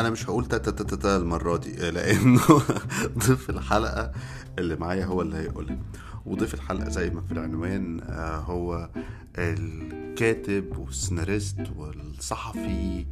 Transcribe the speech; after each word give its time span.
أنا 0.00 0.10
مش 0.10 0.26
هقول 0.30 0.46
تاتا 0.46 0.70
تاتا 0.70 0.96
تا 0.96 1.16
المرة 1.16 1.56
دي 1.56 1.90
لأنه 1.90 2.40
ضيف 3.26 3.50
الحلقة 3.50 4.12
اللي 4.58 4.76
معايا 4.76 5.04
هو 5.04 5.22
اللي 5.22 5.36
هيقولها 5.36 5.78
وضيف 6.26 6.54
الحلقة 6.54 6.88
زي 6.90 7.10
ما 7.10 7.20
في 7.20 7.32
العنوان 7.32 8.00
آه، 8.00 8.36
هو 8.36 8.90
الكاتب 9.38 10.78
والسيناريست 10.78 11.60
والصحفي 11.76 13.06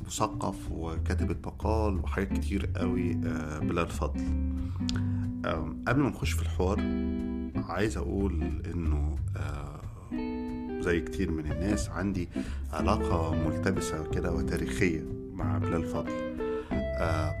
والمثقف 0.00 0.56
وكاتب 0.70 1.30
المقال 1.30 1.96
وحاجات 1.98 2.32
كتير 2.32 2.70
قوي 2.76 3.20
آه، 3.26 3.58
بلال 3.58 3.88
فضل. 3.88 4.20
آم، 5.46 5.84
قبل 5.88 6.00
ما 6.02 6.08
نخش 6.08 6.32
في 6.32 6.42
الحوار 6.42 6.80
عايز 7.68 7.96
أقول 7.96 8.62
إنه 8.74 9.16
آه، 9.36 9.80
زي 10.82 11.00
كتير 11.00 11.30
من 11.30 11.52
الناس 11.52 11.88
عندي 11.88 12.28
علاقة 12.72 13.34
ملتبسة 13.48 14.10
كده 14.10 14.32
وتاريخية 14.32 15.04
مع 15.32 15.58
بلال 15.58 15.84
فضل 15.84 16.12
آه 16.74 17.34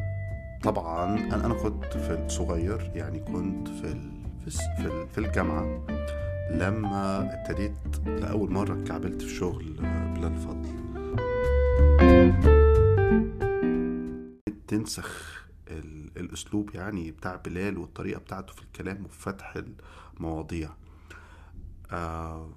طبعا 0.62 1.18
أنا 1.18 1.54
كنت 1.54 1.84
في 1.84 2.24
الصغير 2.26 2.90
يعني 2.94 3.18
كنت 3.20 3.68
في 3.68 3.94
في 4.44 4.50
في 4.50 4.86
ال- 4.86 5.08
في 5.08 5.18
الجامعة. 5.18 5.86
لما 6.50 7.18
ابتديت 7.34 7.72
لأول 8.06 8.50
مرة 8.50 8.82
اتكعبلت 8.82 9.22
في 9.22 9.34
شغل 9.34 9.76
آه، 9.84 10.14
بلال 10.14 10.36
فضل 10.36 10.72
تنسخ 14.68 15.42
ال- 15.70 16.10
الأسلوب 16.16 16.74
يعني 16.74 17.10
بتاع 17.10 17.36
بلال 17.36 17.78
والطريقة 17.78 18.18
بتاعته 18.20 18.52
في 18.52 18.62
الكلام 18.62 19.04
وفي 19.04 19.20
فتح 19.20 19.54
المواضيع. 20.16 20.70
آه 21.90 22.48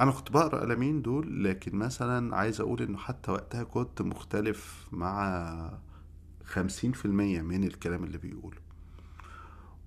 أنا 0.00 0.10
كنت 0.10 0.30
بقرأ 0.32 0.60
قلمين 0.60 1.02
دول 1.02 1.44
لكن 1.44 1.76
مثلا 1.76 2.36
عايز 2.36 2.60
أقول 2.60 2.82
إنه 2.82 2.98
حتى 2.98 3.30
وقتها 3.30 3.62
كنت 3.64 4.02
مختلف 4.02 4.88
مع 4.92 5.78
خمسين 6.44 6.92
في 6.92 7.04
المية 7.04 7.42
من 7.42 7.64
الكلام 7.64 8.04
اللي 8.04 8.18
بيقوله. 8.18 8.58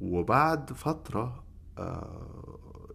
وبعد 0.01 0.73
فترة 0.73 1.43
آه، 1.77 2.89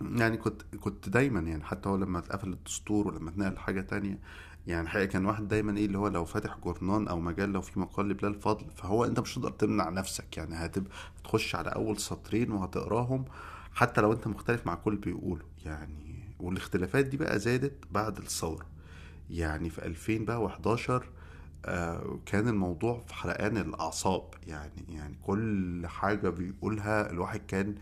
يعني 0.00 0.36
كنت 0.36 0.62
كنت 0.80 1.08
دايما 1.08 1.40
يعني 1.40 1.64
حتى 1.64 1.88
هو 1.88 1.96
لما 1.96 2.18
اتقفل 2.18 2.52
الدستور 2.52 3.08
ولما 3.08 3.30
اتنقل 3.30 3.58
حاجة 3.58 3.80
تانية 3.80 4.18
يعني 4.66 4.82
الحقيقة 4.82 5.06
كان 5.06 5.26
واحد 5.26 5.48
دايما 5.48 5.76
إيه 5.76 5.86
اللي 5.86 5.98
هو 5.98 6.08
لو 6.08 6.24
فاتح 6.24 6.58
جورنان 6.58 7.08
أو 7.08 7.20
مجال 7.20 7.52
لو 7.52 7.60
في 7.60 7.80
مقال 7.80 8.08
لبلال 8.08 8.34
فضل 8.34 8.66
فهو 8.76 9.04
أنت 9.04 9.20
مش 9.20 9.32
هتقدر 9.38 9.50
تمنع 9.50 9.88
نفسك 9.88 10.36
يعني 10.36 10.54
هتبقى 10.54 10.90
هتخش 11.18 11.54
على 11.54 11.68
أول 11.70 11.98
سطرين 11.98 12.52
وهتقراهم 12.52 13.24
حتى 13.78 14.00
لو 14.00 14.12
انت 14.12 14.26
مختلف 14.26 14.66
مع 14.66 14.74
كل 14.74 14.96
بيقوله. 14.96 15.44
يعني 15.64 16.24
والاختلافات 16.40 17.04
دي 17.04 17.16
بقى 17.16 17.38
زادت 17.38 17.72
بعد 17.90 18.18
الثورة. 18.18 18.66
يعني 19.30 19.70
في 19.70 19.86
2000 19.86 20.18
بقى 20.24 20.48
و11 20.48 20.90
آه 21.64 22.18
كان 22.26 22.48
الموضوع 22.48 23.00
في 23.06 23.14
حرقان 23.14 23.56
الأعصاب. 23.56 24.22
يعني 24.46 24.84
يعني 24.88 25.14
كل 25.22 25.86
حاجة 25.86 26.28
بيقولها 26.28 27.10
الواحد 27.10 27.40
كان 27.48 27.74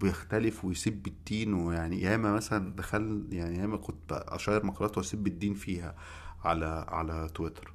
بيختلف 0.00 0.64
ويسب 0.64 1.06
الدين 1.06 1.54
ويعني 1.54 2.00
ياما 2.02 2.32
مثلا 2.32 2.72
دخل 2.76 3.26
يعني 3.32 3.58
ياما 3.58 3.76
كنت 3.76 4.12
أشير 4.12 4.66
مقالات 4.66 4.98
وأسب 4.98 5.26
الدين 5.26 5.54
فيها 5.54 5.94
على 6.44 6.86
على 6.88 7.28
تويتر. 7.34 7.72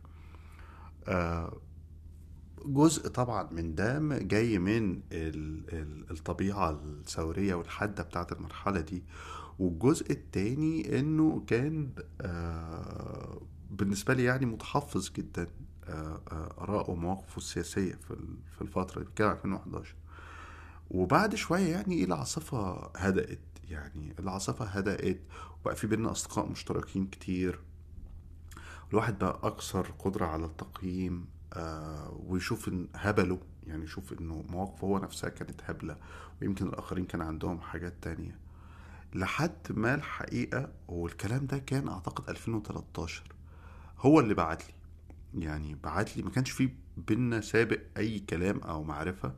آه 1.07 1.57
جزء 2.65 3.07
طبعا 3.07 3.49
من 3.51 3.75
ده 3.75 3.99
جاي 4.17 4.59
من 4.59 4.91
ال- 5.11 5.73
ال- 5.73 6.11
الطبيعة 6.11 6.69
الثورية 6.71 7.55
والحادة 7.55 8.03
بتاعت 8.03 8.31
المرحلة 8.31 8.81
دي. 8.81 9.03
والجزء 9.59 10.11
التاني 10.11 10.99
إنه 10.99 11.43
كان 11.47 11.89
آه، 12.21 13.41
بالنسبة 13.71 14.13
لي 14.13 14.23
يعني 14.23 14.45
متحفظ 14.45 15.11
جدا 15.11 15.47
آه، 15.87 16.21
آه، 16.31 16.53
آراءه 16.57 16.89
ومواقفه 16.91 17.37
السياسية 17.37 17.93
في 17.95 18.11
ال- 18.11 18.37
في 18.55 18.61
الفترة 18.61 19.01
دي 19.03 19.09
كده 19.15 19.31
2011 19.31 19.95
وبعد 20.91 21.35
شوية 21.35 21.71
يعني 21.71 22.03
العاصفة 22.03 22.91
هدأت 22.95 23.39
يعني 23.69 24.15
العاصفة 24.19 24.65
هدأت 24.65 25.19
وبقى 25.61 25.75
في 25.75 25.87
بينا 25.87 26.11
أصدقاء 26.11 26.49
مشتركين 26.49 27.07
كتير. 27.07 27.59
الواحد 28.91 29.19
بقى 29.19 29.39
أكثر 29.43 29.91
قدرة 29.99 30.25
على 30.25 30.45
التقييم 30.45 31.25
آه 31.57 32.17
ويشوف 32.27 32.67
إن 32.67 32.87
هبله 32.95 33.39
يعني 33.67 33.83
يشوف 33.83 34.13
إنه 34.13 34.45
مواقفه 34.49 34.87
هو 34.87 34.99
نفسها 34.99 35.29
كانت 35.29 35.61
هبلة 35.65 35.97
ويمكن 36.41 36.67
الآخرين 36.67 37.05
كان 37.05 37.21
عندهم 37.21 37.61
حاجات 37.61 37.93
تانية. 38.01 38.37
لحد 39.15 39.57
ما 39.69 39.95
الحقيقة 39.95 40.69
والكلام 40.87 41.45
ده 41.45 41.57
كان 41.57 41.87
أعتقد 41.87 42.29
2013 42.29 43.23
هو 43.99 44.19
اللي 44.19 44.33
بعت 44.33 44.63
لي. 44.67 44.73
يعني 45.45 45.75
بعت 45.83 46.17
لي 46.17 46.23
ما 46.23 46.29
كانش 46.29 46.51
في 46.51 46.69
بينا 46.97 47.41
سابق 47.41 47.79
أي 47.97 48.19
كلام 48.19 48.59
أو 48.59 48.83
معرفة. 48.83 49.33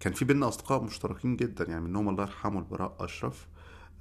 كان 0.00 0.12
في 0.12 0.24
بينا 0.24 0.48
أصدقاء 0.48 0.82
مشتركين 0.82 1.36
جدا 1.36 1.64
يعني 1.68 1.80
منهم 1.84 2.08
الله 2.08 2.22
يرحمه 2.22 2.58
البراء 2.58 2.96
أشرف. 3.00 3.48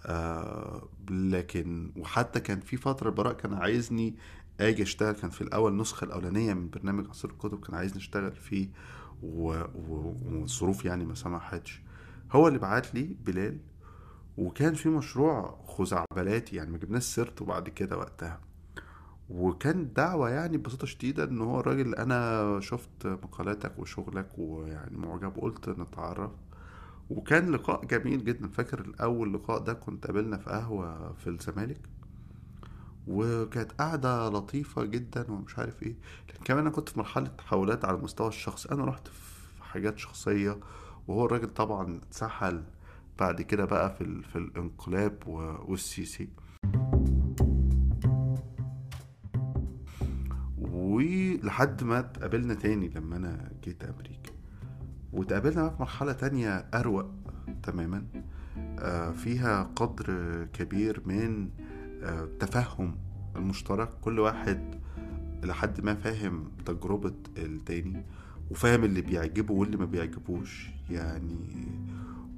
آه 0.05 0.89
لكن 1.09 1.91
وحتى 1.97 2.39
كان 2.39 2.59
في 2.59 2.77
فترة 2.77 3.09
البراء 3.09 3.33
كان 3.33 3.53
عايزني 3.53 4.15
آجي 4.59 4.83
أشتغل 4.83 5.13
كان 5.13 5.29
في 5.29 5.41
الأول 5.41 5.71
النسخة 5.71 6.05
الأولانية 6.05 6.53
من 6.53 6.69
برنامج 6.69 7.07
عصير 7.09 7.29
الكتب 7.31 7.59
كان 7.65 7.75
عايزني 7.75 7.97
أشتغل 7.97 8.35
فيه 8.35 8.67
و- 9.23 9.61
و- 9.89 10.15
والظروف 10.25 10.85
يعني 10.85 11.05
ما 11.05 11.15
سمحتش. 11.15 11.81
هو 12.31 12.47
اللي 12.47 12.59
بعت 12.59 12.95
لي 12.95 13.15
بلال 13.25 13.57
وكان 14.37 14.73
في 14.73 14.89
مشروع 14.89 15.59
خزعبلاتي 15.67 16.55
يعني 16.55 16.71
ما 16.71 16.77
جبناش 16.77 17.03
سيرته 17.03 17.45
بعد 17.45 17.69
كده 17.69 17.97
وقتها. 17.97 18.39
وكان 19.29 19.93
دعوة 19.93 20.29
يعني 20.29 20.57
ببساطة 20.57 20.87
شديدة 20.87 21.23
إن 21.23 21.41
هو 21.41 21.59
الراجل 21.59 21.95
أنا 21.95 22.59
شفت 22.59 23.07
مقالاتك 23.07 23.79
وشغلك 23.79 24.29
ويعني 24.37 24.97
معجب 24.97 25.33
قلت 25.37 25.69
نتعرف. 25.69 26.31
وكان 27.09 27.51
لقاء 27.51 27.85
جميل 27.85 28.23
جدا 28.25 28.47
فاكر 28.47 28.79
الأول 28.81 29.33
لقاء 29.33 29.59
ده 29.59 29.73
كنت 29.73 30.07
قابلنا 30.07 30.37
في 30.37 30.49
قهوة 30.49 31.13
في 31.13 31.27
الزمالك؟ 31.29 31.79
وكانت 33.07 33.71
قاعدة 33.71 34.29
لطيفة 34.29 34.83
جدا 34.85 35.31
ومش 35.31 35.59
عارف 35.59 35.83
إيه 35.83 35.95
لكن 36.29 36.43
كمان 36.43 36.59
أنا 36.59 36.69
كنت 36.69 36.89
في 36.89 36.99
مرحلة 36.99 37.27
تحولات 37.27 37.85
على 37.85 37.97
المستوى 37.97 38.27
الشخصي 38.27 38.71
أنا 38.71 38.85
رحت 38.85 39.07
في 39.07 39.63
حاجات 39.63 39.97
شخصية 39.99 40.57
وهو 41.07 41.25
الراجل 41.25 41.47
طبعا 41.53 41.95
اتسحل 41.97 42.63
بعد 43.19 43.41
كده 43.41 43.65
بقى 43.65 43.95
في. 43.95 44.21
في 44.21 44.35
الانقلاب. 44.37 45.17
والسيسي 45.67 46.29
ولحد 50.57 51.83
ما 51.83 51.99
اتقابلنا 51.99 52.53
تاني 52.53 52.89
لما 52.89 53.17
أنا 53.17 53.51
جيت 53.63 53.83
أمريكا 53.83 54.31
وتقابلنا 55.13 55.61
بقى 55.61 55.71
في 55.71 55.77
مرحلة 55.79 56.11
تانية 56.11 56.49
أروق 56.73 57.05
تماما 57.63 58.03
آه، 58.79 59.11
فيها 59.11 59.63
قدر 59.75 60.07
كبير 60.53 61.01
من 61.05 61.49
تفهم 62.39 62.95
المشترك 63.35 63.89
كل 64.01 64.19
واحد 64.19 64.81
لحد 65.43 65.81
ما 65.81 65.95
فاهم 65.95 66.51
تجربة 66.65 67.13
التاني 67.37 68.05
وفاهم 68.51 68.83
اللي 68.83 69.01
بيعجبه 69.01 69.53
واللي 69.53 69.77
ما 69.77 69.85
بيعجبوش 69.85 70.69
يعني 70.89 71.37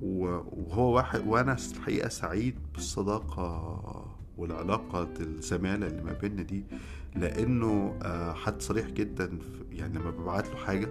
وهو 0.01 0.95
واحد 0.95 1.27
وأنا 1.27 1.57
الحقيقة 1.75 2.09
سعيد 2.09 2.55
بالصداقة 2.73 4.05
والعلاقة 4.37 5.09
الزمالة 5.19 5.87
اللي 5.87 6.01
ما 6.03 6.13
بيننا 6.13 6.41
دي 6.41 6.63
لأنه 7.15 7.99
آه، 8.03 8.33
حد 8.33 8.61
صريح 8.61 8.89
جدا 8.89 9.39
يعني 9.71 9.99
لما 9.99 10.11
ببعت 10.11 10.47
له 10.49 10.55
حاجة 10.55 10.89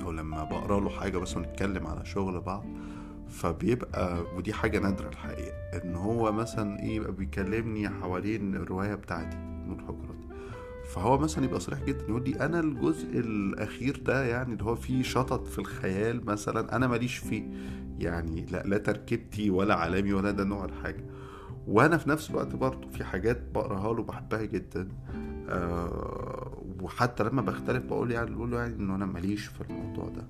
أو 0.00 0.10
لما 0.10 0.44
بقرأ 0.44 0.80
له 0.80 0.90
حاجة 0.90 1.18
بس 1.18 1.36
ونتكلم 1.36 1.86
على 1.86 2.04
شغل 2.04 2.40
بعض 2.40 2.64
فبيبقى 3.32 4.24
ودي 4.36 4.52
حاجة 4.52 4.78
نادرة 4.78 5.08
الحقيقة 5.08 5.52
إن 5.84 5.94
هو 5.94 6.32
مثلا 6.32 6.80
إيه 6.80 6.96
يبقى 6.96 7.12
بيكلمني 7.12 7.88
حوالين 7.88 8.54
الرواية 8.56 8.94
بتاعتي 8.94 9.36
نور 9.36 9.76
الحجرات 9.78 10.16
فهو 10.94 11.18
مثلا 11.18 11.44
يبقى 11.44 11.60
صريح 11.60 11.82
جدا 11.84 12.04
يقول 12.08 12.24
لي 12.24 12.40
أنا 12.44 12.60
الجزء 12.60 13.18
الأخير 13.18 14.02
ده 14.06 14.24
يعني 14.24 14.52
اللي 14.52 14.64
هو 14.64 14.74
فيه 14.74 15.02
شطط 15.02 15.46
في 15.46 15.58
الخيال 15.58 16.26
مثلا 16.26 16.76
أنا 16.76 16.86
ماليش 16.86 17.16
فيه. 17.16 17.42
يعني 17.98 18.46
لا 18.50 18.62
لا 18.62 18.78
تركيبتي 18.78 19.50
ولا 19.50 19.74
علامي 19.74 20.12
ولا 20.12 20.30
ده 20.30 20.44
نوع 20.44 20.64
الحاجة. 20.64 21.04
وأنا 21.66 21.96
في 21.96 22.08
نفس 22.10 22.30
الوقت 22.30 22.54
برضه 22.54 22.88
في 22.88 23.04
حاجات 23.04 23.42
بقراها 23.54 23.94
له 23.94 24.02
بحبها 24.02 24.42
جدا. 24.44 24.88
آه 25.48 26.62
وحتى 26.80 27.24
لما 27.24 27.42
بختلف 27.42 27.84
بقول 27.84 28.10
يعني 28.10 28.30
بقول 28.34 28.50
له 28.50 28.58
يعني 28.60 28.74
إنه 28.74 28.94
أنا 28.94 29.06
ماليش 29.06 29.46
في 29.46 29.60
الموضوع 29.60 30.08
ده. 30.08 30.24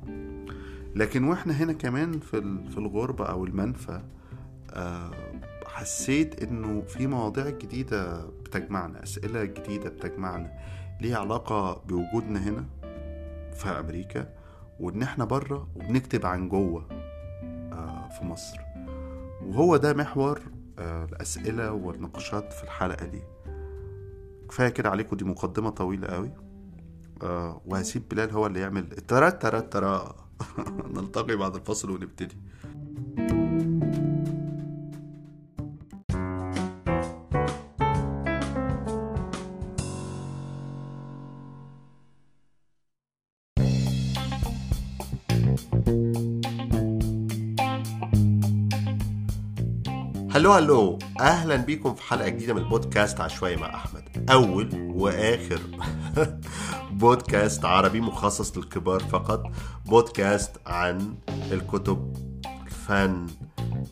لكن 0.95 1.25
وإحنا 1.25 1.53
هنا 1.53 1.73
كمان 1.73 2.21
في 2.21 2.41
في 2.71 2.79
الغربة 2.79 3.25
أو 3.25 3.45
المنفى 3.45 4.01
آه، 4.71 5.11
حسيت 5.67 6.43
إنه 6.43 6.83
في 6.83 7.07
مواضيع 7.07 7.49
جديدة 7.49 8.27
بتجمعنا 8.27 9.03
أسئلة 9.03 9.45
جديدة 9.45 9.91
بتجمعنا 9.91 10.53
ليها 11.01 11.19
علاقة 11.19 11.83
بوجودنا 11.89 12.41
هنا 12.49 12.65
في 13.55 13.69
أمريكا 13.69 14.29
وإن 14.81 15.03
إحنا 15.03 15.25
بره 15.25 15.69
وبنكتب 15.77 16.27
عن 16.27 16.49
جوه 16.49 16.87
آه، 17.73 18.09
في 18.09 18.25
مصر. 18.25 18.59
وهو 19.43 19.77
ده 19.77 19.95
محور 19.95 20.41
آه، 20.79 21.05
الأسئلة 21.05 21.73
والنقاشات 21.73 22.53
في 22.53 22.65
الحلقة 22.65 23.07
دي. 23.07 23.23
كفاية 24.49 24.69
كده 24.69 24.91
عليكم 24.91 25.17
دي 25.17 25.25
مقدمة 25.25 25.71
طويلة 25.71 26.09
قوي. 26.09 26.31
وهسيب 27.67 28.09
بلال 28.09 28.31
هو 28.31 28.47
اللي 28.47 28.61
يعمل 28.61 28.89
ترى 28.89 29.31
ترى 29.31 29.61
ترى 29.61 30.15
نلتقي 30.97 31.37
بعد 31.37 31.55
الفصل 31.55 31.91
ونبتدي. 31.91 32.37
هلو 50.35 50.53
هلو 50.53 50.99
أهلا 51.21 51.57
بيكم 51.57 51.95
في 51.95 52.03
حلقة 52.03 52.29
جديدة 52.29 52.55
من 52.55 52.63
البودكاست 52.63 53.21
عشوائي 53.21 53.57
مع 53.57 53.75
أحمد. 53.75 54.31
أول 54.31 54.69
وآخر. 54.95 55.61
بودكاست 57.03 57.65
عربي 57.65 58.01
مخصص 58.01 58.57
للكبار 58.57 59.01
فقط 59.01 59.43
بودكاست 59.87 60.51
عن 60.67 61.15
الكتب 61.29 62.17
الفن 62.67 63.27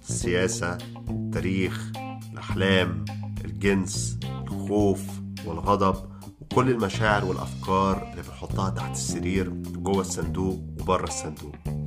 السياسة 0.09 0.79
التاريخ 1.11 1.93
الأحلام 2.33 3.05
الجنس 3.45 4.19
الخوف 4.25 5.03
والغضب 5.47 6.11
وكل 6.41 6.71
المشاعر 6.71 7.25
والأفكار 7.25 8.11
اللي 8.11 8.23
بنحطها 8.23 8.71
تحت 8.71 8.93
السرير 8.93 9.49
جوه 9.49 10.01
الصندوق 10.01 10.61
وبره 10.81 11.05
الصندوق. 11.05 11.80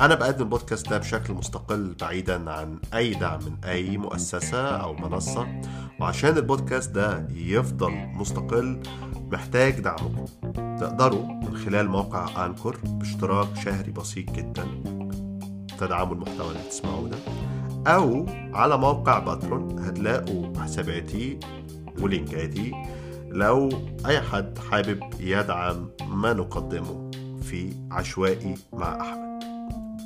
أنا 0.00 0.14
بقدم 0.14 0.42
البودكاست 0.44 0.88
ده 0.90 0.98
بشكل 0.98 1.34
مستقل 1.34 1.94
بعيدا 2.00 2.50
عن 2.50 2.78
أي 2.94 3.14
دعم 3.14 3.38
من 3.44 3.64
أي 3.64 3.96
مؤسسة 3.98 4.68
أو 4.68 4.94
منصة 4.94 5.60
وعشان 6.00 6.36
البودكاست 6.36 6.90
ده 6.90 7.28
يفضل 7.34 7.92
مستقل 8.14 8.80
محتاج 9.32 9.80
دعمكم. 9.80 10.24
تقدروا 10.80 11.26
من 11.26 11.56
خلال 11.56 11.88
موقع 11.88 12.46
أنكور 12.46 12.76
باشتراك 12.84 13.48
شهري 13.64 13.90
بسيط 13.90 14.30
جدا 14.30 14.66
تدعموا 15.78 16.14
المحتوى 16.14 16.48
اللي 16.50 16.62
بتسمعوه 16.66 17.08
ده 17.08 17.16
أو 17.86 18.26
على 18.54 18.76
موقع 18.78 19.18
باترون 19.18 19.78
هتلاقوا 19.78 20.60
حساباتي 20.60 21.38
ولينكاتي. 22.00 22.72
لو 23.28 23.68
أي 24.06 24.20
حد 24.20 24.58
حابب 24.70 25.00
يدعم 25.20 25.90
ما 26.08 26.32
نقدمه 26.32 27.10
في 27.42 27.72
عشوائي 27.90 28.54
مع 28.72 29.00
أحمد. 29.00 29.37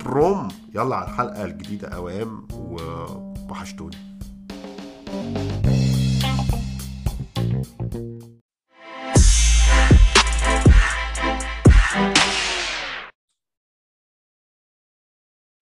بروم. 0.04 0.48
يلا 0.74 0.96
على 0.96 1.04
الحلقة 1.10 1.44
الجديدة 1.44 1.88
أوام 1.88 2.48
ووحشتوني. 2.52 3.96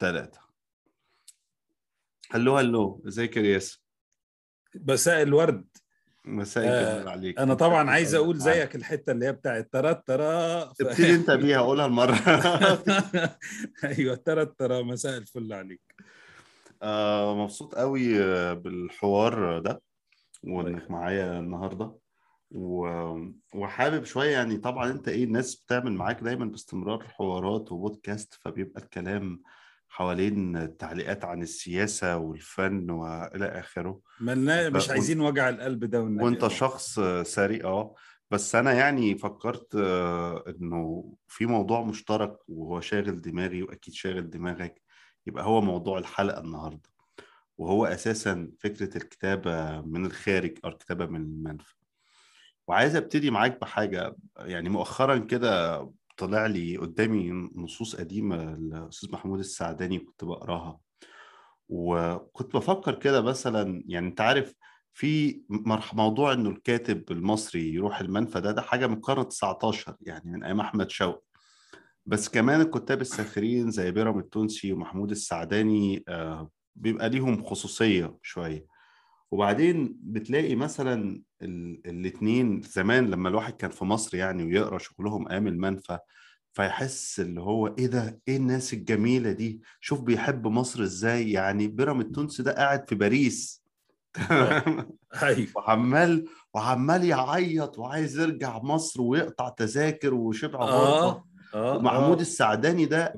ثلاثة 0.00 0.40
هلو 2.30 2.56
هلو 2.56 3.02
إزيك 3.06 3.36
يا 3.36 3.42
رياس 3.42 3.82
مساء 4.74 5.22
الورد. 5.22 5.69
مساء 6.24 6.64
آه 6.68 7.08
عليك. 7.10 7.38
أنا 7.38 7.54
طبعا 7.54 7.90
عايز 7.90 8.14
أقول 8.14 8.38
زيك 8.38 8.76
الحتة 8.76 9.12
اللي 9.12 9.26
هي 9.26 9.32
بتاعت 9.32 9.68
ترى 9.72 10.02
ترى 10.06 10.24
ابتدي 10.80 11.14
أنت 11.14 11.30
بيها 11.30 11.60
قولها 11.60 11.86
المرة. 11.86 12.14
أيوه 13.84 14.14
ترى 14.14 14.46
ترى 14.46 14.82
مساء 14.82 15.16
الفل 15.18 15.52
عليك. 15.52 15.94
آه 16.82 17.36
مبسوط 17.36 17.74
قوي 17.74 18.18
بالحوار 18.54 19.58
ده 19.58 19.82
وإنك 20.44 20.90
معايا 20.90 21.38
النهارده. 21.38 21.96
و... 22.50 22.88
وحابب 23.54 24.04
شوية 24.04 24.30
يعني 24.30 24.56
طبعا 24.56 24.90
أنت 24.90 25.08
إيه 25.08 25.24
الناس 25.24 25.54
بتعمل 25.56 25.92
معاك 25.92 26.20
دايما 26.20 26.44
باستمرار 26.44 27.08
حوارات 27.08 27.72
وبودكاست 27.72 28.34
فبيبقى 28.34 28.82
الكلام 28.82 29.42
حوالين 29.92 30.56
التعليقات 30.56 31.24
عن 31.24 31.42
السياسة 31.42 32.16
والفن 32.16 32.90
وإلى 32.90 33.44
آخره. 33.46 34.00
ملنا 34.20 34.70
ف- 34.70 34.74
مش 34.76 34.90
عايزين 34.90 35.20
وجع 35.20 35.48
القلب 35.48 35.84
ده 35.84 36.02
والنبي 36.02 36.24
وأنت 36.24 36.44
آه. 36.44 36.48
شخص 36.48 37.00
سريع 37.22 37.64
آه. 37.64 37.94
بس 38.30 38.54
أنا 38.54 38.72
يعني 38.72 39.18
فكرت 39.18 39.74
آه، 39.74 40.44
إنه 40.48 41.12
في 41.28 41.46
موضوع 41.46 41.82
مشترك 41.82 42.36
وهو 42.48 42.80
شاغل 42.80 43.20
دماغي 43.20 43.62
وأكيد 43.62 43.94
شاغل 43.94 44.30
دماغك 44.30 44.82
يبقى 45.26 45.44
هو 45.44 45.60
موضوع 45.60 45.98
الحلقة 45.98 46.40
النهارده. 46.40 46.90
وهو 47.58 47.86
أساسا 47.86 48.50
فكرة 48.60 48.96
الكتابة 48.96 49.80
من 49.80 50.06
الخارج 50.06 50.58
أو 50.64 50.70
الكتابة 50.70 51.06
من 51.06 51.20
المنفى. 51.20 51.74
وعايز 52.68 52.96
أبتدي 52.96 53.30
معاك 53.30 53.60
بحاجة 53.60 54.16
يعني 54.38 54.68
مؤخرا 54.68 55.18
كده 55.18 55.80
طلع 56.20 56.46
لي 56.46 56.76
قدامي 56.76 57.30
نصوص 57.54 57.96
قديمة 57.96 58.54
للأستاذ 58.54 59.12
محمود 59.12 59.38
السعداني 59.38 59.98
كنت 59.98 60.24
بقراها. 60.24 60.78
وكنت 61.68 62.56
بفكر 62.56 62.94
كده 62.94 63.20
مثلا 63.22 63.82
يعني 63.86 64.08
أنت 64.08 64.20
عارف 64.20 64.54
في 64.92 65.42
موضوع 65.92 66.32
إنه 66.32 66.50
الكاتب 66.50 67.10
المصري 67.10 67.74
يروح 67.74 68.00
المنفى 68.00 68.40
ده 68.40 68.52
ده 68.52 68.62
حاجة 68.62 68.86
من 68.86 68.94
القرن 68.94 69.28
19 69.28 69.96
يعني 70.00 70.30
من 70.32 70.44
أيام 70.44 70.60
أحمد 70.60 70.90
شوقي. 70.90 71.22
بس 72.06 72.28
كمان 72.28 72.60
الكتاب 72.60 73.00
الساخرين 73.00 73.70
زي 73.70 73.90
بيرام 73.90 74.18
التونسي 74.18 74.72
ومحمود 74.72 75.10
السعداني 75.10 76.04
آه، 76.08 76.50
بيبقى 76.76 77.08
ليهم 77.08 77.44
خصوصية 77.44 78.18
شوية. 78.22 78.66
وبعدين 79.30 79.96
بتلاقي 80.02 80.54
مثلا 80.54 81.22
ال- 81.42 81.80
الاتنين 81.86 82.62
زمان 82.62 83.10
لما 83.10 83.28
الواحد 83.28 83.52
كان 83.52 83.70
في 83.70 83.84
مصر 83.84 84.16
يعني 84.16 84.44
ويقرأ 84.44 84.78
شغلهم 84.78 85.28
أيام 85.28 85.46
المنفى 85.46 85.98
فيحس 86.52 87.20
اللي 87.20 87.40
هو 87.40 87.66
إيه 87.66 87.86
ده؟ 87.86 88.20
إيه 88.28 88.36
الناس 88.36 88.72
الجميلة 88.72 89.32
دي؟ 89.32 89.60
شوف 89.80 90.00
بيحب 90.00 90.46
مصر 90.46 90.82
إزاي؟ 90.82 91.30
يعني 91.32 91.68
بيرام 91.68 92.00
التونسي 92.00 92.42
ده 92.42 92.52
قاعد 92.52 92.88
في 92.88 92.94
باريس. 92.94 93.60
أيوه. 95.22 95.46
وعمال 95.56 96.24
وعمال 96.54 97.04
يعيط 97.04 97.78
وعايز 97.78 98.18
يرجع 98.18 98.58
مصر 98.62 99.02
ويقطع 99.02 99.48
تذاكر 99.48 100.14
وشبع 100.14 100.60
غربة. 100.60 101.24
آه 101.54 101.76
ومحمود 101.76 102.16
آه. 102.16 102.20
السعداني 102.20 102.86
ده 102.86 103.12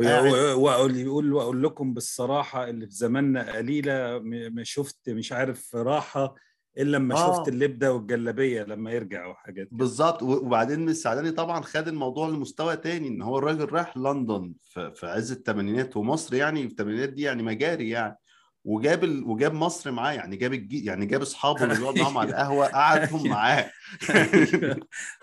واقول 0.56 0.96
يقول 0.96 1.32
وأقول 1.32 1.62
لكم 1.62 1.94
بالصراحة 1.94 2.68
اللي 2.68 2.86
في 2.86 2.92
زماننا 2.94 3.52
قليلة 3.56 4.18
م- 4.18 4.54
ما 4.54 4.64
شفت 4.64 5.10
مش 5.10 5.32
عارف 5.32 5.76
راحة 5.76 6.34
إلا 6.78 6.96
لما 6.96 7.14
آه. 7.14 7.36
شفت 7.36 7.48
اللبدة 7.48 7.92
والجلابية 7.92 8.62
لما 8.62 8.90
يرجع 8.90 9.26
وحاجات. 9.26 9.68
بالظبط 9.72 10.22
وبعدين 10.22 10.88
السعداني 10.88 11.30
طبعا 11.30 11.60
خد 11.62 11.88
الموضوع 11.88 12.28
لمستوى 12.28 12.76
تاني 12.76 13.08
إن 13.08 13.22
هو 13.22 13.38
الراجل 13.38 13.72
راح 13.72 13.96
لندن 13.96 14.54
في, 14.64 14.92
في 14.94 15.06
عز 15.06 15.32
الثمانينات 15.32 15.96
ومصر 15.96 16.34
يعني 16.34 16.60
في 16.62 16.66
الثمانينات 16.72 17.08
دي 17.08 17.22
يعني 17.22 17.42
مجاري 17.42 17.88
يعني 17.90 18.16
وجاب 18.64 19.04
ال... 19.04 19.24
وجاب 19.24 19.54
مصر 19.54 19.90
معاه 19.90 20.12
يعني 20.12 20.36
جاب 20.36 20.52
الجي... 20.52 20.84
يعني 20.84 21.06
جاب 21.06 21.22
أصحابه 21.22 21.64
اللي 21.64 21.74
بيقعد 21.78 21.94
معاهم 21.98 22.18
على 22.18 22.28
القهوة 22.30 22.66
قعدهم 22.66 23.28
معاه. 23.28 23.70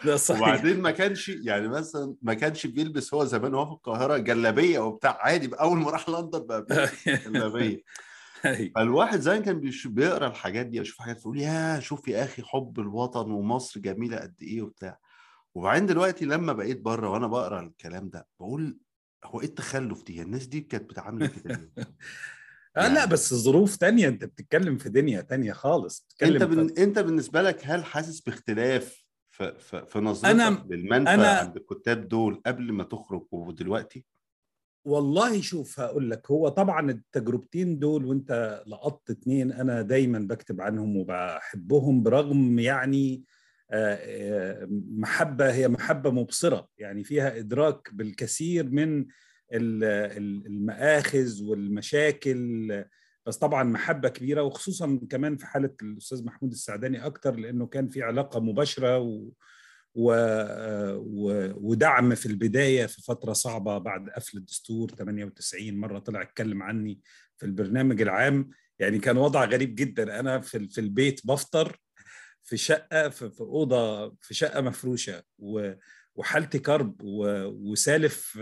ده 0.05 0.15
صحيح. 0.27 0.41
وبعدين 0.41 0.81
ما 0.81 0.91
كانش 0.91 1.29
يعني 1.29 1.67
مثلا 1.67 2.15
ما 2.21 2.33
كانش 2.33 2.67
بيلبس 2.67 3.13
هو 3.13 3.25
زمان 3.25 3.53
وهو 3.53 3.65
في 3.65 3.71
القاهرة 3.71 4.17
جلابية 4.17 4.79
وبتاع 4.79 5.17
عادي 5.21 5.47
بقى 5.47 5.61
أول 5.61 5.77
ما 5.77 5.91
راح 5.91 6.09
لندن 6.09 6.39
بقى 6.39 6.65
جلابية. 7.25 7.83
فالواحد 8.75 9.19
زمان 9.19 9.43
كان 9.43 9.59
بيش- 9.59 9.87
بيقرأ 9.87 10.27
الحاجات 10.27 10.65
دي 10.65 10.77
يشوف 10.77 10.97
حاجات 10.99 11.19
يقول 11.19 11.39
يا 11.39 11.79
شوف 11.79 12.07
يا 12.07 12.23
أخي 12.23 12.43
حب 12.43 12.79
الوطن 12.79 13.31
ومصر 13.31 13.79
جميلة 13.79 14.17
قد 14.17 14.35
إيه 14.41 14.61
وبتاع. 14.61 14.99
وبعدين 15.55 15.85
دلوقتي 15.85 16.25
لما 16.25 16.53
بقيت 16.53 16.81
بره 16.81 17.09
وأنا 17.09 17.27
بقرأ 17.27 17.61
الكلام 17.61 18.09
ده 18.09 18.27
بقول 18.39 18.77
هو 19.25 19.41
إيه 19.41 19.47
التخلف 19.47 20.03
دي؟ 20.03 20.21
الناس 20.21 20.45
دي 20.45 20.61
كانت 20.61 20.89
بتعامل 20.89 21.27
كده 21.27 21.69
ليه؟ 22.79 22.85
آه 22.85 22.93
لا 22.93 22.99
يعني- 22.99 23.11
بس 23.11 23.33
ظروف 23.33 23.75
تانية 23.75 24.07
انت 24.07 24.25
بتتكلم 24.25 24.77
في 24.77 24.89
دنيا 24.89 25.21
تانية 25.21 25.53
خالص 25.53 26.07
انت 26.23 26.43
بن... 26.43 26.67
في... 26.67 26.83
انت 26.83 26.99
بالنسبة 26.99 27.41
لك 27.41 27.59
هل 27.63 27.85
حاسس 27.85 28.19
باختلاف 28.19 29.05
في 29.29 29.53
في, 29.59 29.85
في 29.85 29.99
نظرتك 29.99 30.35
أنا- 30.35 30.71
للمنفى 30.71 31.15
أنا- 31.17 31.19
عند 31.45 31.55
الكتاب 31.57 32.07
دول 32.07 32.41
قبل 32.45 32.71
ما 32.71 32.83
تخرج 32.83 33.25
ودلوقتي؟ 33.31 34.05
والله 34.85 35.41
شوف 35.41 35.79
هقول 35.79 36.09
لك 36.11 36.31
هو 36.31 36.49
طبعا 36.49 36.91
التجربتين 36.91 37.79
دول 37.79 38.05
وانت 38.05 38.63
لقطت 38.67 39.09
اتنين 39.09 39.51
أنا 39.51 39.81
دايما 39.81 40.19
بكتب 40.19 40.61
عنهم 40.61 40.97
وبحبهم 40.97 42.03
برغم 42.03 42.59
يعني 42.59 43.23
آه، 43.71 43.95
آه، 44.01 44.67
محبة 44.71 45.51
هي 45.53 45.67
محبة 45.67 46.11
مبصرة 46.11 46.67
يعني 46.77 47.03
فيها 47.03 47.37
إدراك 47.37 47.89
بالكثير 47.93 48.69
من 48.69 49.05
المآخذ 49.51 51.43
والمشاكل 51.43 52.85
بس 53.25 53.37
طبعا 53.37 53.63
محبة 53.63 54.09
كبيرة 54.09 54.41
وخصوصا 54.43 54.99
كمان 55.09 55.37
في 55.37 55.45
حالة 55.45 55.73
الأستاذ 55.81 56.25
محمود 56.25 56.51
السعداني 56.51 57.05
أكتر 57.05 57.35
لأنه 57.35 57.67
كان 57.67 57.87
في 57.87 58.03
علاقة 58.03 58.39
مباشرة 58.39 58.99
و 58.99 59.29
و... 59.95 60.13
و... 60.97 61.53
ودعم 61.55 62.15
في 62.15 62.25
البداية 62.25 62.85
في 62.85 63.01
فترة 63.01 63.33
صعبة 63.33 63.77
بعد 63.77 64.09
قفل 64.09 64.37
الدستور 64.37 64.89
98 64.89 65.77
مرة 65.77 65.99
طلع 65.99 66.21
اتكلم 66.21 66.63
عني 66.63 66.99
في 67.37 67.45
البرنامج 67.45 68.01
العام. 68.01 68.49
يعني 68.79 68.99
كان 68.99 69.17
وضع 69.17 69.45
غريب 69.45 69.75
جدا. 69.75 70.19
أنا 70.19 70.39
في, 70.39 70.69
في 70.69 70.81
البيت 70.81 71.27
بفطر 71.27 71.77
في 72.43 72.57
شقة 72.57 73.09
في, 73.09 73.31
في 73.31 73.41
أوضة 73.41 74.09
في 74.21 74.33
شقة 74.33 74.61
مفروشة 74.61 75.23
وحالتي 76.15 76.59
كرب 76.59 76.95
وسالف 77.03 78.39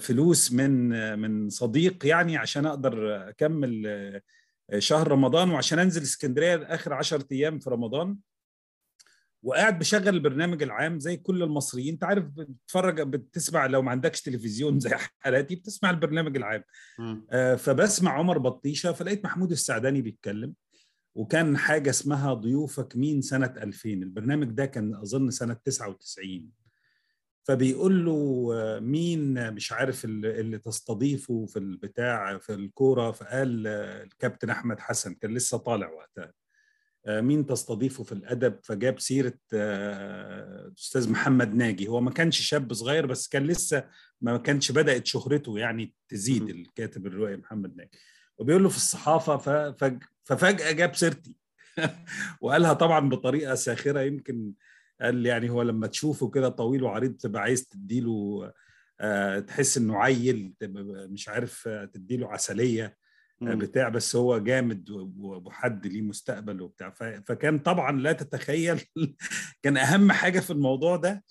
فلوس 0.00 0.52
من 0.52 1.18
من 1.18 1.48
صديق 1.48 2.06
يعني 2.06 2.36
عشان 2.36 2.66
أقدر 2.66 3.28
أكمل 3.28 4.20
شهر 4.78 5.08
رمضان 5.08 5.50
وعشان 5.50 5.78
أنزل 5.78 6.02
اسكندرية 6.02 6.56
آخر 6.56 6.92
10 6.92 7.26
أيام 7.32 7.58
في 7.58 7.70
رمضان. 7.70 8.16
وقاعد 9.42 9.78
بشغل 9.78 10.08
البرنامج 10.08 10.62
العام 10.62 10.98
زي 11.00 11.16
كل 11.16 11.42
المصريين. 11.42 11.92
أنت 11.92 12.04
عارف 12.04 12.24
بتتفرج 12.24 13.00
بتسمع 13.00 13.66
لو 13.66 13.82
ما 13.82 13.90
عندكش 13.90 14.22
تلفزيون 14.22 14.80
زي 14.80 14.90
حالاتي 15.18 15.54
بتسمع 15.54 15.90
البرنامج 15.90 16.36
العام. 16.36 16.64
آه 17.30 17.54
فبسمع 17.54 18.12
عمر 18.12 18.38
بطيشة 18.38 18.92
فلقيت 18.92 19.24
محمود 19.24 19.50
السعداني 19.50 20.02
بيتكلم. 20.02 20.54
وكان 21.14 21.56
حاجة 21.58 21.90
اسمها 21.90 22.34
ضيوفك 22.34 22.96
مين 22.96 23.20
سنة 23.20 23.54
2000 23.56 23.90
البرنامج 23.90 24.46
ده 24.50 24.66
كان 24.66 24.94
أظن 24.94 25.30
سنة 25.30 25.54
99 25.64 26.50
فبيقول 27.42 28.04
له 28.04 28.50
مين 28.80 29.52
مش 29.52 29.72
عارف 29.72 30.04
اللي 30.04 30.58
تستضيفه 30.58 31.46
في 31.46 31.58
البتاع 31.58 32.38
في 32.38 32.54
الكورة؟ 32.54 33.10
فقال 33.10 33.66
الكابتن 33.66 34.50
أحمد 34.50 34.80
حسن 34.80 35.14
كان 35.14 35.34
لسه 35.34 35.58
طالع 35.58 35.90
وقتها 35.90 36.32
مين 37.08 37.46
تستضيفه 37.46 38.04
في 38.04 38.12
الأدب؟ 38.12 38.58
فجاب 38.62 39.00
سيرة 39.00 39.38
أستاذ 40.78 41.10
محمد 41.10 41.54
ناجي. 41.54 41.88
هو 41.88 42.00
ما 42.00 42.10
كانش 42.10 42.40
شاب 42.40 42.72
صغير 42.72 43.06
بس 43.06 43.28
كان 43.28 43.46
لسه 43.46 43.84
ما 44.20 44.36
كانش 44.36 44.72
بدأت 44.72 45.06
شهرته 45.06 45.58
يعني 45.58 45.94
تزيد 46.08 46.48
الكاتب 46.48 47.06
الروائي 47.06 47.36
محمد 47.36 47.76
ناجي. 47.76 47.98
وبيقول 48.38 48.62
له 48.62 48.68
في 48.68 48.76
الصحافة 48.76 49.36
ففجأة 50.24 50.72
جاب 50.72 50.94
سيرتي. 50.94 51.36
وقالها 52.40 52.72
طبعا 52.72 53.08
بطريقة 53.08 53.54
ساخرة 53.54 54.00
يمكن 54.00 54.52
قال 55.00 55.26
يعني 55.26 55.50
هو 55.50 55.62
لما 55.62 55.86
تشوفه 55.86 56.30
كده 56.30 56.48
طويل 56.48 56.82
وعريض 56.82 57.12
تبقى 57.16 57.42
عايز 57.42 57.68
تديله 57.68 58.52
تحس 59.46 59.78
إنه 59.78 59.96
عيل 59.96 60.52
مش 61.10 61.28
عارف 61.28 61.68
تديله 61.92 62.28
عسلية 62.32 62.96
بتاع 63.40 63.88
بس 63.88 64.16
هو 64.16 64.38
جامد 64.38 64.90
وحد 65.20 65.86
ليه 65.86 66.02
مستقبل 66.02 66.62
وبتاع. 66.62 66.90
فكان 67.26 67.58
طبعا 67.58 68.00
لا 68.00 68.12
تتخيل 68.12 68.80
كان 69.62 69.76
أهم 69.76 70.12
حاجة 70.12 70.40
في 70.40 70.50
الموضوع 70.50 70.96
ده 70.96 71.24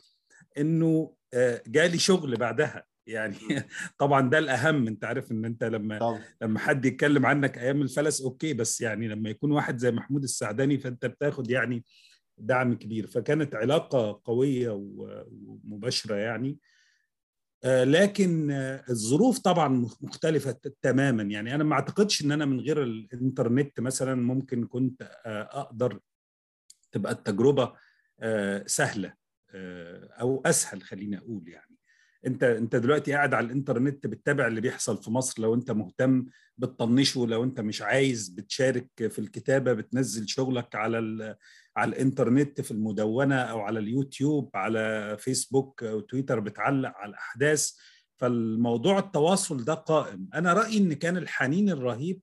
إنه 0.57 1.13
جالي 1.67 1.97
شغل 1.97 2.35
بعدها. 2.35 2.83
يعني 3.07 3.35
طبعا 3.99 4.29
ده 4.29 4.38
الأهم. 4.38 4.88
أنت 4.88 5.05
عارف 5.05 5.31
إن 5.31 5.45
أنت 5.45 5.63
لما 5.63 5.99
طبعا. 5.99 6.21
لما 6.41 6.59
حد 6.59 6.85
يتكلم 6.85 7.25
عنك 7.25 7.57
أيام 7.57 7.81
الفلس 7.81 8.21
أوكي 8.21 8.53
بس 8.53 8.81
يعني 8.81 9.07
لما 9.07 9.29
يكون 9.29 9.51
واحد 9.51 9.77
زي 9.77 9.91
محمود 9.91 10.23
السعداني 10.23 10.77
فأنت 10.77 11.05
بتاخد 11.05 11.51
يعني 11.51 11.85
دعم 12.39 12.74
كبير. 12.74 13.08
فكانت 13.08 13.55
علاقة 13.55 14.22
قوية 14.25 14.69
ومباشرة 14.72 16.15
يعني. 16.15 16.60
لكن 17.65 18.51
الظروف 18.89 19.39
طبعا 19.39 19.67
مختلفة 20.01 20.60
تماما. 20.81 21.24
يعني 21.24 21.55
أنا 21.55 21.63
ما 21.63 21.74
أعتقدش 21.74 22.22
أن 22.25 22.31
أنا 22.31 22.46
من 22.46 22.60
غير 22.60 22.84
الإنترنت 22.84 23.79
مثلا 23.79 24.15
ممكن 24.15 24.67
كنت 24.67 25.22
أقدر 25.25 26.00
تبقى 26.91 27.12
التجربة 27.12 27.74
سهلة 28.65 29.13
أو 30.22 30.41
أسهل 30.46 30.81
خليني 30.81 31.17
أقول 31.17 31.48
يعني. 31.48 31.68
انت 32.27 32.43
انت 32.43 32.75
دلوقتي 32.75 33.13
قاعد 33.13 33.33
على 33.33 33.45
الانترنت 33.45 34.07
بتتابع 34.07 34.47
اللي 34.47 34.61
بيحصل 34.61 35.03
في 35.03 35.11
مصر 35.11 35.41
لو 35.41 35.53
انت 35.53 35.71
مهتم 35.71 36.25
بتطنشه 36.57 37.25
لو 37.27 37.43
انت 37.43 37.59
مش 37.59 37.81
عايز 37.81 38.29
بتشارك 38.29 38.89
في 38.97 39.19
الكتابة 39.19 39.73
بتنزل 39.73 40.27
شغلك 40.29 40.75
على 40.75 41.35
على 41.77 41.89
الانترنت 41.91 42.61
في 42.61 42.71
المدونة 42.71 43.35
أو 43.35 43.59
على 43.59 43.79
اليوتيوب 43.79 44.49
على 44.55 45.15
فيسبوك 45.19 45.83
أو 45.83 45.99
تويتر 45.99 46.39
بتعلق 46.39 46.91
على 46.95 47.09
الأحداث. 47.09 47.71
فالموضوع 48.17 48.99
التواصل 48.99 49.63
ده 49.63 49.73
قائم. 49.73 50.29
أنا 50.33 50.53
رأيي 50.53 50.77
إن 50.77 50.93
كان 50.93 51.17
الحنين 51.17 51.69
الرهيب 51.69 52.21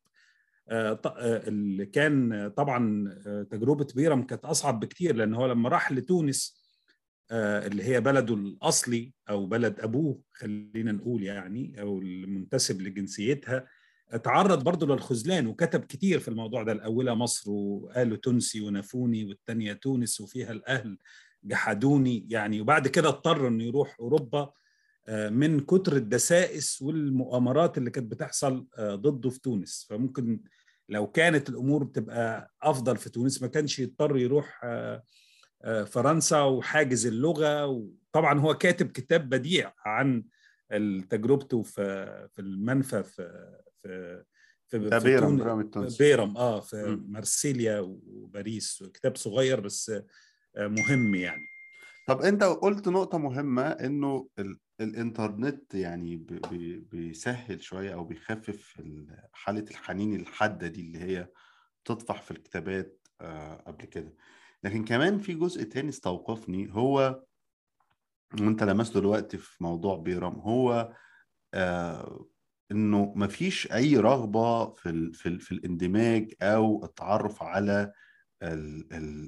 اللي 0.70 1.86
كان 1.86 2.48
طبعا 2.56 3.08
تجربة 3.50 3.86
بيرم 3.94 4.22
كانت 4.22 4.44
أصعب 4.44 4.80
بكتير 4.80 5.16
لأن 5.16 5.34
هو 5.34 5.46
لما 5.46 5.68
راح 5.68 5.92
لتونس 5.92 6.65
اللي 7.32 7.84
هي 7.84 8.00
بلده 8.00 8.34
الأصلي 8.34 9.12
أو 9.30 9.46
بلد 9.46 9.80
أبوه 9.80 10.20
خلينا 10.32 10.92
نقول 10.92 11.22
يعني 11.22 11.80
أو 11.80 11.98
المنتسب 11.98 12.82
لجنسيتها 12.82 13.66
تعرض 14.24 14.64
برضه 14.64 14.86
للخذلان 14.86 15.46
وكتب 15.46 15.84
كتير 15.84 16.18
في 16.18 16.28
الموضوع 16.28 16.62
ده. 16.62 16.72
الأولى 16.72 17.14
مصر 17.14 17.50
وقالوا 17.50 18.16
تونسي 18.16 18.60
ونفوني 18.60 19.24
والثانيه 19.24 19.72
تونس 19.72 20.20
وفيها 20.20 20.52
الأهل 20.52 20.98
جحدوني 21.44 22.26
يعني. 22.30 22.60
وبعد 22.60 22.88
كده 22.88 23.08
اضطر 23.08 23.48
إنه 23.48 23.64
يروح 23.64 23.96
أوروبا 24.00 24.52
من 25.30 25.60
كتر 25.60 25.96
الدسائس 25.96 26.82
والمؤامرات 26.82 27.78
اللي 27.78 27.90
كانت 27.90 28.10
بتحصل 28.10 28.66
ضده 28.80 29.30
في 29.30 29.40
تونس. 29.40 29.86
فممكن 29.90 30.40
لو 30.88 31.06
كانت 31.06 31.48
الأمور 31.48 31.84
تبقى 31.84 32.54
أفضل 32.62 32.96
في 32.96 33.10
تونس 33.10 33.42
ما 33.42 33.48
كانش 33.48 33.78
يضطر 33.78 34.16
يروح 34.16 34.60
فرنسا 35.86 36.42
وحاجز 36.42 37.06
اللغة. 37.06 37.66
وطبعا 37.66 38.40
هو 38.40 38.54
كاتب 38.54 38.90
كتاب 38.90 39.28
بديع 39.28 39.72
عن 39.84 40.24
تجربته 41.10 41.62
في 41.62 41.82
في 42.32 42.38
المنفى 42.38 43.02
في 43.02 43.52
في 43.82 44.24
في, 44.68 44.90
في 44.90 45.04
بيرم 45.04 45.70
بيرم 45.98 46.36
آه 46.36 46.60
في 46.60 46.76
م. 46.76 47.12
مرسيليا 47.12 47.80
وباريس. 48.06 48.84
كتاب 48.94 49.16
صغير 49.16 49.60
بس 49.60 49.92
مهم 50.56 51.14
يعني. 51.14 51.42
طب 52.06 52.20
أنت 52.20 52.42
قلت 52.44 52.88
نقطة 52.88 53.18
مهمة 53.18 53.62
إنه 53.62 54.28
ال... 54.38 54.58
الإنترنت 54.80 55.74
يعني 55.74 56.16
ب... 56.16 56.26
ب... 56.26 56.88
بيسهل 56.90 57.62
شوية 57.62 57.94
أو 57.94 58.04
بيخفف 58.04 58.82
حالة 59.32 59.64
الحنين 59.70 60.20
الحادة 60.20 60.68
دي 60.68 60.80
اللي 60.80 60.98
هي 60.98 61.28
تطفح 61.84 62.22
في 62.22 62.30
الكتابات 62.30 63.08
آه 63.20 63.54
قبل 63.66 63.84
كده. 63.84 64.14
لكن 64.64 64.84
كمان 64.84 65.18
في 65.18 65.34
جزء 65.34 65.62
تاني 65.62 65.88
استوقفني 65.88 66.68
هو 66.74 67.22
وانت 68.40 68.62
لمسته 68.62 69.00
دلوقتي 69.00 69.38
في 69.38 69.64
موضوع 69.64 69.96
بيرم 69.96 70.34
هو 70.34 70.92
آه 71.54 72.26
إنه 72.70 73.12
مفيش 73.16 73.72
أي 73.72 73.96
رغبة 73.96 74.70
في 74.70 74.88
ال 74.88 75.14
في, 75.14 75.28
ال 75.28 75.40
في 75.40 75.52
الاندماج 75.52 76.34
أو 76.42 76.84
التعرف 76.84 77.42
على 77.42 77.92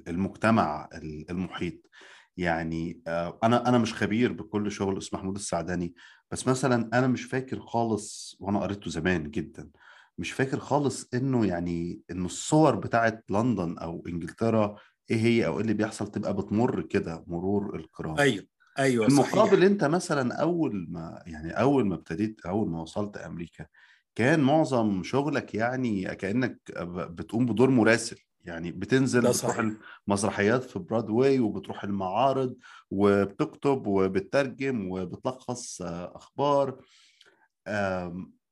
المجتمع 0.09 0.89
المحيط. 1.31 1.91
يعني 2.37 3.03
آه 3.07 3.39
أنا 3.43 3.69
أنا 3.69 3.79
مش 3.79 3.95
خبير 3.95 4.33
بكل 4.33 4.73
شغل 4.73 4.99
اسمه 4.99 5.19
محمود 5.21 5.37
السعداني 5.37 5.95
بس 6.31 6.49
مثلا 6.49 6.91
أنا 6.99 7.07
مش 7.07 7.25
فاكر 7.25 7.61
خالص 7.61 8.37
وأنا 8.41 8.61
قريته 8.61 8.91
زمان 8.91 9.31
جدا 9.31 9.71
مش 10.19 10.33
فاكر 10.33 10.59
خالص 10.59 11.09
إنه 11.15 11.47
يعني 11.47 12.01
إنه 12.11 12.27
الصور 12.27 12.77
بتاعت 12.77 13.25
لندن 13.31 13.79
أو 13.79 14.05
إنجلترا 14.09 14.77
إيه 15.11 15.17
هي 15.17 15.47
أو 15.47 15.55
إيه 15.55 15.61
اللي 15.61 15.75
بيحصل 15.75 16.11
تبقى 16.11 16.37
بتمر 16.37 16.83
كده 16.83 17.25
مرور 17.27 17.77
الكرام 17.77 18.19
أيوه 18.19 18.47
أيوه 18.79 19.07
المقابل 19.07 19.57
صحيح. 19.57 19.63
أنت 19.63 19.85
مثلا 19.85 20.35
أول 20.35 20.87
ما 20.89 21.23
يعني 21.27 21.51
أول 21.51 21.87
ما 21.87 21.95
ابتديت 21.95 22.47
أول 22.47 22.71
ما 22.71 22.83
وصلت 22.83 23.17
أمريكا 23.17 23.67
كان 24.15 24.41
معظم 24.41 25.03
شغلك 25.03 25.55
يعني 25.55 26.15
كأنك 26.15 26.59
بتقوم 26.89 27.47
بدور 27.47 27.71
مراسل. 27.71 28.19
يعني 28.45 28.73
بتنزل 28.73 29.21
بتروح 29.21 29.71
المسرحيات 30.09 30.65
في 30.65 30.79
برادواي 30.79 31.41
وبتروح 31.41 31.85
المعارض 31.85 32.57
وبتكتب 32.91 33.87
وبتترجم 33.87 34.91
وبتلخص 34.91 35.83
أخبار. 35.83 36.81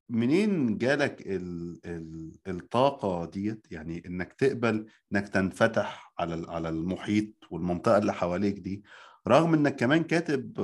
منين 0.09 0.79
جالك 0.79 1.23
ال 1.27 1.81
ال 1.85 2.33
الطاقة 2.49 3.25
ديت؟ 3.31 3.67
يعني 3.71 4.03
إنك 4.07 4.33
تقبل 4.33 4.87
إنك 5.13 5.29
تنفتح 5.29 6.13
على 6.19 6.47
على 6.49 6.69
المحيط 6.69 7.29
والمنطقة 7.51 7.99
اللي 7.99 8.13
حواليك 8.13 8.59
دي 8.59 8.83
رغم 9.29 9.55
إنك 9.55 9.77
كمان 9.77 10.05
كاتب 10.05 10.59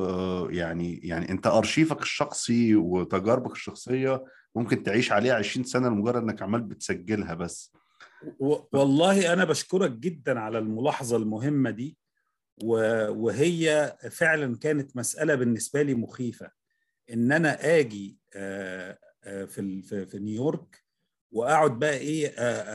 يعني 0.50 0.94
يعني 0.94 1.30
أنت 1.30 1.46
أرشيفك 1.46 2.02
الشخصي 2.02 2.74
وتجاربك 2.76 3.52
الشخصية 3.52 4.24
ممكن 4.54 4.82
تعيش 4.82 5.12
عليها 5.12 5.34
20 5.34 5.64
سنة 5.64 5.88
لمجرد 5.88 6.22
إنك 6.22 6.42
عمال 6.42 6.60
بتسجلها 6.60 7.34
بس. 7.34 7.72
والله 8.72 9.32
أنا 9.32 9.44
بشكرك 9.44 9.90
جدا 9.92 10.40
على 10.40 10.58
الملاحظة 10.58 11.16
المهمة 11.16 11.70
دي 11.70 11.96
وهي 12.64 13.96
فعلا 14.10 14.58
كانت 14.58 14.96
مسألة 14.96 15.34
بالنسبة 15.34 15.82
لي 15.82 15.94
مخيفة. 15.94 16.50
إن 17.12 17.32
أنا 17.32 17.78
آجي 17.78 18.18
في 19.22 19.82
في 20.06 20.18
نيويورك 20.18 20.82
وأقعد 21.32 21.78
بقى 21.78 21.96
إيه 21.96 22.28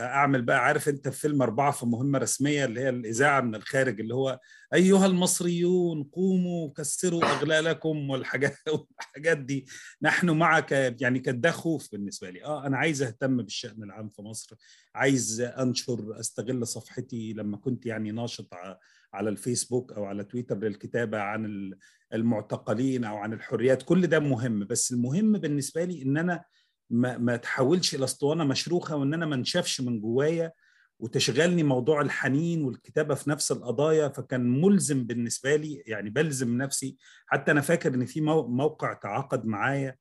أعمل 0.04 0.42
بقى 0.42 0.58
عارف 0.64 0.88
أنت 0.88 1.08
في 1.08 1.20
فيلم 1.20 1.42
أربعة 1.42 1.70
في 1.72 1.86
مهمة 1.86 2.18
رسمية 2.18 2.64
اللي 2.64 2.80
هي 2.80 2.88
الإذاعة 2.88 3.40
من 3.40 3.54
الخارج 3.54 4.00
اللي 4.00 4.14
هو 4.14 4.40
أيها 4.74 5.06
المصريون 5.06 6.04
قوموا 6.04 6.72
كسروا 6.76 7.24
أغلالكم 7.24 8.10
والحاجات 8.10 8.56
والحاجات 8.72 9.38
دي. 9.38 9.66
نحن 10.02 10.30
معك 10.30 10.72
يعني 11.00 11.18
كان 11.18 11.40
ده 11.40 11.50
خوف 11.50 11.88
بالنسبة 11.92 12.30
لي. 12.30 12.44
آه 12.44 12.66
أنا 12.66 12.76
عايز 12.78 13.02
أهتم 13.02 13.36
بالشأن 13.36 13.82
العام 13.82 14.08
في 14.08 14.22
مصر 14.22 14.56
عايز 14.94 15.40
أنشر 15.40 16.20
أستغل 16.20 16.66
صفحتي 16.66 17.32
لما 17.32 17.56
كنت 17.56 17.86
يعني 17.86 18.10
ناشط 18.12 18.54
على 19.14 19.30
الفيسبوك 19.30 19.92
أو 19.92 20.04
على 20.04 20.24
تويتر 20.24 20.58
للكتابة 20.58 21.18
عن 21.18 21.72
المعتقلين 22.14 23.04
أو 23.04 23.16
عن 23.16 23.32
الحريات. 23.32 23.82
كل 23.82 24.06
ده 24.06 24.20
مهم 24.20 24.64
بس 24.64 24.92
المهم 24.92 25.32
بالنسبة 25.32 25.84
لي 25.84 26.02
إن 26.02 26.16
أنا 26.16 26.44
ما, 26.90 27.18
ما 27.18 27.36
تحولش 27.36 27.94
إلى 27.94 28.04
أسطوانة 28.04 28.44
مشروخة 28.44 28.96
وإن 28.96 29.14
أنا 29.14 29.26
ما 29.26 29.34
انشفش 29.34 29.80
من 29.80 30.00
جوايا 30.00 30.52
وتشغلني 30.98 31.62
موضوع 31.62 32.00
الحنين 32.00 32.64
والكتابة 32.64 33.14
في 33.14 33.30
نفس 33.30 33.52
القضايا. 33.52 34.08
فكان 34.08 34.60
ملزم 34.60 35.04
بالنسبة 35.04 35.56
لي 35.56 35.82
يعني 35.86 36.10
بلزم 36.10 36.56
نفسي. 36.56 36.96
حتى 37.26 37.50
أنا 37.52 37.60
فاكر 37.60 37.94
إن 37.94 38.04
في 38.06 38.20
موقع 38.20 38.92
تعاقد 38.92 39.46
معايا 39.46 39.96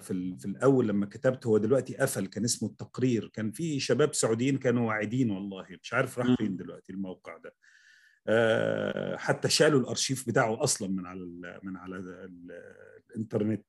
في 0.00 0.36
في 0.38 0.44
الأول 0.44 0.88
لما 0.88 1.06
كتبت 1.06 1.46
هو 1.46 1.58
دلوقتي 1.58 1.96
قفل 1.96 2.26
كان 2.26 2.44
اسمه 2.44 2.68
التقرير. 2.68 3.30
كان 3.34 3.52
في 3.52 3.80
شباب 3.80 4.14
سعوديين 4.14 4.58
كانوا 4.58 4.88
واعدين 4.88 5.30
والله. 5.30 5.66
مش 5.82 5.94
عارف 5.94 6.18
راح 6.18 6.36
فين 6.38 6.56
دلوقتي 6.56 6.92
الموقع 6.92 7.36
ده. 7.36 7.54
حتى 9.16 9.48
شالوا 9.48 9.80
الأرشيف 9.80 10.28
بتاعه 10.28 10.62
أصلا 10.62 10.88
من 10.88 11.06
على 11.06 11.20
من 11.62 11.76
على 11.76 11.96
الإنترنت. 13.10 13.66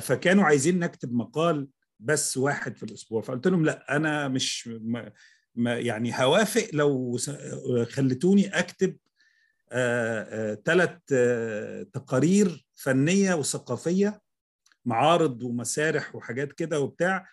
فكانوا 0.00 0.44
عايزين 0.44 0.78
نكتب 0.78 1.12
مقال 1.12 1.68
بس 2.00 2.36
واحد 2.36 2.76
في 2.76 2.82
الأسبوع. 2.82 3.22
فقلت 3.22 3.46
لهم 3.46 3.64
لا 3.64 3.96
أنا 3.96 4.28
مش 4.28 4.68
ما 4.68 5.12
ما 5.54 5.78
يعني 5.78 6.12
هوافق 6.14 6.68
لو 6.72 7.18
خلتوني 7.90 8.48
أكتب 8.48 8.96
ثلاث 10.64 10.98
تقارير 11.92 12.66
فنية 12.74 13.34
وثقافية 13.34 14.20
معارض 14.84 15.42
ومسارح 15.42 16.16
وحاجات 16.16 16.52
كده 16.52 16.80
وبتاع. 16.80 17.26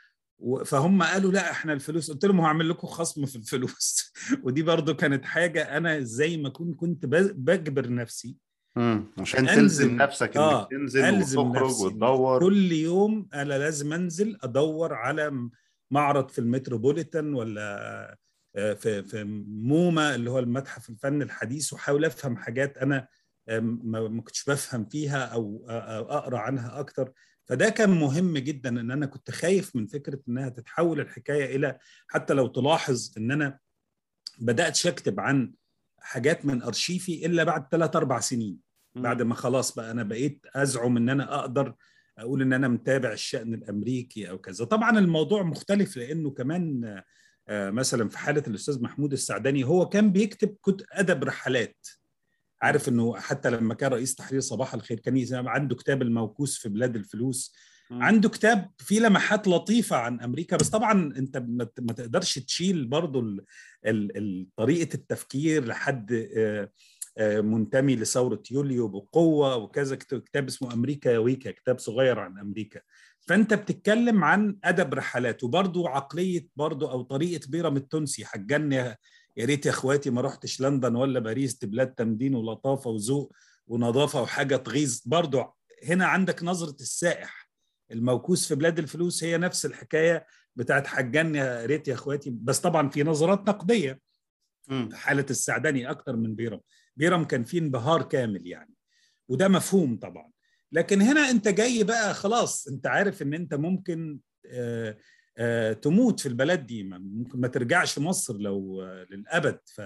فهم 0.66 1.04
قالوا 1.04 1.32
لا 1.32 1.52
إحنا 1.52 1.74
الفلوس 1.74 2.12
قلت 2.12 2.26
لهم 2.26 2.42
هعمل 2.42 2.70
لكم 2.70 2.88
خصم 2.88 3.26
في 3.26 3.36
الفلوس. 3.36 4.14
ودي 4.44 4.64
برضو 4.64 4.94
كانت 4.94 5.26
حاجة 5.26 5.78
أنا 5.78 6.00
زي 6.00 6.38
ما 6.38 6.50
كنت 6.50 6.76
كنت 6.80 7.06
بجبر 7.06 7.94
نفسي. 7.94 8.38
امم 8.78 9.06
عشان 9.18 9.48
تلزم 9.48 9.96
نفسك 9.96 10.28
إنك 10.28 10.38
آه 10.38 10.68
تنزل 10.72 11.40
وتخرج 11.40 11.82
وتدور. 11.82 12.40
كل 12.40 12.72
يوم 12.72 13.28
أنا 13.34 13.54
لازم 13.54 13.94
أنزل 13.94 14.38
أدور 14.44 14.94
على 14.94 15.50
معرض 15.92 16.30
في 16.30 16.40
المتروبوليتان 16.40 17.34
ولا 17.34 18.18
في 18.56 19.04
في 19.04 19.24
موما 19.48 20.16
اللي 20.16 20.30
هو 20.30 20.40
المتحف 20.40 20.90
الفن 20.90 21.22
الحديث 21.22 21.74
وأحاول 21.74 22.06
أفهم 22.06 22.38
حاجات 22.38 22.78
أنا 22.78 23.08
ما 23.62 24.22
كنتش 24.22 24.50
بفهم 24.50 24.86
فيها 24.86 25.26
أو 25.26 25.66
أقرأ 25.70 26.38
عنها 26.38 26.80
أكتر. 26.80 27.12
فده 27.46 27.70
كان 27.70 27.90
مهم 27.90 28.38
جدا 28.38 28.70
إن 28.70 28.92
أنا 28.92 29.06
كنت 29.06 29.32
خايف 29.32 29.76
من 29.76 29.88
فكرة 29.88 30.20
إنها 30.30 30.50
تتحول 30.50 31.00
الحكاية 31.00 31.56
إلى 31.56 31.78
حتى 32.08 32.34
لو 32.34 32.48
تلاحظ 32.48 33.12
إن 33.18 33.32
أنا 33.32 33.60
بدات 34.40 34.86
أكتب 34.86 35.20
عن 35.20 35.54
حاجات 36.00 36.46
من 36.46 36.62
أرشيفي 36.62 37.26
إلا 37.26 37.44
بعد 37.44 37.68
ثلاث 37.72 37.96
أربع 37.96 38.20
سنين. 38.20 38.58
بعد 38.96 39.22
ما 39.22 39.36
خلاص 39.36 39.76
بقى 39.76 39.92
أنا 39.92 40.04
بقيت 40.04 40.46
أزعم 40.56 40.98
إن 40.98 41.10
أنا 41.10 41.40
أقدر 41.40 41.76
أقول 42.18 42.42
إن 42.42 42.54
أنا 42.54 42.68
متابع 42.68 43.12
الشأن 43.12 43.54
الأمريكي 43.54 44.30
أو 44.30 44.38
كذا. 44.38 44.66
طبعا 44.66 45.00
الموضوع 45.00 45.44
مختلف 45.44 45.98
لأنه 45.98 46.32
كمان 46.32 47.02
مثلا 47.50 48.10
في 48.10 48.18
حالة 48.18 48.44
الأستاذ 48.48 48.82
محمود 48.82 49.14
السعداني 49.14 49.64
هو 49.64 49.90
كان 49.90 50.12
بيكتب 50.12 50.56
كتب 50.64 50.86
أدب 50.92 51.24
رحلات. 51.24 51.88
عارف 52.66 52.90
إنه 52.90 53.16
حتى 53.16 53.50
لما 53.50 53.74
كان 53.74 53.92
رئيس 53.92 54.16
تحرير 54.16 54.40
صباح 54.40 54.74
الخير 54.74 55.00
كان 55.00 55.48
عنده 55.48 55.76
كتاب 55.76 56.02
الموكوس 56.02 56.58
في 56.58 56.70
بلاد 56.70 56.96
الفلوس. 56.96 57.56
عنده 57.92 58.30
كتاب 58.30 58.72
فيه 58.78 59.00
لمحات 59.00 59.48
لطيفة 59.48 59.96
عن 59.98 60.22
أمريكا 60.22 60.58
بس 60.58 60.70
طبعا 60.70 61.14
أنت 61.18 61.38
ما 61.80 61.94
تقدرش 61.94 62.40
تشيل 62.40 62.86
برضو 62.86 63.20
ال 63.20 63.46
ال 63.86 64.18
ال 64.18 64.48
طريقة 64.56 64.94
التفكير 64.94 65.66
لحد 65.66 66.28
منتمي 67.20 67.96
لثورة 67.96 68.44
يوليو 68.52 68.88
بقوة 68.88 69.56
وكده 69.56 69.79
كتب 69.79 69.96
كتاب 69.96 70.48
اسمه 70.48 70.74
أمريكا 70.74 71.18
ويكا 71.18 71.52
كتاب 71.52 71.80
صغير 71.80 72.20
عن 72.20 72.40
أمريكا 72.40 72.82
فأنت 73.28 73.54
بتتكلم 73.54 74.24
عن 74.24 74.58
أدب 74.64 74.94
رحلات 74.94 75.44
وبرضو 75.44 75.88
عقلية 75.88 76.48
برضو 76.56 76.86
أو 76.92 77.02
طريقة 77.02 77.48
بيرم 77.50 77.78
التونسي 77.78 78.26
حجان 78.26 78.98
يا 79.38 79.46
ريت 79.46 79.66
يا 79.66 79.72
اخواتي 79.72 80.10
ما 80.10 80.22
رحتش 80.22 80.62
لندن 80.62 80.96
ولا 80.96 81.20
باريس 81.20 81.54
دي 81.60 81.68
بلاد 81.68 81.94
تمدين 81.94 82.36
ولطافة 82.36 82.90
وذوق 82.90 83.34
ونظافة 83.68 84.22
وحاجة 84.22 84.56
تغيظ. 84.56 85.02
برضو 85.06 85.44
هنا 85.84 86.06
عندك 86.06 86.44
نظرة 86.44 86.76
السائح. 86.82 87.50
الموكوس 87.92 88.48
في 88.48 88.56
بلاد 88.56 88.80
الفلوس 88.80 89.24
هي 89.24 89.38
نفس 89.38 89.66
الحكاية 89.66 90.26
بتاعت 90.56 90.88
حجان 90.88 91.36
يا 91.36 91.66
ريت 91.66 91.88
يا 91.88 91.94
اخواتي. 91.94 92.30
بس 92.30 92.60
طبعا 92.60 92.90
في 92.90 93.04
نظرات 93.04 93.40
نقدية. 93.50 94.00
حالة 94.94 95.26
السعداني 95.30 95.90
أكتر 95.90 96.16
من 96.16 96.36
بيرم 96.36 96.60
بيرم 96.96 97.24
كان 97.24 97.44
فيه 97.44 97.60
انبهار 97.60 98.04
كامل 98.04 98.48
يعني. 98.48 98.74
وده 99.30 99.48
مفهوم 99.48 100.00
طبعا. 100.00 100.32
لكن 100.72 101.02
هنا 101.02 101.30
أنت 101.30 101.48
جاي 101.48 101.84
بقى 101.84 102.14
خلاص 102.14 102.68
أنت 102.68 102.88
عارف 102.88 103.22
إن 103.22 103.34
أنت 103.34 103.54
ممكن 103.54 104.20
آآ 104.46 104.98
تموت 105.82 106.20
في 106.20 106.26
البلد 106.26 106.66
دي. 106.66 106.84
ممكن 106.84 107.40
ما 107.40 107.48
ترجعش 107.48 108.00
مصر 108.00 108.38
لو 108.38 108.84
للأبد. 108.84 109.60
ف... 109.66 109.82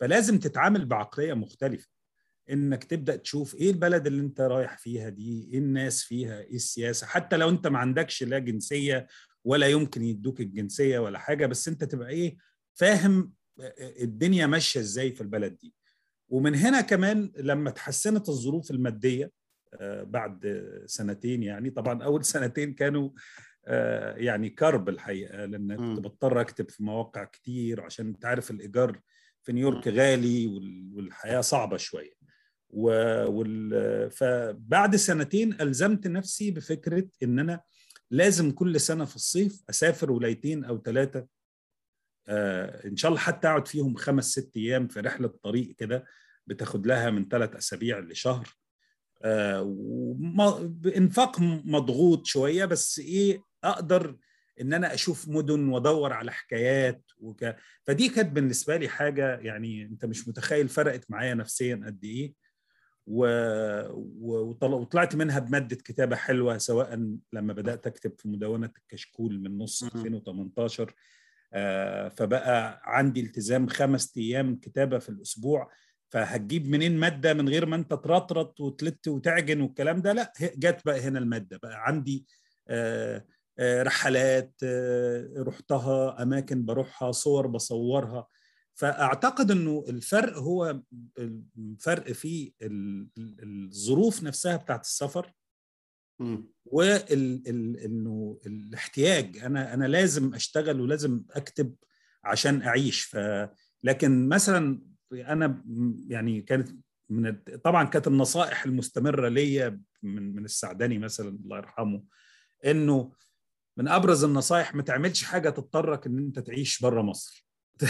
فلازم 0.00 0.38
تتعامل 0.38 0.86
بعقلية 0.86 1.34
مختلفة. 1.34 1.88
إنك 2.50 2.84
تبدأ 2.84 3.16
تشوف 3.16 3.54
إيه 3.54 3.70
البلد 3.70 4.06
اللي 4.06 4.22
أنت 4.22 4.40
رايح 4.40 4.78
فيها 4.78 5.08
دي 5.08 5.48
إيه 5.52 5.58
الناس 5.58 6.02
فيها 6.02 6.40
إيه 6.40 6.56
السياسة. 6.56 7.06
حتى 7.06 7.36
لو 7.36 7.48
أنت 7.48 7.66
ما 7.66 7.78
عندكش 7.78 8.22
لا 8.22 8.38
جنسية 8.38 9.06
ولا 9.44 9.66
يمكن 9.66 10.02
يدوك 10.04 10.40
الجنسية 10.40 10.98
ولا 10.98 11.18
حاجة 11.18 11.46
بس 11.46 11.68
أنت 11.68 11.84
تبقى 11.84 12.08
إيه 12.08 12.36
فاهم 12.74 13.32
الدنيا 13.80 14.46
ماشية 14.46 14.80
إزاي 14.80 15.12
في 15.12 15.20
البلد 15.20 15.58
دي. 15.58 15.74
ومن 16.28 16.54
هنا 16.54 16.80
كمان 16.80 17.32
لما 17.36 17.70
تحسنت 17.70 18.28
الظروف 18.28 18.70
المادية 18.70 19.32
بعد 20.02 20.64
سنتين 20.86 21.42
يعني 21.42 21.70
طبعا 21.70 22.04
أول 22.04 22.24
سنتين 22.24 22.74
كانوا 22.74 23.10
يعني 24.16 24.50
كرب 24.50 24.88
الحقيقة 24.88 25.44
لأن 25.44 25.76
كنت 25.76 26.00
بضطر 26.00 26.40
أكتب 26.40 26.70
في 26.70 26.82
مواقع 26.82 27.24
كتير 27.24 27.80
عشان 27.80 28.06
أنت 28.06 28.24
عارف 28.24 28.50
الإيجار 28.50 29.00
في 29.42 29.52
نيويورك 29.52 29.88
غالي 29.88 30.46
والحياة 30.94 31.40
صعبة 31.40 31.76
شوية. 31.76 32.12
وال... 32.68 34.10
فبعد 34.10 34.96
سنتين 34.96 35.60
ألزمت 35.60 36.06
نفسي 36.06 36.50
بفكرة 36.50 37.08
إن 37.22 37.38
أنا 37.38 37.60
لازم 38.10 38.50
كل 38.50 38.80
سنة 38.80 39.04
في 39.04 39.16
الصيف 39.16 39.62
أسافر 39.70 40.12
ولايتين 40.12 40.64
أو 40.64 40.82
ثلاثة 40.82 41.26
آه 42.28 42.86
إن 42.86 42.96
شاء 42.96 43.08
الله 43.08 43.20
حتى 43.20 43.48
أقعد 43.48 43.68
فيهم 43.68 43.94
خمس 43.94 44.24
ست 44.30 44.56
أيام 44.56 44.88
في 44.88 45.00
رحلة 45.00 45.28
طريق 45.28 45.74
كده 45.76 46.04
بتاخد 46.46 46.86
لها 46.86 47.10
من 47.10 47.28
ثلاث 47.28 47.56
أسابيع 47.56 47.98
لشهر. 47.98 48.48
آه 49.22 49.62
بانفاق 50.62 51.40
مضغوط 51.40 52.26
شوية 52.26 52.64
بس 52.64 52.98
إيه 52.98 53.42
أقدر 53.64 54.16
إن 54.60 54.72
أنا 54.74 54.94
أشوف 54.94 55.28
مدن 55.28 55.68
وأدور 55.68 56.12
على 56.12 56.32
حكايات 56.32 57.02
وك... 57.18 57.56
فدي 57.84 58.08
كانت 58.08 58.32
بالنسبة 58.32 58.76
لي 58.76 58.88
حاجة 58.88 59.38
يعني 59.38 59.82
أنت 59.82 60.04
مش 60.04 60.28
متخيل 60.28 60.68
فرقت 60.68 61.10
معايا 61.10 61.34
نفسيا 61.34 61.82
قد 61.86 62.04
إيه. 62.04 62.34
و... 63.06 63.26
وطلعت 64.62 65.16
منها 65.16 65.38
بمادة 65.38 65.76
كتابة 65.76 66.16
حلوة 66.16 66.58
سواء 66.58 66.94
لما 67.32 67.52
بدأت 67.52 67.86
أكتب 67.86 68.12
في 68.18 68.28
مدونة 68.28 68.70
الكشكول 68.78 69.40
من 69.40 69.58
نص 69.58 69.82
2018 69.82 70.94
آه 71.52 72.08
فبقى 72.08 72.80
عندي 72.84 73.20
التزام 73.20 73.66
خمس 73.68 74.16
أيام 74.16 74.56
كتابة 74.56 74.98
في 74.98 75.08
الأسبوع 75.08 75.70
فهتجيب 76.10 76.68
منين 76.68 76.96
مادة 76.98 77.34
من 77.34 77.48
غير 77.48 77.66
ما 77.66 77.76
أنت 77.76 77.90
ترطرط 77.90 78.60
وتلت 78.60 79.08
وتعجن 79.08 79.60
والكلام 79.60 80.02
ده؟ 80.02 80.12
لا 80.12 80.32
جت 80.40 80.80
بقى 80.86 81.00
هنا 81.00 81.18
المادة 81.18 81.58
بقى 81.62 81.86
عندي 81.86 82.26
آه 82.68 83.24
رحلات 83.60 84.54
رحتها 85.36 86.22
أماكن 86.22 86.64
بروحها 86.64 87.12
صور 87.12 87.46
بصورها. 87.46 88.28
فأعتقد 88.74 89.50
إنه 89.50 89.84
الفرق 89.88 90.38
هو 90.38 90.80
الفرق 91.58 92.12
في 92.12 92.52
الظروف 93.42 94.22
نفسها 94.22 94.56
بتاعت 94.56 94.84
السفر 94.84 95.32
وانه 96.64 98.40
الاحتياج. 98.46 99.38
أنا 99.38 99.74
أنا 99.74 99.84
لازم 99.84 100.34
أشتغل 100.34 100.80
ولازم 100.80 101.22
أكتب 101.30 101.74
عشان 102.24 102.62
أعيش. 102.62 103.02
ف 103.02 103.16
لكن 103.82 104.28
مثلا 104.28 104.82
أنا 105.12 105.64
يعني 106.08 106.42
كانت 106.42 106.68
من 107.10 107.36
طبعا 107.64 107.84
كانت 107.84 108.06
النصائح 108.06 108.64
المستمرة 108.64 109.28
ليا 109.28 109.80
من 110.02 110.34
من 110.36 110.44
السعداني 110.44 110.98
مثلا 110.98 111.28
الله 111.28 111.56
يرحمه 111.56 112.04
إنه 112.64 113.12
من 113.76 113.88
أبرز 113.88 114.24
النصايح 114.24 114.74
ما 114.74 114.82
تعملش 114.82 115.24
حاجة 115.24 115.50
تضطرك 115.50 116.06
إن 116.06 116.18
أنت 116.18 116.38
تعيش 116.38 116.80
بره 116.80 117.02
مصر. 117.02 117.46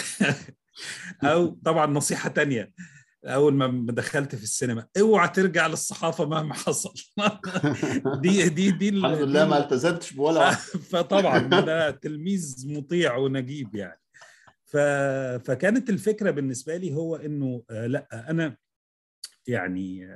أو 1.23 1.47
طبعا 1.64 1.87
نصيحة 1.87 2.29
تانية 2.29 2.73
أول 3.25 3.55
ما 3.55 3.87
دخلت 3.92 4.35
في 4.35 4.42
السينما 4.42 4.87
أوعى 5.01 5.29
ترجع 5.29 5.66
للصحافة 5.66 6.25
مهما 6.25 6.55
حصل. 6.55 6.94
دي 8.23 8.49
دي 8.49 8.70
دي 8.70 8.88
الحمد 8.88 9.18
لله 9.18 9.49
ما 9.49 9.59
التزمتش 9.59 10.12
بولا 10.12 10.51
فطبعا 10.90 11.38
ده 11.38 11.90
تلميذ 11.90 12.64
مطيع 12.68 13.16
ونجيب 13.16 13.75
يعني. 13.75 14.01
ف... 14.64 14.77
فكانت 15.47 15.90
الفكرة 15.90 16.31
بالنسبة 16.31 16.77
لي 16.77 16.94
هو 16.94 17.16
إنه 17.16 17.62
لأ 17.70 18.31
أنا 18.31 18.57
يعني 19.47 20.09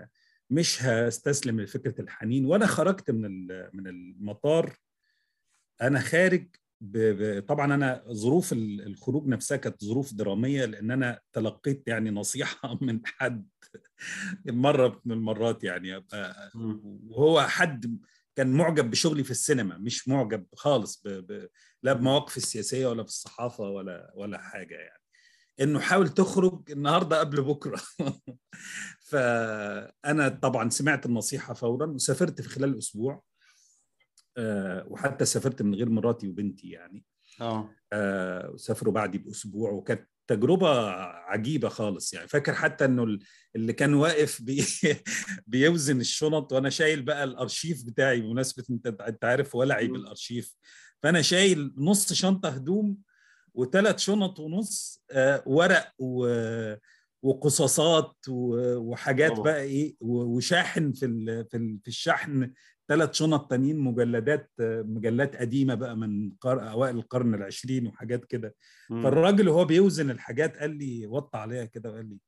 مش 0.51 0.83
هستسلم 0.83 1.61
لفكرة 1.61 2.01
الحنين 2.01 2.47
وأنا 2.47 2.67
خرجت 2.67 3.11
من 3.11 3.47
من 3.73 3.87
المطار 3.87 4.77
أنا 5.83 6.01
خارج 6.01 6.49
ب... 6.81 6.99
ب... 6.99 7.47
طبعا 7.47 7.75
أنا 7.75 8.05
ظروف 8.13 8.53
الخروج 8.53 9.27
نفسها 9.27 9.57
كانت 9.57 9.85
ظروف 9.85 10.15
درامية 10.15 10.65
لأن 10.65 10.91
أنا 10.91 11.21
تلقيت 11.33 11.89
يعني 11.89 12.11
نصيحة 12.11 12.79
من 12.83 13.01
حد 13.05 13.49
مرة 14.47 15.01
من 15.05 15.13
المرات 15.13 15.65
يعني 15.65 16.05
وهو 17.11 17.41
حد 17.41 17.99
كان 18.37 18.53
معجب 18.53 18.91
بشغلي 18.91 19.25
في 19.25 19.31
السينما 19.31 19.79
مش 19.79 20.09
معجب 20.09 20.47
خالص 20.57 21.03
ب... 21.05 21.09
ب... 21.09 21.49
لا 21.83 21.93
بمواقف 21.93 22.37
السياسية 22.37 22.87
ولا 22.87 23.03
في 23.03 23.09
الصحافة 23.09 23.65
ولا 23.65 24.13
ولا 24.17 24.39
حاجة 24.39 24.75
يعني. 24.75 25.03
إنه 25.61 25.81
حاول 25.81 26.09
تخرج 26.09 26.71
النهارده 26.71 27.21
قبل 27.21 27.43
بكرة. 27.43 27.81
فانا 29.11 30.29
طبعا 30.29 30.71
سمعت 30.71 31.07
النصيحة 31.07 31.55
فورا 31.55 31.87
وسافرت 31.87 32.41
في 32.41 32.49
خلال 32.49 32.79
أسبوع. 32.79 33.23
وحتى 34.89 35.25
سافرت 35.25 35.63
من 35.63 35.75
غير 35.75 35.89
مراتي 35.91 36.29
وبنتي 36.29 36.69
يعني. 36.69 37.05
آه. 37.41 37.71
أه 37.93 38.57
سافروا 38.57 38.93
بعدي 38.95 39.19
بأسبوع 39.19 39.71
وكانت 39.71 40.09
تجربة 40.27 40.91
عجيبة 41.01 41.69
خالص 41.69 42.15
يعني. 42.15 42.29
فاكر 42.29 42.55
حتى 42.55 42.85
إنه 42.85 43.19
اللي 43.57 43.73
كان 43.73 43.95
واقف 43.95 44.43
بي 44.43 44.65
بيوزن 45.47 46.01
الشنط 46.01 46.53
وأنا 46.53 46.71
شايل 46.71 47.03
بقى 47.03 47.25
الأرشيف 47.25 47.85
بتاعي 47.87 48.21
بمناسبة 48.21 48.65
أنت 48.71 48.87
أنت 48.87 49.25
عارف 49.25 49.55
ولعي 49.55 49.87
بالأرشيف. 49.89 50.57
فأنا 51.03 51.23
شايل 51.23 51.75
نص 51.77 52.13
شنطة 52.13 52.49
هدوم 52.49 52.97
وثلاث 53.55 53.99
شنط 53.99 54.41
ونص 54.41 55.05
آه 55.11 55.43
ورق 55.47 55.93
و 55.99 56.27
وقصاصات 57.23 58.17
وحاجات 58.29 59.31
أوه. 59.33 59.43
بقى 59.45 59.63
إيه 59.63 59.97
وشاحن 60.01 60.93
في 60.93 61.45
في 61.83 61.89
الشحن 61.89 62.53
ثلاث 62.89 63.13
شنط 63.15 63.51
تانيين 63.51 63.79
مجلدات 63.79 64.51
مجلات 64.61 65.37
قديمة 65.37 65.75
بقى 65.75 65.97
من 65.97 66.31
قر... 66.41 66.71
أوائل 66.71 66.97
القرن 66.97 67.35
العشرين 67.35 67.87
وحاجات 67.87 68.25
كده. 68.25 68.55
فالراجل 68.89 69.49
وهو 69.49 69.65
بيوزن 69.65 70.11
الحاجات 70.11 70.57
قال 70.57 70.79
لي 70.79 71.07
وطى 71.07 71.39
عليها 71.39 71.65
كده 71.65 71.91
وقال 71.91 72.09
لي 72.09 72.19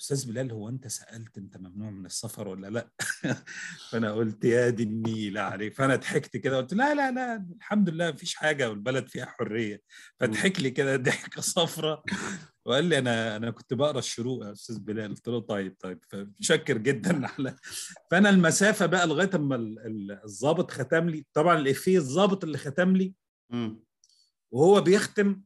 أستاذ 0.00 0.26
بلال 0.32 0.52
هو 0.52 0.68
أنت 0.68 0.86
سألت 0.88 1.38
أنت 1.38 1.56
ممنوع 1.56 1.90
من 1.90 2.06
السفر 2.06 2.48
ولا 2.48 2.68
لأ؟ 2.68 2.88
فأنا 3.90 4.12
قلت 4.12 4.44
يا 4.44 4.70
دي 4.70 4.82
النيل 4.82 5.38
عليك. 5.38 5.74
فأنا 5.74 5.96
ضحكت 5.96 6.36
كده 6.36 6.56
قلت 6.56 6.74
لا 6.74 6.94
لا 6.94 7.10
لا 7.10 7.46
الحمد 7.56 7.88
لله 7.88 8.10
مفيش 8.10 8.34
حاجة 8.34 8.70
والبلد 8.70 9.08
فيها 9.08 9.26
حرية. 9.26 9.82
فضحك 10.20 10.60
لي 10.60 10.70
كده 10.70 10.96
ضحكة 10.96 11.40
صفرة. 11.42 12.02
وقال 12.68 12.84
لي 12.84 12.98
أنا 12.98 13.36
أنا 13.36 13.50
كنت 13.50 13.74
بقرأ 13.74 13.98
الشروق 13.98 14.44
يا 14.46 14.52
أستاذ 14.52 14.78
بلال. 14.80 15.08
قلت 15.10 15.28
له 15.28 15.40
طيب 15.40 15.76
طيب. 15.80 15.98
فمتشكر 16.08 16.78
جدا 16.78 17.26
على 17.38 17.56
فانا 18.10 18.30
المسافة 18.30 18.86
بقى 18.86 19.06
لغاية 19.06 19.30
أما 19.34 19.56
الضابط 20.24 20.70
ختم 20.70 21.08
لي. 21.08 21.26
طبعا 21.32 21.58
الافيه 21.58 21.98
الضابط 21.98 22.44
اللي 22.44 22.58
ختم 22.58 22.96
لي 22.96 23.14
وهو 24.52 24.80
بيختم 24.80 25.40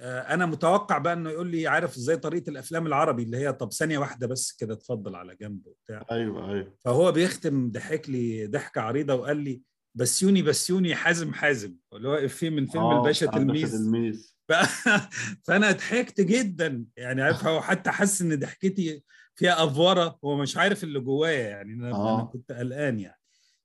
أنا 0.00 0.46
متوقع 0.46 0.98
بقى 0.98 1.12
إنه 1.12 1.30
يقول 1.30 1.46
لي 1.50 1.66
عارف 1.66 1.96
إزاي 1.96 2.16
طريقة 2.16 2.50
الأفلام 2.50 2.86
العربي 2.86 3.22
اللي 3.22 3.36
هي 3.36 3.52
طب 3.52 3.72
ثانية 3.72 3.98
واحدة 3.98 4.26
بس 4.26 4.52
كده 4.52 4.74
اتفضل 4.74 5.14
على 5.14 5.36
جنب 5.40 5.66
وبتاع. 5.66 6.06
أيوه 6.10 6.50
أيوه. 6.50 6.74
فهو 6.84 7.12
بيختم 7.12 7.70
ضحك 7.70 8.10
لي 8.10 8.46
ضحكة 8.46 8.80
عريضة 8.80 9.14
وقال 9.14 9.36
لي 9.36 9.62
بسيوني 9.94 10.42
بسيوني 10.42 10.94
حازم 10.94 11.32
حازم. 11.34 11.76
اللي 11.92 12.08
هو 12.08 12.14
افيه 12.14 12.50
من 12.50 12.66
فيلم 12.66 12.84
آه، 12.84 12.98
الباشا 13.00 13.26
تلميذ. 13.26 13.72
تلميذ. 13.72 14.33
فانا 15.44 15.72
ضحكت 15.72 16.20
جدا. 16.20 16.84
يعني 16.96 17.22
عارف 17.22 17.44
هو 17.44 17.60
حتى 17.60 17.90
حس 17.90 18.22
إن 18.22 18.38
ضحكتي 18.38 19.02
فيها 19.34 19.64
أفورة. 19.64 20.18
هو 20.24 20.36
مش 20.36 20.56
عارف 20.56 20.84
اللي 20.84 21.00
جوايا 21.00 21.48
يعني 21.48 21.72
أنا, 21.72 21.90
آه. 21.90 22.14
أنا 22.20 22.24
كنت 22.24 22.52
قلقان 22.52 23.00
يعني. 23.00 23.20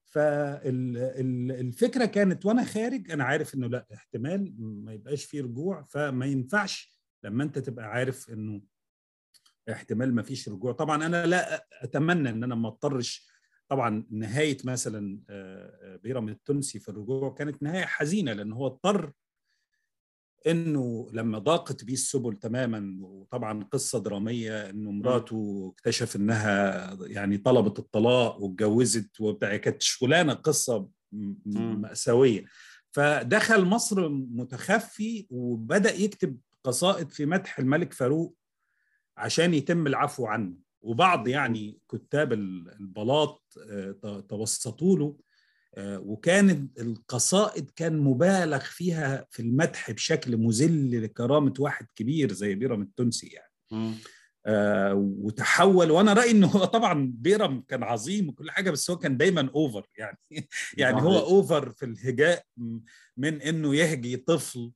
فالفكرة 0.06 1.26
كانت 2.06 2.46
وأنا 2.46 2.64
خارج 2.64 3.12
أنا 3.12 3.24
عارف 3.24 3.56
إنه 3.56 3.68
لأ 3.68 3.88
احتمال 3.94 4.54
ما 4.60 4.94
يبقاش 4.94 5.26
فيه 5.26 5.42
رجوع. 5.42 5.86
فما 5.90 6.26
ينفعش 6.26 7.00
لما 7.24 7.44
أنت 7.44 7.60
تبقى 7.60 7.86
عارف 7.86 8.30
إنه 8.30 8.62
احتمال 9.72 10.16
ما 10.16 10.22
فيش 10.22 10.50
رجوع. 10.50 10.72
طبعا 10.72 11.06
أنا 11.06 11.26
لأ 11.26 11.68
أتمنى 11.82 12.30
إن 12.30 12.44
أنا 12.44 12.56
ما 12.56 12.68
أضطرش. 12.68 13.30
طبعا 13.68 14.06
نهاية 14.12 14.58
مثلا 14.64 15.20
بيرام 16.04 16.30
التونسي 16.30 16.80
في 16.80 16.90
الرجوع 16.90 17.34
كانت 17.34 17.64
نهاية 17.64 17.86
حزينة 17.86 18.34
لأن 18.34 18.52
هو 18.52 18.68
اضطر 18.68 19.12
إنه 20.48 21.10
لما 21.14 21.40
ضاقت 21.40 21.84
بيه 21.84 21.94
السبل 21.94 22.36
تماما 22.36 22.98
وطبعا 23.02 23.64
قصة 23.64 24.00
درامية 24.00 24.70
إنه 24.70 24.92
مراته 24.92 25.74
اكتشف 25.74 26.16
إنها 26.16 26.98
يعني 27.02 27.38
طلبت 27.38 27.80
الطلاق 27.80 28.42
واتجوزت 28.42 29.22
وبتاع 29.22 29.58
كانت 29.58 29.82
شغلانة 29.82 30.34
قصة 30.34 30.90
مأساوية. 31.46 32.46
فدخل 32.92 33.66
مصر 33.66 34.10
متخفي 34.10 35.28
وبدأ 35.30 35.94
يكتب 35.94 36.38
قصائد 36.64 37.12
في 37.12 37.26
مدح 37.26 37.60
الملك 37.60 37.94
فاروق 37.94 38.36
عشان 39.18 39.54
يتم 39.54 39.88
العفو 39.88 40.26
عنه. 40.26 40.56
وبعض 40.82 41.28
يعني 41.28 41.80
كتاب 41.92 42.34
البلاط 42.34 43.58
توسطوا 44.30 44.98
له 44.98 45.18
وكانت 45.78 46.80
القصائد 46.80 47.72
كان 47.76 48.00
مبالغ 48.00 48.60
فيها 48.60 49.28
في 49.32 49.42
المدح 49.42 49.92
بشكل 49.92 50.38
مذل 50.38 51.04
لكرامة 51.04 51.54
واحد 51.60 51.86
كبير 51.96 52.34
زي 52.34 52.56
بيرم 52.56 52.82
التونسي 52.82 53.28
يعني. 53.28 53.96
آه 54.46 54.94
وتحول 54.96 55.92
وأنا 55.92 56.14
رأيي 56.14 56.32
انه 56.32 56.48
هو 56.48 56.66
طبعا 56.66 57.12
بيرم 57.16 57.62
كان 57.68 57.84
عظيم 57.84 58.30
وكل 58.30 58.52
حاجة 58.52 58.72
بس 58.72 58.90
هو 58.90 58.98
كان 58.98 59.18
دايما 59.18 59.50
over 59.56 59.88
يعني. 59.98 60.18
يعني 60.78 61.02
هو 61.02 61.20
اوفر 61.20 61.72
في 61.72 61.86
الهجاء 61.86 62.44
من 63.18 63.42
إنه 63.42 63.76
يهجي 63.76 64.18
طفل 64.18 64.72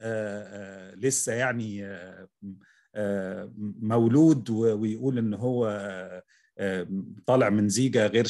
آه 0.00 0.92
آه 0.92 0.94
لسه 0.94 1.32
يعني 1.32 1.84
آه 1.86 2.28
آه 2.94 3.52
مولود 3.80 4.50
ويقول 4.50 5.18
إن 5.18 5.34
هو 5.34 5.66
آه 5.66 6.22
طالع 7.26 7.50
من 7.50 7.68
زيجة 7.68 8.06
غير 8.06 8.26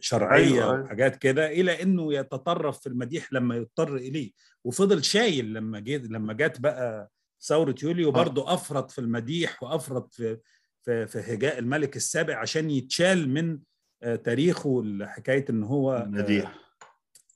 شرعية 0.00 0.44
أيوة. 0.44 0.80
وحاجات 0.80 1.16
كده 1.16 1.50
إلى 1.50 1.82
أنه 1.82 2.14
يتطرف 2.14 2.80
في 2.80 2.86
المديح 2.86 3.32
لما 3.32 3.56
يضطر 3.56 3.96
إليه. 3.96 4.32
وفضل 4.64 5.04
شايل 5.04 5.54
لما 5.54 5.80
جيت 5.80 6.10
لما 6.10 6.32
جت 6.32 6.60
بقى 6.60 7.10
ثورة 7.40 7.74
يوليو 7.82 8.10
برضه 8.10 8.54
أفرط 8.54 8.90
في 8.90 8.98
المديح 9.00 9.62
وأفرط 9.62 10.14
في 10.14 10.38
في, 10.82 11.06
في 11.06 11.18
هجاء 11.34 11.58
الملك 11.58 11.96
السابع 11.96 12.38
عشان 12.38 12.70
يتشال 12.70 13.28
من 13.28 13.58
آه 14.02 14.16
تاريخه 14.16 14.84
حكاية 15.02 15.44
أن 15.50 15.62
هو 15.62 16.06
مديح 16.08 16.61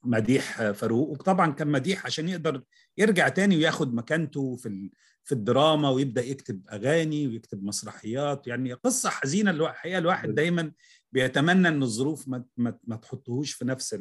مديح 0.03 0.71
فاروق 0.71 1.09
وطبعا 1.09 1.51
كان 1.51 1.67
مديح 1.67 2.05
عشان 2.05 2.29
يقدر 2.29 2.63
يرجع 2.97 3.29
تاني 3.29 3.57
وياخد 3.57 3.93
مكانته 3.93 4.55
في 4.55 4.91
في 5.23 5.31
الدراما 5.31 5.89
ويبدأ 5.89 6.23
يكتب 6.25 6.61
أغاني 6.71 7.27
ويكتب 7.27 7.63
مسرحيات. 7.63 8.47
يعني 8.47 8.73
قصة 8.73 9.09
حزينة 9.09 9.51
الحقيقة 9.51 9.97
الواحد 9.97 10.35
دايما 10.35 10.71
بيتمنى 11.11 11.67
إن 11.67 11.83
الظروف 11.83 12.27
ما, 12.27 12.45
ما, 12.57 12.77
ما 12.83 12.95
تحطهوش 12.95 13.51
في 13.53 13.65
نفس 13.65 13.93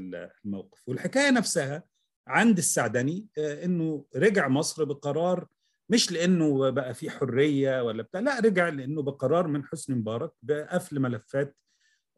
الموقف. 0.45 0.83
والحكاية 0.87 1.31
نفسها 1.31 1.83
عند 2.29 2.59
السعدني 2.59 3.27
إنه 3.39 4.05
رجع 4.17 4.49
مصر 4.49 4.85
بقرار 4.85 5.47
مش 5.89 6.13
لإنه 6.13 6.71
بقى 6.71 6.95
في 6.95 7.11
حرية 7.11 7.83
ولا 7.83 8.03
بتاع 8.03 8.21
لا 8.21 8.41
رجع 8.41 8.69
لإنه 8.69 9.03
بقرار 9.03 9.47
من 9.47 9.65
حسني 9.65 9.97
مبارك 9.97 10.33
بقفل 10.43 11.01
ملفات 11.01 11.57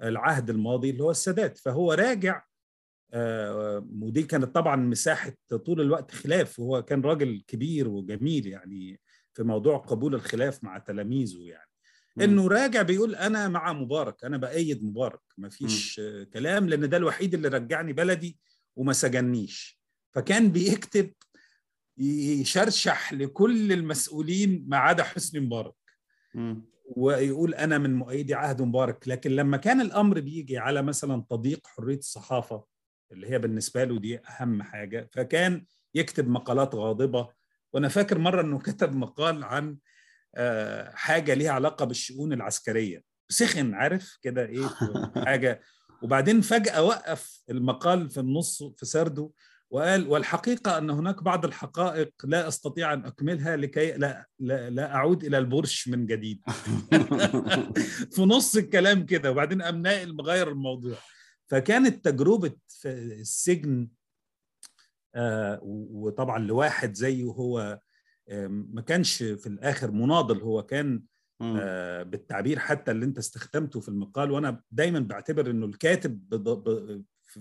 العهد 0.03 0.51
الماضي 0.51 0.91
اللي 0.91 1.03
هو 1.05 1.11
السادات. 1.11 1.59
فهو 1.59 1.93
راجع 1.93 2.43
ودي 4.03 4.23
كانت 4.23 4.55
طبعا 4.55 4.77
مساحة 4.77 5.33
طول 5.65 5.81
الوقت 5.81 6.11
خلاف. 6.11 6.59
وهو 6.59 6.83
كان 6.83 7.01
راجل 7.01 7.45
كبير 7.47 7.89
وجميل 7.89 8.47
يعني 8.47 9.01
في 9.35 9.43
موضوع 9.43 9.77
قبول 9.77 10.15
الخلاف 10.15 10.65
مع 10.65 10.79
تلاميذه 10.79 11.43
يعني. 11.43 11.69
إنه 12.21 12.49
راجع 12.49 12.83
بيقول 12.83 13.15
أنا 13.15 13.49
مع 13.49 13.73
مبارك 13.73 14.25
أنا 14.25 14.37
بأيد 14.37 14.85
مبارك 14.85 15.21
ما 15.39 15.49
فيش 15.49 16.01
كلام 16.33 16.69
لأن 16.69 16.89
ده 16.89 16.97
الوحيد 16.97 17.35
اللي 17.35 17.49
رجعني 17.49 17.93
بلدي 17.93 18.39
وما 18.77 18.93
سجنيش. 18.93 19.81
فكان 20.15 20.49
بيكتب 20.53 21.13
يشرشح 21.99 23.13
لكل 23.13 23.73
المسؤولين 23.73 24.65
ما 24.69 24.77
عدا 24.77 25.03
حسني 25.03 25.41
مبارك. 25.41 25.75
ويقول 26.97 27.55
أنا 27.55 27.79
من 27.79 27.95
مؤيدي 27.95 28.35
عهد 28.35 28.63
مبارك. 28.63 29.09
لكن 29.09 29.31
لما 29.31 29.57
كان 29.57 29.81
الأمر 29.81 30.21
بيجي 30.21 30.59
على 30.59 30.83
مثلا 30.83 31.25
تضييق 31.31 31.67
حرية 31.67 31.99
الصحافة 31.99 32.65
اللي 33.13 33.31
هي 33.31 33.39
بالنسبة 33.39 33.85
له 33.85 33.99
دي 33.99 34.21
أهم 34.29 34.63
حاجة. 34.63 35.09
فكان 35.13 35.65
يكتب 35.95 36.29
مقالات 36.29 36.75
غاضبة. 36.75 37.29
وأنا 37.73 37.89
فاكر 37.89 38.19
مرة 38.19 38.41
إنه 38.41 38.59
كتب 38.69 38.97
مقال 38.97 39.45
عن 39.45 39.77
آه، 40.35 40.91
حاجة 40.95 41.35
ليها 41.35 41.51
علاقة 41.53 41.85
بالشؤون 41.85 42.33
العسكرية. 42.33 43.03
سخن 43.29 43.75
عارف؟ 43.75 44.19
كده 44.23 44.47
إيه؟ 44.47 44.67
حاجة. 45.27 45.61
وبعدين 46.03 46.41
فجأة 46.41 46.83
وقف 46.83 47.43
المقال 47.51 48.11
في 48.11 48.21
النص 48.21 48.63
في 48.63 48.87
سرده 48.87 49.31
وقال 49.71 50.09
والحقيقة 50.09 50.79
أن 50.79 50.91
هناك 50.91 51.23
بعض 51.23 51.45
الحقائق 51.45 52.13
لا 52.25 52.49
أستطيع 52.49 52.93
أن 52.93 53.05
أكملها 53.05 53.57
لكي 53.57 53.93
لا 53.93 54.29
لا, 54.39 54.71
لا 54.71 54.95
أعود 54.95 55.25
إلى 55.25 55.39
البرش 55.39 55.89
من 55.89 56.07
جديد. 56.07 56.41
في 58.15 58.23
نص 58.23 58.57
الكلام 58.57 59.07
كده. 59.07 59.31
وبعدين 59.31 59.63
قام 59.63 59.83
ناقل 59.83 60.17
مغير 60.17 60.49
الموضوع. 60.49 60.97
فكانت 61.49 62.05
تجربة 62.05 62.53
السجن 62.87 63.89
آه 65.15 65.61
وطبعا 65.63 66.39
لواحد 66.39 66.95
زيه 66.95 67.25
هو 67.25 67.81
آه 68.29 68.47
ما 68.47 68.83
كانش 68.83 69.23
في 69.23 69.47
الآخر 69.47 69.91
مناضل 69.91 70.41
هو 70.41 70.63
كان 70.63 71.03
آه 71.43 72.03
بالتعبير 72.03 72.59
حتى 72.59 72.91
اللي 72.91 73.05
انت 73.05 73.19
استخدمته 73.19 73.81
في 73.81 73.89
المقال 73.89 74.31
وأنا 74.31 74.63
دايما 74.71 75.01
بعتبر 75.01 75.51
إنه 75.51 75.67
الكاتب 75.67 76.35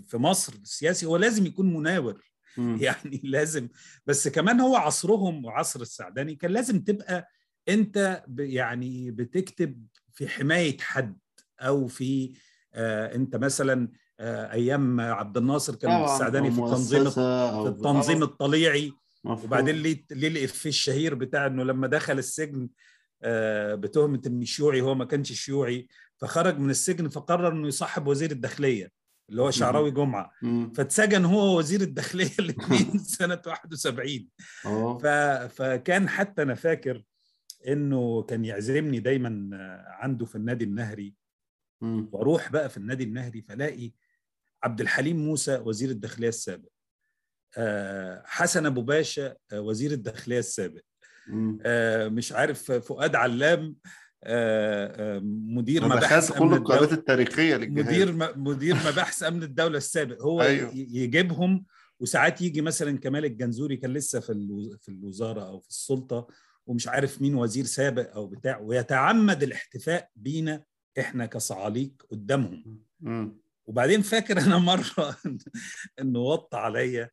في 0.07 0.17
مصر 0.17 0.53
السياسي 0.53 1.05
هو 1.05 1.17
لازم 1.17 1.45
يكون 1.45 1.73
مناور. 1.73 2.21
يعني 2.81 3.21
لازم 3.23 3.69
بس 4.05 4.27
كمان 4.27 4.59
هو 4.59 4.75
عصرهم 4.75 5.45
وعصر 5.45 5.81
السعداني 5.81 6.35
كان 6.35 6.51
لازم 6.51 6.83
تبقى 6.83 7.29
انت 7.69 8.23
يعني 8.39 9.11
بتكتب 9.11 9.87
في 10.13 10.27
حماية 10.27 10.77
حد 10.77 11.17
أو 11.59 11.87
في 11.87 12.33
انت 13.15 13.35
مثلا 13.35 13.89
آه 14.19 14.51
أيام 14.51 15.01
عبد 15.01 15.37
الناصر 15.37 15.75
كان 15.75 16.03
السعداني 16.03 16.51
في 16.51 16.59
التنظيم 16.59 17.09
في 17.09 17.67
التنظيم 17.67 18.23
الطليعي 18.23 18.93
مفهوم. 19.23 19.45
وبعدين 19.45 19.75
ليه 19.75 20.05
ليه 20.11 20.27
الافيه 20.27 20.69
الشهير 20.69 21.15
بتاع 21.15 21.45
إنه 21.47 21.63
لما 21.63 21.87
دخل 21.87 22.17
السجن 22.17 22.69
آه 23.23 23.75
بتهمة 23.75 24.21
انه 24.27 24.45
شيوعي 24.45 24.81
هو 24.81 24.95
ما 24.95 25.05
كانش 25.05 25.33
شيوعي 25.33 25.87
فخرج 26.17 26.59
من 26.59 26.69
السجن 26.69 27.09
فقرر 27.09 27.51
إنه 27.51 27.67
يصاحب 27.67 28.07
وزير 28.07 28.31
الداخلية 28.31 28.91
اللي 29.29 29.41
هو 29.41 29.51
شعراوي 29.51 29.91
جمعة. 29.91 30.31
فاتسجن 30.75 31.25
هو 31.25 31.57
وزير 31.57 31.81
الداخلية 31.81 32.31
الاثنين 32.39 32.97
سنة 33.19 33.41
71 33.47 34.27
ف... 34.99 35.07
فكان 35.61 36.09
حتى 36.09 36.41
أنا 36.41 36.55
فاكر 36.55 37.03
إنه 37.67 38.23
كان 38.23 38.45
يعزمني 38.45 38.99
دايما 38.99 39.49
عنده 39.87 40.25
في 40.25 40.35
النادي 40.35 40.65
النهري 40.65 41.13
وأروح 41.81 42.51
بقى 42.51 42.69
في 42.69 42.77
النادي 42.77 43.03
النهري 43.03 43.41
فلاقي 43.41 43.91
عبد 44.63 44.81
الحليم 44.81 45.17
موسى 45.17 45.57
وزير 45.57 45.89
الداخلية 45.89 46.29
السابق. 46.29 46.69
حسن 48.25 48.65
أبو 48.65 48.81
باشا 48.81 49.35
وزير 49.53 49.91
الداخلية 49.91 50.39
السابق. 50.39 50.81
مش 52.09 52.31
عارف 52.31 52.71
فؤاد 52.71 53.15
علام 53.15 53.75
مدير 55.55 55.85
مباحث 55.85 56.31
كل 56.31 56.53
القنوات 56.53 56.93
التاريخية 56.93 57.55
للجهاز 57.55 57.85
مدير 57.87 58.37
مدير 58.37 58.75
مباحث 58.75 59.23
أمن 59.23 59.43
الدولة 59.43 59.77
السابق. 59.77 60.21
هو 60.21 60.41
أيوه. 60.41 60.71
يجيبهم 60.73 61.65
وساعات 61.99 62.41
يجي 62.41 62.61
مثلا 62.61 62.97
كمال 62.97 63.25
الجنزوري 63.25 63.77
كان 63.77 63.93
لسه 63.93 64.19
في 64.19 64.33
في 64.81 64.89
الوزارة 64.89 65.41
أو 65.47 65.59
في 65.59 65.69
السلطة 65.69 66.27
ومش 66.67 66.87
عارف 66.87 67.21
مين 67.21 67.35
وزير 67.35 67.65
سابق 67.65 68.13
أو 68.15 68.27
بتاع 68.27 68.59
ويتعمد 68.59 69.43
الاحتفاء 69.43 70.09
بينا 70.15 70.63
إحنا 70.99 71.25
كصعاليك 71.25 72.03
قدامهم. 72.11 72.83
وبعدين 73.65 74.01
فاكر 74.01 74.39
أنا 74.41 74.57
مرة 74.57 75.17
إنه 76.01 76.19
وط 76.19 76.55
عليا 76.55 77.09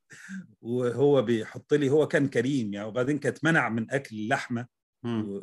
وهو 0.62 1.22
بيحط 1.22 1.74
لي 1.74 1.90
هو 1.90 2.08
كان 2.08 2.28
كريم 2.28 2.74
يعني 2.74 2.88
وبعدين 2.88 3.18
كانت 3.18 3.44
منع 3.44 3.68
من 3.68 3.90
أكل 3.90 4.16
اللحمة 4.16 4.66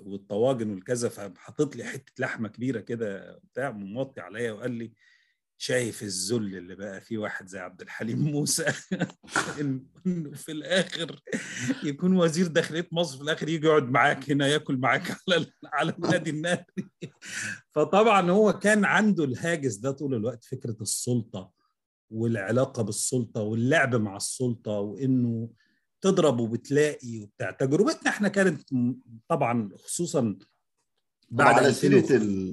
والطواجن 0.06 0.70
والكذا 0.72 1.10
فحطيت 1.10 1.76
لي 1.76 1.84
حتة 1.84 2.14
لحمة 2.20 2.48
كبيرة 2.50 2.80
كده 2.80 3.40
بتاع 3.52 3.72
موطي 3.72 4.22
عليا 4.22 4.52
وقال 4.52 4.72
لي 4.72 4.94
شايف 5.62 6.04
الذل 6.04 6.56
اللي 6.58 6.76
بقى 6.76 7.02
فيه 7.02 7.18
واحد 7.18 7.48
زي 7.48 7.60
عبد 7.60 7.82
الحليم 7.82 8.20
موسى. 8.20 8.66
إنه 9.62 10.32
في 10.34 10.52
الآخر 10.52 11.20
يكون 11.84 12.18
وزير 12.18 12.48
داخلية 12.48 12.88
مصر 12.92 13.18
في 13.18 13.24
الآخر 13.24 13.50
يجي 13.50 13.68
يقعد 13.68 13.90
معاك 13.90 14.32
هنا 14.32 14.48
ياكل 14.48 14.78
معاك 14.78 15.12
على 15.30 15.46
على 15.66 15.92
النادي 15.92 16.30
النهري 16.30 16.66
فطبعا 17.76 18.32
هو 18.32 18.54
كان 18.54 18.86
عنده 18.86 19.24
الهاجس 19.24 19.76
ده 19.76 19.92
طول 19.92 20.16
الوقت 20.16 20.44
فكرة 20.44 20.78
السلطة 20.82 21.52
والعلاقة 22.12 22.84
بالسلطة 22.84 23.42
واللعب 23.42 23.96
مع 23.96 24.16
السلطة 24.16 24.72
وإنه 24.72 25.50
تضرب 26.02 26.40
وبتلاقي 26.40 27.20
وبتاع. 27.20 27.52
تجربتنا 27.52 28.10
إحنا 28.10 28.28
كانت 28.28 28.62
طبعا 29.28 29.70
خصوصا 29.78 30.38
بعد 31.32 31.56
على 31.56 31.74
سيرة 31.74 32.06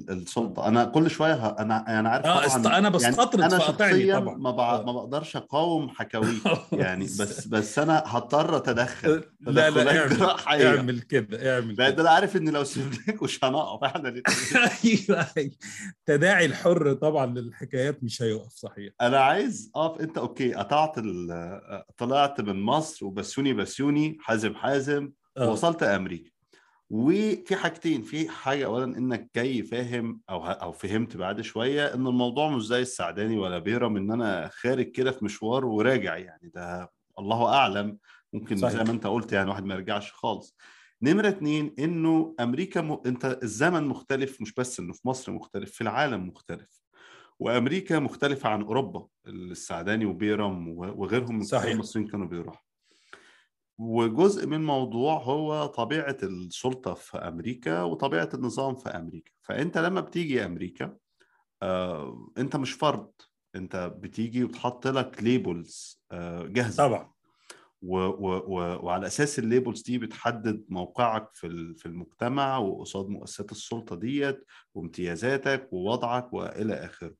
السلطة. 0.09 0.67
أنا 0.67 0.85
كل 0.85 1.09
شوية 1.09 1.47
أنا 1.49 1.99
أنا 1.99 2.09
عارف 2.09 2.25
آه 2.25 2.57
طبعا 2.57 2.77
أنا 2.77 2.89
بستطرد 2.89 3.39
يعني 3.39 3.53
أنا 3.55 3.63
شخصيا 3.63 4.19
طبعا. 4.19 4.37
ما, 4.37 4.51
بع... 4.51 4.81
ما 4.81 4.91
بقدرش 4.91 5.35
أقاوم 5.35 5.89
حكاويك 5.89 6.41
يعني 6.71 7.05
بس. 7.05 7.47
بس 7.47 7.79
أنا 7.79 8.03
هضطر 8.05 8.57
أتدخل. 8.57 9.23
لا 9.41 9.69
لا 9.69 9.99
اعمل, 9.99 10.65
اعمل 10.65 10.99
كده 11.01 11.55
اعمل 11.55 11.75
لا 11.75 11.89
ده 11.89 12.01
أنا 12.01 12.09
عارف 12.09 12.37
إن 12.37 12.49
لو 12.49 12.63
سيبناك 12.63 13.23
مش 13.23 13.43
هنقف. 13.43 13.83
إحنا 13.83 14.09
أيوه 14.85 15.27
التداعي 15.99 16.45
الحر 16.45 16.93
طبعا 16.93 17.25
للحكايات 17.25 18.03
مش 18.03 18.21
هيقف 18.21 18.51
صحيح. 18.53 18.93
أنا 19.01 19.19
عايز 19.19 19.71
أقف. 19.75 20.01
أنت 20.01 20.17
أوكي 20.17 20.53
قطعت 20.53 20.95
طلعت 21.97 22.41
من 22.41 22.61
مصر 22.61 23.05
وبسيوني 23.05 23.53
بسيوني 23.53 24.17
حازم 24.21 24.55
حازم. 24.55 25.11
ووصلت 25.39 25.83
أمريكا. 25.83 26.38
وفي 26.89 27.55
حاجتين 27.55 28.01
في 28.01 28.29
حاجة 28.29 28.65
اولا 28.65 28.97
إنك 28.97 29.29
جاي 29.35 29.63
فاهم 29.63 30.21
أو 30.29 30.45
أو 30.45 30.71
فهمت 30.71 31.17
بعد 31.17 31.41
شوية 31.41 31.93
إن 31.93 32.07
الموضوع 32.07 32.49
مش 32.49 32.65
زي 32.65 32.81
السعداني 32.81 33.37
ولا 33.37 33.59
بيرم 33.59 33.97
إن 33.97 34.11
أنا 34.11 34.49
خارج 34.53 34.91
كده 34.91 35.11
في 35.11 35.25
مشوار 35.25 35.65
وراجع 35.65 36.17
يعني 36.17 36.51
ده 36.55 36.91
الله 37.19 37.53
أعلم. 37.53 37.97
ممكن 38.33 38.57
صحيح. 38.57 38.73
زي 38.73 38.83
ما 38.83 38.91
أنت 38.91 39.07
قلت 39.07 39.31
يعني 39.31 39.49
واحد 39.49 39.65
ما 39.65 39.73
يرجعش 39.73 40.11
خالص. 40.13 40.57
نمرة 41.01 41.27
اتنين 41.29 41.75
إنه 41.79 42.35
أمريكا 42.39 42.81
م... 42.81 43.01
أنت 43.05 43.39
الزمن 43.43 43.83
مختلف 43.83 44.41
مش 44.41 44.53
بس 44.53 44.79
إنه 44.79 44.93
في 44.93 45.07
مصر 45.07 45.31
مختلف 45.31 45.71
في 45.71 45.81
العالم 45.81 46.27
مختلف. 46.27 46.81
وأمريكا 47.39 47.99
مختلفة 47.99 48.49
عن 48.49 48.61
أوروبا 48.61 49.07
السعداني 49.27 50.05
وبيرم 50.05 50.67
وغيرهم 50.67 51.35
من 51.35 51.45
المصريين 51.63 52.07
كانوا 52.07 52.27
بيروحوا. 52.27 52.68
وجزء 53.79 54.47
من 54.47 54.53
الموضوع 54.53 55.17
هو 55.23 55.65
طبيعة 55.65 56.17
السلطة 56.23 56.93
في 56.93 57.17
أمريكا 57.17 57.83
وطبيعة 57.83 58.29
النظام 58.33 58.75
في 58.75 58.89
أمريكا. 58.89 59.31
فأنت 59.41 59.77
لما 59.77 60.01
بتيجي 60.01 60.45
أمريكا 60.45 60.97
آه، 61.61 62.31
أنت 62.37 62.55
مش 62.55 62.71
فرد. 62.71 63.11
أنت 63.55 63.93
بتيجي 63.99 64.43
وتحط 64.43 64.87
لك 64.87 65.23
labels 65.23 66.01
آه، 66.11 66.43
جاهزة. 66.43 66.87
طبعا. 66.87 67.11
و 67.81 67.97
و 67.97 68.37
و 68.47 68.85
وعلى 68.85 69.07
أساس 69.07 69.39
ال 69.39 69.45
labels 69.45 69.81
دي 69.81 69.97
بتحدد 69.97 70.65
موقعك 70.69 71.29
في 71.33 71.73
في 71.77 71.85
المجتمع 71.85 72.57
وقصاد 72.57 73.07
مؤسسات 73.07 73.51
السلطة 73.51 73.95
ديت 73.95 74.45
وامتيازاتك 74.75 75.67
ووضعك 75.71 76.33
وإلى 76.33 76.73
آخره. 76.73 77.13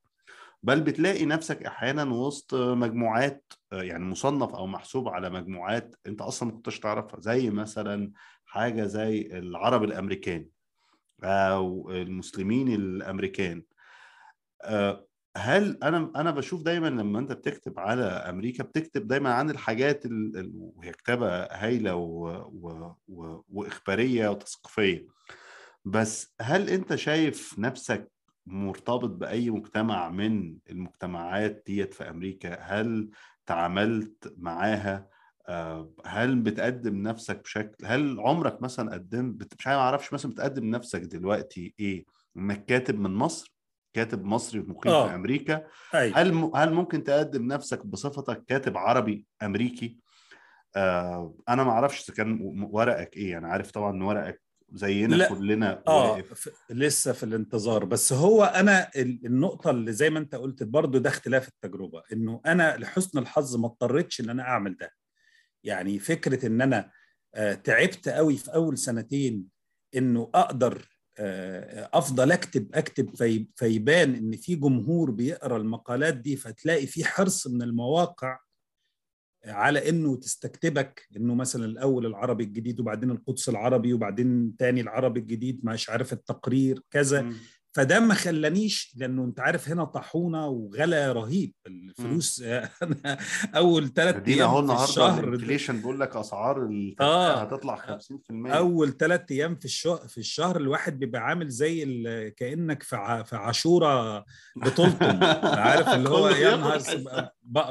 بل 0.63 0.81
بتلاقي 0.81 1.25
نفسك 1.25 1.63
أحيانا 1.63 2.03
وسط 2.03 2.55
مجموعات 2.55 3.53
يعني 3.71 4.05
مصنف 4.05 4.55
أو 4.55 4.67
محسوب 4.67 5.07
على 5.07 5.29
مجموعات 5.29 5.95
أنت 6.07 6.21
أصلا 6.21 6.49
ما 6.49 6.55
كنتش 6.55 6.79
تعرفها 6.79 7.19
زي 7.19 7.49
مثلا 7.49 8.11
حاجة 8.45 8.83
زي 8.83 9.21
العرب 9.21 9.83
الأمريكان 9.83 10.47
أو 11.23 11.91
المسلمين 11.91 12.67
الأمريكان 12.67 13.63
هل 15.37 15.77
أنا 15.83 16.11
أنا 16.15 16.31
بشوف 16.31 16.63
دايما 16.63 16.87
لما 16.87 17.19
أنت 17.19 17.31
بتكتب 17.31 17.79
على 17.79 18.03
أمريكا 18.03 18.63
بتكتب 18.63 19.07
دايما 19.07 19.33
عن 19.33 19.49
الحاجات 19.49 20.03
وهي 20.55 20.91
كتابة 20.91 21.43
هايلة. 21.43 21.95
وإخبارية 23.49 24.29
وتثقيفية 24.29 25.07
بس 25.85 26.35
هل 26.41 26.69
أنت 26.69 26.95
شايف 26.95 27.59
نفسك 27.59 28.11
مرتبط 28.49 29.09
بأي 29.09 29.49
مجتمع 29.49 30.09
من 30.09 30.57
المجتمعات 30.69 31.63
ديت 31.67 31.93
في 31.93 32.09
أمريكا؟ 32.09 32.57
هل 32.62 33.09
تعاملت 33.45 34.33
معاها؟ 34.38 35.09
هل 36.05 36.35
بتقدم 36.35 37.01
نفسك 37.03 37.41
بشكل 37.43 37.85
هل 37.85 38.19
عمرك 38.19 38.62
مثلا 38.62 38.93
قدمت 38.93 39.53
مش 39.59 39.67
عارف 39.67 40.13
مثلا 40.13 40.31
بتقدم 40.31 40.69
نفسك 40.69 41.01
دلوقتي 41.01 41.73
إيه؟ 41.79 42.05
إنك 42.38 42.65
كاتب 42.65 42.99
من 42.99 43.12
مصر 43.12 43.55
كاتب 43.93 44.25
مصري 44.25 44.59
مقيم 44.59 45.07
في 45.07 45.15
أمريكا. 45.15 45.63
أي. 45.95 46.12
هل 46.15 46.33
م... 46.33 46.55
هل 46.55 46.73
ممكن 46.73 47.03
تقدم 47.03 47.47
نفسك 47.47 47.85
بصفتك 47.85 48.43
كاتب 48.47 48.77
عربي 48.77 49.25
أمريكي؟ 49.43 49.99
آه 50.75 51.35
أنا 51.49 51.63
ما 51.63 51.71
أعرفش 51.71 52.09
إذا 52.09 52.15
كان 52.15 52.39
ورقك 52.71 53.17
إيه؟ 53.17 53.38
أنا 53.38 53.47
عارف 53.47 53.71
طبعا 53.71 53.91
إن 53.91 54.01
ورقك 54.01 54.41
زينا 54.73 55.15
لا. 55.15 55.29
كلنا 55.29 55.84
آه 55.88 56.12
واقف 56.12 56.49
لسه 56.69 57.12
في 57.13 57.23
الانتظار 57.23 57.86
بس 57.86 58.13
هو 58.13 58.43
أنا 58.43 58.89
ال- 58.95 59.25
النقطة 59.25 59.69
اللي 59.69 59.93
زي 59.93 60.10
ما 60.10 60.19
أنت 60.19 60.36
قلت 60.36 60.63
برضو 60.63 60.97
ده 60.97 61.10
اختلاف 61.10 61.47
التجربة 61.47 62.03
إنه 62.13 62.41
أنا 62.45 62.77
لحسن 62.77 63.19
الحظ 63.19 63.55
ما 63.55 63.65
اضطريتش 63.67 64.21
إن 64.21 64.29
أنا 64.29 64.43
أعمل 64.43 64.77
ده 64.77 64.91
يعني 65.63 65.99
فكرة 65.99 66.45
إن 66.47 66.62
أنا 66.62 66.91
آه، 67.36 67.53
تعبت 67.53 68.10
قوي 68.10 68.38
في 68.38 68.53
أول 68.53 68.77
سنتين 68.77 69.45
إنه 69.95 70.29
أقدر 70.36 70.86
آه، 71.19 71.89
أفضل 71.93 72.32
أكتب 72.32 72.75
أكتب 72.75 73.15
في 73.15 73.47
فيبان 73.55 74.15
إن 74.15 74.32
في 74.38 74.55
جمهور 74.55 75.12
بيقرأ 75.12 75.58
المقالات 75.58 76.13
دي 76.17 76.36
فتلاقي 76.36 76.88
في 76.88 77.05
حرص 77.05 77.47
من 77.47 77.62
المواقع 77.62 78.39
على 79.45 79.89
إنه 79.89 80.15
تستكتبك 80.15 81.08
إنه 81.17 81.36
مثلا 81.36 81.65
الأول 81.65 82.06
العربي 82.06 82.43
الجديد 82.43 82.80
وبعدين 82.80 83.12
القدس 83.12 83.49
العربي 83.49 83.93
وبعدين 83.93 84.56
تاني 84.58 84.82
العربي 84.82 85.19
الجديد 85.19 85.60
مش 85.63 85.89
عارف 85.89 86.13
التقرير 86.13 86.80
كذا. 86.91 87.21
فده 87.71 87.99
ما 87.99 88.13
خلانيش 88.13 88.93
لأنه 88.97 89.23
أنت 89.23 89.39
عارف 89.39 89.69
هنا 89.69 89.84
طحونه 89.84 90.47
وغلا 90.47 91.12
رهيب. 91.12 91.53
الفلوس 91.67 92.41
أنا 92.41 93.17
أول 93.55 93.93
ثلاث 93.93 94.15
اهو 94.15 94.23
أيام 94.27 94.53
في 94.53 94.60
النهارده 94.60 94.84
الشهر 94.84 95.23
الانفليشن 95.23 95.77
بيقول 95.77 95.99
لك 95.99 96.15
أسعار 96.15 96.69
آه. 96.99 97.41
هتطلع 97.41 97.97
50% 97.99 97.99
أول 98.32 98.97
ثلاث 98.97 99.21
أيام 99.32 99.55
في 99.55 99.65
الشهر 99.65 100.08
في 100.08 100.17
الشهر 100.17 100.58
الواحد 100.58 100.99
بيبقى 100.99 101.21
عامل 101.21 101.49
زي 101.49 101.86
كأنك 102.38 102.84
في 102.84 103.23
في 103.25 103.36
عاشورة 103.36 104.19
بتلطم 104.65 105.23
عارف 105.43 105.88
اللي 105.88 106.10
هو 106.10 106.29
يا 106.29 106.55
نهار 106.55 106.82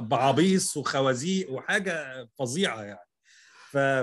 بعبيص 0.00 0.76
وخوازيق 0.76 1.52
وحاجة 1.52 2.28
فظيعة 2.38 2.82
يعني. 2.82 3.07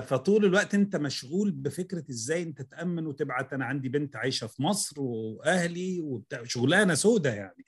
فطول 0.02 0.44
الوقت 0.44 0.74
انت 0.74 0.96
مشغول 0.96 1.50
بفكرة 1.50 2.04
إزاي 2.10 2.42
انت 2.42 2.62
تأمن 2.62 3.06
وتبعت 3.06 3.52
أنا 3.52 3.64
عندي 3.64 3.88
بنت 3.88 4.16
عايشة 4.16 4.46
في 4.46 4.62
مصر 4.62 5.00
واهلي 5.00 6.00
وبتاع 6.00 6.44
شغلانة 6.44 6.94
سودة 6.94 7.34
يعني. 7.34 7.64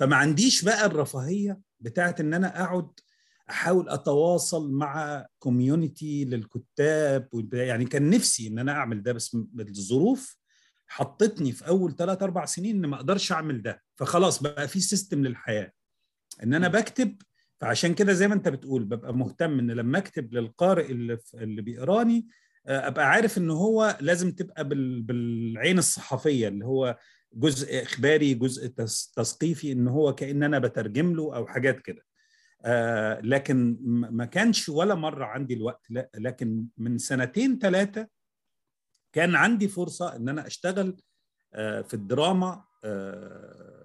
فما 0.00 0.16
عنديش 0.16 0.64
بقى 0.64 0.86
الرفاهية 0.86 1.60
بتاعت 1.80 2.20
ان 2.20 2.34
أنا 2.34 2.62
اقعد 2.62 2.90
احاول 3.50 3.88
اتواصل 3.88 4.72
مع 4.72 5.26
community 5.38 6.24
للكتاب. 6.24 7.28
يعني 7.52 7.84
كان 7.84 8.10
نفسي 8.10 8.46
ان 8.48 8.58
أنا 8.58 8.72
اعمل 8.72 9.02
ده 9.02 9.12
بس 9.12 9.36
الظروف 9.60 10.36
حطتني 10.86 11.52
في 11.52 11.68
أول 11.68 11.96
ثلاث 11.96 12.22
أربع 12.22 12.44
سنين 12.44 12.76
إن 12.84 12.90
ما 12.90 12.96
أقدرش 12.96 13.32
أعمل 13.32 13.62
ده 13.62 13.82
فخلاص 13.96 14.42
بقى 14.42 14.68
في 14.68 14.80
system 14.80 15.24
للحياة 15.24 15.72
إن 16.42 16.54
أنا 16.54 16.68
بكتب 16.68 17.16
فعشان 17.62 17.94
كده 17.94 18.12
زي 18.12 18.28
ما 18.28 18.34
انت 18.34 18.48
بتقول 18.48 18.84
ببقى 18.84 19.14
مهتم 19.14 19.58
إن 19.58 19.70
لما 19.70 19.98
أكتب 19.98 20.34
للقارئ 20.34 20.90
اللي, 20.92 21.18
اللي 21.34 21.62
بيقراني 21.62 22.26
آه، 22.66 22.86
أبقى 22.88 23.10
عارف 23.10 23.38
إن 23.38 23.50
هو 23.50 23.98
لازم 24.00 24.30
تبقى 24.32 24.68
بال- 24.68 25.02
بالعين 25.02 25.78
الصحفية 25.78 26.48
اللي 26.48 26.64
هو 26.64 26.98
جزء 27.34 27.82
إخباري 27.82 28.34
جزء 28.34 28.66
تثقيفي 29.16 29.72
إن 29.72 29.88
هو 29.88 30.14
كأن 30.14 30.42
أنا 30.42 30.58
بترجم 30.58 31.12
له 31.14 31.36
أو 31.36 31.46
حاجات 31.46 31.80
كده. 31.80 32.02
آه 32.64 33.20
لكن 33.20 33.76
ما 34.10 34.24
كانش 34.24 34.68
ولا 34.68 34.94
مرة 34.94 35.24
عندي 35.24 35.54
الوقت 35.54 35.86
لا 35.90 36.10
لكن 36.16 36.66
من 36.78 36.98
سنتين 36.98 37.58
ثلاثة 37.58 38.08
كان 39.12 39.34
عندي 39.34 39.68
فرصة 39.68 40.16
إن 40.16 40.28
أنا 40.28 40.46
أشتغل 40.46 40.96
آه 41.54 41.80
في 41.82 41.94
الدراما 41.94 42.64
آه 42.84 43.81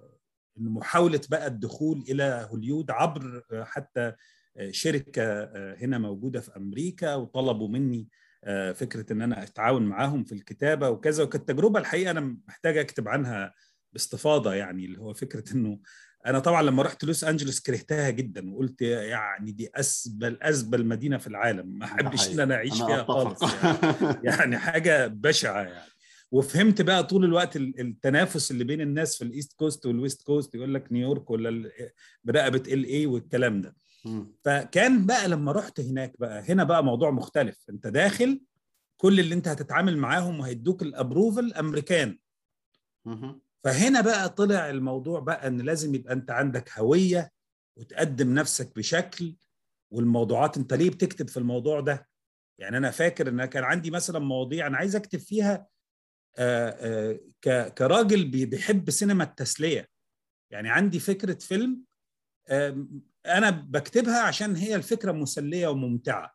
محاولة 0.60 1.20
بقى 1.30 1.46
الدخول 1.46 2.04
إلى 2.08 2.48
هوليود 2.50 2.90
عبر 2.90 3.42
آه 3.52 3.64
حتى 3.64 4.12
آه 4.56 4.70
شركة 4.70 5.22
آه 5.22 5.76
هنا 5.80 5.98
موجودة 5.98 6.40
في 6.40 6.56
أمريكا 6.56 7.14
وطلبوا 7.14 7.68
مني 7.68 8.08
فكرة 8.74 9.12
إن 9.12 9.22
أنا 9.22 9.42
أتعاون 9.42 9.82
معاهم 9.82 10.24
في 10.24 10.32
الكتابة 10.32 10.88
وكذا 10.88 11.22
وكانت 11.24 11.48
تجربة 11.48 11.80
الحقيقة 11.80 12.10
أنا 12.10 12.36
محتاج 12.48 12.78
أكتب 12.78 13.08
عنها 13.08 13.54
باستفاضة 13.92 14.54
يعني 14.54 14.84
اللي 14.84 14.98
هو 15.00 15.14
فكرة 15.14 15.52
إنه 15.54 15.78
أنا 16.26 16.38
طبعا 16.38 16.62
لما 16.62 16.82
رحت 16.82 17.04
لوس 17.04 17.24
أنجلوس 17.24 17.60
كرهتها 17.60 18.10
جدا 18.10 18.54
وقلت 18.54 18.82
يعني 18.82 19.52
دي 19.52 19.70
أزبل 19.74 20.38
أزبل 20.42 20.86
مدينة 20.86 21.18
في 21.18 21.26
العالم 21.26 21.78
ما 21.78 21.84
احبش 21.84 22.28
ان 22.28 22.40
أنا 22.40 22.54
اعيش 22.54 22.74
فيها. 22.74 23.04
خالص 23.04 23.40
يعني. 23.42 23.78
يعني 24.24 24.58
حاجة 24.58 25.06
بشعة 25.06 25.62
يعني 25.62 25.90
وفهمت 26.30 26.82
بقى 26.82 27.04
طول 27.04 27.24
الوقت 27.24 27.56
ال- 27.56 27.80
التنافس 27.80 28.50
اللي 28.50 28.64
بين 28.64 28.80
الناس 28.80 29.16
في 29.18 29.24
ال 29.24 29.30
East 29.30 29.52
Coast 29.52 29.86
وال 29.86 29.98
West 29.98 30.22
Coast 30.22 30.54
يقول 30.54 30.74
لك 30.74 30.92
نيويورك 30.92 31.30
ولا 31.30 31.70
برقبه 32.24 32.62
LA 32.72 33.06
والكلام 33.06 33.60
ده. 33.62 33.76
فكان 34.44 35.06
بقى 35.06 35.28
لما 35.28 35.52
رحت 35.52 35.80
هناك 35.80 36.12
بقى 36.20 36.42
هنا 36.48 36.64
بقى 36.64 36.84
موضوع 36.84 37.10
مختلف 37.10 37.64
انت 37.70 37.86
داخل 37.86 38.40
كل 38.96 39.20
اللي 39.20 39.34
انت 39.34 39.48
هتتعامل 39.48 39.98
معاهم 39.98 40.40
وهيدوك 40.40 40.82
الابروفل 40.82 41.52
أمريكان. 41.54 42.18
فهنا 43.60 44.00
بقى 44.00 44.28
طلع 44.28 44.70
الموضوع 44.70 45.20
بقى 45.20 45.46
إن 45.48 45.60
لازم 45.60 45.94
يبقى 45.94 46.12
أنت 46.14 46.30
عندك 46.30 46.78
هوية 46.78 47.30
وتقدم 47.76 48.34
نفسك 48.34 48.76
بشكل 48.76 49.36
والموضوعات 49.90 50.56
أنت 50.56 50.74
ليه 50.74 50.90
بتكتب 50.90 51.28
في 51.28 51.36
الموضوع 51.36 51.80
ده 51.80 52.08
يعني 52.58 52.76
أنا 52.76 52.90
فاكر 52.90 53.28
إن 53.28 53.44
كان 53.44 53.64
عندي 53.64 53.90
مثلا 53.90 54.18
مواضيع 54.18 54.66
أنا 54.66 54.76
عايز 54.76 54.96
أكتب 54.96 55.18
فيها 55.18 55.66
كراجل 57.78 58.24
بي- 58.30 58.46
بيحب 58.46 58.90
سينما 58.90 59.24
التسلية. 59.24 59.88
يعني 60.52 60.68
عندي 60.70 61.00
فكرة 61.00 61.34
فيلم 61.34 61.84
أنا 63.26 63.50
بكتبها 63.50 64.22
عشان 64.22 64.56
هي 64.56 64.74
الفكرة 64.74 65.12
مسلية 65.12 65.68
وممتعة. 65.68 66.34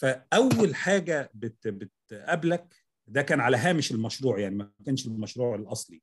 فأول 0.00 0.74
حاجة 0.74 1.30
بت 1.34 1.68
بتقابلك 1.68 2.74
ده 3.06 3.22
كان 3.22 3.40
على 3.40 3.56
هامش 3.56 3.92
المشروع 3.92 4.38
يعني 4.38 4.54
ما 4.54 4.72
كانش 4.86 5.06
المشروع 5.06 5.54
الأصلي. 5.54 6.02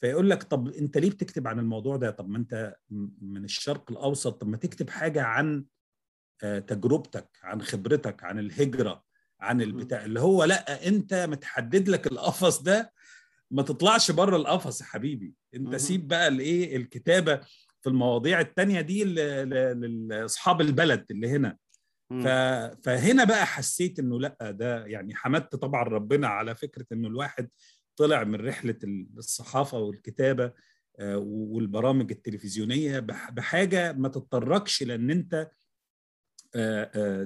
فيقول 0.00 0.30
لك 0.30 0.42
طب 0.42 0.68
أنت 0.68 0.98
ليه 0.98 1.10
بتكتب 1.10 1.48
عن 1.48 1.58
الموضوع 1.58 1.96
ده؟ 1.96 2.10
طب 2.10 2.28
ما 2.28 2.38
أنت 2.38 2.76
من 3.20 3.44
الشرق 3.44 3.90
الأوسط 3.90 4.40
طب 4.40 4.48
ما 4.48 4.56
تكتب 4.56 4.90
حاجة 4.90 5.22
عن 5.22 5.64
آه، 6.42 6.58
تجربتك 6.58 7.28
عن 7.42 7.62
خبرتك 7.62 8.24
عن 8.24 8.38
الهجرة. 8.38 9.04
عن 9.44 9.62
البتاع 9.62 10.04
اللي 10.04 10.20
هو 10.20 10.44
لأ 10.44 10.86
أنت 10.88 11.14
متحدد 11.14 11.88
لك 11.88 12.06
القفص 12.06 12.62
ده 12.62 12.92
ما 13.50 13.62
تطلعش 13.62 14.10
بره 14.10 14.36
القفص 14.36 14.80
يا 14.80 14.86
حبيبي 14.86 15.34
أنت. 15.54 15.76
سيب 15.76 16.08
بقى 16.08 16.28
الإيه 16.28 16.76
الكتابة 16.76 17.36
في 17.80 17.88
المواضيع 17.90 18.40
التانية 18.40 18.80
دي 18.80 19.04
لأصحاب 19.04 20.60
البلد 20.60 21.04
اللي 21.10 21.28
هنا. 21.28 21.56
فهنا 22.82 23.24
بقى 23.24 23.46
حسيت 23.46 23.98
إنه 23.98 24.20
لأ 24.20 24.36
ده 24.50 24.86
يعني 24.86 25.14
حمدت 25.14 25.56
طبعا 25.56 25.82
ربنا 25.84 26.28
على 26.28 26.54
فكرة 26.54 26.86
إنه 26.92 27.08
الواحد 27.08 27.48
طلع 27.96 28.24
من 28.24 28.34
رحلة 28.46 28.78
الصحافة 29.18 29.78
والكتابة 29.78 30.52
آه، 30.98 31.18
والبرامج 31.18 32.10
التلفزيونية 32.12 32.98
بح- 33.00 33.30
بحاجة 33.30 33.92
ما 33.92 34.08
تتطرقش 34.08 34.82
لأن 34.82 35.10
أنت 35.10 35.50
آه، 36.54 36.90
آه، 36.94 37.24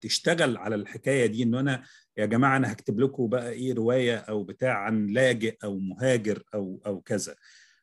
تشتغل 0.00 0.56
على 0.56 0.74
الحكاية 0.74 1.26
دي 1.26 1.42
إنه 1.42 1.60
أنا 1.60 1.82
يا 2.16 2.26
جماعة 2.26 2.56
أنا 2.56 2.72
هكتب 2.72 3.00
لكم 3.00 3.28
بقى 3.28 3.50
إيه 3.50 3.74
رواية 3.74 4.16
أو 4.16 4.44
بتاع 4.44 4.74
عن 4.78 5.06
لاجئ 5.06 5.56
أو 5.64 5.78
مهاجر 5.78 6.42
أو 6.54 6.82
أو 6.86 7.00
كذا. 7.00 7.36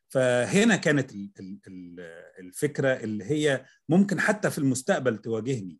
فهنا 0.08 0.76
كانت 0.76 1.12
ال- 1.14 1.30
ال- 1.40 1.58
ال- 1.68 2.00
الفكرة 2.38 2.88
اللي 2.88 3.24
هي 3.24 3.64
ممكن 3.88 4.20
حتى 4.20 4.50
في 4.50 4.58
المستقبل 4.58 5.18
تواجهني. 5.18 5.78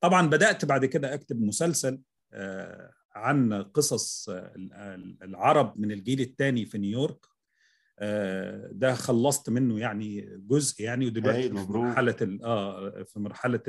طبعا 0.00 0.26
بدأت 0.30 0.64
بعد 0.64 0.84
كده 0.84 1.14
أكتب 1.14 1.40
مسلسل 1.42 2.00
آه، 2.32 2.92
عن 3.14 3.52
قصص 3.62 4.28
آه، 4.28 4.52
ال- 4.56 5.18
العرب 5.22 5.80
من 5.80 5.92
الجيل 5.92 6.20
الثاني 6.20 6.66
في 6.66 6.78
نيويورك. 6.78 7.31
ده 8.72 8.94
خلصت 8.94 9.50
منه 9.50 9.78
يعني 9.80 10.28
جزء 10.48 10.82
يعني 10.82 11.06
ودلوقتي 11.06 11.38
هايل، 11.38 11.56
في. 11.56 11.72
مرحلة 11.72 12.16
ال- 12.22 12.44
آه 12.44 13.02
في 13.02 13.20
مرحلة 13.20 13.60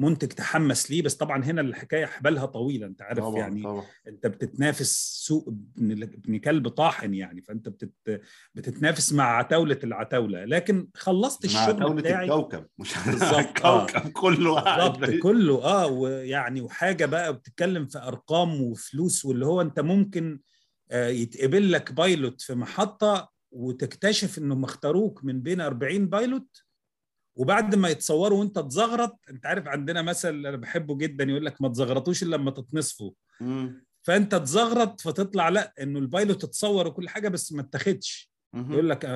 المنتج 0.00 0.28
تحمس 0.28 0.90
ليه. 0.90 1.02
بس 1.02 1.14
طبعا 1.14 1.44
هنا 1.44 1.60
الحكاية 1.60 2.06
حبالها 2.06 2.46
طويلة 2.46 2.86
أنت 2.86 3.02
عارف 3.02 3.18
طبعا 3.24 3.38
يعني 3.38 3.62
طبعا. 3.62 3.84
أنت 4.08 4.26
بتتنافس 4.26 5.22
سوق 5.26 5.48
ابن 5.78 6.38
كلب 6.38 6.68
طاحن 6.68 7.14
يعني 7.14 7.42
فأنت 7.42 7.68
بتت 7.68 8.20
بتتنافس 8.54 9.12
مع 9.12 9.36
عتاولة 9.38 9.78
العتاولة. 9.84 10.44
لكن 10.44 10.88
خلصت 10.94 11.54
مع 11.54 11.64
الشغل 11.64 11.80
دولة 11.80 11.94
بتاعي 11.94 12.24
الكوكب 12.24 12.66
مش 12.78 12.94
آه. 12.96 13.40
الكوكب 13.40 14.12
كله 14.12 14.60
قاعد 14.60 14.98
بالظبط 14.98 15.22
كله 15.22 15.64
آه 15.64 15.86
ويعني 15.86 16.60
وحاجة 16.60 17.06
بقى 17.06 17.32
بتتكلم 17.32 17.86
في 17.86 17.98
أرقام 17.98 18.62
وفلوس 18.62 19.24
واللي 19.24 19.46
هو 19.46 19.60
أنت 19.60 19.80
ممكن 19.80 20.40
آه 20.90 21.08
يتقبل 21.08 21.72
لك 21.72 21.92
بايلوت 21.92 22.40
في 22.40 22.54
محطة 22.54 23.31
وتكتشف 23.52 24.38
انهم 24.38 24.64
اختاروك 24.64 25.24
من 25.24 25.40
بين 25.42 25.60
40 25.60 26.06
بايلوت 26.06 26.62
وبعد 27.36 27.74
ما 27.74 27.88
يتصوروا 27.88 28.38
وأنت 28.38 28.58
تزغرط 28.58 29.18
أنت 29.30 29.46
عارف 29.46 29.68
عندنا 29.68 30.02
مثل 30.02 30.46
أنا 30.46 30.56
بحبه 30.56 30.96
جدا 30.96 31.24
يقول 31.24 31.44
لك 31.44 31.62
ما 31.62 31.68
تزغرطوش 31.68 32.22
إلا 32.22 32.36
لما 32.36 32.50
تتنصفوا. 32.50 33.10
فأنت 34.02 34.34
تزغرط 34.34 35.00
فتطلع 35.00 35.48
لا 35.48 35.74
إنه 35.80 35.98
ال 35.98 36.06
pilot 36.06 36.44
اتصور 36.44 36.86
وكل 36.86 37.08
حاجة 37.08 37.28
بس 37.28 37.52
ما 37.52 37.62
اتاخدش. 37.62 38.32
يقول 38.72 38.90
لك 38.90 39.06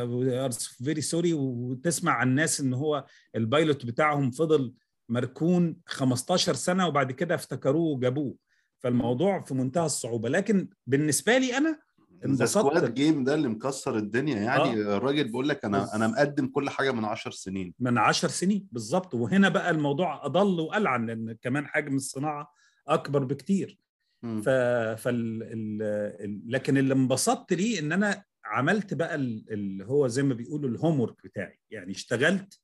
very 0.84 1.00
sorry 1.00 1.32
وتسمع 1.34 2.12
عن 2.12 2.28
الناس 2.28 2.60
إن 2.60 2.74
هو 2.74 3.06
ال 3.34 3.43
pilot 3.43 3.86
بتاعهم 3.86 4.30
فضل 4.30 4.74
مركون 5.08 5.76
15 5.86 6.54
سنة 6.54 6.86
وبعد 6.86 7.12
كده 7.12 7.34
افتكروه 7.34 7.96
وجابوه. 7.96 8.34
فالموضوع 8.78 9.40
في 9.40 9.54
منتهى 9.54 9.86
الصعوبة. 9.86 10.28
لكن 10.28 10.68
بالنسبة 10.86 11.38
لي 11.38 11.56
أنا 11.56 11.78
ذا 12.20 12.26
انبسطت. 12.26 12.66
Squid 12.66 12.94
Game 12.94 13.24
ده 13.24 13.34
اللي 13.34 13.48
مكسر 13.48 13.96
الدنيا. 13.96 14.36
يعني 14.36 14.62
آه. 14.84 14.96
الراجل 14.96 15.24
بيقول 15.24 15.48
لك 15.48 15.64
أنا 15.64 15.94
أنا 15.94 16.06
بس- 16.06 16.12
مقدم 16.14 16.46
كل 16.46 16.70
حاجة 16.70 16.90
من 16.92 17.04
عشر 17.04 17.30
سنين. 17.30 17.74
من 17.80 17.98
عشر 17.98 18.28
سنين 18.28 18.68
بالظبط 18.72 19.14
وهنا 19.14 19.48
بقى 19.48 19.70
الموضوع 19.70 20.26
أضل 20.26 20.60
وألعن 20.60 21.06
لأن 21.06 21.36
كمان 21.42 21.66
حجم 21.66 21.96
الصناعة 21.96 22.52
أكبر 22.88 23.24
بكتير. 23.24 23.78
ف 24.22 24.48
فال... 24.48 25.42
ال... 25.42 26.42
لكن 26.46 26.78
اللي 26.78 26.94
انبسطت 26.94 27.52
ليه 27.52 27.78
إن 27.80 27.92
أنا 27.92 28.24
عملت 28.44 28.94
بقى 28.94 29.14
ال- 29.14 29.44
اللي 29.52 29.84
هو 29.84 30.06
زي 30.08 30.22
ما 30.22 30.34
بيقولوا 30.34 30.70
الهوم 30.70 31.00
ورك 31.00 31.16
بتاعي. 31.24 31.58
يعني 31.70 31.92
اشتغلت 31.92 32.60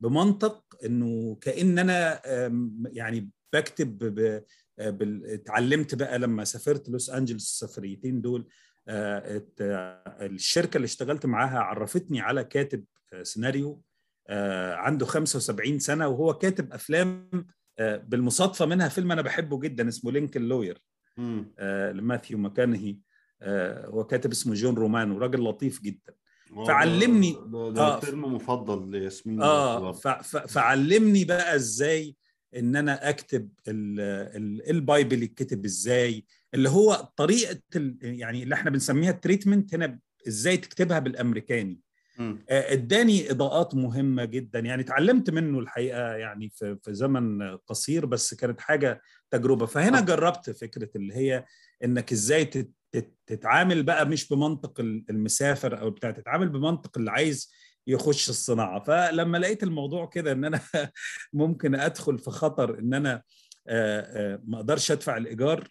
بمنطق 0.00 0.64
إنه 0.84 1.38
كأن 1.40 1.78
أنا 1.78 2.20
يعني 2.92 3.30
بكتب 3.52 3.98
ب... 3.98 4.42
بال... 4.78 5.26
اتعلمت 5.26 5.94
بقى 5.94 6.18
لما 6.18 6.44
سافرت 6.44 6.88
لوس 6.88 7.10
أنجلوس 7.10 7.42
السفريتين 7.42 8.20
دول. 8.20 8.40
آه، 8.40 8.44
آه، 8.44 8.48
الشركة 10.20 10.76
اللي 10.76 10.84
اشتغلت 10.84 11.26
معاها 11.26 11.58
عرفتني 11.58 12.20
على 12.20 12.44
كاتب 12.44 12.84
آه، 13.12 13.22
سيناريو 13.22 13.82
آه، 14.28 14.74
عنده 14.74 15.06
75 15.06 15.78
سنة 15.78 16.08
وهو 16.08 16.34
كاتب 16.34 16.72
أفلام 16.72 17.30
آه، 17.78 17.96
بالمصادفة 17.96 18.66
منها 18.66 18.88
فيلم 18.88 19.12
أنا 19.12 19.22
بحبه 19.22 19.60
جدا 19.60 19.88
اسمه 19.88 20.12
Lincoln 20.12 20.42
Lawyer. 20.42 20.82
آه، 21.58 21.92
لماثيو 21.92 22.38
ماكانهي 22.38 22.96
آه، 23.42 23.86
هو 23.86 24.04
كاتب 24.04 24.30
اسمه 24.30 24.54
جون 24.54 24.74
رومانو 24.74 25.10
راجل 25.10 25.44
لطيف 25.44 25.82
جدا 25.82 26.14
فعلمني- 26.66 27.36
ده, 27.46 27.70
ده 27.70 27.82
آه. 27.82 28.00
فيلم 28.00 28.34
مفضل 28.34 28.90
لياسمين 28.90 29.42
آه 29.42 29.92
فعلمني 30.48 31.24
بقى 31.24 31.54
إزاي 31.54 32.16
إن 32.56 32.76
أنا 32.76 33.08
أكتب 33.08 33.48
ال- 33.68 34.00
ال- 34.36 34.70
ال 34.70 34.79
bible 34.79 35.22
يتكتب 35.22 35.64
إزاي 35.64 36.24
اللي 36.54 36.68
هو 36.68 37.08
طريقة 37.16 37.60
يعني 38.02 38.42
اللي 38.42 38.54
إحنا 38.54 38.70
بنسميها 38.70 39.10
ال 39.10 39.16
treatment 39.16 39.74
هنا 39.74 39.98
إزاي 40.28 40.56
تكتبها 40.56 40.98
بالأمريكاني. 40.98 41.80
آه، 42.20 42.72
إداني 42.72 43.30
إضاءات 43.30 43.74
مهمة 43.74 44.24
جدا 44.24 44.58
يعني 44.58 44.82
اتعلمت 44.82 45.30
منه 45.30 45.58
الحقيقة 45.58 46.16
يعني 46.16 46.50
في 46.54 46.76
في 46.82 46.94
زمن 46.94 47.56
قصير 47.56 48.06
بس 48.06 48.34
كانت 48.34 48.60
حاجة 48.60 49.00
تجربة 49.30 49.66
فهنا 49.66 49.98
آه. 49.98 50.00
جربت 50.00 50.50
فكرة 50.50 50.88
اللي 50.96 51.14
هي 51.14 51.44
إنك 51.84 52.12
إزاي 52.12 52.44
تت- 52.44 52.72
تت- 52.92 53.14
تتعامل 53.26 53.82
بقى 53.82 54.06
مش 54.06 54.28
بمنطق 54.28 54.80
ال- 54.80 55.04
المسافر 55.10 55.80
أو 55.80 55.90
بتاع 55.90 56.10
تتعامل 56.10 56.48
بمنطق 56.48 56.98
اللي 56.98 57.10
عايز 57.10 57.50
يخش 57.88 58.28
الصناعة. 58.28 58.84
فلما 58.84 59.38
لقيت 59.38 59.62
الموضوع 59.62 60.06
كده 60.06 60.32
إن 60.32 60.44
أنا 60.44 60.60
ممكن 61.32 61.74
أدخل 61.74 62.18
في 62.18 62.30
خطر 62.30 62.78
إن 62.78 62.94
أنا 62.94 63.22
آه، 63.66 64.00
آه، 64.00 64.40
ما 64.44 64.56
أقدرش 64.56 64.90
أدفع 64.90 65.16
الإيجار. 65.16 65.68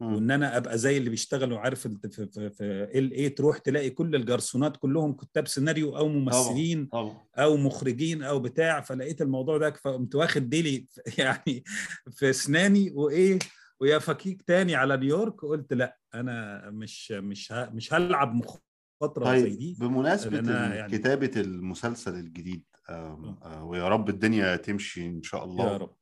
وإن 0.00 0.30
أنا 0.30 0.56
أبقى 0.56 0.78
زي 0.78 0.96
اللي 0.96 1.10
بيشتغلوا 1.10 1.58
عارف 1.58 1.80
في 1.80 2.08
في 2.10 2.50
في 2.50 2.64
ال 2.98 3.12
اي 3.12 3.28
تروح 3.28 3.58
تلاقي 3.58 3.90
كل 3.90 4.14
الجرسونات 4.14 4.76
كلهم 4.76 5.12
كتاب 5.12 5.48
سيناريو 5.48 5.96
أو 5.96 6.08
ممثلين 6.08 6.86
طبعا. 6.86 7.24
أو 7.38 7.56
مخرجين 7.56 8.22
أو 8.22 8.38
بتاع. 8.40 8.80
فلقيت 8.80 9.22
الموضوع 9.22 9.58
ده 9.58 9.70
فقمت 9.70 10.14
واخد 10.14 10.50
ديلي 10.50 10.86
يعني 11.18 11.64
في 12.10 12.30
أسناني 12.30 12.90
وإيه 12.94 13.38
ويا 13.80 13.98
فكيك 13.98 14.42
تاني 14.42 14.74
على 14.74 14.96
نيويورك. 14.96 15.40
قلت 15.44 15.72
لا 15.72 15.98
أنا 16.14 16.62
مش 16.70 17.12
مش 17.12 17.52
مش 17.52 17.94
هلعب 17.94 18.34
مخاطره 18.34 18.71
زي 19.06 19.12
طيب 19.24 19.58
دي 19.58 19.76
بمناسبة 19.80 20.40
لأن 20.40 20.48
أنا 20.48 20.74
يعني- 20.74 20.98
كتابة 20.98 21.30
المسلسل 21.36 22.14
الجديد 22.14 22.64
آم، 22.90 23.38
آه، 23.42 23.64
ويا 23.64 23.88
رب 23.88 24.08
الدنيا 24.08 24.56
تمشي 24.56 25.06
إن 25.06 25.22
شاء 25.22 25.44
الله 25.44 25.72
يا 25.72 25.76
رب. 25.76 25.94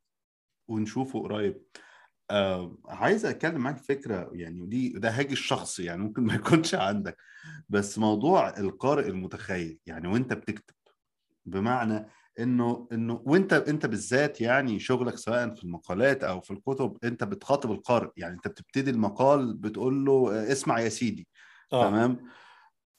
ونشوفه 0.68 1.20
قريب. 1.22 1.62
آه 2.30 2.78
عايز 2.88 3.26
أتكلم 3.26 3.60
معاك 3.60 3.78
فكرة 3.78 4.30
يعني 4.32 4.60
ودي 4.60 4.88
ده 4.88 5.10
هاجي 5.10 5.32
الشخصي 5.32 5.84
يعني 5.84 6.02
ممكن 6.02 6.22
ما 6.22 6.34
يكونش 6.34 6.74
عندك. 6.74 7.16
بس 7.68 7.98
موضوع 7.98 8.58
القارئ 8.58 9.08
المتخيل 9.08 9.78
يعني 9.86 10.08
وأنت 10.08 10.32
بتكتب 10.32 10.74
بمعنى 11.46 12.06
إنه 12.40 12.88
إنه 12.92 13.22
وأنت 13.26 13.52
أنت 13.52 13.86
بالذات 13.86 14.40
يعني 14.40 14.78
شغلك 14.78 15.16
سواء 15.16 15.54
في 15.54 15.64
المقالات 15.64 16.24
أو 16.24 16.40
في 16.40 16.50
الكتب 16.50 16.96
أنت 17.04 17.24
بتخاطب 17.24 17.70
القارئ 17.72 18.10
يعني 18.16 18.34
أنت 18.34 18.48
بتبتدي 18.48 18.90
المقال 18.90 19.54
بتقول 19.54 20.04
له 20.04 20.32
آه، 20.34 20.52
اسمع 20.52 20.80
يا 20.80 20.88
سيدي 20.88 21.28
آه. 21.72 21.88
تمام؟ 21.90 22.18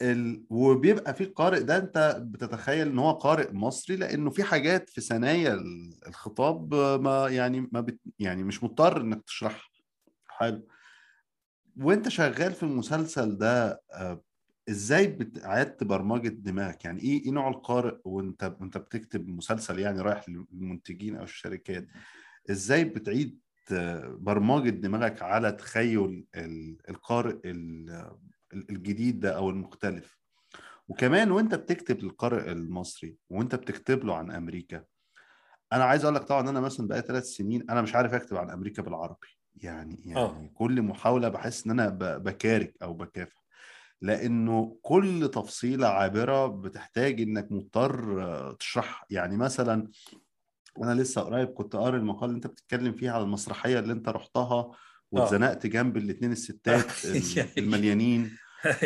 ال... 0.01 0.43
وبيبقى 0.49 1.13
في 1.13 1.23
القارئ 1.23 1.59
ده 1.63 1.77
أنت 1.77 2.17
بتتخيل 2.21 2.87
إن 2.87 2.99
هو 2.99 3.11
قارئ 3.11 3.51
مصري 3.53 3.95
لأنه 3.95 4.29
في 4.29 4.43
حاجات 4.43 4.89
في 4.89 5.01
ثنايا 5.01 5.53
ال- 5.53 6.07
الخطاب 6.07 6.73
ما 6.75 7.27
يعني 7.29 7.69
ما 7.71 7.81
بت... 7.81 7.99
يعني 8.19 8.43
مش 8.43 8.63
مضطر 8.63 9.01
إنك 9.01 9.23
تشرحها 9.23 9.69
حلو. 10.27 10.67
وأنت 11.77 12.09
شغال 12.09 12.53
في 12.53 12.63
المسلسل 12.63 13.37
ده 13.37 13.81
آه، 13.93 14.21
إزاي 14.69 15.07
بتعاد 15.07 15.83
برمجة 15.83 16.27
دماغك؟ 16.29 16.85
يعني 16.85 17.01
إيه 17.01 17.25
إيه 17.25 17.31
نوع 17.31 17.49
القارئ؟ 17.49 17.95
وأنت 18.03 18.55
وأنت 18.59 18.77
بتكتب 18.77 19.27
مسلسل 19.27 19.79
يعني 19.79 20.01
رايح 20.01 20.25
للمنتجين 20.29 21.15
أو 21.15 21.23
الشركات. 21.23 21.87
إزاي 22.51 22.83
بتعيد 22.83 23.39
آه، 23.71 24.17
برمجة 24.19 24.69
دماغك 24.69 25.21
على 25.21 25.51
تخيل 25.51 26.25
ال- 26.35 26.77
القارئ 26.89 27.37
ال- 27.45 28.11
الجديد 28.53 29.19
ده 29.19 29.35
أو 29.35 29.49
المختلف. 29.49 30.21
وكمان 30.87 31.31
وأنت 31.31 31.55
بتكتب 31.55 32.03
للقارئ 32.03 32.51
المصري 32.51 33.15
وأنت 33.29 33.55
بتكتب 33.55 34.05
له 34.05 34.15
عن 34.15 34.31
أمريكا 34.31 34.83
أنا 35.73 35.83
عايز 35.83 36.03
أقول 36.03 36.15
لك 36.15 36.23
طبعا 36.23 36.49
أنا 36.49 36.59
مثلا 36.59 36.87
بقى 36.87 37.01
ثلاث 37.01 37.23
سنين 37.23 37.69
أنا 37.69 37.81
مش 37.81 37.95
عارف 37.95 38.13
أكتب 38.13 38.37
عن 38.37 38.49
أمريكا 38.49 38.81
بالعربي. 38.81 39.27
يعني 39.55 40.01
يعني 40.05 40.19
آه. 40.19 40.49
كل 40.53 40.81
محاولة 40.81 41.29
بحس 41.29 41.65
إن 41.65 41.71
أنا 41.71 41.89
بكارك 42.17 42.75
أو 42.83 42.93
بكافح. 42.93 43.41
لأنه 44.01 44.77
كل 44.81 45.31
تفصيلة 45.33 45.87
عابرة 45.87 46.47
بتحتاج 46.47 47.21
إنك 47.21 47.51
مضطر 47.51 48.53
تشرحها. 48.53 49.05
يعني 49.09 49.37
مثلا 49.37 49.87
أنا 50.77 51.01
لسه 51.01 51.21
قريب 51.21 51.47
كنت 51.47 51.75
قاري 51.75 51.97
المقال 51.97 52.29
اللي 52.29 52.35
أنت 52.35 52.47
بتتكلم 52.47 52.93
فيه 52.93 53.11
على 53.11 53.23
المسرحية 53.23 53.79
اللي 53.79 53.93
أنت 53.93 54.09
رحتها 54.09 54.71
واتزنقت 55.11 55.67
جنب 55.67 55.97
الاثنين 55.97 56.31
الستات 56.31 56.85
ال- 57.05 57.47
المليانين. 57.57 58.37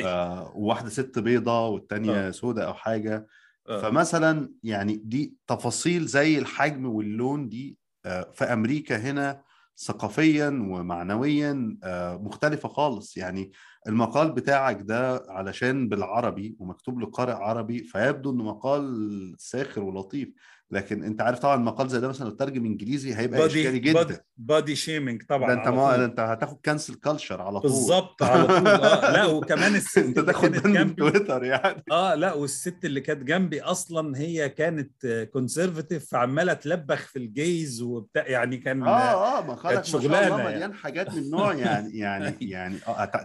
آه، 0.06 0.52
وواحده 0.56 0.90
ست 0.90 1.20
بيضة 1.20 1.68
والتانية 1.68 2.28
آه. 2.28 2.32
سودة 2.32 2.66
أو 2.68 2.74
حاجة. 2.74 3.28
آه. 3.70 3.82
فمثلا 3.82 4.52
يعني 4.64 5.02
دي 5.06 5.36
تفاصيل 5.48 6.06
زي 6.06 6.38
الحجم 6.38 6.86
واللون 6.86 7.50
دي 7.50 7.78
آه، 8.06 8.32
في 8.34 8.44
أمريكا 8.46 8.98
هنا 8.98 9.42
ثقافيا 9.78 10.48
ومعنويا 10.48 11.78
آه، 11.84 12.18
مختلفة 12.18 12.70
خالص. 12.70 13.18
يعني 13.18 13.52
المقال 13.88 14.32
بتاعك 14.32 14.78
ده 14.82 15.26
علشان 15.30 15.90
بالعربي 15.90 16.56
ومكتوب 16.60 17.00
لقارئ 17.00 17.34
عربي 17.34 17.84
فيبدو 17.84 18.32
إنه 18.32 18.44
مقال 18.44 19.36
ساخر 19.38 19.84
ولطيف. 19.84 20.30
لكن 20.72 21.04
أنت 21.04 21.22
عارف 21.22 21.40
طبعا 21.40 21.56
مقال 21.56 21.88
زي 21.90 22.00
ده 22.00 22.08
مثلا 22.08 22.30
لو 22.30 22.36
ترجم 22.36 22.66
إنجليزي 22.66 23.16
هيبقى 23.16 23.46
إشكالي 23.46 23.64
body 23.64 23.80
جدا 23.80 24.20
body, 24.38 24.76
shaming 24.76 25.24
طبعا 25.30 25.48
ده 25.48 25.60
أنت 25.60 25.68
ما. 25.68 25.98
ده 25.98 26.06
أنت 26.06 26.20
هتاخد 26.20 26.58
cancel 26.64 26.94
culture 26.96 27.42
على 27.42 27.60
طول. 27.60 27.72
بالظبط 27.72 28.24
على 28.24 28.48
طول. 28.48 28.68
آه 28.68 29.12
لا 29.12 29.26
وكمان 29.36 29.76
الست 29.76 29.98
أنت 29.98 30.18
اللي 30.18 30.34
تاخد 30.34 30.48
كانت 30.50 30.66
من 30.68 30.74
جنبي. 30.74 30.94
تويتر 30.94 31.44
يعني. 31.44 31.84
آه 31.92 32.16
لا 32.16 32.34
والست 32.34 32.86
اللي 32.86 33.02
كانت 33.02 33.24
جنبي 33.24 33.62
أصلا 33.62 34.18
هي 34.18 34.50
كانت 34.50 35.28
conservative 35.34 36.10
فعمالة 36.12 36.54
تلبخ 36.54 37.08
في 37.08 37.20
ال 37.20 37.32
gays 37.32 37.82
وبتاع. 37.82 38.28
يعني 38.28 38.58
كان 38.58 38.84
آه 38.84 39.40
آه 39.40 39.48
ما 39.48 39.56
خلق 39.56 39.74
ما 39.76 39.84
شاء 39.84 40.12
يعني. 40.12 40.44
مليان 40.44 40.74
حاجات 40.74 41.14
من 41.16 41.30
نوع 41.30 41.54
يعني 41.54 41.98
يعني 41.98 42.36
يعني 42.56 42.76
آه 42.88 43.06
تع- 43.06 43.24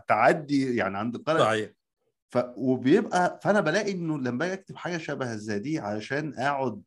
تعدي 0.51 0.77
يعني 0.77 0.99
عند 0.99 1.15
القارئ 1.15 1.41
صحيح. 1.41 1.71
ف 2.29 2.39
وبيبقى 2.57 3.41
فأنا 3.43 3.61
بلاقي 3.61 3.93
إنه 3.93 4.19
لما 4.19 4.39
باجي 4.39 4.53
أكتب 4.53 4.77
حاجة 4.77 4.99
شبه 4.99 5.37
زي 5.37 5.59
دي 5.59 5.79
علشان 5.79 6.35
أقعد 6.39 6.83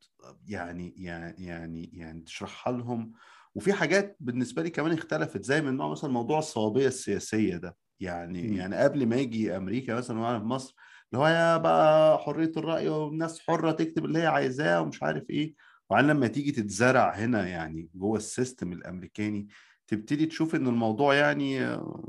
يعني 0.47 0.93
يعني 0.97 1.45
يعني 1.45 1.89
يعني 1.93 2.22
تشرحها 2.22 2.74
لهم. 2.74 3.11
وفي 3.55 3.74
حاجات 3.74 4.18
بالنسبة 4.20 4.61
لي 4.64 4.70
كمان 4.70 4.93
اختلفت 4.93 5.43
زي 5.45 5.61
من 5.61 5.78
نوع 5.78 5.91
مثلا 5.91 6.11
موضوع 6.11 6.39
الصوابية 6.39 6.88
السياسية 6.88 7.57
ده. 7.57 7.78
يعني 7.99 8.47
م. 8.47 8.53
يعني 8.53 8.76
قبل 8.76 9.05
ما 9.05 9.16
يجي 9.16 9.57
أمريكا 9.57 9.95
مثلا 9.95 10.20
وأنا 10.20 10.39
في 10.39 10.45
مصر 10.45 10.76
اللي 11.14 11.24
هو 11.24 11.28
يا 11.28 11.57
بقى 11.57 12.18
حرية 12.20 12.51
الرأي 12.57 12.89
والناس 12.89 13.39
حرة 13.39 13.72
تكتب 13.72 14.05
اللي 14.05 14.20
هي 14.20 14.26
عايزاه 14.28 14.82
ومش 14.82 15.03
عارف 15.03 15.30
إيه. 15.30 15.53
وبعدين 15.89 16.09
لما 16.09 16.28
تيجي 16.28 16.51
تتزرع 16.51 17.14
هنا 17.16 17.47
يعني 17.47 17.89
جوه 17.95 18.18
السيستم 18.18 18.72
الأمريكاني 18.74 19.47
تبتدي 19.88 20.26
تشوف 20.26 20.56
ان 20.56 20.68
الموضوع 20.68 21.16
يعني 21.16 21.60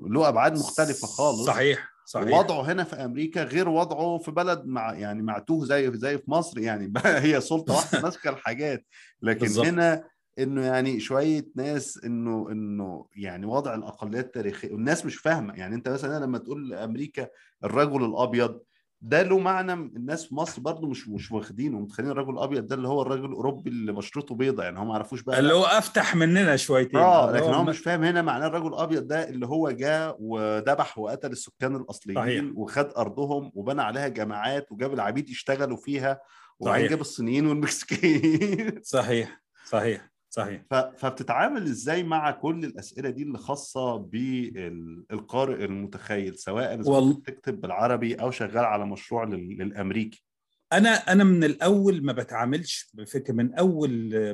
له 0.02 0.28
أبعاد 0.28 0.58
مختلفة 0.58 1.06
خالص. 1.06 1.46
صحيح 1.46 1.94
صحيح. 2.06 2.38
وضعه 2.38 2.62
هنا 2.62 2.84
في 2.84 2.96
أمريكا 2.96 3.44
غير 3.44 3.68
وضعه 3.68 4.18
في 4.18 4.30
بلد 4.30 4.62
مع 4.66 4.94
يعني 4.94 5.22
معتوه 5.22 5.64
زي 5.64 5.92
زي 5.94 6.18
في 6.18 6.30
مصر 6.30 6.58
يعني. 6.58 6.92
هي 7.06 7.40
سلطة 7.40 7.74
واحدة 7.74 8.00
ماسكه 8.00 8.30
الحاجات 8.30 8.86
لكن 9.22 9.40
بالظبط. 9.40 9.66
هنا 9.66 10.04
إنه 10.38 10.62
يعني 10.66 11.00
شوية 11.00 11.46
ناس 11.56 12.00
إنه 12.04 12.48
إنه 12.50 13.06
يعني 13.16 13.46
وضع 13.46 13.74
الأقليات 13.74 14.24
التاريخية 14.24 14.72
والناس 14.72 15.06
مش 15.06 15.16
فاهمة. 15.16 15.54
يعني 15.54 15.74
أنت 15.74 15.88
مثلا 15.88 16.24
لما 16.24 16.38
تقول 16.38 16.74
أمريكا 16.74 17.28
الرجل 17.64 18.04
الأبيض 18.04 18.60
ده 19.06 19.22
له 19.22 19.38
معنى 19.38 19.72
الناس 19.72 20.26
في 20.26 20.34
مصر 20.34 20.62
برضو 20.62 20.86
مش 20.86 21.08
مش 21.08 21.32
واخدينه. 21.32 21.78
متخيلين 21.80 22.12
الرجل 22.12 22.32
الأبيض 22.32 22.66
ده 22.66 22.74
اللي 22.74 22.88
هو 22.88 23.02
الراجل 23.02 23.24
الأوروبي 23.24 23.70
اللي 23.70 23.92
بشرته 23.92 24.34
بيضة 24.34 24.64
يعني 24.64 24.78
هم 24.78 24.86
ما 24.88 24.92
يعرفوش 24.92 25.22
بقى 25.22 25.38
اللي 25.38 25.54
هو 25.54 25.64
أفتح 25.64 26.16
مننا 26.16 26.56
شويتين. 26.56 27.00
آه 27.00 27.32
لكن 27.32 27.54
هو 27.54 27.64
مش 27.64 27.78
فاهم 27.78 28.04
هنا 28.04 28.22
معناه 28.22 28.46
الرجل 28.46 28.66
الأبيض 28.68 29.06
ده 29.06 29.28
اللي 29.28 29.46
هو 29.46 29.70
جاء 29.70 30.16
وذبح 30.20 30.98
وقتل 30.98 31.32
السكان 31.32 31.76
الأصليين 31.76 32.18
صحيح. 32.18 32.44
وخد 32.54 32.90
أرضهم 32.96 33.50
وبنى 33.54 33.82
عليها 33.82 34.08
جماعات 34.08 34.72
وجاب 34.72 34.94
العبيد 34.94 35.28
يشتغلوا 35.28 35.76
فيها 35.76 36.20
وبعدين. 36.58 36.88
جاب 36.88 37.00
الصينيين 37.00 37.46
والمكسيكيين. 37.46 38.80
صحيح 38.82 39.42
صحيح. 39.66 40.13
صحيح. 40.34 40.62
فبتتعامل 40.96 41.62
إزاي 41.62 42.02
مع 42.02 42.30
كل 42.30 42.64
الأسئلة 42.64 43.10
دي 43.10 43.22
اللي 43.22 43.38
خاصة 43.38 43.96
بالقارئ 43.96 45.64
المتخيل 45.64 46.38
سواء 46.38 46.74
إذا 46.74 46.90
وال- 46.90 47.14
بتكتب 47.14 47.60
بالعربي 47.60 48.14
أو 48.14 48.30
شغال 48.30 48.64
على 48.64 48.86
مشروع 48.86 49.24
لل- 49.24 49.58
للأمريكي؟ 49.58 50.24
أنا 50.72 50.90
أنا 50.90 51.24
من 51.24 51.44
الأول 51.44 52.04
ما 52.04 52.12
بتعاملش 52.12 52.90
بفكره 52.94 53.34
من 53.34 53.54
أول 53.54 53.90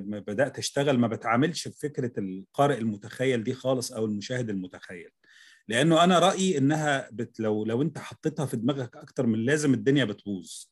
ما 0.07 0.19
بدأت 0.19 0.59
أشتغل 0.59 0.99
ما 0.99 1.07
بتعاملش 1.07 1.69
بفكرة 1.69 2.13
القارئ 2.19 2.79
المتخيل 2.79 3.45
دي 3.45 3.55
خالص 3.55 3.93
أو 3.93 4.05
المشاهد 4.05 4.51
المتخيل. 4.51 5.11
لأنه 5.69 6.05
أنا 6.05 6.19
رأيي 6.19 6.59
إنها 6.59 7.09
بت 7.13 7.41
لو 7.41 7.65
لو 7.65 7.83
أنت 7.83 7.99
حطيتها 7.99 8.47
في 8.47 8.57
دماغك 8.57 8.97
أكتر 8.97 9.27
من 9.27 9.39
لازم 9.39 9.75
الدنيا 9.75 10.05
بتبوظ. 10.05 10.65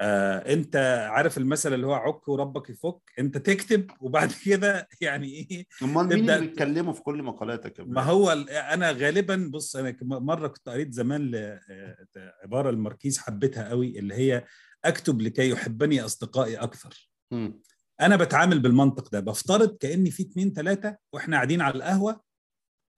آه 0.00 0.52
انت 0.52 0.76
عارف 1.10 1.38
المثل 1.38 1.74
اللي 1.74 1.86
هو 1.86 1.94
عك 1.94 2.28
وربك 2.28 2.70
يفك 2.70 3.00
انت 3.18 3.38
تكتب 3.38 3.90
وبعد 4.00 4.32
كده 4.46 4.88
يعني 5.00 5.26
إيه 5.26 5.66
امال 5.82 6.06
مين 6.06 6.30
اللي 6.30 6.40
بيتكلموا 6.40 6.92
في 6.92 7.02
كل 7.02 7.22
مقالاتك 7.22 7.80
ما؟ 7.80 8.02
هو 8.02 8.30
أنا 8.50 8.90
غالبا 8.90 9.50
بص 9.52 9.76
أنا 9.76 9.96
مرة 10.02 10.48
كنت 10.48 10.68
قريت 10.68 10.92
زمان 10.92 11.34
آه، 11.34 11.96
عبارة 12.42 12.70
الماركيز 12.70 13.18
حبيتها 13.18 13.68
قوي 13.68 13.98
اللي 13.98 14.14
هي 14.14 14.44
اكتب 14.84 15.20
لكي 15.20 15.50
يحبني 15.50 16.04
اصدقائي 16.04 16.56
أكثر 16.56 17.10
مم. 17.30 17.62
أنا 18.00 18.16
بتعامل 18.16 18.58
بالمنطق 18.58 19.10
ده 19.12 19.20
بفترض 19.20 19.76
كأني 19.76 20.10
في 20.10 20.22
اتنين 20.22 20.52
تلاتة 20.52 20.96
وإحنا 21.12 21.36
قاعدين 21.36 21.60
على 21.60 21.74
القهوة 21.74 22.20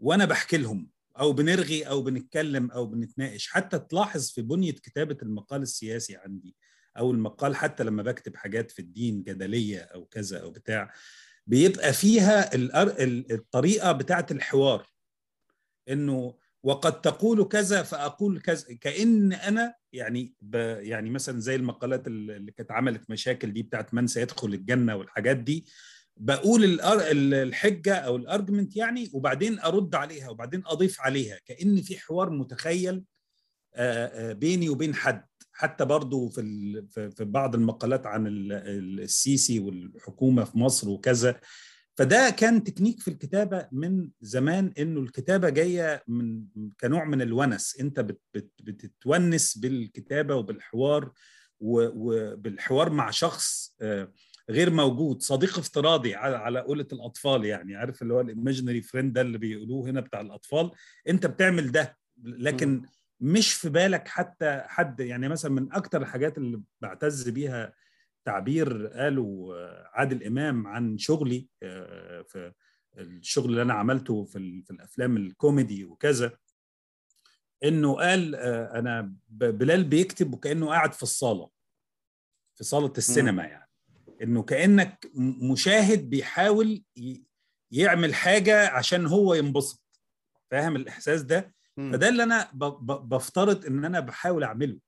وأنا 0.00 0.24
بحكي 0.24 0.56
لهم 0.56 0.88
أو 1.20 1.32
بنرغي 1.32 1.82
أو 1.82 2.02
بنتكلم 2.02 2.70
أو 2.70 2.86
بنتناقش 2.86 3.48
حتى 3.48 3.78
تلاحظ 3.78 4.30
في 4.30 4.42
بنية 4.42 4.72
كتابة 4.72 5.16
المقال 5.22 5.62
السياسي 5.62 6.16
عندي 6.16 6.56
أو 6.98 7.10
المقال 7.10 7.56
حتى 7.56 7.84
لما 7.84 8.02
بكتب 8.02 8.36
حاجات 8.36 8.70
في 8.70 8.78
الدين 8.78 9.22
جدلية 9.22 9.78
أو 9.80 10.04
كذا 10.04 10.42
أو 10.42 10.50
بتاع 10.50 10.92
بيبقى 11.46 11.92
فيها 11.92 12.50
الطريقة 13.34 13.92
بتاعة 13.92 14.26
الحوار. 14.30 14.86
إنه 15.88 16.34
وقد 16.62 17.00
تقول 17.00 17.44
كذا 17.44 17.82
فأقول 17.82 18.40
كذا 18.40 18.74
كأن 18.80 19.32
أنا 19.32 19.74
يعني 19.92 20.34
ب 20.40 20.54
يعني 20.80 21.10
مثلا 21.10 21.40
زي 21.40 21.54
المقالات 21.54 22.06
اللي 22.06 22.52
كانت 22.52 22.72
عملت 22.72 23.10
مشاكل 23.10 23.52
دي 23.52 23.62
بتاعت 23.62 23.94
من 23.94 24.06
سيدخل 24.06 24.54
الجنة 24.54 24.96
والحاجات 24.96 25.36
دي 25.36 25.66
بقول 26.16 26.80
الحجة 27.14 27.94
أو 27.94 28.16
الأرجمنت 28.16 28.76
يعني 28.76 29.10
وبعدين 29.12 29.58
أرد 29.58 29.94
عليها 29.94 30.28
وبعدين 30.30 30.62
أضيف 30.66 31.00
عليها 31.00 31.38
كأن 31.46 31.82
في 31.82 31.98
حوار 31.98 32.30
متخيل 32.30 33.04
بيني 34.32 34.68
وبين 34.68 34.94
حد. 34.94 35.24
حتى 35.62 35.84
برضو 35.84 36.28
في 36.28 37.12
في 37.16 37.24
بعض 37.24 37.54
المقالات 37.54 38.06
عن 38.06 38.26
ال- 38.26 38.52
ال- 38.52 39.00
السيسي 39.00 39.58
والحكومة 39.60 40.44
في 40.44 40.58
مصر 40.58 40.88
وكذا. 40.90 41.40
فده 41.96 42.30
كان 42.30 42.64
تكنيك 42.64 43.00
في 43.00 43.08
الكتابة 43.08 43.68
من 43.72 44.08
زمان 44.20 44.72
إنه 44.78 45.00
الكتابة 45.00 45.48
جاية 45.48 46.02
من 46.08 46.44
كنوع 46.80 47.04
من 47.04 47.22
الونس. 47.22 47.76
أنت 47.80 48.00
بت 48.00 48.20
بت 48.34 48.50
بتتونس 48.62 49.58
بالكتابة 49.58 50.34
وبالحوار 50.34 51.12
وبالحوار 51.60 52.90
مع 52.90 53.10
شخص 53.10 53.74
آه، 53.80 54.12
غير 54.50 54.70
موجود 54.70 55.22
صديق 55.22 55.58
افتراضي 55.58 56.14
على 56.14 56.60
قولة 56.60 56.86
الأطفال 56.92 57.44
يعني. 57.44 57.76
عارف 57.76 58.02
اللي 58.02 58.14
هو 58.14 58.20
ال 58.20 58.26
imaginary 58.26 58.82
friend 58.82 59.12
ده 59.12 59.20
اللي 59.20 59.38
بيقولوه 59.38 59.90
هنا 59.90 60.00
بتاع 60.00 60.20
الأطفال؟ 60.20 60.70
أنت 61.08 61.26
بتعمل 61.26 61.72
ده 61.72 61.96
لكن 62.24 62.82
مش 63.22 63.52
في 63.54 63.68
بالك 63.68 64.08
حتى 64.08 64.62
حد 64.66 65.00
يعني 65.00 65.28
مثلا 65.28 65.50
من 65.50 65.72
أكتر 65.72 66.02
الحاجات 66.02 66.38
اللي 66.38 66.62
بعتز 66.80 67.28
بيها 67.28 67.74
تعبير 68.24 68.86
قاله 68.86 69.54
عادل 69.92 70.26
إمام 70.26 70.66
عن 70.66 70.98
شغلي 70.98 71.48
آه، 71.62 72.22
في 72.22 72.52
الشغل 72.98 73.50
اللي 73.50 73.62
أنا 73.62 73.74
عملته 73.74 74.24
في 74.24 74.62
في 74.62 74.70
الأفلام 74.70 75.16
الكوميدي 75.16 75.84
وكذا 75.84 76.38
إنه 77.64 77.96
قال 77.96 78.34
آه، 78.34 78.78
أنا 78.78 79.14
بلال 79.28 79.84
بيكتب 79.84 80.34
وكأنه 80.34 80.68
قاعد 80.68 80.92
في 80.92 81.02
الصالة 81.02 81.50
في 82.54 82.64
صالة 82.64 82.92
السينما 82.98 83.44
يعني 83.44 83.70
إنه 84.22 84.42
كأنك 84.42 85.10
مشاهد 85.50 86.10
بيحاول 86.10 86.84
يعمل 87.70 88.14
حاجة 88.14 88.68
عشان 88.68 89.06
هو 89.06 89.34
ينبسط 89.34 89.82
فاهم 90.50 90.76
الإحساس 90.76 91.22
ده. 91.22 91.54
فده 91.76 92.08
اللي 92.08 92.22
أنا 92.22 92.48
بفترض 93.02 93.66
إن 93.66 93.84
أنا 93.84 94.00
بحاول 94.00 94.44
أعمله. 94.44 94.78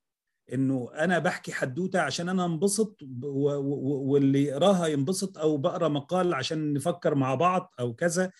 إنه 0.53 0.89
أنا 0.93 1.19
بحكي 1.19 1.51
حدوتة 1.51 2.01
عشان 2.01 2.29
أنا 2.29 2.45
أنبسط 2.45 2.97
واللي 3.01 4.43
يقراها 4.43 4.87
ينبسط 4.87 5.37
أو 5.37 5.57
بقرأ 5.57 5.87
مقال 5.87 6.33
عشان 6.33 6.73
نفكر 6.73 7.15
مع 7.15 7.35
بعض 7.35 7.73
أو 7.79 7.93
كذا. 7.93 8.31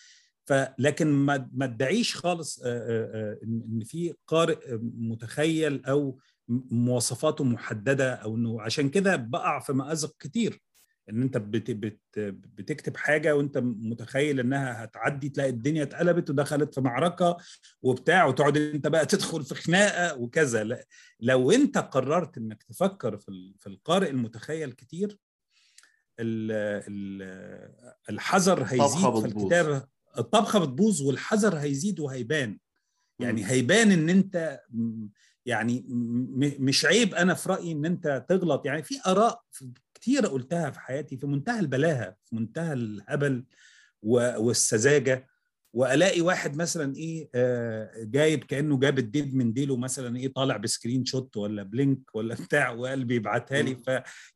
فلكن 0.44 1.06
ما 1.52 1.64
ادعيش 1.64 2.16
خالص 2.16 2.62
ان 2.64 3.82
في 3.84 4.14
قارئ 4.26 4.78
متخيل 4.82 5.84
أو 5.84 6.18
مواصفاته 6.70 7.44
محددة 7.44 8.14
أو 8.14 8.36
إنه 8.36 8.62
عشان 8.62 8.88
كده 8.88 9.16
بقع 9.16 9.60
في 9.60 9.72
مأزق 9.72 10.16
كتير. 10.18 10.62
إن 11.10 11.22
أنت 11.22 11.36
بت 11.36 11.70
بت 11.70 12.00
بتكتب 12.58 12.96
حاجة 12.96 13.36
وأنت 13.36 13.58
متخيل 13.58 14.40
إنها 14.40 14.84
هتعدي 14.84 15.28
تلاقي 15.28 15.50
الدنيا 15.50 15.82
اتقلبت 15.82 16.30
ودخلت 16.30 16.74
في 16.74 16.80
معركة 16.80 17.36
وبتاع 17.82 18.24
وتقعد 18.24 18.56
أنت 18.56 18.86
بقى 18.86 19.06
تدخل 19.06 19.44
في 19.44 19.54
خناقة 19.54 20.16
وكذا 20.18 20.64
لا 20.64 20.86
لو 21.20 21.50
أنت 21.50 21.78
قررت 21.78 22.38
إنك 22.38 22.62
تفكر 22.62 23.16
في 23.18 23.54
في 23.58 23.66
القارئ 23.66 24.10
المتخيل 24.10 24.72
كتير 24.72 25.18
ال- 26.20 26.82
ال- 26.88 27.94
الحذر 28.10 28.62
هيزيد 28.62 28.80
في 29.00 29.06
بتبوظ. 29.10 29.24
الكتابة 29.24 29.84
الطبخة 30.18 30.58
بتبوظ 30.58 31.02
والحذر 31.02 31.56
هيزيد 31.56 32.00
وهيبان 32.00 32.58
يعني. 33.20 33.46
هيبان 33.46 33.90
إن 33.92 34.08
أنت 34.10 34.60
يعني 35.46 35.84
مش 36.58 36.84
عيب 36.84 37.14
أنا 37.14 37.34
في 37.34 37.48
رأيي 37.48 37.72
إن 37.72 37.84
أنت 37.84 38.26
تغلط 38.28 38.66
يعني 38.66 38.82
في 38.82 38.94
آراء 39.06 39.42
كتيره 39.96 40.28
قلتها 40.28 40.70
في 40.70 40.80
حياتي 40.80 41.16
في 41.16 41.26
منتهى 41.26 41.60
البلاهة 41.60 42.16
في 42.24 42.36
منتهى 42.36 42.72
الهبل 42.72 43.44
و- 44.02 44.40
والسذاجة 44.46 45.26
وألاقي 45.72 46.20
واحد 46.20 46.56
مثلا 46.56 46.96
إيه 46.96 47.28
آه، 47.34 47.90
جايب 47.96 48.44
كأنه 48.44 48.78
جاب 48.78 48.98
الديب 48.98 49.34
من 49.34 49.52
ديله 49.52 49.76
مثلا 49.76 50.16
إيه 50.16 50.32
طالع 50.32 50.56
ب 50.56 51.04
screenshot 51.04 51.36
ولا 51.36 51.62
ب 51.62 51.72
link 51.72 52.14
ولا 52.14 52.34
بتاع 52.44 52.70
وقال 52.70 53.04
بيبعتها 53.04 53.62
لي. 53.62 53.76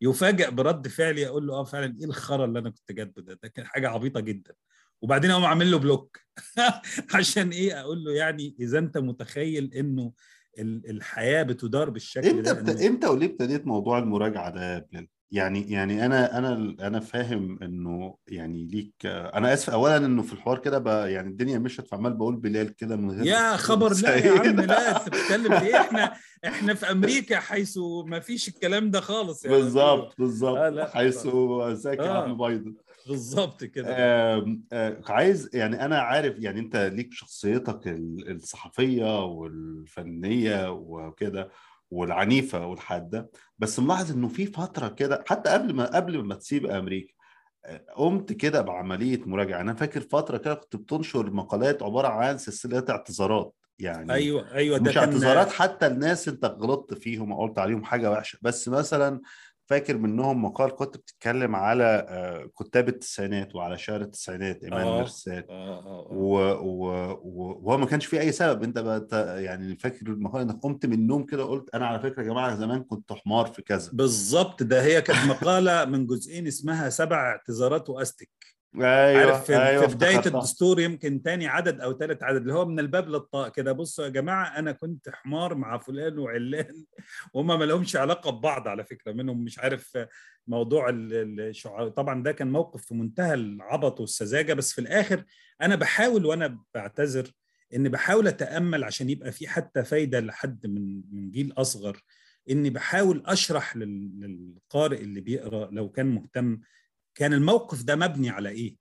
فيفاجئ 0.00 0.50
برد 0.50 0.88
فعلي 0.88 1.26
أقول 1.26 1.46
له 1.46 1.54
آه 1.54 1.64
فعلا 1.64 1.96
إيه 2.00 2.04
الخرا 2.04 2.44
اللي 2.44 2.58
أنا 2.58 2.70
كنت 2.70 2.92
جايبه 2.92 3.22
ده 3.22 3.38
ده 3.42 3.48
كان 3.48 3.66
حاجة 3.66 3.88
عبيطة 3.88 4.20
جدا 4.20 4.54
وبعدين 5.02 5.30
أقوم 5.30 5.44
عامل 5.44 5.70
له 5.70 5.78
block 5.78 6.18
عشان 7.14 7.50
إيه 7.50 7.80
أقول 7.80 8.04
له 8.04 8.12
يعني 8.12 8.56
إذا 8.60 8.78
أنت 8.78 8.98
متخيل 8.98 9.74
إنه 9.74 10.12
ال- 10.58 10.90
الحياة 10.90 11.42
بتدار 11.42 11.90
بالشكل 11.90 12.28
إمتى 12.28 12.54
ده 12.54 12.86
إمتى 12.86 13.06
وليه 13.06 13.26
ابتديت 13.26 13.66
موضوع 13.66 13.98
المراجعة 13.98 14.50
ده 14.50 14.74
يا 14.74 14.78
بلال؟ 14.92 15.08
يعني 15.32 15.70
يعني 15.70 16.06
أنا 16.06 16.38
أنا 16.38 16.76
أنا 16.80 17.00
فاهم 17.00 17.58
إنه 17.62 18.14
يعني 18.28 18.64
ليك 18.64 18.94
أنا 19.06 19.52
آسف 19.52 19.70
اولا 19.70 19.96
إنه 19.96 20.22
في 20.22 20.32
الحوار 20.32 20.58
كده 20.58 20.78
بقى 20.78 21.12
يعني 21.12 21.28
الدنيا 21.28 21.58
مشت 21.58 21.86
فعمال 21.86 22.12
بقول 22.12 22.36
بلال 22.36 22.76
كده 22.76 22.96
من 22.96 23.10
غير 23.10 23.26
يا 23.26 23.56
خبر 23.56 23.92
لا 24.02 24.16
يا 24.16 24.40
عم 24.40 24.60
لا 24.60 24.96
أنت 24.96 25.08
بتتكلم 25.08 25.58
في 25.58 25.66
إيه؟ 25.66 25.76
إحنا 25.80 26.12
إحنا 26.44 26.74
في 26.74 26.90
أمريكا 26.90 27.40
حيث 27.40 27.78
ما 28.06 28.20
فيش 28.20 28.48
الكلام 28.48 28.90
ده 28.90 29.00
خالص 29.00 29.44
يعني 29.44 29.56
بالظبط 29.56 30.14
بالظبط 30.18 30.56
آه،. 30.58 30.86
حيث 30.86 31.26
ازيك 31.26 31.98
يا 31.98 32.04
آه. 32.04 32.22
عم 32.22 32.36
بايدن. 32.36 32.74
بالظبط 33.06 33.64
كده. 33.64 33.86
آه، 33.90 34.56
عايز 35.08 35.50
يعني 35.54 35.84
أنا 35.84 35.98
عارف 35.98 36.34
يعني 36.38 36.60
أنت 36.60 36.76
ليك 36.76 37.12
شخصيتك 37.12 37.88
ال- 37.88 38.30
الصحفية 38.30 39.24
والفنية 39.24 40.70
وكده. 40.72 41.50
والعنيفة 41.90 42.66
والحادة 42.66 43.30
بس 43.58 43.80
ملاحظ 43.80 44.12
إنه 44.12 44.28
في 44.28 44.46
فترة 44.46 44.88
كده 44.88 45.24
حتى 45.28 45.50
قبل 45.50 45.74
ما 45.74 45.96
قبل 45.96 46.24
ما 46.24 46.34
تسيب 46.34 46.66
أمريكا 46.66 47.14
آه، 47.64 47.84
قمت 47.96 48.32
كده 48.32 48.60
بعملية 48.60 49.20
مراجعة. 49.26 49.60
أنا 49.60 49.74
فاكر 49.74 50.00
فترة 50.00 50.36
كده 50.38 50.54
كنت 50.54 50.76
بتنشر 50.76 51.30
مقالات 51.30 51.82
عبارة 51.82 52.08
عن 52.08 52.38
سلسلة 52.38 52.84
اعتذارات 52.90 53.54
يعني 53.78 54.12
أيوه 54.12 54.54
أيوه 54.54 54.78
ده 54.78 54.90
مش 54.90 54.96
اعتذارات 54.96 55.48
حتى 55.52 55.86
الناس 55.86 56.28
أنت 56.28 56.44
غلطت 56.44 56.94
فيهم 56.94 57.32
أو 57.32 57.46
قلت 57.46 57.58
عليهم 57.58 57.84
حاجة 57.84 58.10
وحشة. 58.10 58.38
بس 58.42 58.68
مثلا 58.68 59.20
فاكر 59.70 59.98
منهم 59.98 60.44
مقال 60.44 60.74
كنت 60.74 60.96
بتتكلم 60.96 61.56
على 61.56 62.06
آه، 62.08 62.50
كتاب 62.64 62.88
التسعينات 62.88 63.54
وعلى 63.54 63.78
شعر 63.78 64.00
التسعينات 64.00 64.64
إيمان 64.64 64.86
آه. 64.86 64.98
مرسات 65.00 65.46
آه 65.50 65.52
آه 65.52 66.06
آه. 66.10 66.12
و... 66.12 66.34
و... 66.60 67.10
و... 67.22 67.60
وهو 67.62 67.78
ما 67.78 67.86
كانش 67.86 68.06
فيه 68.06 68.20
أي 68.20 68.32
سبب 68.32 68.62
أنت 68.62 68.78
بقى 68.78 69.42
يعني 69.44 69.76
فاكر 69.76 70.06
المقال 70.06 70.42
انك 70.42 70.60
قمت 70.62 70.86
من 70.86 70.92
النوم 70.92 71.24
كده 71.26 71.44
قلت 71.44 71.74
أنا 71.74 71.86
على 71.86 72.00
فكرة 72.00 72.22
يا 72.22 72.28
جماعة 72.28 72.54
زمان 72.56 72.84
كنت 72.84 73.12
حمار 73.12 73.46
في 73.46 73.62
كذا 73.62 73.90
بالظبط 73.92 74.62
ده 74.62 74.82
هي 74.82 75.02
كانت 75.02 75.30
مقالة 75.30 75.84
من 75.84 76.06
جزئين 76.06 76.46
اسمها 76.46 76.88
سبع 76.88 77.16
اعتذارات 77.16 77.90
وأستك 77.90 78.30
أيوه 78.74 79.20
عارف 79.20 79.44
في, 79.44 79.56
أيوه 79.56 79.86
في 79.86 79.94
بداية 79.94 80.16
افتكرتها. 80.16 80.38
الدستور 80.38 80.80
يمكن 80.80 81.22
تاني 81.22 81.46
عدد 81.46 81.80
أو 81.80 81.98
ثالث 81.98 82.22
عدد 82.22 82.40
اللي 82.40 82.52
هو 82.52 82.64
من 82.64 82.80
الباب 82.80 83.08
للطاق 83.08 83.52
كده 83.52 83.72
بصوا 83.72 84.04
يا 84.04 84.10
جماعة 84.10 84.58
أنا 84.58 84.72
كنت 84.72 85.08
حمار 85.08 85.54
مع 85.54 85.78
فلان 85.78 86.18
وعلان 86.18 86.84
وهم 87.34 87.46
ما 87.58 87.64
لهمش 87.64 87.96
علاقة 87.96 88.30
ببعض 88.30 88.68
على 88.68 88.84
فكرة 88.84 89.12
منهم 89.12 89.44
مش 89.44 89.58
عارف 89.58 89.98
موضوع 90.46 90.88
ال- 90.88 91.40
الشعار 91.40 91.88
طبعا 91.88 92.22
ده 92.22 92.32
كان 92.32 92.50
موقف 92.52 92.84
في 92.86 92.94
منتهى 92.94 93.34
العبط 93.34 94.00
والسذاجة 94.00 94.54
بس 94.54 94.72
في 94.72 94.80
الآخر 94.80 95.24
أنا 95.62 95.74
بحاول 95.76 96.26
وأنا 96.26 96.58
بعتذر 96.74 97.30
إني 97.74 97.88
بحاول 97.88 98.28
أتأمل 98.28 98.84
عشان 98.84 99.10
يبقى 99.10 99.32
في 99.32 99.48
حتى 99.48 99.84
فايدة 99.84 100.20
لحد 100.20 100.66
من 100.66 101.02
من 101.12 101.30
جيل 101.30 101.52
أصغر 101.56 102.02
إني 102.50 102.70
بحاول 102.70 103.22
أشرح 103.26 103.76
لل- 103.76 104.20
للقارئ 104.20 105.00
اللي 105.02 105.20
بيقرأ 105.20 105.68
لو 105.72 105.88
كان 105.90 106.06
مهتم 106.06 106.60
كان 107.20 107.32
الموقف 107.32 107.82
ده 107.82 107.96
مبني 107.96 108.30
على 108.30 108.48
إيه؟ 108.48 108.76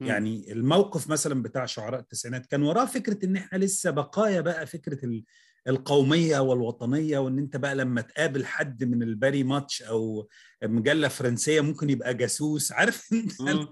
يعني 0.00 0.52
الموقف 0.52 1.10
مثلا 1.10 1.42
بتاع 1.42 1.66
شعراء 1.66 2.00
التسعينات 2.00 2.46
كان 2.46 2.62
وراه 2.62 2.84
فكرة 2.84 3.24
إن 3.26 3.36
إحنا 3.36 3.58
لسه 3.58 3.90
بقايا 3.90 4.40
بقى 4.40 4.66
فكرة 4.66 5.04
ال- 5.04 5.24
القومية 5.68 6.38
والوطنية 6.38 7.18
وإن 7.18 7.38
أنت 7.38 7.56
بقى 7.56 7.74
لما 7.74 8.00
تقابل 8.00 8.46
حد 8.46 8.84
من 8.84 9.02
الباري 9.02 9.44
ماتش 9.44 9.82
أو 9.82 10.28
مجلة 10.64 11.08
فرنسية 11.08 11.60
ممكن 11.60 11.90
يبقى 11.90 12.14
جاسوس 12.14 12.72
عارف 12.72 13.08
أنت. 13.48 13.68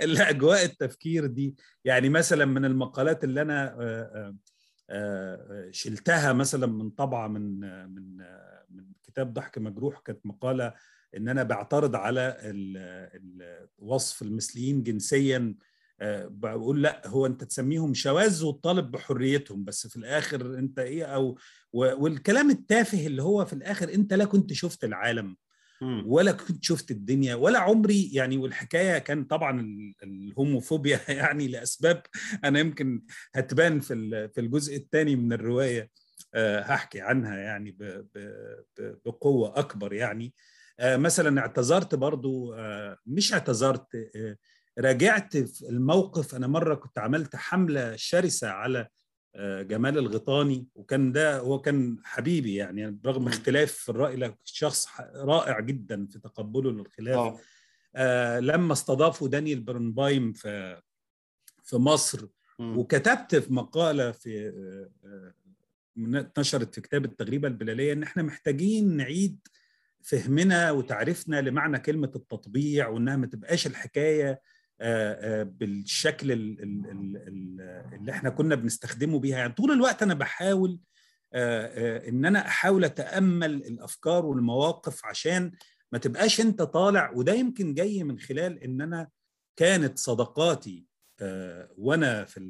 الأجواء 0.00 0.64
التفكير 0.64 1.26
دي 1.26 1.56
يعني 1.84 2.08
مثلا 2.08 2.44
من 2.44 2.64
المقالات 2.64 3.24
اللي 3.24 3.42
أنا 3.42 3.76
آه، 3.80 3.80
آه، 3.80 4.36
آه، 4.90 5.68
شلتها 5.70 6.32
مثلا 6.32 6.66
من 6.66 6.90
طبعة 6.90 7.28
من 7.28 7.60
من 7.94 8.16
من 8.70 8.84
كتاب 9.02 9.32
ضحك 9.34 9.58
مجروح 9.58 9.98
كانت 9.98 10.26
مقالة 10.26 10.74
إن 11.16 11.28
أنا 11.28 11.42
بعترض 11.42 11.96
على 11.96 12.36
وصف 13.78 14.22
المثليين 14.22 14.82
جنسيا 14.82 15.54
آه، 16.00 16.26
بقول 16.30 16.82
لأ 16.82 17.02
هو 17.06 17.26
أنت 17.26 17.44
تسميهم 17.44 17.94
شواذ 17.94 18.44
وتطالب 18.44 18.90
بحريتهم 18.90 19.64
بس 19.64 19.86
في 19.86 19.96
الآخر 19.96 20.58
أنت 20.58 20.78
إيه 20.78 21.04
أو 21.04 21.38
والكلام 21.72 22.50
التافه 22.50 23.06
اللي 23.06 23.22
هو 23.22 23.44
في 23.44 23.52
الآخر 23.52 23.94
أنت 23.94 24.14
لا 24.14 24.24
كنت 24.24 24.52
شفت 24.52 24.84
العالم. 24.84 25.36
ولا 26.06 26.32
كنت 26.32 26.64
شفت 26.64 26.90
الدنيا 26.90 27.34
ولا 27.34 27.58
عمري 27.58 28.10
يعني 28.12 28.36
والحكاية 28.36 28.98
كان 28.98 29.24
طبعا 29.24 29.60
ال- 29.60 29.94
الهوموفوبيا 30.02 31.00
يعني 31.08 31.48
لأسباب 31.48 32.02
أنا 32.44 32.58
يمكن 32.58 33.02
هتبان 33.34 33.80
في 33.80 34.28
في 34.34 34.40
الجزء 34.40 34.76
الثاني 34.76 35.16
من 35.16 35.32
الرواية 35.32 35.90
آه، 36.34 36.60
هحكي 36.60 37.00
عنها 37.00 37.36
يعني 37.38 37.76
بقوة 39.06 39.58
أكبر 39.58 39.92
يعني 39.92 40.34
مثلا 40.80 41.40
اعتذرت 41.40 41.94
برضو 41.94 42.54
آه، 42.54 42.98
مش 43.06 43.32
اعتذرت 43.32 43.94
آه، 44.16 44.36
راجعت 44.78 45.36
في 45.36 45.68
الموقف 45.68 46.34
أنا 46.34 46.46
مرة 46.46 46.74
كنت 46.74 46.98
عملت 46.98 47.36
حملة 47.36 47.96
شرسة 47.96 48.48
على 48.48 48.88
آه، 49.34 49.62
جمال 49.62 49.98
الغيطاني 49.98 50.66
وكان 50.74 51.12
ده 51.12 51.38
هو 51.38 51.60
كان 51.60 51.98
حبيبي 52.04 52.54
يعني 52.54 52.90
برغم 52.90 53.22
مم. 53.22 53.28
اختلاف 53.28 53.72
في 53.72 53.88
الرأي 53.88 54.34
شخص 54.44 54.88
رائع 55.14 55.60
جدا 55.60 56.06
في 56.06 56.18
تقبله 56.18 56.72
للخلاف 56.72 57.40
آه 57.96 58.40
لما 58.40 58.72
استضافوا 58.72 59.28
دانيال 59.28 59.60
برنبايم 59.60 60.32
في 60.32 60.82
في 61.62 61.76
مصر 61.76 62.26
مم. 62.58 62.78
وكتبت 62.78 63.36
في 63.36 63.52
مقالة 63.52 64.12
في 64.12 64.48
آه، 64.48 64.90
آه، 65.06 65.34
اتنشرت 66.20 66.74
في 66.74 66.80
كتاب 66.80 67.04
التغريبة 67.04 67.48
البلالية 67.48 67.92
إن 67.92 68.02
إحنا 68.02 68.22
محتاجين 68.22 68.96
نعيد 68.96 69.38
فهمنا 70.02 70.70
وتعريفنا 70.70 71.40
لمعنى 71.40 71.78
كلمة 71.78 72.12
التطبيع 72.16 72.88
وإنها 72.88 73.16
ما 73.16 73.26
تبقاش 73.26 73.66
الحكاية 73.66 74.40
آه، 74.80 75.40
آه، 75.40 75.42
بالشكل 75.42 76.32
ال- 76.32 76.62
ال- 76.62 76.86
ال- 76.90 77.16
ال- 77.28 77.94
اللي 77.94 78.12
إحنا 78.12 78.30
كنا 78.30 78.54
بنستخدمه 78.54 79.18
بيها 79.18 79.38
يعني 79.38 79.52
طول 79.52 79.70
الوقت 79.72 80.02
أنا 80.02 80.14
بحاول 80.14 80.80
آه، 81.34 82.08
إن 82.08 82.24
أنا 82.24 82.46
أحاول 82.46 82.84
أتأمل 82.84 83.54
الأفكار 83.54 84.26
والمواقف 84.26 85.04
عشان 85.06 85.52
ما 85.92 85.98
تبقاش 85.98 86.40
أنت 86.40 86.62
طالع 86.62 87.10
وده 87.10 87.32
يمكن 87.32 87.74
جاي 87.74 88.04
من 88.04 88.18
خلال 88.18 88.58
إن 88.62 88.80
أنا 88.80 89.08
كانت 89.56 89.98
صداقاتي 89.98 90.86
وأنا 91.76 92.24
في 92.24 92.40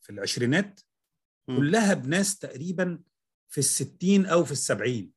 في 0.00 0.10
العشرينات. 0.10 0.80
كلها 1.46 1.94
بناس 1.94 2.38
تقريبا 2.38 2.98
في 3.48 3.58
الستين 3.58 4.26
أو 4.26 4.44
في 4.44 4.52
السبعين 4.52 5.12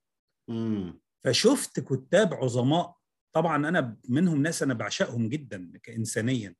مم. 0.49 1.01
فشفت 1.23 1.79
كتاب 1.79 2.33
عظماء. 2.33 2.95
طبعا 3.33 3.69
أنا 3.69 3.97
منهم 4.09 4.41
ناس 4.41 4.63
أنا 4.63 4.73
بعشقهم 4.73 5.29
جدا 5.29 5.71
كانسانيا. 5.83 6.55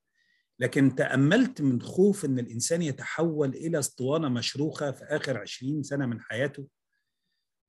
لكن 0.60 0.96
تأملت 0.96 1.62
من 1.62 1.82
خوف 1.82 2.26
إن 2.26 2.40
الإنسان 2.40 2.82
يتحول 2.82 3.50
إلى 3.50 3.80
أسطوانة 3.80 4.30
مشروخة 4.30 4.92
في 4.92 5.04
آخر 5.04 5.38
20 5.38 5.84
سنة 5.84 6.06
من 6.06 6.22
حياته 6.22 6.68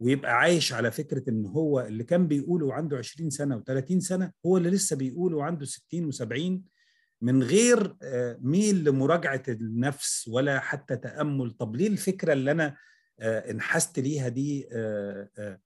ويبقى 0.01 0.33
عايش 0.39 0.73
على 0.73 0.91
فكرة 0.91 1.31
إن 1.31 1.47
هو 1.47 1.81
اللي 1.81 2.05
كان 2.05 2.27
بيقوله 2.29 2.75
عنده 2.75 2.99
20 2.99 3.31
سنة 3.31 3.61
و30 3.63 3.99
سنة 3.99 4.33
هو 4.47 4.57
اللي 4.57 4.71
لسه 4.71 4.97
بيقوله 4.97 5.45
عنده 5.45 5.67
60 5.67 6.13
و70 6.13 6.61
من 7.21 7.43
غير 7.43 7.97
آه، 8.03 8.39
ميل 8.41 8.85
لمراجعة 8.85 9.43
النفس 9.49 10.29
ولا 10.29 10.61
حتى 10.61 10.97
تأمل. 10.97 11.51
طب 11.51 11.77
ليه 11.77 11.89
الفكرة 11.89 12.33
اللي 12.33 12.51
أنا 12.51 12.77
آه، 13.21 13.51
انحست 13.51 13.99
ليها 13.99 14.29
دي 14.29 14.69
آه، 14.73 15.61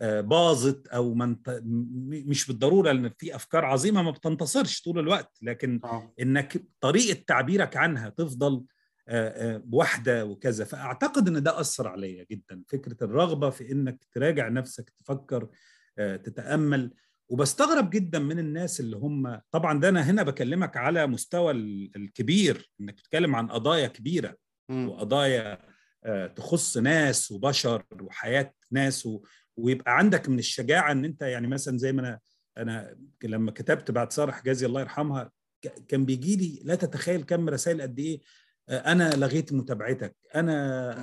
باظت 0.00 0.86
أو 0.88 1.14
منت... 1.14 1.50
م- 1.64 2.24
مش 2.30 2.46
بالضرورة 2.46 2.92
لأن 2.92 3.10
في 3.18 3.34
أفكار 3.36 3.64
عظيمة 3.64 4.02
ما 4.02 4.10
بتنتصرش 4.10 4.82
طول 4.82 4.98
الوقت. 4.98 5.38
لكن 5.42 5.80
آه. 5.84 6.12
إنك 6.20 6.62
طريقة 6.80 7.22
تعبيرك 7.26 7.76
عنها 7.76 8.08
تفضل 8.08 8.64
آه، 9.10 9.54
آه، 9.56 9.62
واحدة 9.72 10.24
وكذا. 10.24 10.64
فأعتقد 10.64 11.28
إن 11.28 11.42
ده 11.42 11.60
أثر 11.60 11.88
عليا 11.88 12.26
جدا. 12.30 12.62
فكرة 12.68 12.96
الرغبة 13.04 13.50
في 13.50 13.72
إنك 13.72 14.04
تراجع 14.12 14.48
نفسك 14.48 14.90
تفكر 14.90 15.48
آه، 15.98 16.16
تتأمل. 16.16 16.94
وبستغرب 17.28 17.90
جدا 17.90 18.18
من 18.18 18.38
الناس 18.38 18.80
اللي 18.80 18.96
هم 18.96 19.40
طبعا 19.50 19.80
ده 19.80 19.88
أنا 19.88 20.00
هنا 20.10 20.22
بكلمك 20.22 20.76
على 20.76 21.06
مستوى 21.06 21.50
ال- 21.52 21.90
الكبير. 21.96 22.70
إنك 22.80 22.94
بتتكلم 22.94 23.36
عن 23.36 23.48
قضايا 23.48 23.86
كبيرة. 23.88 24.36
وقضايا 24.70 25.58
آه، 26.04 26.26
تخص 26.26 26.76
ناس 26.76 27.30
وبشر 27.32 27.84
وحياة 28.02 28.52
ناس 28.70 29.06
و... 29.06 29.22
ويبقى 29.58 29.98
عندك 29.98 30.28
من 30.28 30.38
الشجاعة 30.38 30.92
إن 30.92 31.04
أنت 31.04 31.22
يعني 31.22 31.46
مثلا 31.46 31.78
زي 31.78 31.92
ما 31.92 32.00
أنا 32.00 32.18
أنا 32.58 32.96
لما 33.24 33.50
كتبت 33.50 33.90
بعد 33.90 34.12
ساره 34.12 34.32
حجازي 34.32 34.66
الله 34.66 34.80
يرحمها 34.80 35.30
كان 35.88 36.04
بيجي 36.04 36.36
لي 36.36 36.60
لا 36.64 36.74
تتخيل 36.74 37.22
كم 37.22 37.48
رسائل 37.48 37.82
قد 37.82 37.98
إيه 37.98 38.20
آه، 38.68 38.92
أنا 38.92 39.14
لغيت 39.16 39.52
متابعتك 39.52 40.16
أنا 40.34 40.54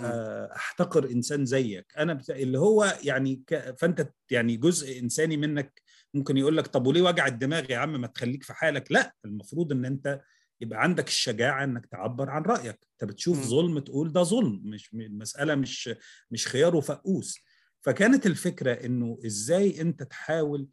آه، 0.06 0.56
أحتقر 0.56 1.06
إنسان 1.12 1.46
زيك 1.46 1.86
أنا 1.98 2.14
بت... 2.14 2.30
اللي 2.30 2.60
هو 2.60 2.98
يعني 3.04 3.44
ك... 3.48 3.76
فأنت 3.80 4.10
يعني 4.32 4.58
جزء 4.58 5.00
إنساني 5.00 5.38
منك 5.38 5.82
ممكن 6.14 6.38
يقول 6.38 6.58
لك 6.58 6.68
طب 6.68 6.88
وليه 6.88 7.02
وجع 7.02 7.28
الدماغ 7.28 7.72
يا 7.72 7.78
عم؟ 7.78 8.02
ما 8.02 8.08
تخليك 8.08 8.44
في 8.44 8.54
حالك. 8.54 8.92
لا 8.92 9.14
المفروض 9.26 9.72
إن 9.72 9.86
أنت 9.86 10.22
يبقى 10.62 10.84
عندك 10.84 11.08
الشجاعة 11.08 11.64
إنك 11.64 11.86
تعبر 11.86 12.30
عن 12.30 12.42
رأيك. 12.42 12.88
أنت 12.92 13.12
بتشوف. 13.12 13.46
ظلم 13.46 13.80
تقول 13.80 14.12
ده 14.14 14.24
ظلم 14.24 14.62
مش 14.64 14.94
المساله 14.94 15.56
مش 15.56 15.90
مش 16.32 16.48
خيار 16.48 16.76
وفقوس. 16.76 17.40
فكانت 17.86 18.26
الفكرة 18.26 18.72
إنه 18.72 19.20
إزاي 19.26 19.82
أنت 19.82 20.04
تحاول 20.04 20.68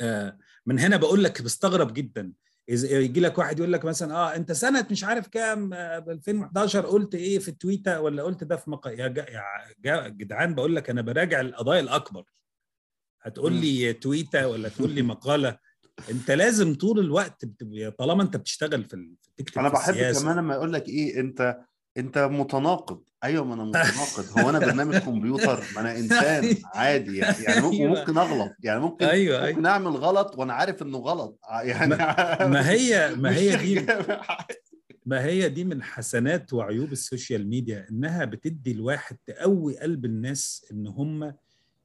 آه، 0.00 0.38
من 0.66 0.78
هنا 0.78 0.96
بقول 0.96 1.24
لك 1.24 1.42
بستغرب 1.42 1.92
جدا. 1.94 2.32
إذا 2.68 2.88
يجي 2.98 3.20
لك 3.20 3.38
واحد 3.38 3.58
يقول 3.58 3.72
لك 3.72 3.84
مثلا 3.84 4.14
آه 4.14 4.36
أنت 4.36 4.52
سنة 4.52 4.86
مش 4.90 5.04
عارف 5.04 5.28
كام 5.28 5.72
آه، 5.74 5.98
ب 5.98 6.10
2011 6.10 6.86
قلت 6.86 7.14
إيه 7.14 7.38
في 7.38 7.48
التويتر 7.48 8.00
ولا 8.00 8.22
قلت 8.22 8.44
ده 8.44 8.56
في 8.56 8.70
مقا 8.70 8.90
يا 8.90 9.08
جا- 9.08 9.26
يا 9.30 9.42
جا- 9.80 10.08
جدعان 10.08 10.54
بقول 10.54 10.76
لك 10.76 10.90
أنا 10.90 11.02
براجع 11.02 11.40
القضايا 11.40 11.80
الأكبر. 11.80 12.24
هتقول 13.22 13.52
لي 13.52 13.92
تويتر 13.92 14.44
ولا 14.46 14.68
تقول 14.68 14.90
لي 14.90 15.02
مقالة. 15.02 15.58
أنت 16.10 16.30
لازم 16.30 16.74
طول 16.74 16.98
الوقت 16.98 17.44
طالما 17.98 18.22
أنت 18.22 18.36
بتشتغل 18.36 18.84
في 18.84 19.14
تكتب 19.36 19.58
أنا 19.58 19.68
بحب. 19.68 19.94
كمان 20.20 20.36
لما 20.36 20.54
يقول 20.54 20.72
لك 20.72 20.88
إيه 20.88 21.20
أنت 21.20 21.58
أنت 21.98 22.18
متناقض. 22.18 23.02
أيوه 23.24 23.44
ما 23.44 23.54
أنا 23.54 23.64
متناقض. 23.64 24.38
هو 24.38 24.50
أنا 24.50 24.58
برنامج 24.58 24.96
كمبيوتر؟ 25.06 25.64
ما 25.74 25.80
أنا 25.80 25.96
إنسان 25.98 26.56
عادي 26.74 27.16
يعني. 27.16 27.44
يعني 27.44 27.60
ممكن 27.60 27.76
أيوة. 27.76 28.00
ممكن 28.00 28.18
أغلط. 28.18 28.52
يعني 28.62 28.80
ممكن 28.80 29.04
أيوة، 29.04 29.40
ممكن 29.40 29.56
أيوة. 29.56 29.68
أعمل 29.70 29.90
غلط 29.96 30.38
وأنا 30.38 30.52
عارف 30.52 30.82
إنه 30.82 30.98
غلط. 30.98 31.38
يعني 31.62 31.96
ما 32.46 32.68
هي 32.70 33.14
ما 33.16 33.36
هي 33.36 33.56
دي. 33.56 33.86
ما 35.06 35.24
هي 35.24 35.48
دي 35.48 35.64
من 35.64 35.82
حسنات 35.82 36.52
وعيوب 36.52 36.92
ال 36.92 37.00
social 37.00 37.48
media 37.48 37.86
إنها 37.90 38.24
بتدي 38.24 38.72
الواحد 38.72 39.16
تقوي 39.26 39.78
قلب 39.78 40.04
الناس 40.04 40.66
إن 40.72 40.86
هم 40.86 41.34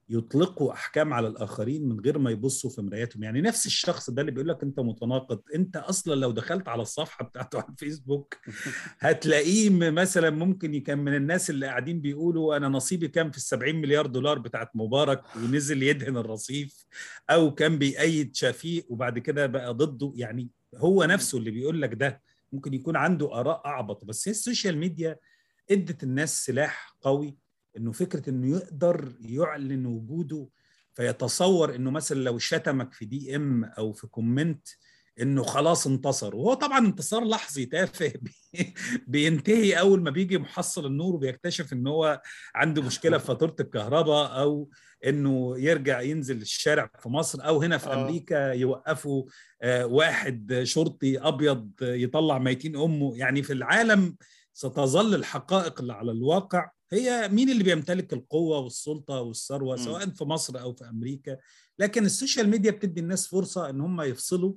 يطلقوا 0.09 0.73
أحكام 0.73 1.13
على 1.13 1.27
الآخرين 1.27 1.89
من 1.89 1.99
غير 1.99 2.19
ما 2.19 2.31
يبصوا 2.31 2.69
في 2.69 2.81
مراياتهم. 2.81 3.23
يعني 3.23 3.41
نفس 3.41 3.65
الشخص 3.65 4.09
ده 4.09 4.21
اللي 4.21 4.31
بيقول 4.31 4.49
لك 4.49 4.63
أنت 4.63 4.79
متناقض 4.79 5.41
أنت 5.55 5.77
أصلا 5.77 6.15
لو 6.15 6.31
دخلت 6.31 6.67
على 6.67 6.81
الصفحة 6.81 7.25
بتاعته 7.25 7.59
على 7.59 7.67
الفيسبوك 7.69 8.37
هتلاقيه 8.99 9.69
مثلا 9.69 10.29
ممكن 10.29 10.79
كان 10.79 10.97
من 10.97 11.15
الناس 11.15 11.49
اللي 11.49 11.65
قاعدين 11.65 12.01
بيقولوا 12.01 12.57
أنا 12.57 12.67
نصيبي 12.67 13.07
كام 13.07 13.31
في 13.31 13.39
ال70 13.39 13.75
مليار 13.75 14.05
دولار 14.05 14.39
بتاعت 14.39 14.69
مبارك 14.75 15.23
ونزل 15.35 15.83
يدهن 15.83 16.17
الرصيف 16.17 16.85
أو 17.29 17.53
كان 17.53 17.77
بيأيد 17.77 18.35
شفيق 18.35 18.85
وبعد 18.89 19.19
كده 19.19 19.45
بقى 19.45 19.73
ضده. 19.73 20.13
يعني 20.15 20.49
هو 20.75 21.03
نفسه 21.03 21.37
اللي 21.37 21.51
بيقول 21.51 21.81
لك 21.81 21.93
ده 21.93 22.21
ممكن 22.51 22.73
يكون 22.73 22.95
عنده 22.95 23.39
آراء 23.39 23.61
أعبط. 23.65 24.05
بس 24.05 24.27
هي 24.27 24.31
ال 24.31 24.38
social 24.38 24.77
media 24.77 25.17
ادت 25.71 26.03
الناس 26.03 26.45
سلاح 26.45 26.95
قوي 27.01 27.37
إنه 27.77 27.91
فكرة 27.91 28.29
إنه 28.29 28.57
يقدر 28.57 29.13
يعلن 29.19 29.85
وجوده 29.85 30.47
فيتصور 30.93 31.75
إنه 31.75 31.91
مثلا 31.91 32.19
لو 32.19 32.37
شتمك 32.37 32.93
في 32.93 33.05
DM 33.05 33.63
أو 33.63 33.93
في 33.93 34.07
comment 34.07 34.67
إنه 35.21 35.43
خلاص 35.43 35.87
انتصر. 35.87 36.35
وهو 36.35 36.53
طبعا 36.53 36.79
انتصار 36.79 37.23
لحظي 37.23 37.65
تافه 37.65 38.13
بينتهي 39.07 39.79
أول 39.79 40.01
ما 40.01 40.09
بيجي 40.09 40.37
محصل 40.37 40.85
النور 40.85 41.15
وبيكتشف 41.15 41.73
إن 41.73 41.87
هو 41.87 42.21
عنده 42.55 42.81
مشكلة 42.81 43.17
في 43.17 43.25
فاتورة 43.25 43.55
الكهرباء 43.59 44.39
أو 44.41 44.69
إنه 45.05 45.59
يرجع 45.59 46.01
ينزل 46.01 46.41
الشارع 46.41 46.89
في 46.99 47.09
مصر 47.09 47.47
أو 47.47 47.61
هنا 47.61 47.77
في 47.77 47.93
أمريكا 47.93 48.53
يوقفوا 48.53 49.23
واحد 49.65 50.61
شرطي 50.63 51.19
أبيض 51.19 51.71
يطلع 51.81 52.37
ميتين 52.37 52.75
أمه. 52.75 53.17
يعني 53.17 53.43
في 53.43 53.53
العالم 53.53 54.15
ستظل 54.53 55.15
الحقائق 55.15 55.81
اللي 55.81 55.93
على 55.93 56.11
الواقع. 56.11 56.69
هي 56.91 57.29
مين 57.29 57.49
اللي 57.49 57.63
بيمتلك 57.63 58.13
القوة 58.13 58.59
والسلطة 58.59 59.21
والثروة 59.21 59.75
سواء 59.75 60.09
في 60.09 60.23
مصر 60.23 60.61
أو 60.61 60.73
في 60.73 60.89
أمريكا؟ 60.89 61.37
لكن 61.79 62.05
ال 62.05 62.12
social 62.12 62.49
media 62.49 62.71
بتدي 62.71 63.01
الناس 63.01 63.27
فرصة 63.27 63.69
إن 63.69 63.81
هم 63.81 64.01
يفصلوا 64.01 64.53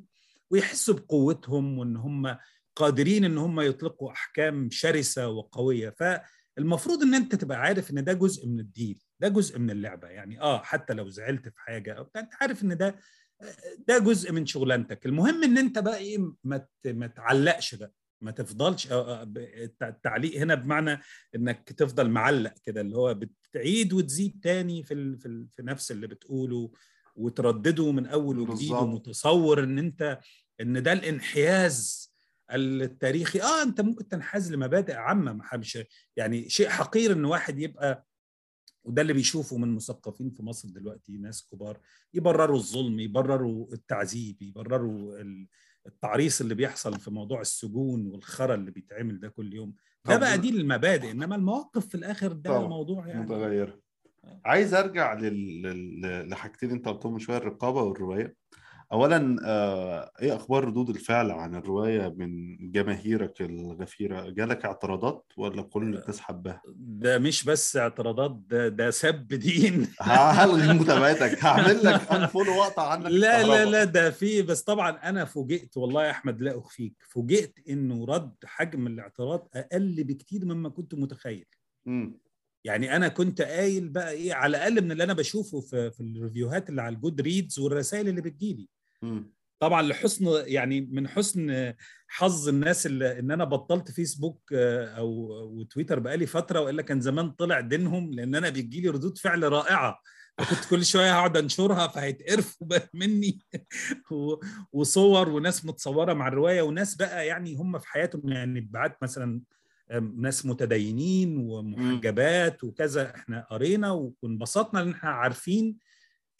ويحسوا 0.50 0.94
بقوتهم 0.94 1.78
وإن 1.78 1.96
هم 1.96 2.36
قادرين 2.76 3.24
إن 3.24 3.38
هم 3.38 3.60
يطلقوا 3.60 4.12
أحكام 4.12 4.70
شرسة 4.70 5.28
وقوية. 5.28 5.90
فالمفروض 5.90 7.02
إن 7.02 7.14
أنت 7.14 7.34
تبقى 7.34 7.58
عارف 7.60 7.90
إن 7.90 8.04
ده 8.04 8.12
جزء 8.12 8.46
من 8.46 8.60
ال 8.60 8.69
deal 8.69 9.02
ده 9.20 9.28
جزء 9.28 9.58
من 9.58 9.70
اللعبة. 9.70 10.08
يعني 10.08 10.40
آه 10.40 10.62
حتى 10.62 10.94
لو 10.94 11.08
زعلت 11.08 11.48
في 11.48 11.54
حاجة 11.56 11.92
أو 11.92 12.10
أنت 12.16 12.30
عارف 12.40 12.62
إن 12.62 12.76
ده 12.76 12.96
ده 13.88 13.98
جزء 13.98 14.32
من 14.32 14.46
شغلانتك. 14.46 15.06
المهم 15.06 15.44
إن 15.44 15.58
أنت 15.58 15.78
بقى 15.78 15.96
إيه 15.96 16.18
ما 16.44 16.66
ما 16.84 17.06
تعلقش 17.06 17.74
بقى. 17.74 17.92
ما 18.20 18.30
تفضلش 18.30 18.88
التعليق 19.82 20.36
هنا 20.40 20.54
بمعنى 20.54 21.00
إنك 21.34 21.72
تفضل 21.72 22.10
معلق 22.10 22.54
كده 22.64 22.80
اللي 22.80 22.96
هو 22.96 23.14
بتعيد 23.14 23.92
وتزيد 23.92 24.40
تاني 24.42 24.82
في 24.82 25.16
في, 25.16 25.46
في 25.50 25.62
نفس 25.62 25.90
اللي 25.90 26.06
بتقوله 26.06 26.72
وتردده 27.16 27.92
من 27.92 28.06
أول 28.06 28.38
وجديد 28.38 28.70
ومتصور 28.82 29.64
إن 29.64 29.78
أنت 29.78 30.18
إن 30.60 30.82
ده 30.82 30.92
الإنحياز 30.92 32.10
التاريخي. 32.52 33.40
آه 33.42 33.62
أنت 33.62 33.80
ممكن 33.80 34.08
تنحاز 34.08 34.52
لمبادئ 34.52 34.94
عامة 34.94 35.32
ما 35.32 35.56
مش 35.56 35.78
يعني 36.16 36.48
شيء 36.48 36.68
حقير 36.68 37.12
إن 37.12 37.24
واحد 37.24 37.58
يبقى 37.58 38.06
وده 38.84 39.02
اللي 39.02 39.12
بيشوفه 39.12 39.56
من 39.58 39.74
مثقفين 39.74 40.30
في 40.30 40.42
مصر 40.42 40.68
دلوقتي 40.68 41.16
ناس 41.18 41.46
كبار 41.52 41.80
يبرروا 42.14 42.56
الظلم 42.56 43.00
يبرروا 43.00 43.72
التعذيب 43.72 44.42
يبرروا 44.42 45.20
التعريص 45.86 46.40
اللي 46.40 46.54
بيحصل 46.54 47.00
في 47.00 47.10
موضوع 47.10 47.40
السجون 47.40 48.06
والخرا 48.06 48.54
اللي 48.54 48.70
بيتعمل 48.70 49.20
ده 49.20 49.28
كل 49.28 49.54
يوم. 49.54 49.74
ده 50.04 50.16
بقى 50.16 50.38
دي 50.38 50.50
المبادئ 50.50 51.10
إنما 51.10 51.36
المواقف 51.36 51.86
في 51.88 51.94
الآخر 51.94 52.32
ده 52.32 52.50
طبعا. 52.50 52.68
موضوع 52.68 53.06
يعني. 53.08 53.20
متغيره 53.20 53.80
عايز 54.44 54.74
أرجع. 54.74 55.14
لل... 55.14 56.28
لحاجتين 56.30 56.70
أنت 56.70 56.88
قلتهم 56.88 57.12
من 57.12 57.18
شوية 57.18 57.36
الرقابة 57.36 57.82
والرواية. 57.82 58.36
اولا 58.92 59.36
آه، 59.44 60.10
إيه 60.22 60.36
أخبار 60.36 60.64
ردود 60.64 60.88
الفعل 60.90 61.30
عن 61.30 61.54
الرواية 61.54 62.14
من 62.16 62.56
جماهيرك 62.72 63.40
الغفيرة؟ 63.42 64.30
جالك 64.30 64.64
اعتراضات 64.64 65.32
ولا 65.36 65.62
كل 65.62 65.82
الناس 65.82 66.20
حباها؟ 66.20 66.62
ده 66.76 67.18
مش 67.18 67.44
بس 67.44 67.76
اعتراضات 67.76 68.30
ده 68.30 68.68
ده 68.68 68.90
سب 68.90 69.28
دين. 69.28 69.86
هلغي 70.00 70.72
متابعتك 70.72 71.44
هعمل 71.44 71.84
لك 71.84 72.12
unfollow 72.12 72.58
وأقطع 72.60 72.88
عنك 72.90 73.06
لا 73.06 73.42
لا 73.42 73.64
لا 73.64 73.84
ده 73.84 74.10
في 74.10 74.42
بس 74.42 74.62
طبعا 74.62 74.90
أنا 74.90 75.24
فوجئت 75.24 75.76
والله 75.76 76.04
يا 76.04 76.10
أحمد 76.10 76.42
لا 76.42 76.58
أخفيك 76.58 76.94
فوجئت 77.08 77.58
إنه 77.68 78.04
رد 78.04 78.34
حجم 78.44 78.86
الاعتراض 78.86 79.48
أقل 79.54 80.04
بكتير 80.04 80.44
مما 80.44 80.68
كنت 80.68 80.94
متخيل. 80.94 81.46
امم 81.86 82.20
يعني 82.64 82.96
أنا 82.96 83.08
كنت 83.08 83.42
قايل 83.42 83.88
بقى 83.88 84.10
إيه 84.10 84.34
على 84.34 84.56
الأقل 84.56 84.84
من 84.84 84.92
اللي 84.92 85.04
أنا 85.04 85.12
بشوفه 85.12 85.60
في, 85.60 85.90
في 85.90 86.00
ال 86.00 86.08
review 86.08 86.53
هات 86.53 86.68
اللي 86.70 86.82
على 86.82 86.94
ال 86.94 87.20
Goodreads 87.20 87.58
والرسائل 87.58 88.08
اللي 88.08 88.20
بتجيلي. 88.20 88.68
طبعا 89.58 89.82
لحسن 89.82 90.26
يعني 90.46 90.80
من 90.80 91.08
حسن 91.08 91.74
حظ 92.08 92.48
الناس 92.48 92.86
اللي 92.86 93.18
إن 93.18 93.30
أنا 93.30 93.44
بطلت 93.44 93.90
فيسبوك 93.90 94.52
أو 94.52 95.08
وتويتر 95.58 95.98
بقالي 95.98 96.26
فترة 96.26 96.60
وإلا 96.60 96.82
كان 96.82 97.00
زمان 97.00 97.30
طلع 97.30 97.60
دينهم 97.60 98.14
لأن 98.14 98.34
أنا 98.34 98.48
بيجي 98.48 98.80
لي 98.80 98.88
ردود 98.88 99.18
فعل 99.18 99.52
رائعة. 99.52 100.00
فكنت 100.38 100.70
كل 100.70 100.84
شوية 100.84 101.12
هقعد 101.12 101.36
أنشرها 101.36 101.86
فهيتقرفوا 101.88 102.66
بقى 102.70 102.90
مني. 102.94 103.38
وصور 104.72 105.28
وناس 105.28 105.64
متصورة 105.64 106.12
مع 106.12 106.28
الرواية 106.28 106.62
وناس 106.62 106.94
بقى 106.94 107.26
يعني 107.26 107.54
هم 107.56 107.78
في 107.78 107.88
حياتهم 107.88 108.28
يعني 108.32 108.60
بعت 108.60 109.02
مثلا 109.02 109.40
ناس 110.16 110.46
متدينين 110.46 111.36
ومحجبات 111.38 112.64
وكذا. 112.64 113.14
إحنا 113.14 113.46
قرينا 113.50 114.12
وانبسطنا 114.22 114.78
لأن 114.78 114.90
إحنا 114.90 115.10
عارفين 115.10 115.76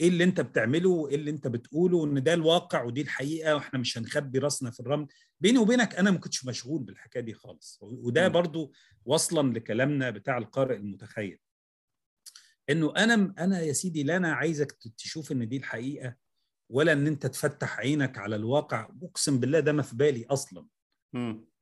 إيه 0.01 0.09
اللي 0.09 0.25
أنت 0.25 0.41
بتعمله 0.41 0.89
وإيه 0.91 1.15
اللي 1.15 1.31
أنت 1.31 1.47
بتقوله 1.49 1.97
وإن 1.99 2.23
ده 2.23 2.35
الواقع 2.35 2.83
ودي 2.83 3.01
الحقيقة 3.01 3.55
وإحنا 3.55 3.79
مش 3.79 3.99
هنخبي 3.99 4.39
راسنا 4.39 4.71
في 4.71 4.81
الرمل. 4.81 5.07
بيني 5.41 5.59
وبينك 5.59 5.95
أنا 5.95 6.11
ما 6.11 6.19
كنتش 6.19 6.45
مشغول 6.47 6.83
بالحكاية 6.83 7.23
دي 7.23 7.35
خالص. 7.35 7.79
وده 7.83 8.29
برضو 8.29 8.73
وصلا 9.05 9.53
لكلامنا 9.53 10.11
بتاع 10.11 10.39
القارئ 10.39 10.77
المتخيل. 10.77 11.39
إنه 12.71 12.93
أنا 12.97 13.35
أنا 13.39 13.61
يا 13.61 13.73
سيدي 13.73 14.03
لا 14.03 14.17
أنا 14.17 14.33
عايزك 14.33 14.73
تشوف 14.99 15.33
إن 15.33 15.49
دي 15.49 15.57
الحقيقة 15.57 16.15
ولا 16.71 16.93
إن 16.93 17.07
أنت 17.07 17.27
تفتح 17.27 17.79
عينك 17.79 18.19
على 18.19 18.37
الواقع. 18.37 18.89
أقسم 19.03 19.41
بالله 19.41 19.61
ده 19.61 19.73
ما 19.73 19.83
في 19.83 19.97
بالي 19.97 20.27
أصلا. 20.27 20.67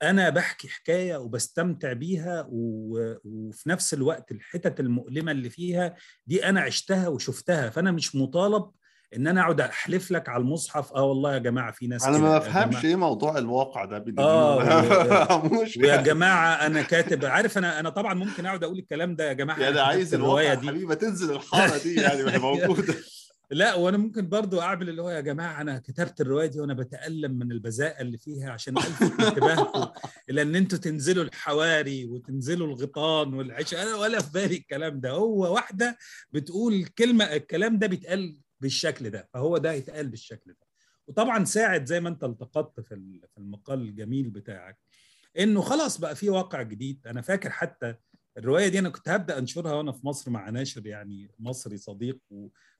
أنا 0.02 0.30
بحكي 0.30 0.68
حكاية 0.68 1.16
وبستمتع 1.16 1.92
بيها 1.92 2.46
و... 2.50 2.98
وفي 3.24 3.68
نفس 3.68 3.94
الوقت 3.94 4.30
الحتت 4.32 4.80
المؤلمة 4.80 5.32
اللي 5.32 5.50
فيها 5.50 5.94
دي 6.26 6.44
أنا 6.48 6.60
عشتها 6.60 7.08
وشفتها 7.08 7.70
فأنا 7.70 7.90
مش 7.90 8.16
مطالب 8.16 8.70
إن 9.16 9.26
أنا 9.26 9.40
أقعد 9.40 9.60
أحلف 9.60 10.10
لك 10.10 10.28
على 10.28 10.40
المصحف 10.40 10.92
آه 10.92 11.02
والله 11.04 11.34
يا 11.34 11.38
جماعة 11.38 11.72
في 11.72 11.86
ناس 11.86 12.04
أنا 12.04 12.18
ما 12.18 12.34
يا 12.34 12.38
بفهمش 12.38 12.84
إيه 12.84 12.96
موضوع 12.96 13.38
الواقع 13.38 13.84
ده 13.84 14.04
آه، 14.18 15.46
مش 15.62 15.76
ويا 15.76 15.94
فاهم. 15.94 16.04
جماعة 16.04 16.66
أنا 16.66 16.82
كاتب 16.82 17.24
عارف 17.24 17.58
أنا 17.58 17.80
أنا 17.80 17.90
طبعا 17.90 18.14
ممكن 18.14 18.46
أقعد 18.46 18.64
أقول 18.64 18.78
الكلام 18.78 19.16
ده 19.16 19.28
يا 19.28 19.32
جماعة 19.32 19.58
يعني 19.60 19.74
أنا 19.74 19.82
عايز 19.82 20.14
الواقع 20.14 20.42
يا 20.42 20.54
دي؟ 20.54 20.68
حبيبي 20.68 20.86
ما 20.86 20.94
تنزل 20.94 21.34
الحارة 21.34 21.78
دي 21.82 21.94
يعني 21.94 22.38
موجودة. 22.38 22.94
لا 23.50 23.74
وأنا 23.74 23.96
ممكن 23.98 24.28
برضو 24.28 24.60
أعمل 24.60 24.88
اللي 24.88 25.02
هو 25.02 25.10
يا 25.10 25.20
جماعة 25.20 25.60
أنا 25.60 25.78
كتبت 25.78 26.20
الرواية 26.20 26.46
دي 26.46 26.60
وأنا 26.60 26.74
بتألم 26.74 27.32
من 27.38 27.52
البذاءه 27.52 28.00
اللي 28.00 28.18
فيها 28.18 28.50
عشان 28.50 28.78
ألفت 28.78 29.20
انتباهكم 29.20 29.86
إلى 30.30 30.42
ان 30.42 30.56
أنتوا 30.56 30.78
تنزلوا 30.78 31.24
الحواري 31.24 32.04
وتنزلوا 32.06 32.66
الغيطان 32.66 33.34
والعشاء. 33.34 33.82
أنا 33.82 33.94
ولا 33.96 34.22
في 34.22 34.32
بالي 34.32 34.56
الكلام 34.56 35.00
ده. 35.00 35.10
هو 35.10 35.54
واحدة 35.54 35.98
بتقول 36.32 36.84
كلمة 36.84 37.24
الكلام 37.24 37.78
ده 37.78 37.86
بيتقال 37.86 38.40
بالشكل 38.60 39.10
ده 39.10 39.28
فهو 39.34 39.58
ده 39.58 39.72
يتقال 39.72 40.08
بالشكل 40.08 40.50
ده. 40.52 40.66
وطبعا 41.06 41.44
ساعد 41.44 41.84
زي 41.84 42.00
ما 42.00 42.08
أنت 42.08 42.24
التقطت 42.24 42.80
في 42.80 42.94
ال- 42.94 43.20
في 43.34 43.38
المقال 43.38 43.80
الجميل 43.82 44.30
بتاعك 44.30 44.78
إنه 45.38 45.60
خلاص 45.60 45.98
بقى 46.00 46.16
في 46.16 46.30
واقع 46.30 46.62
جديد. 46.62 47.06
أنا 47.06 47.20
فاكر 47.20 47.50
حتى 47.50 47.94
الرواية 48.38 48.68
دي 48.68 48.78
أنا 48.78 48.88
كنت 48.88 49.08
هبدأ 49.08 49.38
أنشرها 49.38 49.72
وأنا 49.72 49.92
في 49.92 50.06
مصر 50.06 50.30
مع 50.30 50.50
ناشر 50.50 50.86
يعني 50.86 51.30
مصري 51.38 51.76
صديق 51.76 52.18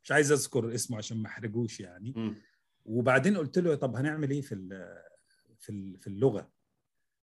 ومش 0.01 0.12
عايز 0.12 0.32
اذكر 0.32 0.74
اسمه 0.74 0.99
عشان 0.99 1.16
ما 1.22 1.26
احرجوش 1.28 1.80
يعني. 1.80 2.12
مم. 2.16 2.34
وبعدين 2.84 3.36
قلت 3.36 3.59
له 3.59 3.74
طب 3.74 3.96
هنعمل 3.96 4.30
إيه 4.30 4.40
في 4.40 4.55
في 5.59 5.96
في 6.01 6.07
اللغة؟ 6.07 6.53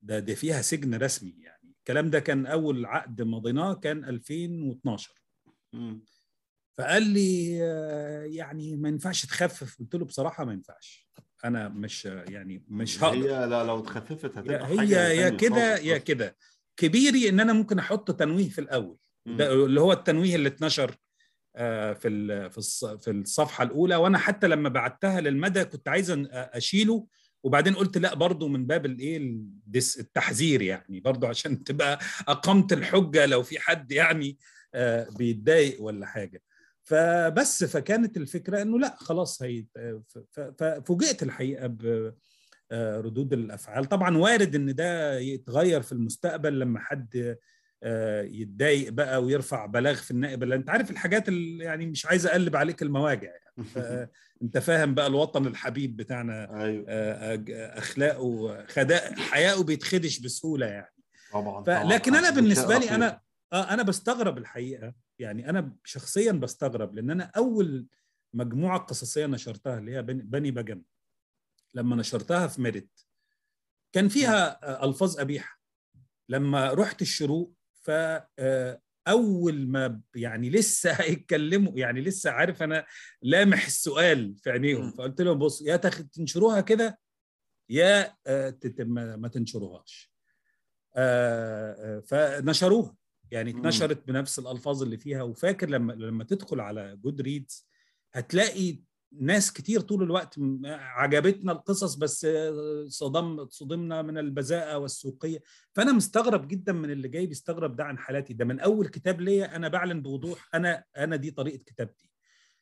ده 0.02 0.20
ده 0.20 0.34
فيها 0.36 0.62
سجن 0.62 0.96
رسمي 0.96 1.36
يعني. 1.40 1.74
الكلام 1.80 2.10
ده 2.10 2.20
كان 2.20 2.46
أول 2.46 2.86
عقد 2.86 3.22
مضيناه 3.22 3.74
كان 3.74 4.06
2012 4.06 5.14
مم. 5.74 6.04
فقال 6.74 7.04
لي 7.04 7.60
آه، 7.64 8.24
يعني 8.24 8.76
ما 8.76 8.90
ينفعش 8.90 9.26
تخفف. 9.26 9.80
قلت 9.80 9.96
له 9.96 10.06
بصراحة 10.06 10.46
ما 10.46 10.54
ينفعش. 10.54 11.10
أنا 11.46 11.70
مش 11.70 12.06
يعني 12.06 12.64
مش 12.68 13.04
هقدر. 13.04 13.18
هي 13.18 13.48
لا 13.48 13.64
لو 13.64 13.80
اتخففت 13.80 14.38
هتبقى 14.38 14.68
هي 14.68 14.78
حاجة 14.78 15.08
يا 15.10 15.30
كده 15.30 15.78
يا. 15.78 15.98
كده. 15.98 16.38
كبيري 16.78 17.30
إن 17.30 17.40
أنا 17.40 17.54
ممكن 17.54 17.80
أحط 17.80 18.12
تنويه 18.12 18.50
في 18.50 18.62
الأول. 18.62 18.98
ده 19.26 19.54
اللي 19.54 19.82
هو 19.82 19.92
التنويه 19.94 20.36
اللي 20.36 20.48
اتنشر 20.50 20.96
في 21.56 22.08
ال- 22.08 22.52
في 22.52 22.62
في 23.02 23.12
الصفحة 23.12 23.64
الأولى. 23.64 23.96
وأنا 23.96 24.18
حتى 24.18 24.48
لما 24.48 24.70
بعتها 24.70 25.22
للمدى 25.22 25.66
كنت 25.66 25.88
عايز 25.88 26.12
أن- 26.12 26.28
أشيله. 26.32 27.08
وبعدين 27.44 27.76
قلت 27.76 27.98
لا 27.98 28.14
برضو 28.16 28.48
من 28.48 28.66
باب 28.68 28.86
الايه 28.86 29.18
التحذير 30.00 30.62
يعني. 30.62 31.00
برضو 31.00 31.28
عشان 31.28 31.64
تبقى 31.64 32.00
أقمت 32.28 32.74
الحجة 32.74 33.26
لو 33.26 33.44
في 33.44 33.60
حد 33.60 33.92
يعني 33.92 34.38
آه، 34.74 35.08
بيتضايق 35.18 35.82
ولا 35.82 36.06
حاجة. 36.06 36.42
فبس 36.84 37.64
فكانت 37.64 38.18
الفكرة 38.18 38.62
إنه 38.62 38.80
لا 38.80 38.96
خلاص 39.00 39.42
هي 39.42 39.66
ففوجئت 40.58 41.24
الحقيقة 41.24 41.68
بردود 42.72 43.34
الأفعال. 43.34 43.86
طبعا 43.86 44.18
وارد 44.18 44.56
إن 44.56 44.76
ده 44.76 45.20
يتغير 45.20 45.82
في 45.82 45.92
المستقبل 45.92 46.60
لما 46.60 46.80
حد 46.80 47.38
يتضايق 48.24 48.92
بقى 48.92 49.24
ويرفع 49.24 49.66
بلاغ 49.66 49.96
في 49.96 50.12
النائب 50.12 50.44
اللي 50.44 50.56
انت 50.56 50.70
عارف 50.70 50.92
الحاجات 50.92 51.30
اللي 51.30 51.64
يعني 51.64 51.86
مش 51.86 52.06
عايز 52.06 52.28
أقلب 52.28 52.56
عليك 52.56 52.82
المواجع 52.82 53.30
يعني 53.30 54.10
انت 54.44 54.58
فاهم 54.58 54.94
بقى 54.94 55.08
الوطن 55.08 55.48
الحبيب 55.48 55.98
بتاعنا 55.98 56.64
أيوه 56.64 56.86
أخلاقه 57.78 58.66
خداء 58.66 59.16
حياؤه 59.16 59.64
بيتخدش 59.64 60.20
بسهولة 60.20 60.66
يعني 60.66 60.94
طبعا. 61.32 61.64
طبعاً. 61.64 61.84
لكن 61.84 62.16
أنا 62.16 62.30
بالنسبة 62.30 62.78
لي 62.78 62.92
أنا 62.92 63.22
آه 63.54 63.74
أنا 63.74 63.84
بستغرب 63.84 64.38
الحقيقة 64.38 64.94
يعني 65.20 65.50
أنا 65.50 65.76
شخصيا 65.84 66.32
بستغرب 66.32 66.96
لأن 66.96 67.10
أنا 67.12 67.32
أول 67.38 67.88
مجموعة 68.34 68.80
قصصية 68.80 69.26
نشرتها 69.26 69.78
اللي 69.78 69.96
هي 69.96 70.02
بني 70.04 70.52
بجم 70.52 70.84
لما 71.74 71.96
نشرتها 71.96 72.48
في 72.48 72.62
ميريت 72.62 73.00
كان 73.94 74.08
فيها 74.08 74.60
آه، 74.64 74.86
ألفاظ 74.86 75.20
قبيحه 75.20 75.62
لما 76.30 76.74
رحت 76.74 77.02
الشروق 77.02 77.54
ف 77.82 77.90
آه، 78.40 78.82
ما 79.68 80.02
يعني 80.16 80.50
لسه 80.50 80.92
هيتكلموا 81.02 81.74
يعني 81.76 82.02
لسه 82.02 82.32
عارف 82.32 82.64
أنا 82.64 82.86
لامح 83.22 83.66
السؤال 83.66 84.36
في 84.38 84.52
عينيهم. 84.52 84.92
فقلت 84.92 85.22
لهم 85.22 85.40
بص 85.40 85.62
يا 85.62 85.76
تنشروها 85.78 86.62
كده 86.62 87.00
يا 87.70 88.16
آه، 88.28 88.58
ما 88.88 89.28
تنشروهاش 89.28 90.12
آه، 90.96 92.00
فنشروها 92.00 92.96
يعني. 93.32 93.52
اتنشرت 93.52 94.08
بنفس 94.08 94.40
الألفاظ 94.40 94.84
اللي 94.84 94.98
فيها 94.98 95.24
وفاكر 95.24 95.70
لما 95.70 95.94
لما 95.94 96.24
تدخل 96.24 96.60
على 96.60 96.98
جود 96.98 97.22
ريدز 97.22 97.68
هتلاقي 98.14 98.80
ناس 99.20 99.54
كتير 99.54 99.82
طول 99.82 100.04
الوقت 100.04 100.36
عجبتنا 100.66 101.52
القصص 101.52 101.96
بس 101.96 102.28
صدم 102.88 103.48
صدمنا 103.50 104.02
من 104.02 104.18
البذاءة 104.18 104.78
والسوقية. 104.78 105.42
فأنا 105.74 105.92
مستغرب 105.92 106.48
جدا 106.48 106.74
من 106.74 106.92
اللي 106.92 107.08
جاي 107.08 107.26
بيستغرب 107.26 107.76
ده 107.76 107.84
عن 107.84 107.98
حالاتي. 107.98 108.34
ده 108.34 108.46
من 108.46 108.60
أول 108.60 108.88
كتاب 108.88 109.22
ليا 109.22 109.56
أنا 109.56 109.68
بعلن 109.68 110.02
بوضوح 110.02 110.50
أنا 110.56 110.84
أنا 110.98 111.16
دي 111.16 111.32
طريقة 111.32 111.64
كتابتي. 111.66 112.10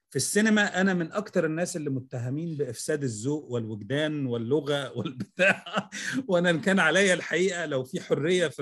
في 0.10 0.16
السينما 0.16 0.82
أنا 0.82 0.94
من 0.94 1.12
أكتر 1.12 1.46
الناس 1.46 1.76
اللي 1.76 1.90
متهمين 1.90 2.58
بإفساد 2.58 3.04
الذوق 3.04 3.52
والوجدان 3.52 4.26
واللغة 4.26 4.98
والبتاع. 4.98 5.90
وأنا 6.28 6.50
إن 6.50 6.62
كان 6.62 6.80
عليا 6.80 7.14
الحقيقة 7.14 7.66
لو 7.66 7.84
في 7.84 8.02
حرية 8.02 8.48
في 8.48 8.62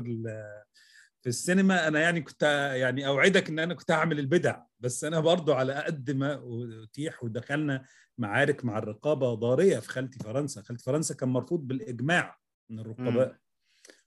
في 1.21 1.29
السينما 1.29 1.87
أنا 1.87 1.99
يعني 1.99 2.21
كنت 2.21 2.43
يعني 2.75 3.07
أوعدك 3.07 3.49
إن 3.49 3.59
أنا 3.59 3.73
كنت 3.73 3.91
هعمل 3.91 4.19
البدع 4.19 4.61
بس 4.79 5.03
أنا 5.03 5.19
برضو 5.19 5.53
على 5.53 5.73
قد 5.73 6.11
ما 6.11 6.41
أتيح 6.83 7.23
ودخلنا 7.23 7.85
معارك 8.17 8.65
مع 8.65 8.77
الرقابة 8.77 9.33
ضارية 9.33 9.79
في 9.79 9.89
خالتي 9.89 10.19
فرنسا. 10.19 10.61
خالتي 10.61 10.83
فرنسا 10.83 11.15
كان 11.15 11.29
مرفوض 11.29 11.59
بالإجماع 11.59 12.37
من 12.69 12.79
الرقباء. 12.79 13.37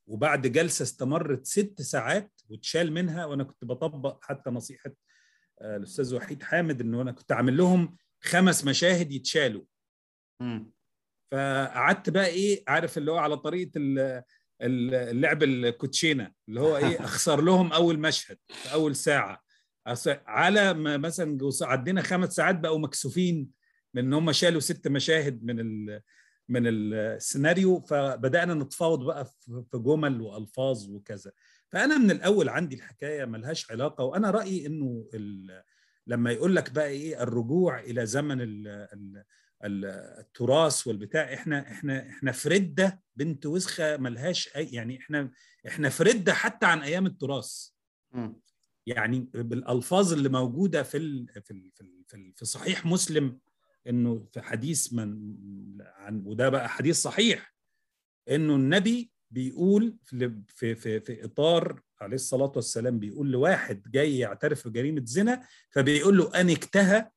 وبعد 0.07 0.47
جلسة 0.47 0.83
استمرت 0.83 1.47
ست 1.47 1.83
ساعات 1.83 2.41
واتشال 2.49 2.93
منها 2.93 3.25
وأنا 3.27 3.45
كنت 3.45 3.65
بطبق 3.65 4.25
حتى 4.25 4.51
نصيحة 4.51 4.91
آه، 5.61 5.77
الأستاذ 5.77 6.15
وحيد 6.15 6.43
حامد 6.43 6.81
انه 6.81 7.03
أنا 7.03 7.13
كنت 7.13 7.33
عامل 7.33 7.57
لهم 7.57 7.97
خمس 8.23 8.65
مشاهد 8.65 9.13
يتشالوا. 9.13 9.63
فقعدت 11.33 12.11
بقى 12.11 12.27
إيه 12.27 12.65
عارف 12.69 12.99
اللي 12.99 13.11
هو 13.13 13.17
على 13.17 13.37
طريقة 13.37 13.71
اللعب 14.63 15.43
الكوتشينة 15.43 16.33
اللي 16.49 16.61
هو 16.61 16.77
إيه 16.77 17.01
أخسر 17.05 17.41
لهم 17.41 17.73
أول 17.73 17.99
مشهد 17.99 18.39
في 18.49 18.73
أول 18.73 18.97
ساعة. 18.97 19.43
على 20.27 20.75
ما 20.75 20.97
مثلا 20.97 21.39
عدينا 21.63 22.03
خمس 22.03 22.33
ساعات 22.35 22.59
بقوا 22.61 22.79
مكسوفين 22.79 23.49
من 23.95 24.05
إن 24.05 24.13
هم 24.13 24.33
شالوا 24.33 24.61
ست 24.61 24.89
مشاهد 24.89 25.45
من 25.45 25.61
ال 25.61 26.01
من 26.49 26.63
السيناريو 26.67 27.81
فبدأنا 27.81 28.55
نتفاوض 28.55 29.05
بقى 29.05 29.25
في 29.71 29.79
جمل 29.79 30.21
وألفاظ 30.21 30.89
وكذا. 30.91 31.33
فأنا 31.69 31.99
من 31.99 32.11
الأول 32.11 32.49
عندي 32.49 32.77
الحكاية 32.77 33.25
ملهاش 33.25 33.71
علاقة 33.71 34.05
وأنا 34.05 34.31
رأيي 34.31 34.67
إنه 34.67 35.07
لما 36.07 36.31
يقول 36.33 36.57
لك 36.57 36.71
بقى 36.73 36.87
إيه 36.89 37.23
الرجوع 37.23 37.81
إلى 37.81 38.07
زمن 38.07 38.41
ال 38.41 38.69
ال- 38.69 39.25
التراث 39.65 40.87
والبتاع 40.87 41.35
إحنا 41.35 41.61
إحنا 41.73 42.09
إحنا 42.11 42.33
في 42.33 42.49
رده 42.49 43.01
بنت 43.17 43.47
وسخة 43.47 43.97
ملهاش 43.97 44.57
أي 44.57 44.67
يعني 44.73 44.99
إحنا 44.99 45.31
إحنا 45.69 45.89
في 45.89 46.03
رده 46.03 46.33
حتى 46.35 46.67
عن 46.67 46.83
أيام 46.83 47.07
التراث. 47.07 47.69
يعني 48.87 49.19
بالألفاظ 49.35 50.13
اللي 50.13 50.29
موجودة 50.29 50.83
في 50.83 50.97
ال 50.97 51.27
في 51.43 51.51
ال 51.51 51.71
في, 51.75 51.81
ال 51.81 52.05
في, 52.09 52.15
ال 52.17 52.33
في 52.37 52.45
صحيح 52.45 52.87
مسلم 52.87 53.39
إنه 53.87 54.27
في 54.33 54.41
حديث 54.41 54.93
من 54.93 55.19
عن 55.81 56.23
وده 56.27 56.49
بقى 56.49 56.69
حديث 56.69 57.03
صحيح 57.03 57.55
إنه 58.31 58.55
النبي 58.57 59.11
بيقول 59.31 59.97
في 60.05 60.43
في 60.49 60.75
في, 60.75 61.01
في 61.01 61.25
إطار 61.25 61.83
عليه 62.01 62.15
الصلاة 62.15 62.53
والسلام 62.57 62.99
بيقول 62.99 63.31
لواحد 63.31 63.83
جاي 63.91 64.19
يعترف 64.19 64.69
بجريمة 64.69 65.03
زنا 65.05 65.47
فبيقول 65.71 66.19
له 66.19 66.41
انكتها. 66.41 67.13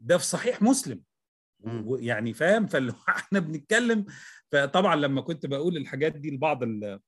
ده 0.00 0.18
في 0.18 0.24
صحيح 0.24 0.62
مسلم. 0.62 1.02
يعني 1.98 2.34
فاهم؟ 2.34 2.66
فاللي 2.66 2.92
هو 2.92 2.96
إحنا 3.08 3.38
بنتكلم. 3.38 4.04
فطبعا 4.52 4.96
لما 4.96 5.20
كنت 5.20 5.46
بقول 5.46 5.76
الحاجات 5.76 6.12
دي 6.16 6.30
لبعض 6.30 6.62
ال- 6.62 7.00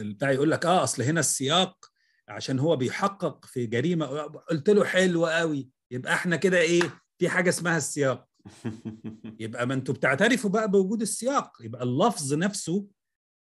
البتاع 0.00 0.30
يقول 0.30 0.50
لك 0.50 0.66
آه 0.66 0.82
أصل 0.82 1.02
هنا 1.02 1.20
السياق 1.20 1.86
عشان 2.28 2.58
هو 2.58 2.76
بيحقق 2.76 3.44
في 3.44 3.66
جريمة. 3.66 4.06
قلت 4.22 4.70
له 4.70 4.84
حلو 4.84 5.26
قوي. 5.26 5.70
يبقى 5.90 6.14
إحنا 6.14 6.36
كده 6.36 6.58
إيه؟ 6.58 6.82
في 7.18 7.28
حاجة 7.28 7.48
اسمها 7.48 7.76
السياق. 7.76 8.28
يبقى 9.40 9.66
ما 9.66 9.74
أنتوا 9.74 9.94
بتعترفوا 9.94 10.50
بقى 10.50 10.70
بوجود 10.70 11.00
السياق. 11.02 11.52
يبقى 11.62 11.82
اللفظ 11.82 12.34
نفسه 12.34 12.86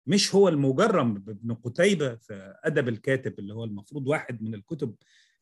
مش 0.08 0.36
هو 0.36 0.50
المجرم. 0.50 1.16
ابن 1.28 1.54
قتيبة 1.54 2.16
في 2.16 2.54
أدب 2.64 2.88
الكاتب 2.88 3.40
اللي 3.40 3.54
هو 3.54 3.64
المفروض 3.64 4.08
واحد 4.08 4.42
من 4.42 4.54
الكتب 4.54 4.96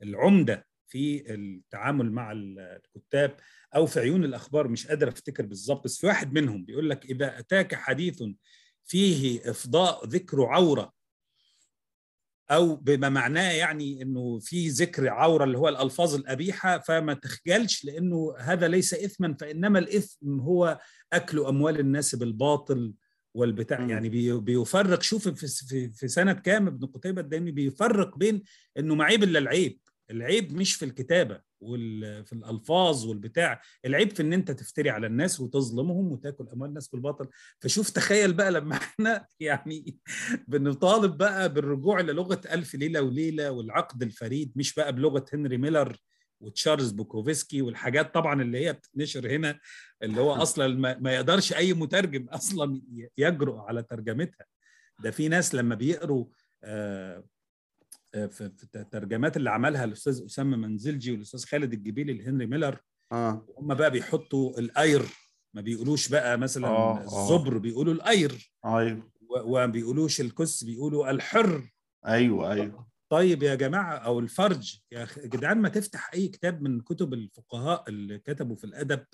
العمدة 0.03 0.67
في 0.88 1.33
التعامل 1.33 2.11
مع 2.11 2.31
الكتاب 2.31 3.35
أو 3.75 3.85
في 3.85 3.99
عيون 3.99 4.23
الأخبار 4.23 4.67
مش 4.67 4.88
قادر 4.88 5.07
أفتكر 5.07 5.45
بالظبط 5.45 5.83
بس 5.83 5.97
في 5.97 6.07
واحد 6.07 6.33
منهم 6.33 6.65
بيقول 6.65 6.89
لك 6.89 7.05
إذا 7.05 7.39
أتاك 7.39 7.75
حديث 7.75 8.23
فيه 8.85 9.41
إفضاء 9.51 10.05
ذكر 10.07 10.43
عورة 10.45 10.93
أو 12.51 12.75
بما 12.75 13.09
معناه 13.09 13.51
يعني 13.51 14.01
إنه 14.01 14.39
في 14.39 14.67
ذكر 14.69 15.09
عورة 15.09 15.43
اللي 15.43 15.57
هو 15.57 15.69
الألفاظ 15.69 16.15
القبيحة 16.15 16.79
فما 16.79 17.13
تخجلش 17.13 17.85
لأنه 17.85 18.35
هذا 18.39 18.67
ليس 18.67 18.93
إثما 18.93 19.35
فإنما 19.39 19.79
الإثم 19.79 20.39
هو 20.39 20.79
أكل 21.13 21.39
أموال 21.39 21.79
الناس 21.79 22.15
بالباطل 22.15 22.93
والبتاع. 23.33 23.79
يعني 23.89 24.09
بي- 24.09 24.39
بيفرق. 24.39 25.01
شوف 25.01 25.27
في 25.27 26.07
سنة 26.07 26.33
كام 26.33 26.67
ابن 26.67 26.85
قتيبة 26.88 27.21
الدايمي 27.21 27.51
بيفرق 27.51 28.17
بين 28.17 28.43
إنه 28.77 28.95
ما 28.95 29.03
عيب 29.03 29.23
إلا 29.23 29.39
العيب. 29.39 29.79
العيب 30.11 30.53
مش 30.53 30.75
في 30.75 30.85
الكتابة 30.85 31.41
وفي 31.59 32.33
الألفاظ 32.33 33.05
والبتاع 33.05 33.61
العيب 33.85 34.11
في 34.11 34.21
إن 34.23 34.33
أنت 34.33 34.51
تفتري 34.51 34.89
على 34.89 35.07
الناس 35.07 35.39
وتظلمهم 35.39 36.11
وتاكل 36.11 36.47
أموال 36.53 36.69
الناس 36.69 36.87
بالباطل. 36.87 37.27
فشوف 37.59 37.89
تخيل 37.89 38.33
بقى 38.33 38.51
لما 38.51 38.75
إحنا 38.75 39.27
يعني 39.39 39.97
بنطالب 40.47 41.17
بقى 41.17 41.53
بالرجوع 41.53 42.01
للغة 42.01 42.41
ألف 42.51 42.75
ليلة 42.75 43.01
وليلة 43.01 43.51
والعقد 43.51 44.03
الفريد 44.03 44.51
مش 44.55 44.75
بقى 44.75 44.93
بلغة 44.93 45.25
هنري 45.33 45.57
ميلر 45.57 45.97
وتشارلز 46.39 46.91
بوكوفسكي 46.91 47.61
والحاجات 47.61 48.13
طبعا 48.13 48.41
اللي 48.41 48.65
هي 48.65 48.73
بتتنشر 48.73 49.35
هنا 49.35 49.59
اللي 50.03 50.21
هو 50.21 50.33
أصلا 50.43 50.97
ما 50.99 51.13
يقدرش 51.13 51.53
أي 51.53 51.73
مترجم 51.73 52.29
أصلا 52.29 52.81
يجرؤ 53.17 53.57
على 53.57 53.83
ترجمتها. 53.83 54.45
ده 55.03 55.11
في 55.11 55.27
ناس 55.27 55.55
لما 55.55 55.75
بيقروا 55.75 56.25
آه، 56.63 57.23
في 58.11 58.29
في 58.57 58.65
الترجمات 58.75 59.37
اللي 59.37 59.49
عملها 59.49 59.83
الأستاذ 59.83 60.25
أسامة 60.25 60.57
منزلجي 60.57 61.11
والأستاذ 61.11 61.45
خالد 61.45 61.73
الجبيلي 61.73 62.13
لهنري 62.13 62.45
ميلر 62.45 62.79
آه. 63.11 63.45
هم 63.57 63.73
بقى 63.73 63.91
بيحطوا 63.91 64.59
الأير 64.59 65.01
ما 65.53 65.61
بيقولوش 65.61 66.09
بقى 66.09 66.37
مثلا 66.37 66.67
آه، 66.67 66.97
آه. 66.99 67.03
الزبر 67.03 67.57
بيقولوا 67.57 67.93
الأير. 67.93 68.51
أيوه. 68.65 69.11
وما 69.29 69.65
بيقولوش 69.65 70.21
الكس 70.21 70.63
بيقولوا 70.63 71.11
الحر. 71.11 71.69
أيوه 72.07 72.51
أيوه. 72.53 72.87
طيب 73.09 73.43
يا 73.43 73.55
جماعة 73.55 73.95
أو 73.97 74.19
الفرج 74.19 74.79
يا 74.91 75.07
جدعان 75.17 75.57
ما 75.61 75.69
تفتح 75.69 76.11
أي 76.13 76.27
كتاب 76.27 76.61
من 76.61 76.81
كتب 76.81 77.13
الفقهاء 77.13 77.83
اللي 77.89 78.19
كتبوا 78.19 78.55
في 78.55 78.63
الأدب 78.63 79.05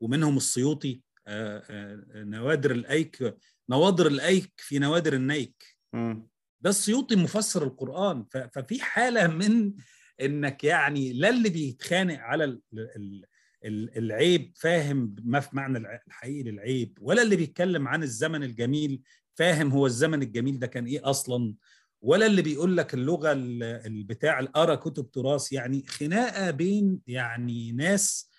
ومنهم 0.00 0.36
السيوطي 0.36 1.02
آه، 1.26 1.62
آه، 1.70 2.02
نوادر 2.24 2.70
الأيك 2.70 3.36
نوادر 3.70 4.06
الأيك 4.06 4.52
في 4.56 4.78
نوادر 4.78 5.12
النيك. 5.12 5.64
مم. 5.92 6.28
ده 6.62 6.70
السيوطي 6.70 7.16
مفسر 7.16 7.62
القرآن. 7.64 8.24
ف- 8.30 8.36
ففي 8.36 8.82
حالة 8.82 9.26
من 9.26 9.72
إنك 10.20 10.64
يعني 10.64 11.12
لا 11.12 11.28
اللي 11.28 11.48
بيتخانق 11.48 12.18
على 12.18 12.44
ال- 12.44 12.60
ال- 12.72 13.24
ال- 13.64 13.98
العيب 13.98 14.52
فاهم 14.56 15.16
ما 15.24 15.40
في 15.40 15.48
معنى 15.56 15.78
الحقيقي 15.78 16.42
للعيب 16.42 16.98
ولا 17.00 17.22
اللي 17.22 17.36
بيتكلم 17.36 17.88
عن 17.88 18.02
الزمن 18.02 18.42
الجميل 18.42 19.02
فاهم 19.34 19.70
هو 19.70 19.86
الزمن 19.86 20.22
الجميل 20.22 20.58
ده 20.58 20.66
كان 20.66 20.84
إيه 20.86 21.10
أصلا 21.10 21.54
ولا 22.02 22.26
اللي 22.26 22.42
بيقول 22.42 22.76
لك 22.76 22.94
اللغة 22.94 23.32
البتاع 23.32 24.40
القرأ 24.40 24.74
كتب 24.74 25.10
تراث. 25.10 25.52
يعني 25.52 25.82
خناقة 25.86 26.50
بين 26.50 27.00
يعني 27.06 27.72
ناس 27.72 28.30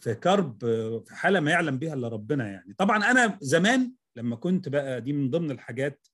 في 0.00 0.16
كرب 0.22 0.58
في 1.06 1.14
حالة 1.14 1.40
ما 1.40 1.50
يعلم 1.50 1.78
بها 1.78 1.94
إلا 1.94 2.08
ربنا 2.08 2.48
يعني. 2.48 2.74
طبعا 2.78 3.10
أنا 3.10 3.38
زمان 3.40 3.92
لما 4.16 4.36
كنت 4.36 4.68
بقى 4.68 5.00
دي 5.00 5.12
من 5.12 5.30
ضمن 5.30 5.50
الحاجات 5.50 6.06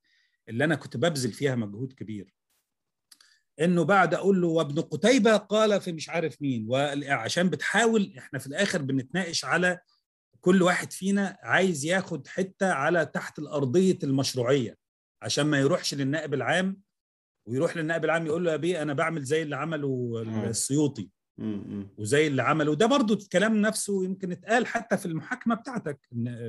اللي 0.48 0.64
أنا 0.64 0.74
كنت 0.74 0.96
ببذل 0.96 1.32
فيها 1.32 1.54
مجهود 1.54 1.92
كبير. 1.92 2.34
إنه 3.60 3.82
بعد 3.84 4.14
أقول 4.14 4.40
له 4.40 4.48
وابن 4.48 4.80
قتيبة 4.80 5.36
قال 5.36 5.80
في 5.80 5.92
مش 5.92 6.08
عارف 6.08 6.42
مين 6.42 6.66
وعشان 6.68 7.50
بتحاول 7.50 8.14
إحنا 8.18 8.38
في 8.38 8.46
الآخر 8.46 8.82
بنتناقش 8.82 9.44
على 9.44 9.78
كل 10.40 10.62
واحد 10.62 10.92
فينا 10.92 11.38
عايز 11.42 11.84
ياخد 11.84 12.26
حتة 12.26 12.72
على 12.72 13.06
تحت 13.06 13.38
الأرضية 13.38 13.98
المشروعية 14.04 14.76
عشان 15.22 15.46
ما 15.46 15.58
يروحش 15.60 15.94
للنائب 15.94 16.34
العام 16.34 16.80
ويروح 17.48 17.76
للنائب 17.76 18.04
العام 18.04 18.26
يقول 18.26 18.44
له 18.44 18.52
يا 18.52 18.56
بيه 18.56 18.82
أنا 18.82 18.92
بعمل 18.92 19.22
زي 19.22 19.42
اللي 19.42 19.56
عمله 19.56 20.22
السيوطي. 20.46 21.10
وزي 21.98 22.26
اللي 22.26 22.42
عمله. 22.42 22.74
ده 22.74 22.86
برضو 22.86 23.14
الكلام 23.14 23.60
نفسه 23.60 24.04
يمكن 24.04 24.32
اتقال 24.32 24.66
حتى 24.66 24.96
في 24.96 25.06
المحاكمة 25.06 25.54
بتاعتك 25.54 26.00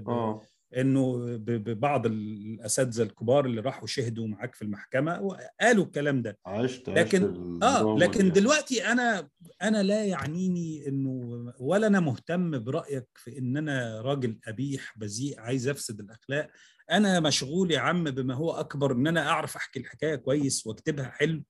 آه. 0.07 0.41
إنه 0.77 1.17
ببعض 1.37 2.05
الأساتذة 2.05 3.03
الكبار 3.03 3.45
اللي 3.45 3.61
راحوا 3.61 3.87
شهدوا 3.87 4.27
معاك 4.27 4.55
في 4.55 4.61
المحكمة 4.61 5.21
وقالوا 5.21 5.85
الكلام 5.85 6.21
ده. 6.21 6.37
عشت 6.45 6.89
لكن 6.89 7.23
عشت 7.23 7.63
آه 7.63 7.97
لكن 7.97 8.31
دي. 8.31 8.39
دلوقتي 8.39 8.85
أنا 8.87 9.29
أنا 9.61 9.83
لا 9.83 10.05
يعنيني 10.05 10.87
إنه 10.87 11.53
ولا 11.59 11.87
أنا 11.87 11.99
مهتم 11.99 12.59
برأيك 12.63 13.07
في 13.15 13.37
إن 13.37 13.57
أنا 13.57 14.01
راجل 14.01 14.39
قبيح 14.47 14.93
بذيء 14.97 15.39
عايز 15.39 15.67
أفسد 15.67 15.99
الأخلاق. 15.99 16.49
أنا 16.91 17.19
مشغول 17.19 17.71
يا 17.71 17.79
عم 17.79 18.03
بما 18.03 18.33
هو 18.33 18.51
أكبر 18.51 18.91
إن 18.91 19.07
أنا 19.07 19.29
أعرف 19.29 19.55
أحكي 19.55 19.79
الحكاية 19.79 20.15
كويس 20.15 20.67
وأكتبها 20.67 21.05
حلو 21.09 21.43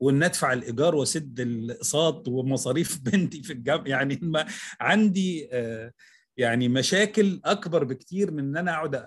وإن 0.00 0.22
أدفع 0.22 0.52
الإيجار 0.52 0.94
وأسد 0.94 1.40
الأقساط 1.40 2.28
ومصاريف 2.28 2.98
بنتي 3.04 3.42
في 3.42 3.52
الجامعة. 3.52 3.84
يعني 3.88 4.18
ما 4.22 4.46
عندي 4.80 5.48
آه 5.52 5.92
يعني 6.36 6.68
مشاكل 6.68 7.40
أكبر 7.44 7.84
بكتير 7.84 8.30
من 8.30 8.38
إن 8.44 8.56
أنا 8.56 8.72
أقعد 8.74 9.02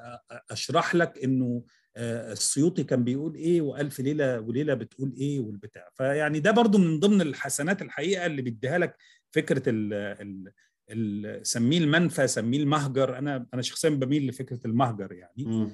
أشرح 0.51 0.95
لك 0.95 1.23
إنه 1.23 1.63
آه، 1.97 2.31
السيوطي 2.31 2.83
كان 2.83 3.03
بيقول 3.03 3.35
إيه 3.35 3.61
وألف 3.61 3.99
ليلة 3.99 4.39
وليلة 4.39 4.73
بتقول 4.73 5.13
إيه 5.17 5.39
والبتاع 5.39 5.89
فيعني 5.93 6.39
ده 6.39 6.51
برضو 6.51 6.77
من 6.77 6.99
ضمن 6.99 7.21
الحسنات 7.21 7.81
الحقيقة 7.81 8.25
اللي 8.25 8.41
بيديها 8.41 8.77
لك 8.77 8.97
فكرة 9.31 9.63
ال 9.69 9.93
ال 9.93 10.51
ال- 10.89 11.47
سميه 11.47 11.77
المنفى 11.77 12.27
سميه 12.27 12.59
المهجر 12.59 13.17
أنا 13.17 13.45
أنا 13.53 13.61
شخصيا 13.61 13.89
بميل 13.89 14.27
لفكرة 14.27 14.59
المهجر 14.65 15.11
يعني. 15.13 15.69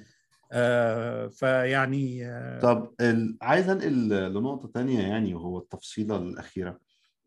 آه 0.52 1.28
فيعني 1.28 2.26
آه 2.26 2.60
طب. 2.60 2.93
عايز 3.41 3.70
أنقل 3.70 4.10
لنقطة 4.10 4.68
تانية 4.74 5.02
يعني 5.02 5.34
وهو 5.34 5.58
التفصيلة 5.58 6.18
الأخيرة 6.18 6.80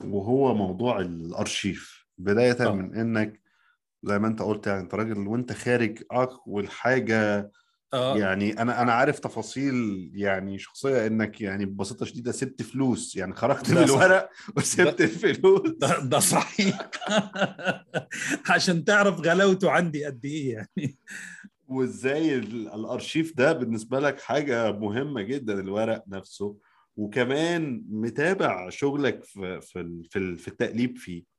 وهو 0.05 0.55
موضوع 0.55 1.01
الأرشيف 1.01 2.07
بداية 2.19 2.57
آه. 2.69 2.73
من 2.75 2.95
إنك 2.95 3.41
زي 4.03 4.19
ما 4.19 4.29
أنت 4.29 4.43
قلت 4.43 4.67
يعني 4.67 4.81
أنت 4.81 4.95
راجل 4.95 5.19
وأنت 5.19 5.53
خارج 5.53 6.03
أول 6.13 6.71
حاجة 6.71 7.51
آه. 7.95 8.19
يعني 8.19 8.53
أنا 8.63 8.83
أنا 8.83 8.93
عارف 8.93 9.19
تفاصيل 9.19 10.11
يعني 10.15 10.59
شخصية 10.59 11.07
إنك 11.07 11.41
يعني 11.41 11.67
ببساطة 11.67 12.07
شديدة 12.07 12.33
سبت 12.33 12.63
فلوس 12.63 13.17
يعني 13.17 13.35
خرجت 13.35 13.71
ده 13.73 13.87
صح. 13.87 13.93
بالورق 13.95 14.31
وسبت 14.57 15.01
الفلوس. 15.01 15.71
ده, 15.79 15.99
ده 16.05 16.19
صحيح. 16.19 16.91
عشان 18.51 18.85
تعرف 18.85 19.21
غلاوته 19.21 19.71
عندي 19.71 20.05
قد 20.05 20.25
إيه 20.25 20.53
يعني. 20.55 20.99
وإزاي 21.69 22.35
ال- 22.35 22.69
الأرشيف 22.75 23.37
ده 23.37 23.53
بالنسبة 23.53 24.01
لك 24.01 24.21
حاجة 24.21 24.73
مهمة 24.73 25.23
جدا 25.23 25.61
الورق 25.61 26.05
نفسه 26.09 26.57
وكمان 26.97 27.85
متابع 27.89 28.69
شغلك 28.71 29.25
في 29.25 29.61
في 29.61 30.03
في 30.39 30.49
التقليب 30.49 30.99
فيه. 30.99 31.32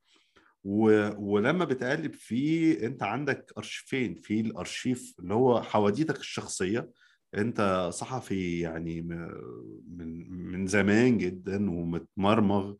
و... 0.63 1.09
ولما 1.17 1.65
بتقلب 1.65 2.13
فيه 2.13 2.85
انت 2.87 3.03
عندك 3.03 3.53
ارشيفين 3.57 4.15
في 4.15 4.41
الأرشيف 4.41 5.15
اللي 5.19 5.33
هو 5.33 5.61
حواديتك 5.61 6.19
الشخصية. 6.19 6.89
انت 7.35 7.89
صحفي 7.93 8.59
يعني 8.59 9.01
من 9.01 10.29
من 10.29 10.67
زمان 10.67 11.17
جدا 11.17 11.71
ومتمرمغ 11.71 12.73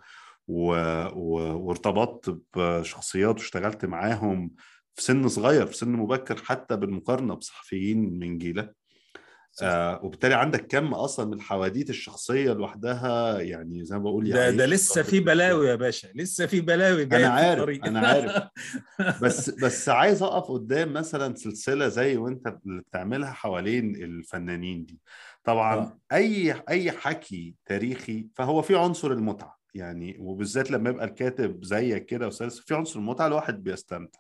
و... 0.48 0.74
و... 1.14 1.58
وارتبطت 1.68 2.42
بشخصيات 2.58 3.36
واشتغلت 3.36 3.86
معاهم 3.86 4.52
في 4.96 5.04
سن 5.04 5.28
صغير 5.28 5.66
في 5.66 5.78
سن 5.78 5.92
مبكر 5.92 6.38
حتى 6.38 6.76
بالمقارنة 6.78 7.34
بصحفيين 7.36 8.20
من 8.20 8.38
جيلك. 8.38 8.76
آه 9.62 10.06
وبالتالي 10.06 10.34
عندك 10.36 10.68
كم 10.68 10.94
أصلا 10.94 11.26
من 11.26 11.34
الحواديت 11.34 11.90
الشخصية 11.90 12.54
لوحدها؟ 12.54 13.40
يعني 13.40 13.86
زي 13.86 13.96
ما 13.98 14.04
بقول 14.04 14.30
ده 14.30 14.40
يعيش 14.44 14.56
ده 14.56 14.66
لسه 14.66 15.04
في 15.04 15.20
بلاوي 15.20 15.68
يا 15.70 15.76
باشا 15.76 16.08
لسه 16.16 16.46
في 16.46 16.62
بلاوي 16.62 17.06
جاية 17.06 17.26
أنا 17.28 17.36
في 17.36 17.44
عارف 17.46 17.60
الطريق. 17.60 17.86
أنا 17.86 18.00
عارف. 18.08 18.44
بس 19.22 19.50
بس 19.64 19.90
عايز 19.90 20.24
أقف 20.24 20.52
قدام 20.52 20.94
مثلا 20.94 21.36
سلسلة 21.36 21.88
زي 21.88 22.18
وأنت 22.18 22.48
اللي 22.66 22.82
بتعملها 22.82 23.32
حوالين 23.32 23.96
الفنانين 23.96 24.86
دي. 24.86 25.00
طبعا 25.44 25.76
آه. 25.76 26.00
أي 26.14 26.56
أي 26.70 26.92
حكي 26.92 27.56
تاريخي 27.66 28.28
فهو 28.36 28.62
في 28.62 28.76
عنصر 28.76 29.12
المتعة 29.12 29.60
يعني 29.74 30.18
وبالذات 30.20 30.72
لما 30.72 30.90
يبقى 30.90 31.06
الكاتب 31.06 31.64
زيك 31.64 32.06
كده 32.06 32.28
وسلسل 32.28 32.64
في 32.64 32.76
عنصر 32.76 33.00
المتعة 33.00 33.28
الواحد 33.28 33.64
بيستمتع. 33.64 34.20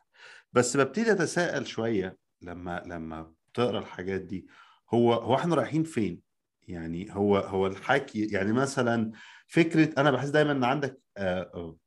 بس 0.53 0.77
ببتدي 0.77 1.11
أتساءل 1.11 1.67
شوية 1.67 2.17
لما 2.41 2.83
لما 2.85 3.31
بتقرأ 3.53 3.79
الحاجات 3.79 4.21
دي. 4.21 4.47
هو 4.93 5.13
هو 5.13 5.35
إحنا 5.35 5.55
رايحين 5.55 5.83
فين؟ 5.83 6.21
يعني 6.67 7.15
هو 7.15 7.37
هو 7.37 7.67
الحكي 7.67 8.25
يعني 8.25 8.53
مثلا 8.53 9.11
فكرة 9.47 9.89
أنا 10.01 10.11
بحس 10.11 10.29
دايما 10.29 10.51
إن 10.51 10.63
عندك 10.63 11.01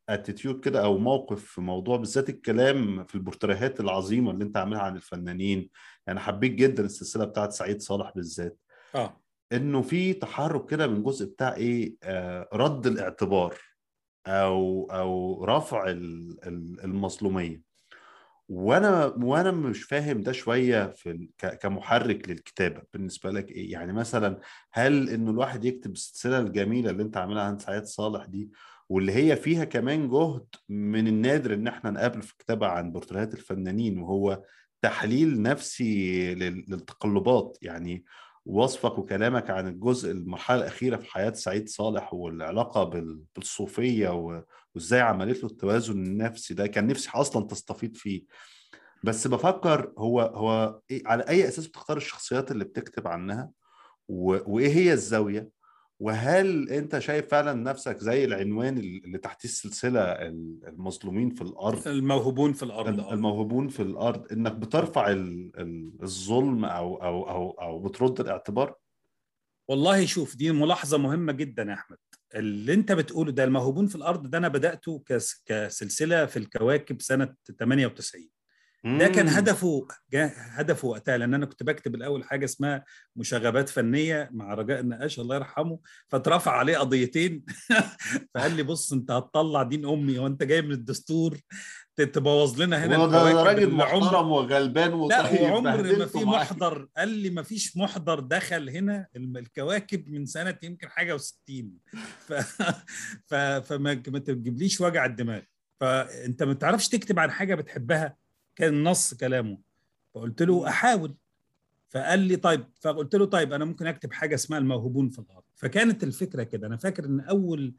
attitude 0.08 0.60
كده 0.60 0.84
أو 0.84 0.98
موقف 0.98 1.44
في 1.44 1.60
موضوع 1.60 1.96
بالذات 1.96 2.28
الكلام 2.28 3.04
في 3.04 3.14
البورتريهات 3.14 3.80
العظيمة 3.80 4.30
اللي 4.30 4.44
أنت 4.44 4.56
عاملها 4.56 4.80
عن 4.80 4.96
الفنانين. 4.96 5.70
يعني 6.06 6.20
حبيت 6.20 6.52
جدا 6.52 6.84
السلسلة 6.84 7.24
بتاعت 7.24 7.52
سعيد 7.52 7.80
صالح 7.82 8.12
بالذات. 8.16 8.58
آه. 8.94 9.20
إنه 9.52 9.82
في 9.82 10.12
تحرك 10.12 10.70
كده 10.70 10.86
من 10.86 11.02
جزء 11.02 11.26
بتاع 11.26 11.54
إيه؟ 11.54 11.96
آه 12.02 12.48
رد 12.52 12.86
الاعتبار 12.86 13.54
أو 14.26 14.90
أو 14.90 15.44
رفع 15.44 15.90
ال- 15.90 16.44
ال- 16.46 16.80
المظلومية. 16.84 17.62
وأنا 18.48 19.04
وأنا 19.06 19.50
مش 19.50 19.82
فاهم 19.82 20.22
ده 20.22 20.32
شوية 20.32 20.86
في 20.92 21.28
كمحرك 21.62 22.28
للكتابة 22.28 22.82
بالنسبة 22.92 23.30
لك 23.30 23.50
إيه؟ 23.50 23.72
يعني 23.72 23.92
مثلا 23.92 24.40
هل 24.72 25.08
إنه 25.10 25.30
الواحد 25.30 25.64
يكتب 25.64 25.92
السلسلة 25.92 26.38
الجميلة 26.38 26.90
اللي 26.90 27.02
أنت 27.02 27.16
عاملها 27.16 27.42
عن 27.42 27.58
سعيد 27.58 27.84
صالح 27.84 28.24
دي 28.24 28.50
واللي 28.88 29.12
هي 29.12 29.36
فيها 29.36 29.64
كمان 29.64 30.08
جهد 30.08 30.46
من 30.68 31.06
النادر 31.08 31.54
إن 31.54 31.66
إحنا 31.66 31.90
نقابله 31.90 32.22
في 32.22 32.34
كتابه 32.38 32.66
عن 32.66 32.92
بورتريهات 32.92 33.34
الفنانين 33.34 33.98
وهو 33.98 34.42
تحليل 34.82 35.42
نفسي 35.42 36.34
لل- 36.34 36.64
للتقلبات؟ 36.68 37.58
يعني 37.62 38.04
وصفك 38.46 38.98
وكلامك 38.98 39.50
عن 39.50 39.68
الجزء 39.68 40.10
المرحلة 40.12 40.58
الأخيرة 40.58 40.96
في 40.96 41.10
حياة 41.12 41.32
سعيد 41.32 41.68
صالح 41.68 42.14
والعلاقة 42.14 42.84
بال- 42.84 43.22
بالصوفية 43.36 44.08
وإزاي 44.76 45.00
عملت 45.00 45.42
له 45.44 45.48
التوازن 45.50 45.92
النفسي 46.06 46.54
ده 46.54 46.66
كان 46.66 46.86
نفسي 46.86 47.10
أصلا 47.14 47.46
تستفيد 47.46 47.96
فيه. 47.96 48.22
بس 49.04 49.26
بفكر 49.26 49.92
هو 49.98 50.20
هو 50.20 50.80
إيه 50.90 51.02
على 51.06 51.22
أي 51.28 51.48
أساس 51.48 51.66
بتختار 51.66 51.96
الشخصيات 51.96 52.50
اللي 52.50 52.64
بتكتب 52.64 53.08
عنها؟ 53.08 53.50
وإيه 54.08 54.68
هي 54.68 54.92
الزاوية؟ 54.92 55.48
وهل 56.00 56.70
أنت 56.70 56.98
شايف 56.98 57.28
فعلا 57.28 57.52
نفسك 57.52 57.98
زي 57.98 58.24
العنوان 58.24 58.78
اللي 58.78 59.18
تحتيه 59.18 59.48
السلسلة 59.48 60.00
المظلومين 60.02 61.30
في 61.30 61.42
الأرض؟ 61.42 61.88
الموهوبون 61.88 62.52
في 62.52 62.62
الأرض 62.62 63.00
آه. 63.00 63.12
الموهوبون 63.14 63.68
في 63.68 63.82
الأرض 63.82 64.32
إنك 64.32 64.52
بترفع 64.52 65.10
ال- 65.10 65.50
ال- 65.60 65.92
الظلم 66.02 66.64
أو 66.64 66.96
أو 67.02 67.30
أو 67.30 67.50
أو 67.50 67.78
بترد 67.78 68.20
الاعتبار؟ 68.20 68.74
والله 69.68 70.06
شوف 70.06 70.36
دي 70.36 70.52
ملاحظة 70.52 70.98
مهمة 70.98 71.32
جدا 71.32 71.62
يا 71.62 71.72
أحمد. 71.74 71.98
اللي 72.34 72.74
أنت 72.74 72.92
بتقوله 72.92 73.32
ده 73.32 73.44
الموهوبون 73.44 73.86
في 73.86 73.94
الأرض 73.96 74.30
ده 74.30 74.38
أنا 74.38 74.48
بدأته 74.48 75.02
كس- 75.06 75.42
كسلسلة 75.46 76.26
في 76.26 76.36
الكواكب 76.38 77.02
سنة 77.02 77.34
98 77.58 78.30
ده 78.86 79.08
كان. 79.08 79.28
هدفه 79.28 79.86
هدفه 80.36 80.88
وقتها 80.88 81.16
لأن 81.16 81.34
أنا 81.34 81.46
كنت 81.46 81.62
بكتب 81.62 81.94
الأول 81.94 82.24
حاجة 82.24 82.44
اسمها 82.44 82.84
مشاغبات 83.16 83.68
فنية 83.68 84.28
مع 84.32 84.54
رجاء 84.54 84.80
النقاش 84.80 85.20
الله 85.20 85.36
يرحمه 85.36 85.78
فاترفع 86.08 86.50
عليه 86.52 86.78
قضيتين. 86.78 87.44
فقال 88.34 88.56
لي 88.56 88.62
بص 88.62 88.92
أنت 88.92 89.10
هتطلع 89.10 89.62
دين 89.62 89.86
أمي 89.86 90.18
وانت 90.18 90.42
جاي 90.42 90.62
من 90.62 90.72
الدستور 90.72 91.38
تبوظ 91.96 92.62
لنا 92.62 92.84
هنا 92.84 92.96
هو 92.96 93.06
ده 93.06 93.42
راجل 93.42 93.70
محترم 93.74 94.30
وغلبان 94.30 94.90
لا 94.90 94.96
وطيب. 94.96 95.40
وعمر 95.40 95.98
ما 95.98 96.06
في. 96.06 96.18
محضر. 96.18 96.88
قال 96.96 97.08
لي 97.08 97.30
ما 97.30 97.42
فيش 97.42 97.76
محضر 97.76 98.20
دخل 98.20 98.70
هنا 98.70 99.06
الكواكب 99.16 100.08
من 100.08 100.26
سنة 100.26 100.58
يمكن 100.62 100.88
حاجة 100.88 101.18
و60 101.18 101.64
ف... 102.18 102.32
ف... 103.26 103.34
فما 103.34 104.02
ما 104.08 104.18
تجيبليش 104.18 104.80
وجع 104.80 105.04
الدماغ. 105.04 105.40
فأنت 105.80 106.42
ما 106.42 106.54
تعرفش 106.54 106.88
تكتب 106.88 107.18
عن 107.18 107.30
حاجة 107.30 107.54
بتحبها؟ 107.54 108.16
كان 108.56 108.84
نص 108.84 109.14
كلامه. 109.14 109.58
فقلت 110.14 110.42
له 110.42 110.68
أحاول. 110.68 111.16
فقال 111.88 112.18
لي 112.18 112.36
طيب. 112.36 112.64
فقلت 112.80 113.14
له 113.14 113.24
طيب 113.26 113.52
أنا 113.52 113.64
ممكن 113.64 113.86
أكتب 113.86 114.12
حاجة 114.12 114.34
اسمها 114.34 114.58
الموهوبون 114.58 115.08
في 115.10 115.18
الأرض. 115.18 115.42
فكانت 115.54 116.04
الفكرة 116.04 116.42
كده. 116.42 116.66
أنا 116.66 116.76
فاكر 116.76 117.04
إن 117.04 117.20
أول 117.20 117.74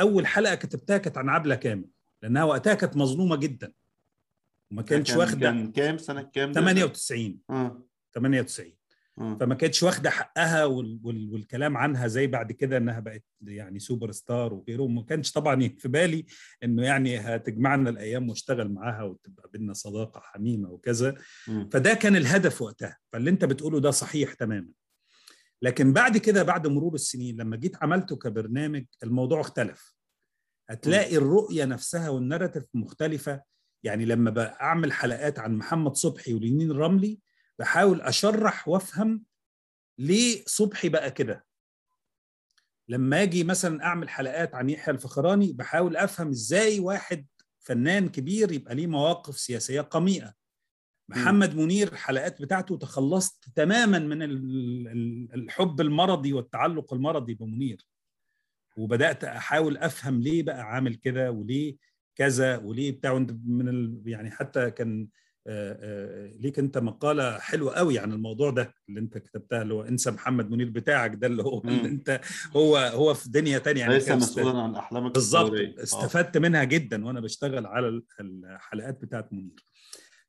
أول 0.00 0.26
حلقة 0.26 0.54
كتبتها 0.54 0.98
كانت 0.98 1.18
عن 1.18 1.28
عبلة 1.28 1.54
كامل 1.54 1.84
لأنها 2.22 2.44
وقتها 2.44 2.74
كانت 2.74 2.96
مظلومة 2.96 3.36
جدا. 3.36 3.72
وما 4.70 4.82
كانتش 4.82 5.10
كان- 5.10 5.18
واخده 5.18 5.40
كان 5.50 5.72
كام؟ 5.72 5.98
سنة 5.98 6.22
كام 6.22 6.52
ده؟ 6.52 6.60
98 6.60 7.40
آه. 7.50 7.82
98 8.12 8.72
آه 8.72 8.79
فما 9.20 9.54
كانتش 9.54 9.82
واخدة 9.82 10.10
حقها 10.10 10.64
وال 10.64 11.00
وال 11.04 11.30
والكلام 11.32 11.76
عنها 11.76 12.06
زي 12.06 12.26
بعد 12.26 12.52
كده 12.52 12.76
إنها 12.76 13.00
بقت 13.00 13.24
يعني 13.42 13.78
سوبر 13.78 14.10
ستار 14.12 14.54
وغيره. 14.54 14.82
وما 14.82 15.02
كانش 15.02 15.32
طبعا 15.32 15.68
في 15.78 15.88
بالي 15.88 16.26
إنه 16.64 16.82
يعني 16.82 17.18
هتجمعنا 17.18 17.90
الأيام 17.90 18.28
واشتغل 18.28 18.72
معاها 18.72 19.02
وتبقى 19.02 19.50
بينا 19.52 19.72
صداقة 19.72 20.20
حميمة 20.20 20.70
وكذا. 20.70 21.14
فده 21.72 21.94
كان 21.94 22.16
الهدف 22.16 22.62
وقتها. 22.62 22.98
فاللي 23.12 23.30
أنت 23.30 23.44
بتقوله 23.44 23.80
ده 23.80 23.90
صحيح 23.90 24.34
تماما. 24.34 24.68
لكن 25.62 25.92
بعد 25.92 26.16
كده 26.18 26.42
بعد 26.42 26.66
مرور 26.66 26.94
السنين 26.94 27.36
لما 27.36 27.56
جيت 27.56 27.82
عملته 27.82 28.16
كبرنامج 28.16 28.84
الموضوع 29.02 29.40
اختلف. 29.40 29.94
هتلاقي 30.70 31.16
الرؤية 31.16 31.64
نفسها 31.64 32.08
وال 32.08 32.18
narrative 32.18 32.64
مختلفة. 32.74 33.42
يعني 33.84 34.04
لما 34.04 34.30
بعمل 34.30 34.92
حلقات 34.92 35.38
عن 35.38 35.54
محمد 35.56 35.94
صبحي 35.96 36.34
ولينين 36.34 36.72
رملي 36.72 37.18
بحاول 37.60 38.00
أشرح 38.02 38.68
وأفهم 38.68 39.24
ليه 39.98 40.42
صبحي 40.46 40.88
بقى 40.88 41.10
كده. 41.10 41.44
لما 42.88 43.22
أجي 43.22 43.44
مثلا 43.44 43.84
أعمل 43.84 44.08
حلقات 44.08 44.54
عن 44.54 44.70
يحيى 44.70 44.94
الفخراني 44.94 45.52
بحاول 45.52 45.96
أفهم 45.96 46.28
إزاي 46.28 46.80
واحد 46.80 47.26
فنان 47.58 48.08
كبير 48.08 48.52
يبقى 48.52 48.74
ليه 48.74 48.86
مواقف 48.86 49.38
سياسية 49.38 49.80
قميئة. 49.80 50.34
محمد 51.08 51.56
منير 51.56 51.94
حلقات 51.96 52.42
بتاعته 52.42 52.76
تخلصت 52.78 53.44
تماما 53.54 53.98
من 53.98 54.22
ال- 54.22 54.88
ال- 54.88 55.34
الحب 55.34 55.80
المرضي 55.80 56.32
والتعلق 56.32 56.94
المرضي 56.94 57.34
بمنير. 57.34 57.86
وبدأت 58.76 59.24
أحاول 59.24 59.76
أفهم 59.76 60.20
ليه 60.20 60.42
بقى 60.42 60.62
عامل 60.62 60.94
كده 60.94 61.30
وليه 61.30 61.76
كذا 62.16 62.56
وليه 62.56 62.90
بتاع 62.92 63.14
من 63.44 63.68
ال... 63.68 64.02
يعني 64.06 64.30
حتى 64.30 64.70
كان 64.70 65.08
ليك 66.40 66.58
انت 66.58 66.78
مقالة 66.78 67.38
حلوة 67.38 67.74
قوي 67.74 67.98
عن 67.98 68.12
الموضوع 68.12 68.50
ده 68.50 68.74
اللي 68.88 69.00
انت 69.00 69.18
كتبتها 69.18 69.62
اللي 69.62 69.74
هو 69.74 69.82
انسى 69.82 70.10
محمد 70.10 70.50
منير 70.50 70.68
بتاعك 70.70 71.14
ده 71.14 71.26
اللي 71.26 71.42
هو 71.42 71.60
اللي. 71.64 71.88
انت 71.88 72.20
هو 72.56 72.76
هو 72.76 73.14
في 73.14 73.28
دنيا 73.30 73.58
تانية 73.58 73.80
يعني 73.80 73.94
ليس 73.94 74.08
مسؤولا 74.38 74.62
عن 74.62 74.74
أحلامك 74.76 75.14
بالظبط. 75.14 75.50
آه. 75.78 75.82
استفدت 75.82 76.38
منها 76.38 76.64
جدا 76.64 77.04
وأنا 77.06 77.20
بشتغل 77.20 77.66
على 77.66 77.88
ال- 77.88 78.04
الحلقات 78.20 79.00
بتاعت 79.02 79.32
منير. 79.32 79.64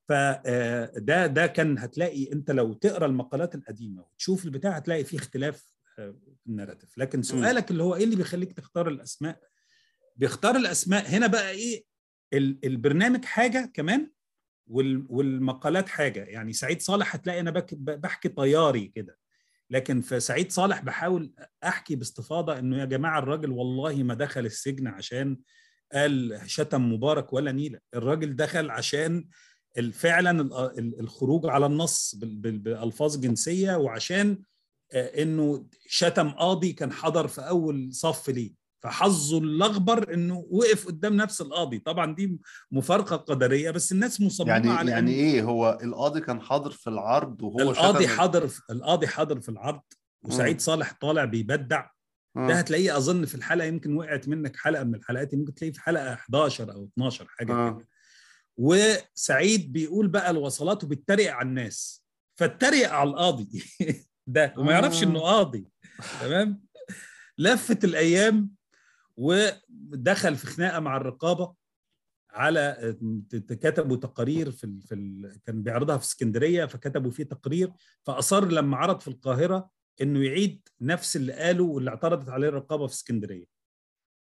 فده 0.10 1.28
ده 1.28 1.48
كان 1.48 1.78
هتلاقي 1.78 2.32
انت 2.34 2.52
لو 2.52 2.74
تقرأ 2.74 3.06
المقالات 3.06 3.56
القديمة 3.56 4.02
وتشوف 4.04 4.46
البتاع 4.46 4.72
هتلاقي 4.72 5.04
فيه 5.04 5.18
اختلاف 5.18 5.72
آه، 6.00 6.16
في 6.44 6.48
الناراتيف 6.50 6.98
لكن 6.98 7.22
سؤالك 7.22 7.72
اللي 7.72 7.84
هو 7.84 7.96
إيه 7.96 8.04
اللي 8.04 8.16
بيخليك 8.16 8.54
تختار 8.54 8.88
الأسماء؟ 8.88 9.40
بيختار 10.16 10.56
الأسماء 10.56 11.06
هنا 11.10 11.28
بقى 11.28 11.52
إيه؟ 11.52 11.84
ال- 12.34 12.60
البرنامج 12.66 13.26
حاجة 13.26 13.72
كمان 13.74 14.12
والمقالات 14.68 15.90
حاجة. 15.90 16.24
يعني 16.24 16.54
سعيد 16.54 16.82
صالح 16.82 17.16
هتلاقي 17.16 17.40
أنا 17.40 17.66
بحكي 17.72 18.30
طياري 18.30 18.88
كده. 18.96 19.18
لكن 19.70 20.02
في 20.02 20.20
سعيد 20.20 20.52
صالح 20.52 20.82
بحاول 20.82 21.34
أحكي 21.64 21.96
باستفاضة 21.96 22.60
إنه 22.60 22.78
يا 22.80 22.86
جماعة 22.86 23.20
الراجل 23.20 23.52
والله 23.52 24.04
ما 24.04 24.14
دخل 24.14 24.46
السجن 24.46 24.88
عشان 24.88 25.38
قال 25.94 26.42
شتم 26.46 26.94
مبارك 26.94 27.34
ولا 27.34 27.52
نيلة. 27.52 27.80
الراجل 27.94 28.36
دخل 28.36 28.70
عشان 28.72 29.28
فعلا 29.94 30.42
ال- 30.42 30.54
ال- 30.80 31.00
الخروج 31.00 31.46
على 31.48 31.66
النص 31.66 32.16
بال- 32.16 32.36
بال- 32.36 32.60
بألفاظ 32.60 33.18
جنسية 33.18 33.76
وعشان 33.76 34.42
آه، 34.94 35.24
إنه 35.24 35.68
شتم 35.88 36.30
قاضي 36.30 36.74
كان 36.74 36.92
حضر 36.92 37.28
في 37.28 37.42
أول 37.42 37.94
صف 37.94 38.30
ليه. 38.30 38.61
فحظه 38.84 39.38
الاخبر 39.38 40.14
إنه 40.14 40.46
وقف 40.50 40.88
قدام 40.88 41.16
نفس 41.16 41.42
القاضي 41.42 41.80
طبعا 41.80 42.16
دي 42.16 42.40
مفارقة 42.72 43.16
قدرية 43.16 43.72
بس 43.72 43.92
الناس 43.92 44.22
مصممة 44.22 44.50
يعني 44.52 44.70
على 44.70 44.92
يعني 44.92 45.12
إيه 45.12 45.44
هو 45.44 45.80
القاضي 45.84 46.22
كان 46.22 46.42
حاضر 46.42 46.72
في 46.72 46.90
العرض 46.90 47.42
وهو 47.42 47.60
القاضي 47.72 48.08
حاضر 48.08 48.48
في 48.48 48.62
القاضي 48.70 49.08
حاضر 49.08 49.40
في 49.40 49.50
العرض 49.50 49.82
وسعيد. 50.24 50.62
صالح 50.62 50.94
طالع 51.02 51.26
بيبدع 51.26 51.90
آه. 52.38 52.48
ده 52.48 52.54
هتلاقيه 52.54 52.98
أظن 52.98 53.26
في 53.26 53.36
الحلقة 53.36 53.66
يمكن 53.66 53.96
وقعت 53.96 54.28
منك 54.28 54.56
حلقة 54.56 54.84
من 54.84 54.96
الحلقات 54.96 55.36
ممكن 55.36 55.54
تلاقيه 55.54 55.74
في 55.74 55.82
حلقة 55.82 56.14
11 56.14 56.74
أو 56.74 56.90
12 56.94 57.28
حاجة 57.30 57.54
آه. 57.54 57.70
كده 57.72 57.88
وسعيد 58.58 59.72
بيقول 59.72 60.08
بقى 60.08 60.32
الوصلات 60.32 60.84
وبيتريق 60.84 61.34
على 61.34 61.50
الناس 61.50 62.06
فاتريق 62.40 62.90
على 62.92 63.10
القاضي 63.10 63.64
ده 64.28 64.54
وما 64.58 64.72
يعرفش. 64.72 65.04
إنه 65.04 65.20
قاضي 65.20 65.68
تمام 66.22 66.64
لفت 67.38 67.84
الأيام 67.84 68.50
ودخل 69.18 70.36
في 70.36 70.48
خناقة 70.48 70.80
مع 70.80 70.98
الرقابة 70.98 71.56
على 72.32 72.96
كتبوا 73.32 73.98
تقارير 73.98 74.52
في 74.52 74.64
ال... 74.64 74.82
في 74.82 74.96
ال... 74.96 75.40
كان 75.46 75.64
بيعرضها 75.64 75.98
في 75.98 76.04
اسكندرية 76.04 76.66
فكتبوا 76.66 77.12
فيه 77.12 77.24
تقرير 77.24 77.74
فأصر 78.04 78.48
لما 78.48 78.78
عرض 78.78 79.00
في 79.00 79.08
القاهرة 79.08 79.70
إنه 80.02 80.26
يعيد 80.26 80.70
نفس 80.82 81.16
اللي 81.16 81.34
قاله 81.34 81.64
واللي 81.64 81.90
اعترضت 81.90 82.30
عليه 82.30 82.48
الرقابة 82.48 82.88
في 82.88 82.94
اسكندرية. 82.94 83.46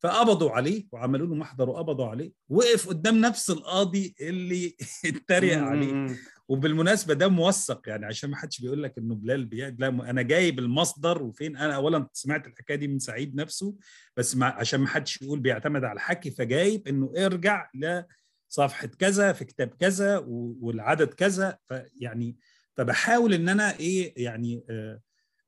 فقبضوا 0.03 0.51
عليه 0.51 0.87
وعملوا 0.91 1.27
له 1.27 1.35
محضر 1.35 1.69
وقبضوا 1.69 2.05
عليه 2.07 2.31
وقف 2.49 2.87
قدام 2.89 3.17
نفس 3.21 3.49
القاضي 3.49 4.15
اللي 4.21 4.75
اتريق. 5.05 5.57
عليه. 5.59 6.07
وبالمناسبة 6.47 7.13
ده 7.13 7.27
موثق 7.27 7.89
يعني 7.89 8.05
عشان 8.05 8.29
ما 8.29 8.35
حدش 8.35 8.61
بيقول 8.61 8.83
لك 8.83 8.97
إنه 8.97 9.15
بلال 9.15 9.45
بيعد 9.45 9.79
لا 9.79 9.87
أنا 9.87 10.21
جايب 10.21 10.59
المصدر 10.59 11.23
وفين 11.23 11.57
أنا 11.57 11.75
اولا 11.75 12.07
سمعت 12.13 12.47
الحكاية 12.47 12.77
دي 12.77 12.87
من 12.87 12.99
سعيد 12.99 13.35
نفسه 13.35 13.75
بس 14.17 14.35
ما 14.35 14.45
عشان 14.45 14.79
ما 14.79 14.87
حدش 14.87 15.21
يقول 15.21 15.39
بيعتمد 15.39 15.83
على 15.83 15.93
الحكي 15.95 16.31
فجايب 16.31 16.87
إنه 16.87 17.13
ارجع 17.17 17.69
لصفحة 17.73 18.87
كذا 18.87 19.33
في 19.33 19.45
كتاب 19.45 19.67
كذا 19.79 20.17
والعدد 20.27 21.07
كذا 21.13 21.57
فيعني 21.67 22.37
فبحاول 22.77 23.33
إن 23.33 23.49
أنا 23.49 23.77
إيه 23.79 24.13
يعني 24.17 24.63
آه، 24.69 24.99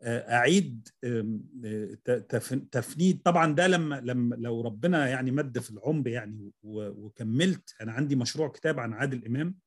أعيد 0.06 0.88
آه، 1.04 1.40
تفنيد 2.72 3.22
طبعا 3.22 3.56
ده 3.56 3.68
لما 3.68 4.02
لما 4.04 4.36
لو 4.36 4.62
ربنا 4.62 5.08
يعني 5.08 5.32
مد 5.32 5.60
في 5.60 5.72
العمر 5.72 6.08
يعني 6.08 6.52
وكملت 6.64 7.76
أنا 7.82 7.92
عندي 7.92 8.16
مشروع 8.16 8.50
كتاب 8.50 8.80
عن 8.80 8.94
عادل 8.94 9.26
إمام. 9.26 9.58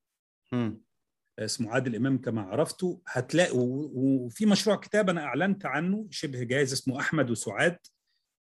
اسمه 1.39 1.71
عادل 1.71 1.97
إمام 1.97 2.19
كما 2.19 2.43
عرفته 2.43 3.03
هتلاقي 3.07 3.53
وفي 3.55 4.47
مشروع 4.47 4.77
كتاب 4.77 5.11
أنا 5.11 5.25
أعلنت 5.25 5.67
عنه 5.67 6.07
شبه 6.11 6.43
جاهز 6.43 6.73
اسمه 6.73 7.01
أحمد 7.01 7.31
وسعاد 7.31 7.79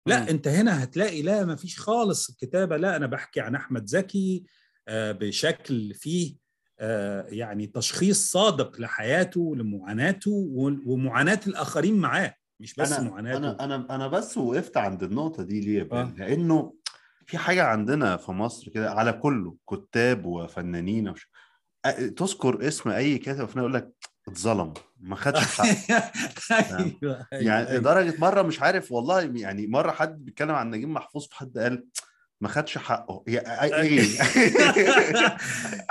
لا 0.07 0.21
مم. 0.21 0.27
أنت 0.27 0.47
هنا 0.47 0.83
هتلاقي 0.83 1.21
لا 1.21 1.45
ما 1.45 1.55
فيش 1.55 1.79
خالص 1.79 2.29
الكتابه 2.29 2.77
لا 2.77 2.95
أنا 2.95 3.05
بحكي 3.07 3.39
عن 3.41 3.55
أحمد 3.55 3.85
زكي 3.85 4.45
آه، 4.87 5.11
بشكل 5.11 5.93
فيه 5.93 6.35
يعني 7.29 7.67
تشخيص 7.67 8.31
صادق 8.31 8.81
لحياته 8.81 9.55
لمعاناته 9.55 10.31
ومعاناة 10.85 11.39
الآخرين 11.47 11.95
معاه 11.95 12.35
مش 12.59 12.75
بس 12.75 12.91
أنا 12.91 13.09
معاناته 13.09 13.37
أنا 13.37 13.63
أنا 13.65 13.95
أنا 13.95 14.07
بس 14.07 14.37
وقفت 14.37 14.77
عند 14.77 15.03
النقطة 15.03 15.43
دي 15.43 15.61
ليه؟ 15.61 15.89
آه. 15.91 16.13
لأنه 16.17 16.73
في 17.25 17.37
حاجة 17.37 17.63
عندنا 17.63 18.17
في 18.17 18.31
مصر 18.31 18.69
كده 18.71 18.91
على 18.91 19.13
كله 19.13 19.55
كتاب 19.69 20.25
وفنانين 20.25 21.09
وش... 21.09 21.29
تذكر 22.17 22.67
اسم 22.67 22.89
أي 22.89 23.17
كاتب 23.17 23.45
فنان 23.45 23.63
يقول 23.63 23.73
لك 23.73 23.91
اتظلم 24.27 24.73
ما 24.99 25.15
خدش 25.15 25.39
حقه 25.57 26.77
أيوه 26.77 27.27
يعني 27.31 27.67
أيوة. 27.67 27.79
لدرجة 27.79 28.15
مرة 28.19 28.41
مش 28.41 28.61
عارف 28.61 28.91
والله 28.91 29.21
يعني 29.21 29.67
مرة 29.67 29.91
حد 29.91 30.25
بيتكلم 30.25 30.51
عن 30.51 30.71
نجيب 30.71 30.89
محفوظ 30.89 31.27
فحد 31.27 31.57
قال 31.57 31.85
ما 32.41 32.49
خدش 32.49 32.77
حقه 32.77 33.23
إيه 33.27 33.39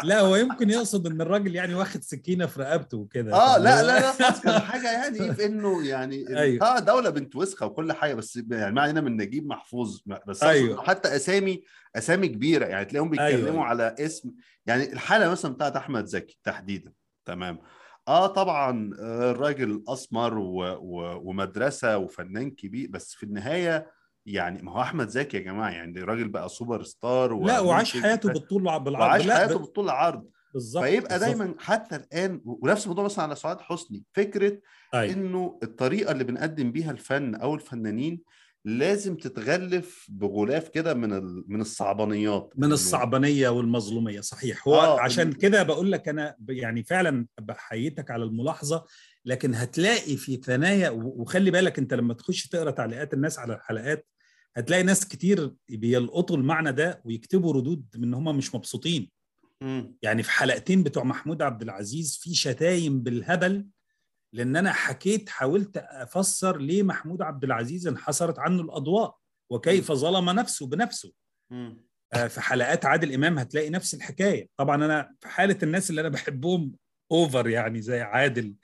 لا 0.05 0.21
هو 0.21 0.37
يمكن 0.37 0.71
يقصد 0.71 1.07
إن 1.07 1.21
الراجل 1.21 1.55
يعني 1.55 1.75
واخد 1.75 2.03
سكينة 2.03 2.47
في 2.47 2.61
رقبته 2.61 2.99
وكده 2.99 3.35
آه 3.35 3.59
لا 3.59 3.83
لا 3.83 4.01
لا 4.01 4.13
خلاص 4.13 4.41
كان 4.41 4.61
حاجة 4.61 4.93
يعني 4.93 5.35
في 5.35 5.47
إنه 5.47 5.87
يعني 5.87 6.25
أيوة. 6.39 6.67
آه 6.67 6.79
دولة 6.79 7.11
بنت 7.11 7.37
وسخه 7.37 7.67
وكل 7.67 7.93
حاجة 7.93 8.15
بس 8.15 8.37
يعني 8.51 8.75
ما 8.75 8.83
علينا 8.83 9.01
من 9.01 9.17
نجيب 9.17 9.47
محفوظ 9.47 10.01
بس. 10.27 10.43
أيوة. 10.43 10.83
حتى 10.83 11.17
أسامي 11.17 11.63
أسامي 11.97 12.29
كبيرة 12.29 12.67
يعني 12.67 12.85
تلاقيهم 12.85 13.11
بيتكلموا 13.11 13.37
أيوة. 13.39 13.51
أيوة. 13.51 13.65
على 13.65 13.95
اسم 13.99 14.31
يعني 14.67 14.93
الحالة 14.93 15.29
مثلا 15.29 15.55
بتاعت 15.55 15.77
أحمد 15.77 16.05
زكي 16.05 16.39
تحديدا 16.45 16.93
تمام 17.25 17.59
آه 18.09 18.27
طبعا 18.27 18.91
آه، 19.01 19.31
الراجل 19.31 19.85
أسمر 19.89 20.39
و... 20.39 20.63
و... 20.81 21.21
ومدرسة 21.25 21.99
وفنان 21.99 22.51
كبير 22.51 22.89
بس 22.91 23.15
في 23.15 23.23
النهاية 23.23 23.98
يعني 24.33 24.63
ما 24.63 24.73
هو 24.73 24.81
أحمد 24.81 25.09
زكي 25.09 25.37
يا 25.37 25.43
جماعة 25.43 25.71
يعني 25.71 26.01
راجل 26.01 26.29
بقى 26.29 26.49
سوبر 26.49 26.83
ستار 26.83 27.45
لا 27.45 27.61
وعاش 27.61 27.97
حياته 28.01 28.33
بالطول 28.33 28.63
بالعرض 28.63 28.87
وعاش 29.01 29.31
حياته 29.31 29.59
بالطول 29.59 29.89
عرض 29.91 30.29
بالظبط 30.55 30.85
فيبقى 30.85 31.19
بالظبط. 31.19 31.39
دايما 31.39 31.55
حتى 31.59 31.97
الآن 31.97 32.41
ونفس 32.45 32.83
الموضوع 32.83 33.05
مثلا 33.05 33.25
على 33.25 33.35
سعاد 33.37 33.61
حسني 33.61 34.05
فكرة 34.13 34.59
أيوة. 34.95 35.13
إنه 35.15 35.59
الطريقة 35.63 36.13
اللي 36.13 36.25
بنقدم 36.25 36.73
بيها 36.73 36.91
الفن 36.91 37.35
أو 37.35 37.55
الفنانين 37.55 38.21
لازم 38.65 39.17
تتغلف 39.17 40.07
بغلاف 40.09 40.69
كده 40.69 40.95
من 40.95 41.13
ال... 41.13 41.45
من 41.49 41.61
الصعبانيات 41.61 42.53
من 42.57 42.73
الصعبانية 42.73 43.49
والمظلومية 43.49 44.21
صحيح 44.21 44.69
هو 44.69 44.75
آه، 44.75 45.01
عشان 45.01 45.33
كده 45.33 45.63
بقول 45.63 45.93
لك 45.93 46.09
أنا 46.09 46.37
يعني 46.49 46.85
فعلا 46.85 47.27
بحييتك 47.41 48.11
على 48.11 48.25
الملاحظة 48.25 48.85
لكن 49.25 49.55
هتلاقي 49.55 50.17
في 50.17 50.37
ثنايا 50.37 50.91
وخلي 50.91 51.51
بالك 51.51 51.79
أنت 51.79 51.95
لما 51.95 52.15
تخش 52.15 52.47
تقرأ 52.47 52.71
تعليقات 52.71 53.15
الناس 53.15 53.39
على 53.39 53.55
الحلقات 53.55 54.07
هتلاقي 54.59 54.83
ناس 54.83 55.09
كتير 55.09 55.55
بيلقطوا 55.69 56.37
المعنى 56.37 56.73
ده 56.73 57.03
ويكتبوا 57.05 57.53
ردود 57.53 57.87
من 57.97 58.05
ان 58.05 58.15
هم 58.15 58.37
مش 58.37 58.55
مبسوطين. 58.55 59.11
مم. 59.61 59.97
يعني 60.03 60.23
في 60.23 60.31
حلقتين 60.31 60.83
بتوع 60.83 61.05
محمود 61.05 61.43
عبد 61.43 61.63
العزيز 61.63 62.17
في 62.23 62.35
شتايم 62.35 63.01
بالهبل 63.03 63.67
لأن 64.33 64.57
أنا 64.57 64.73
حكيت 64.73 65.29
حاولت 65.29 65.77
أفسر 65.77 66.59
ليه 66.59 66.83
محمود 66.83 67.23
عبد 67.23 67.45
العزيز 67.45 67.87
انحسرت 67.87 68.39
عنه 68.39 68.63
الأضواء 68.63 69.17
وكيف 69.51 69.93
ظلم 69.93 70.31
نفسه 70.31 70.67
بنفسه. 70.67 71.13
مم. 71.51 71.87
آه، 72.13 72.27
في 72.27 72.41
حلقات 72.41 72.85
عادل 72.85 73.15
إمام 73.15 73.39
هتلاقي 73.39 73.71
نفس 73.71 73.95
الحكاية. 73.95 74.49
طبعا 74.57 74.85
أنا 74.85 75.15
في 75.21 75.29
حالة 75.29 75.59
الناس 75.63 75.91
اللي 75.91 76.01
أنا 76.01 76.09
بحبهم 76.09 76.73
over 77.13 77.49
يعني 77.49 77.81
زي 77.83 78.01
عادل 78.01 78.55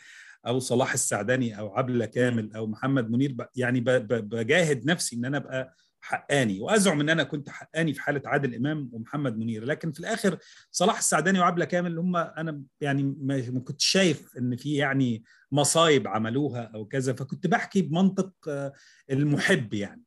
أو 0.46 0.58
صلاح 0.58 0.92
السعدني 0.92 1.58
أو 1.58 1.76
عبلة 1.76 2.06
كامل 2.06 2.54
أو 2.56 2.66
محمد 2.66 3.10
منير 3.10 3.36
يعني 3.56 3.80
بجاهد 3.80 4.86
نفسي 4.86 5.16
إن 5.16 5.24
أنا 5.24 5.36
أبقى 5.36 5.74
حقاني 6.04 6.60
وأزعم 6.60 7.00
إن 7.00 7.08
أنا 7.08 7.22
كنت 7.22 7.48
حقاني 7.48 7.94
في 7.94 8.00
حالة 8.00 8.22
عادل 8.24 8.54
إمام 8.54 8.90
ومحمد 8.92 9.38
منير 9.38 9.64
لكن 9.64 9.92
في 9.92 10.00
الآخر 10.00 10.38
صلاح 10.70 10.98
السعدني 10.98 11.38
وعبلة 11.38 11.64
كامل 11.64 11.98
هم 11.98 12.16
أنا 12.16 12.62
يعني 12.80 13.02
ما 13.02 13.50
ما 13.50 13.60
كنت 13.60 13.80
شايف 13.80 14.36
إن 14.38 14.56
في 14.56 14.74
يعني 14.74 15.24
مصايب 15.52 16.08
عملوها 16.08 16.70
أو 16.74 16.84
كذا 16.86 17.12
فكنت 17.12 17.46
بحكي 17.46 17.82
بمنطق 17.82 18.32
آه، 18.48 18.72
المحب 19.10 19.74
يعني 19.74 20.02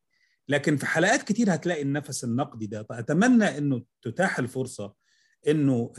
لكن 0.48 0.76
في 0.76 0.86
حلقات 0.86 1.22
كتير 1.22 1.54
هتلاقي 1.54 1.82
النفس 1.82 2.24
النقدي 2.24 2.66
ده 2.66 2.86
اتمنى 2.90 3.58
إنه 3.58 3.82
تتاح 4.02 4.38
الفرصة 4.38 4.94
إنه. 5.48 5.92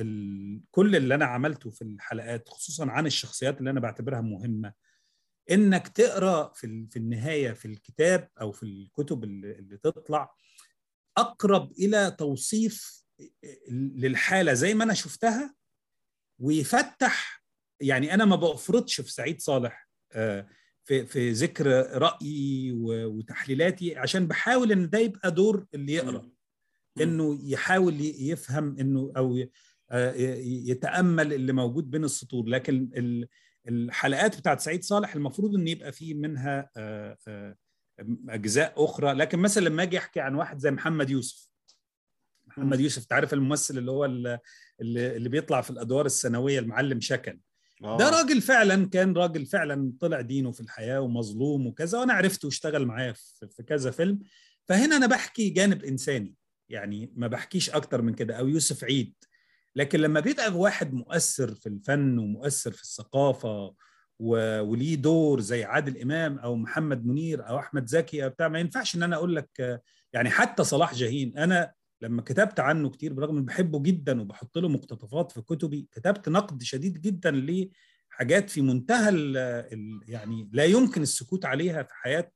كل 0.72 0.96
اللي 0.96 1.16
أنا 1.16 1.26
عملته 1.26 1.70
في 1.70 1.82
الحلقات 1.82 2.50
خصوصا 2.50 2.92
عن 2.92 3.06
الشخصيات 3.06 3.60
اللي 3.60 3.70
أنا 3.70 3.80
بعتبرها 3.80 4.22
مهمة 4.22 4.74
إنك 5.52 5.88
تقرأ 5.88 6.52
في 6.54 6.88
في 6.92 6.98
النهاية 7.00 7.52
في 7.52 7.66
الكتاب 7.66 8.30
أو 8.42 8.52
في 8.52 8.64
الكتب 8.64 9.24
اللي, 9.24 9.78
تطلع 9.84 10.36
أقرب 11.18 11.72
إلى 11.72 12.16
توصيف 12.20 13.04
للحالة 13.72 14.54
زي 14.54 14.74
ما 14.74 14.84
أنا 14.84 14.94
شفتها 14.94 15.56
ويفتح 16.42 17.44
يعني 17.82 18.14
أنا 18.14 18.26
ما 18.26 18.36
بفرضش 18.36 19.02
في 19.02 19.12
سعيد 19.12 19.42
صالح 19.42 19.90
آه، 20.12 20.48
في 20.86 21.06
في 21.06 21.32
ذكر 21.32 21.68
رأيي 21.98 22.72
وتحليلاتي 22.86 23.96
عشان 23.96 24.28
بحاول 24.28 24.72
إن 24.72 24.90
ده 24.90 25.00
يبقى 25.00 25.32
دور 25.32 25.66
اللي 25.74 25.94
يقرأ. 25.94 26.30
إنه 27.02 27.40
يحاول 27.44 28.02
يفهم 28.02 28.80
إنه 28.80 29.12
أو 29.18 29.44
آه، 29.92 30.14
يتأمل 30.44 31.34
اللي 31.34 31.54
موجود 31.54 31.92
بين 31.92 32.04
السطور. 32.04 32.46
لكن 32.48 32.90
ال- 32.96 33.28
الحلقات 33.68 34.38
بتاعت 34.40 34.62
سعيد 34.62 34.84
صالح 34.84 35.16
المفروض 35.16 35.56
إن 35.56 35.68
يبقى 35.68 35.92
فيه 35.92 36.14
منها 36.14 36.70
آه، 36.78 37.18
آه، 37.28 37.56
أجزاء 38.30 38.74
أخرى. 38.86 39.14
لكن 39.14 39.40
مثلا 39.40 39.64
لما 39.70 39.84
أجي 39.84 39.98
أحكي 39.98 40.20
عن 40.20 40.36
واحد 40.36 40.58
زي 40.60 40.72
محمد 40.72 41.10
يوسف. 41.10 41.50
محمد. 42.48 42.80
يوسف 42.80 43.06
تعرف 43.06 43.34
الممثل 43.34 43.78
اللي 43.78 43.92
هو 43.92 44.06
ال- 44.06 44.40
اللي 44.82 45.16
اللي 45.16 45.30
بيطلع 45.30 45.62
في 45.62 45.70
الأدوار 45.70 46.06
الثانويه 46.06 46.60
المعلم 46.60 47.00
شكل. 47.02 47.40
آه. 47.84 47.98
ده 47.98 48.10
راجل 48.10 48.42
فعلا 48.42 48.90
كان 48.90 49.14
راجل 49.14 49.46
فعلا 49.46 49.94
طلع 50.00 50.22
دينه 50.22 50.52
في 50.52 50.62
الحياة 50.62 51.02
ومظلوم 51.02 51.68
وكذا 51.68 52.00
وأنا 52.00 52.14
عرفته 52.14 52.46
واشتغل 52.46 52.86
معايا 52.86 53.14
في 53.14 53.48
في 53.48 53.64
كذا 53.64 53.92
فيلم. 53.92 54.20
فهنا 54.66 54.96
أنا 54.98 55.08
بحكي 55.08 55.50
جانب 55.50 55.84
إنساني. 55.84 56.36
يعني 56.70 57.14
ما 57.16 57.28
بحكيش 57.28 57.70
أكتر 57.70 58.02
من 58.02 58.14
كده. 58.14 58.36
أو 58.36 58.48
يوسف 58.48 58.84
عيد. 58.84 59.14
لكن 59.80 60.00
لما 60.00 60.20
بيبقى 60.20 60.54
واحد 60.58 60.94
مؤثر 60.94 61.56
في 61.56 61.70
الفن 61.70 62.20
ومؤثر 62.20 62.72
في 62.72 62.82
الثقافة 62.84 63.76
وليه 64.20 64.96
دور 64.96 65.40
زي 65.40 65.64
عادل 65.64 66.02
إمام 66.02 66.40
أو 66.40 66.56
محمد 66.56 67.06
منير 67.06 67.48
أو 67.48 67.60
أحمد 67.60 67.86
زكي 67.88 68.24
أو 68.24 68.30
بتاع 68.30 68.48
ما 68.48 68.60
ينفعش 68.60 68.96
إن 68.96 69.04
أنا 69.04 69.16
أقول 69.16 69.36
لك 69.36 69.82
يعني 70.14 70.30
حتى 70.30 70.64
صلاح 70.64 70.94
جاهين 70.94 71.38
أنا 71.38 71.74
لما 72.02 72.22
كتبت 72.22 72.60
عنه 72.60 72.90
كتير 72.90 73.14
برغم 73.14 73.38
ان 73.38 73.46
بحبه 73.46 73.82
جدا 73.84 74.22
وبحط 74.22 74.58
له 74.58 74.70
مقتطفات 74.70 75.32
في 75.32 75.42
كتبي 75.42 75.88
كتبت 75.92 76.30
نقد 76.30 76.64
شديد 76.64 77.02
جدا 77.02 77.32
لحاجات 78.12 78.50
في 78.50 78.62
منتهى 78.62 79.12
يعني 80.08 80.50
لا 80.54 80.66
يمكن 80.66 81.02
السكوت 81.02 81.46
عليها 81.46 81.84
في 81.84 81.94
حياة 81.94 82.32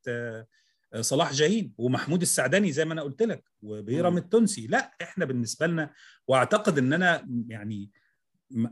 صلاح 1.02 1.34
جاهين 1.34 1.74
ومحمود 1.78 2.22
السعدني 2.22 2.72
زي 2.72 2.86
ما 2.86 2.94
أنا 2.94 3.02
قلت 3.02 3.22
لك 3.22 3.44
وبيرم 3.62 4.12
مم. 4.12 4.18
التونسي. 4.18 4.68
لا 4.68 4.92
إحنا 5.02 5.26
بالنسبة 5.26 5.68
لنا 5.68 5.94
وأعتقد 6.28 6.78
إن 6.78 6.94
أنا 6.94 7.28
يعني 7.48 7.90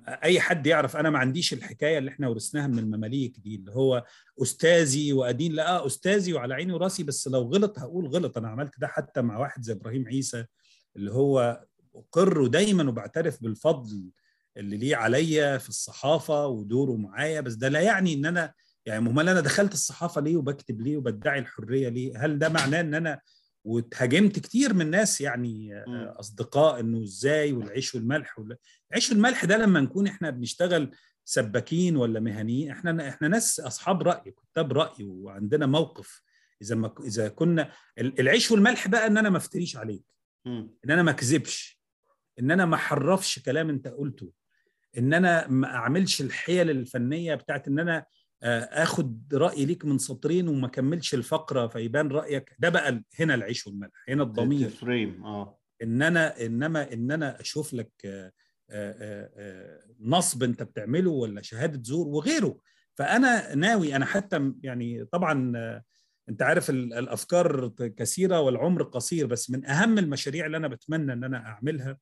أي 0.07 0.39
حد 0.39 0.67
يعرف 0.67 0.97
أنا 0.97 1.09
ما 1.09 1.19
عنديش 1.19 1.53
الحكاية 1.53 1.97
اللي 1.97 2.11
إحنا 2.11 2.27
ورثناها 2.27 2.67
من 2.67 2.79
المماليك 2.79 3.39
دي 3.39 3.55
اللي 3.55 3.71
هو 3.71 4.05
أستاذي 4.41 5.13
وأدين. 5.13 5.53
لا 5.53 5.69
آه، 5.69 5.85
أستاذي 5.85 6.33
وعلى 6.33 6.53
عيني 6.53 6.73
وراسي 6.73 7.03
بس 7.03 7.27
لو 7.27 7.41
غلط 7.41 7.79
هقول 7.79 8.07
غلط. 8.07 8.37
أنا 8.37 8.47
عملت 8.49 8.79
ده 8.79 8.87
حتى 8.87 9.21
مع 9.21 9.37
واحد 9.37 9.63
زي 9.63 9.73
إبراهيم 9.73 10.07
عيسى 10.07 10.45
اللي 10.95 11.11
هو 11.11 11.65
أقر 11.95 12.47
دايما 12.47 12.89
وبعترف 12.89 13.43
بالفضل 13.43 14.09
اللي 14.57 14.77
ليه 14.77 14.95
عليا 14.95 15.57
في 15.57 15.69
الصحافة 15.69 16.47
ودوره 16.47 16.95
معايا. 16.95 17.41
بس 17.41 17.53
ده 17.53 17.69
لا 17.69 17.81
يعني 17.81 18.13
إن 18.13 18.25
أنا 18.25 18.53
يعني 18.85 19.09
امال 19.09 19.29
أنا 19.29 19.41
دخلت 19.41 19.73
الصحافة 19.73 20.21
ليه 20.21 20.37
وبكتب 20.37 20.81
ليه 20.81 20.97
وبدعي 20.97 21.39
الحرية 21.39 21.89
ليه؟ 21.89 22.25
هل 22.25 22.39
ده 22.39 22.49
معناه 22.49 22.81
إن 22.81 22.93
أنا 22.93 23.19
واتهاجمت 23.63 24.39
كتير 24.39 24.73
من 24.73 24.89
ناس 24.89 25.21
يعني. 25.21 25.83
أصدقاء 26.19 26.79
إنه 26.79 27.03
إزاي 27.03 27.53
والعيش 27.53 27.95
والملح 27.95 28.39
ولا 28.39 28.57
العيش 28.91 29.09
والملح 29.09 29.45
ده 29.45 29.57
لما 29.57 29.79
نكون 29.81 30.07
إحنا 30.07 30.29
بنشتغل 30.29 30.91
سباكين 31.25 31.95
ولا 31.95 32.19
مهنيين 32.19 32.71
إحنا 32.71 33.09
إحنا 33.09 33.27
ناس 33.27 33.59
أصحاب 33.59 34.01
رأي 34.01 34.31
كتاب 34.51 34.73
رأي 34.73 35.03
وعندنا 35.03 35.65
موقف. 35.65 36.21
إذا 36.61 36.75
ما 36.75 36.93
إذا 37.03 37.27
كنا 37.27 37.71
ال- 37.97 38.19
العيش 38.19 38.51
والملح 38.51 38.87
بقى 38.87 39.07
إن 39.07 39.17
أنا 39.17 39.29
ما 39.29 39.37
أفتريش 39.37 39.77
عليك. 39.77 40.03
إن 40.85 40.91
أنا 40.91 41.03
ما 41.03 41.11
أكذبش. 41.11 41.81
إن 42.39 42.51
أنا 42.51 42.65
ما 42.65 42.75
أحرفش 42.75 43.39
كلام 43.39 43.69
أنت 43.69 43.87
قلته. 43.87 44.31
إن 44.97 45.13
أنا 45.13 45.47
ما 45.47 45.67
أعملش 45.67 46.21
الحيل 46.21 46.69
الفنية 46.69 47.35
بتاعت 47.35 47.67
إن 47.67 47.79
أنا 47.79 48.05
آخد 48.43 49.33
رأي 49.33 49.65
ليك 49.65 49.85
من 49.85 49.97
سطرين 49.97 50.47
وما 50.47 50.67
كملش 50.67 51.13
الفقرة 51.13 51.67
فيبان 51.67 52.07
رأيك. 52.07 52.55
ده 52.59 52.69
بقى 52.69 53.03
هنا 53.19 53.35
العيش 53.35 53.67
والملح 53.67 53.91
هنا 54.09 54.23
الضمير. 54.23 54.69
فريم 54.69 55.25
آه. 55.25 55.57
إن 55.83 56.01
أنا 56.01 56.45
انما 56.45 56.93
إن 56.93 57.11
أنا 57.11 57.41
أشوف 57.41 57.73
لك 57.73 57.91
آه، 58.05 58.31
آه، 58.69 58.91
آه، 58.99 59.29
آه، 59.37 59.79
نصب 59.99 60.43
أنت 60.43 60.63
بتعمله 60.63 61.11
ولا 61.11 61.41
شهادة 61.41 61.81
زور 61.83 62.07
وغيره. 62.07 62.57
فأنا 62.97 63.55
ناوي 63.55 63.95
أنا 63.95 64.05
حتى 64.05 64.53
يعني 64.63 65.05
طبعا 65.05 65.53
آه، 65.57 65.83
أنت 66.29 66.41
عارف 66.41 66.69
ال- 66.69 66.93
الأفكار 66.93 67.67
كثيرة 67.97 68.39
والعمر 68.41 68.83
قصير 68.83 69.25
بس 69.25 69.51
من 69.51 69.65
أهم 69.65 69.97
المشاريع 69.97 70.45
اللي 70.45 70.57
أنا 70.57 70.67
بتمنى 70.67 71.13
إن 71.13 71.23
أنا 71.23 71.37
أعملها 71.47 71.97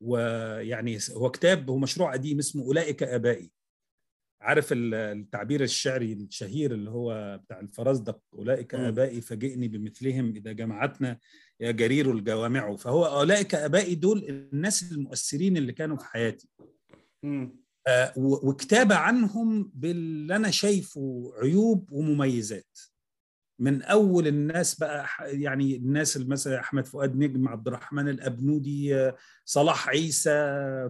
ويعني 0.00 0.98
هو 1.12 1.30
كتاب 1.30 1.70
هو 1.70 1.78
مشروع 1.78 2.12
قديم 2.12 2.38
اسمه 2.38 2.62
أولئك 2.64 3.02
آبائي. 3.02 3.50
عارف 4.40 4.72
ال- 4.72 4.94
التعبير 4.94 5.62
الشعري 5.62 6.12
الشهير 6.12 6.74
اللي 6.74 6.90
هو 6.90 7.40
بتاع 7.44 7.60
الفرزدق 7.60 8.20
أولئك. 8.34 8.74
آبائي 8.88 9.20
فجئني 9.20 9.68
بمثلهم 9.68 10.36
إذا 10.36 10.52
جمعتنا 10.52 11.18
يا 11.60 11.70
جرير 11.70 12.12
الجوامع 12.12 12.76
فهو 12.76 13.04
أولئك 13.06 13.54
آبائي 13.54 13.94
دول 13.94 14.24
الناس 14.28 14.92
المؤثرين 14.92 15.56
اللي 15.56 15.72
كانوا 15.72 15.96
في 15.96 16.04
حياتي. 16.04 16.48
آه، 17.88 18.12
وكتابه 18.16 18.94
عنهم 18.94 19.70
باللي 19.74 20.36
أنا 20.36 20.50
شايفه 20.50 21.32
عيوب 21.42 21.92
ومميزات 21.92 22.78
من 23.60 23.82
أول 23.82 24.26
الناس 24.26 24.74
بقى 24.74 25.06
يعني 25.20 25.76
الناس 25.76 26.16
مثلا 26.16 26.60
أحمد 26.60 26.86
فؤاد 26.86 27.16
نجم 27.16 27.48
عبد 27.48 27.66
الرحمن 27.68 28.08
الأبنودي 28.08 29.10
صلاح 29.44 29.88
عيسى 29.88 30.30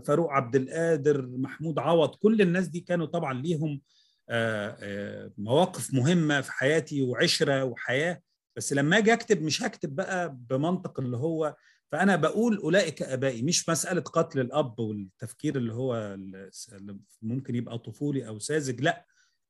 فاروق 0.07 0.31
عبد 0.33 0.57
القادر 0.57 1.27
محمود 1.27 1.79
عوض 1.79 2.15
كل 2.15 2.41
الناس 2.43 2.69
دي 2.69 2.81
كانوا 2.81 3.07
طبعا 3.07 3.43
ليهم 3.43 3.81
آه، 4.29 4.77
آه، 4.81 5.33
مواقف 5.39 5.95
مهمة 5.95 6.41
في 6.41 6.53
حياتي 6.53 7.03
وعشرة 7.03 7.65
وحياة. 7.65 8.21
بس 8.57 8.73
لما 8.73 8.99
أجي 8.99 9.13
أكتب 9.13 9.43
مش 9.43 9.63
هكتب 9.63 9.97
بقى 9.97 10.37
بمنطق 10.51 11.01
اللي 11.01 11.17
هو 11.17 11.57
فأنا 11.93 12.17
بقول 12.17 12.57
أولئك 12.59 13.03
أبائي 13.03 13.43
مش 13.43 13.69
مسألة 13.69 14.01
قتل 14.01 14.41
الأب 14.41 14.79
والتفكير 14.79 15.57
اللي 15.57 15.73
هو 15.73 15.95
ال- 15.97 16.51
اللي 16.73 16.97
ممكن 17.23 17.55
يبقى 17.55 17.79
طفولي 17.79 18.29
أو 18.29 18.39
ساذج 18.39 18.81
لأ 18.81 19.07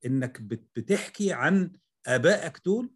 إنك 0.07 0.41
بت- 0.43 0.69
بتحكي 0.77 1.33
عن 1.33 1.73
أبائك 2.07 2.61
دول 2.65 2.91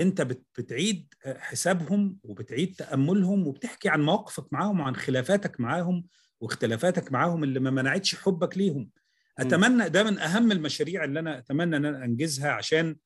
انت 0.00 0.22
بت- 0.22 0.44
بتعيد 0.58 1.14
حسابهم 1.26 2.16
وبتعيد 2.22 2.74
تأملهم 2.74 3.46
وبتحكي 3.46 3.88
عن 3.88 4.02
مواقفك 4.02 4.52
معاهم 4.52 4.80
وعن 4.80 4.96
خلافاتك 4.96 5.60
معاهم 5.60 6.04
واختلافاتك 6.40 7.12
معاهم 7.12 7.44
اللي 7.44 7.60
ما 7.60 7.70
منعتش 7.70 8.14
حبك 8.14 8.58
ليهم. 8.58 8.90
أتمنى 9.38 9.88
ده 9.88 10.02
من 10.02 10.18
أهم 10.18 10.52
المشاريع 10.52 11.04
اللي 11.04 11.20
أنا 11.20 11.38
أتمنى 11.38 11.76
إن 11.76 11.84
أنا 11.84 12.04
أنجزها 12.04 12.50
عشان 12.50 12.96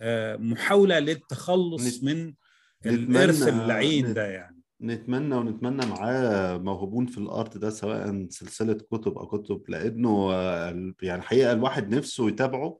آه، 0.00 0.36
محاولة 0.36 0.98
للتخلص 0.98 2.02
من 2.04 2.34
الإرث 2.86 3.48
اللعين 3.48 4.14
ده 4.14 4.26
يعني. 4.26 4.58
نتمنى 4.82 5.34
ونتمنى 5.34 5.86
معاه 5.86 6.58
موهوبون 6.58 7.06
في 7.06 7.18
الارت 7.18 7.58
ده 7.58 7.70
سواء 7.70 8.26
سلسلة 8.30 8.72
كتب 8.74 9.18
أو 9.18 9.26
كتب 9.26 9.62
لأنه 9.68 10.32
آه، 10.32 10.92
يعني 11.02 11.20
الحقيقة 11.22 11.52
الواحد 11.52 11.94
نفسه 11.94 12.28
يتابعه 12.28 12.78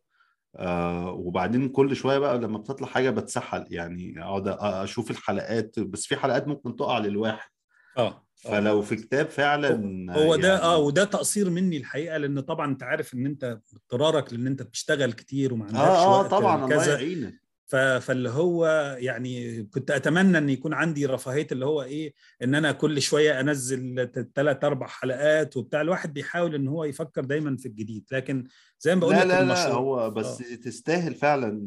آه 0.57 1.11
وبعدين 1.11 1.69
كل 1.69 1.97
شوية 1.97 2.19
بقى 2.19 2.39
لما 2.39 2.59
بتطلع 2.59 2.87
حاجة 2.89 3.11
بتسحل 3.11 3.65
يعني 3.71 4.23
أقعد 4.23 4.49
أشوف 4.61 5.11
الحلقات 5.11 5.81
بس 5.81 6.07
في 6.07 6.17
حلقات 6.17 6.49
ممكن 6.49 6.77
تقع 6.77 6.99
للواحد. 6.99 7.51
آه 7.99 8.25
فلو 8.37 8.83
في 8.83 8.97
كتاب 8.97 9.29
فعلا 9.29 9.73
هو 10.17 10.37
ده 10.37 10.49
يعني... 10.49 10.63
آه 10.63 10.79
وده 10.79 11.05
تقصير 11.05 11.51
مني 11.51 11.77
الحقيقة 11.77 12.17
لأن 12.17 12.41
طبعا 12.41 12.71
أنت 12.71 12.83
عارف 12.83 13.15
إن 13.15 13.27
أنت 13.27 13.59
اضطرارك 13.75 14.33
لأن 14.33 14.47
أنت 14.47 14.63
بتشتغل 14.63 15.13
كتير 15.13 15.55
وما 15.55 15.65
عندكش 15.65 15.81
آه 15.81 16.05
آه 16.07 16.21
وقت 16.21 16.31
طبعا 16.31 16.65
الله 16.65 16.89
يعينك. 16.89 17.35
فاللي 17.69 18.31
هو 18.31 18.67
يعني 18.99 19.63
كنت 19.63 19.91
أتمنى 19.91 20.39
إن 20.39 20.49
يكون 20.49 20.75
عندي 20.75 21.07
رفاهية 21.07 21.47
اللي 21.53 21.67
هو 21.67 21.83
إيه 21.83 22.15
إن 22.43 22.55
أنا 22.55 22.73
كل 22.73 23.03
شوية 23.03 23.41
أنزل 23.41 24.11
ثلاث 24.35 24.65
أربع 24.65 24.87
حلقات 24.87 25.57
وبتاع. 25.57 25.81
الواحد 25.81 26.15
بيحاول 26.15 26.55
إن 26.55 26.69
هو 26.69 26.85
يفكر 26.85 27.25
دايما 27.25 27.57
في 27.57 27.67
الجديد. 27.67 28.05
لكن 28.13 28.45
زي 28.81 28.95
ما 28.95 29.01
بقول 29.01 29.15
لا 29.15 29.25
لك 29.25 29.31
لا 29.31 29.45
لا 29.45 29.73
هو 29.73 30.11
بس 30.11 30.43
آه. 30.43 30.55
تستاهل 30.55 31.15
فعلا 31.15 31.61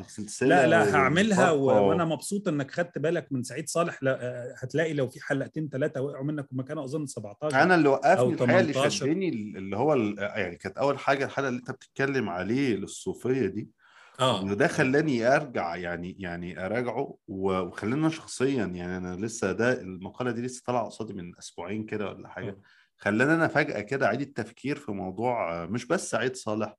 السلسلة 0.00 0.48
لا 0.48 0.66
لا 0.66 0.94
هعملها 0.96 1.50
و... 1.50 1.88
وأنا 1.88 2.04
مبسوط 2.04 2.48
إنك 2.48 2.70
خدت 2.70 2.98
بالك 2.98 3.26
من 3.30 3.42
سعيد 3.42 3.68
صالح. 3.68 4.02
لا 4.02 4.54
هتلاقي 4.58 4.92
لو 4.92 5.08
في 5.08 5.20
حلقتين 5.20 5.68
ثلاثة 5.68 6.00
وقعوا 6.00 6.24
منك 6.24 6.46
هم 6.52 6.62
كانوا 6.62 6.84
أظن 6.84 7.06
17 7.06 7.62
أنا 7.62 7.74
اللي 7.74 7.88
وقفني 7.88 8.34
الحقيقة 8.34 8.60
اللي 8.60 8.90
شدني 8.90 9.28
اللي 9.28 9.76
هو 9.76 9.94
يعني 10.18 10.56
كانت 10.56 10.78
أول 10.78 10.98
حاجة 10.98 11.24
الحلقة 11.24 11.48
اللي 11.48 11.58
أنت 11.58 11.70
بتتكلم 11.70 12.28
عليه 12.28 12.76
للصوفية 12.76 13.46
دي. 13.46 13.79
آه. 14.20 14.42
إنه 14.42 14.54
ده 14.54 14.68
خلاني 14.68 15.26
أرجع 15.26 15.76
يعني 15.76 16.16
يعني 16.18 16.66
أراجعه 16.66 17.16
وخلاني 17.28 18.10
شخصيا 18.10 18.64
يعني 18.64 18.96
أنا 18.96 19.16
لسه 19.26 19.52
ده 19.52 19.80
المقالة 19.80 20.30
دي 20.30 20.42
لسه 20.42 20.62
طالعة 20.66 20.84
قصادي 20.84 21.12
من 21.12 21.38
أسبوعين 21.38 21.86
كده 21.86 22.08
ولا 22.08 22.28
حاجة. 22.28 22.50
آه. 22.50 22.60
خلاني 22.96 23.34
أنا 23.34 23.48
فجأة 23.48 23.80
كده 23.80 24.06
أعيد 24.06 24.20
التفكير 24.20 24.76
في 24.76 24.92
موضوع 24.92 25.66
مش 25.66 25.86
بس 25.86 26.10
سعيد 26.10 26.36
صالح 26.36 26.76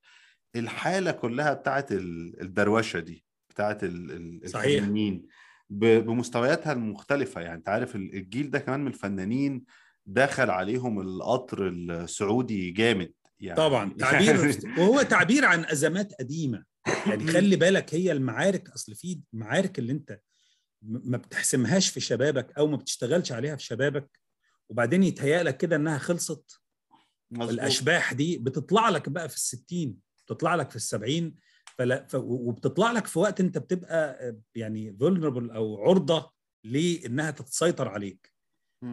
الحالة 0.56 1.12
كلها 1.12 1.54
بتاعت 1.54 1.92
الدروشة 1.92 3.00
دي 3.00 3.26
بتاعت 3.50 3.84
الفنانين 3.84 5.26
بمستوياتها 5.70 6.74
المختلفة 6.74 7.42
يعني. 7.42 7.56
أنت 7.56 7.70
عارف 7.70 7.96
الجيل 7.96 8.50
ده 8.50 8.60
كمان 8.60 8.80
من 8.80 8.88
الفنانين 8.88 9.64
دخل 10.06 10.50
عليهم 10.50 11.02
القطر 11.02 11.68
السعودي 11.68 12.72
جامد 12.72 13.14
يعني. 13.40 13.58
طبعا 13.58 13.94
تعبير 14.00 14.58
وهو 14.78 15.02
تعبير 15.02 15.46
عن 15.46 15.66
أزمات 15.66 16.14
قديمة. 16.20 16.71
يعني 17.08 17.28
خلي 17.28 17.56
بالك 17.56 17.94
هي 17.96 18.12
المعارك 18.12 18.70
أصل 18.70 18.96
في 18.96 19.22
معارك 19.34 19.80
اللي 19.80 19.92
أنت 19.92 20.20
ما 20.82 21.18
بتحسمهاش 21.18 21.90
في 21.90 22.00
شبابك 22.00 22.58
أو 22.58 22.68
ما 22.68 22.78
بتشتغلش 22.78 23.32
عليها 23.32 23.56
في 23.56 23.64
شبابك 23.64 24.20
وبعدين 24.70 25.04
يتهيأ 25.04 25.44
لك 25.44 25.58
كده 25.58 25.76
إنها 25.76 25.98
خلصت. 25.98 26.62
مزبوط. 27.32 27.50
الأشباح 27.50 28.14
دي 28.14 28.38
بتطلع 28.38 28.90
لك 28.90 29.10
بقى 29.10 29.30
في 29.30 29.36
الستين 29.36 29.98
بتطلع 30.26 30.56
لك 30.56 30.70
في 30.70 30.76
السبعين 30.76 31.36
فلا 31.78 32.08
ف... 32.10 32.16
وبتطلع 32.16 32.92
لك 32.92 33.08
في 33.08 33.20
وقت 33.20 33.40
أنت 33.40 33.58
بتبقى 33.58 34.36
يعني 34.56 34.98
vulnerable 35.02 35.56
أو 35.56 35.84
عرضة 35.84 36.32
لإنها 36.64 37.32
تتسيطر 37.32 37.88
عليك. 37.88 38.32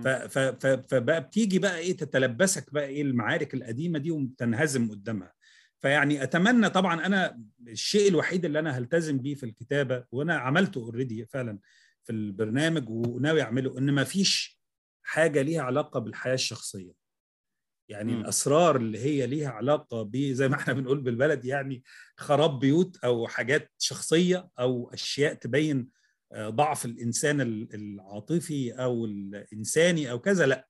ف... 0.02 0.09
ف... 0.09 0.39
ف... 0.39 0.66
فبقى 0.66 1.20
بتيجي 1.20 1.59
بقى 1.59 1.78
إيه 1.78 1.97
تتلبسك 1.97 2.73
بقى 2.73 2.86
إيه 2.86 3.02
المعارك 3.02 3.55
القديمة 3.55 3.98
دي 3.98 4.10
وتنهزم 4.10 4.90
قدامها. 4.90 5.32
فيعني 5.81 6.23
أتمنى 6.23 6.71
طبعا 6.71 7.07
أنا 7.07 7.43
الشيء 7.69 8.09
الوحيد 8.09 8.45
اللي 8.45 8.59
أنا 8.59 8.79
هلتزم 8.79 9.19
بيه 9.19 9.35
في 9.35 9.47
الكتابة 9.47 10.05
وأنا 10.13 10.37
عملته 10.39 10.79
اوريدي 10.79 11.27
فعلا 11.27 11.59
في 12.05 12.13
البرنامج 12.13 12.89
وناوي 12.91 13.43
أعمله 13.43 13.79
إن 13.79 13.91
ما 13.93 14.05
فيش 14.05 14.61
حاجة 15.03 15.43
ليها 15.43 15.63
علاقة 15.63 16.01
بالحياة 16.01 16.35
الشخصية 16.35 16.93
يعني 17.89 18.13
م. 18.13 18.21
الأسرار 18.21 18.77
اللي 18.77 18.99
هي 18.99 19.27
ليها 19.27 19.51
علاقة 19.51 20.03
ب 20.03 20.17
زي 20.17 20.49
ما 20.49 20.57
إحنا 20.57 20.73
بنقول 20.73 21.01
بالبلد 21.01 21.45
يعني 21.45 21.83
خراب 22.17 22.59
بيوت 22.59 22.97
أو 23.05 23.29
حاجات 23.29 23.73
شخصية 23.79 24.49
أو 24.59 24.91
أشياء 24.95 25.35
تبين 25.35 25.89
آه، 26.33 26.49
ضعف 26.49 26.85
الإنسان 26.85 27.41
العاطفي 27.75 28.73
أو 28.73 29.05
الإنساني 29.05 30.11
أو 30.11 30.19
كذا 30.19 30.47
لأ 30.47 30.69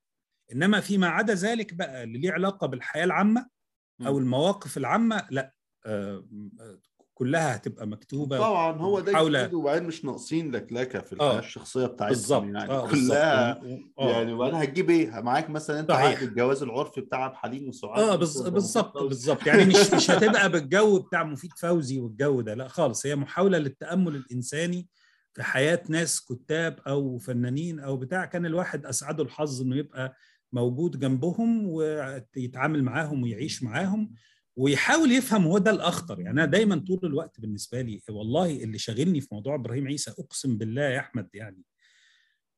إنما 0.52 0.80
فيما 0.80 1.09
عدا 1.09 1.35
ذلك 1.35 1.74
بقى 1.74 2.02
اللي 2.02 2.18
ليه 2.18 2.32
علاقة 2.32 2.66
بالحياة 2.66 3.05
العامة 3.05 3.47
أو 4.06 4.18
المواقف 4.18 4.76
العامة 4.76 5.26
لا 5.30 5.54
آه، 5.86 6.24
كلها 7.14 7.56
هتبقى 7.56 7.86
مكتوبة 7.86 8.38
طبعا 8.38 8.72
هو 8.72 9.00
ده 9.00 9.24
جديد 9.24 9.54
وبعدين 9.54 9.84
مش 9.84 10.04
ناقصين 10.04 10.52
لكلكه 10.52 11.00
في 11.00 11.12
الحياة 11.12 11.30
آه. 11.30 11.38
الشخصية 11.38 11.86
بتاعتهم 11.86 12.08
بالظبط. 12.14 12.42
يعني 12.44 12.70
آه 12.70 12.88
كلها 12.90 13.50
آه. 13.98 14.10
يعني 14.10 14.32
وأنا 14.32 14.62
هتجيب 14.62 14.90
إيه؟ 14.90 15.20
معاك 15.20 15.50
مثلا 15.50 15.80
أنت 15.80 15.90
عقد 15.90 16.22
الجواز 16.22 16.62
العرفي 16.62 17.00
بتاع 17.00 17.24
عبد 17.24 17.32
الحليم 17.32 17.68
وسعاد 17.68 18.02
آه 18.02 18.16
بالظبط 18.16 18.98
بالظبط. 18.98 19.46
يعني 19.46 19.64
مش 19.64 19.76
مش 19.94 20.10
هتبقى 20.10 20.50
بالجو 20.52 20.98
بتاع 20.98 21.24
مفيد 21.24 21.50
فوزي 21.56 21.98
والجو 21.98 22.40
ده 22.40 22.54
لا 22.54 22.68
خالص. 22.68 23.06
هي 23.06 23.16
محاولة 23.16 23.58
للتأمل 23.58 24.16
الإنساني 24.16 24.88
في 25.34 25.42
حياة 25.42 25.82
ناس 25.88 26.20
كتاب 26.20 26.80
أو 26.86 27.18
فنانين 27.18 27.80
أو 27.80 27.96
بتاع. 27.96 28.24
كان 28.24 28.46
الواحد 28.46 28.86
أسعده 28.86 29.22
الحظ 29.22 29.60
إنه 29.62 29.76
يبقى 29.76 30.14
موجود 30.52 30.98
جنبهم 30.98 31.66
ويتعامل 31.66 32.82
معاهم 32.82 33.22
ويعيش 33.22 33.62
معاهم 33.62 34.14
ويحاول 34.56 35.12
يفهم 35.12 35.44
هو 35.44 35.58
ده 35.58 35.70
الأخطر. 35.70 36.20
يعني 36.20 36.30
أنا 36.30 36.44
دايما 36.44 36.84
طول 36.88 37.00
الوقت 37.02 37.40
بالنسبة 37.40 37.80
لي 37.80 38.00
والله 38.10 38.64
اللي 38.64 38.78
شاغلني 38.78 39.20
في 39.20 39.28
موضوع 39.32 39.54
إبراهيم 39.54 39.86
عيسى 39.86 40.10
أقسم 40.10 40.58
بالله 40.58 40.82
يا 40.82 40.98
أحمد 41.00 41.28
يعني 41.34 41.62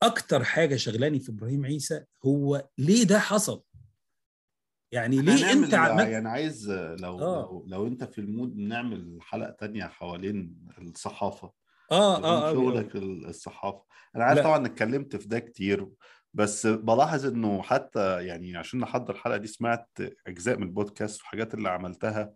أكتر 0.02 0.44
حاجة 0.44 0.76
شغلاني 0.76 1.20
في 1.20 1.30
إبراهيم 1.30 1.66
عيسى 1.66 2.04
هو 2.24 2.68
ليه 2.78 3.04
ده 3.04 3.18
حصل؟ 3.18 3.62
يعني 4.92 5.22
ليه 5.22 5.52
أنت 5.52 5.74
عملت 5.74 6.08
يعني 6.08 6.28
عايز 6.28 6.70
لو 6.70 7.20
آه. 7.20 7.42
لو 7.42 7.64
لو 7.66 7.86
أنت 7.86 8.04
في 8.04 8.20
المود 8.20 8.56
نعمل 8.56 9.18
حلقة 9.20 9.50
تانية 9.50 9.84
حوالين 9.84 10.56
الصحافة 10.78 11.52
آه 11.90 12.24
آه, 12.24 12.50
آه 12.50 12.52
شغلك 12.52 12.96
الصحافة. 12.96 13.84
أنا 14.16 14.24
عارف 14.24 14.40
طبعا 14.40 14.66
اتكلمت 14.66 15.16
في 15.16 15.28
ده 15.28 15.38
كتير 15.38 15.88
بس 16.34 16.66
بلاحظ 16.66 17.26
إنه 17.26 17.62
حتى 17.62 18.24
يعني 18.26 18.56
عشان 18.56 18.80
نحضر 18.80 19.14
الحلقة 19.14 19.36
دي 19.36 19.46
سمعت 19.46 19.88
أجزاء 20.26 20.56
من 20.56 20.62
البودكاست 20.62 21.22
وحاجات 21.22 21.54
اللي 21.54 21.68
عملتها. 21.68 22.32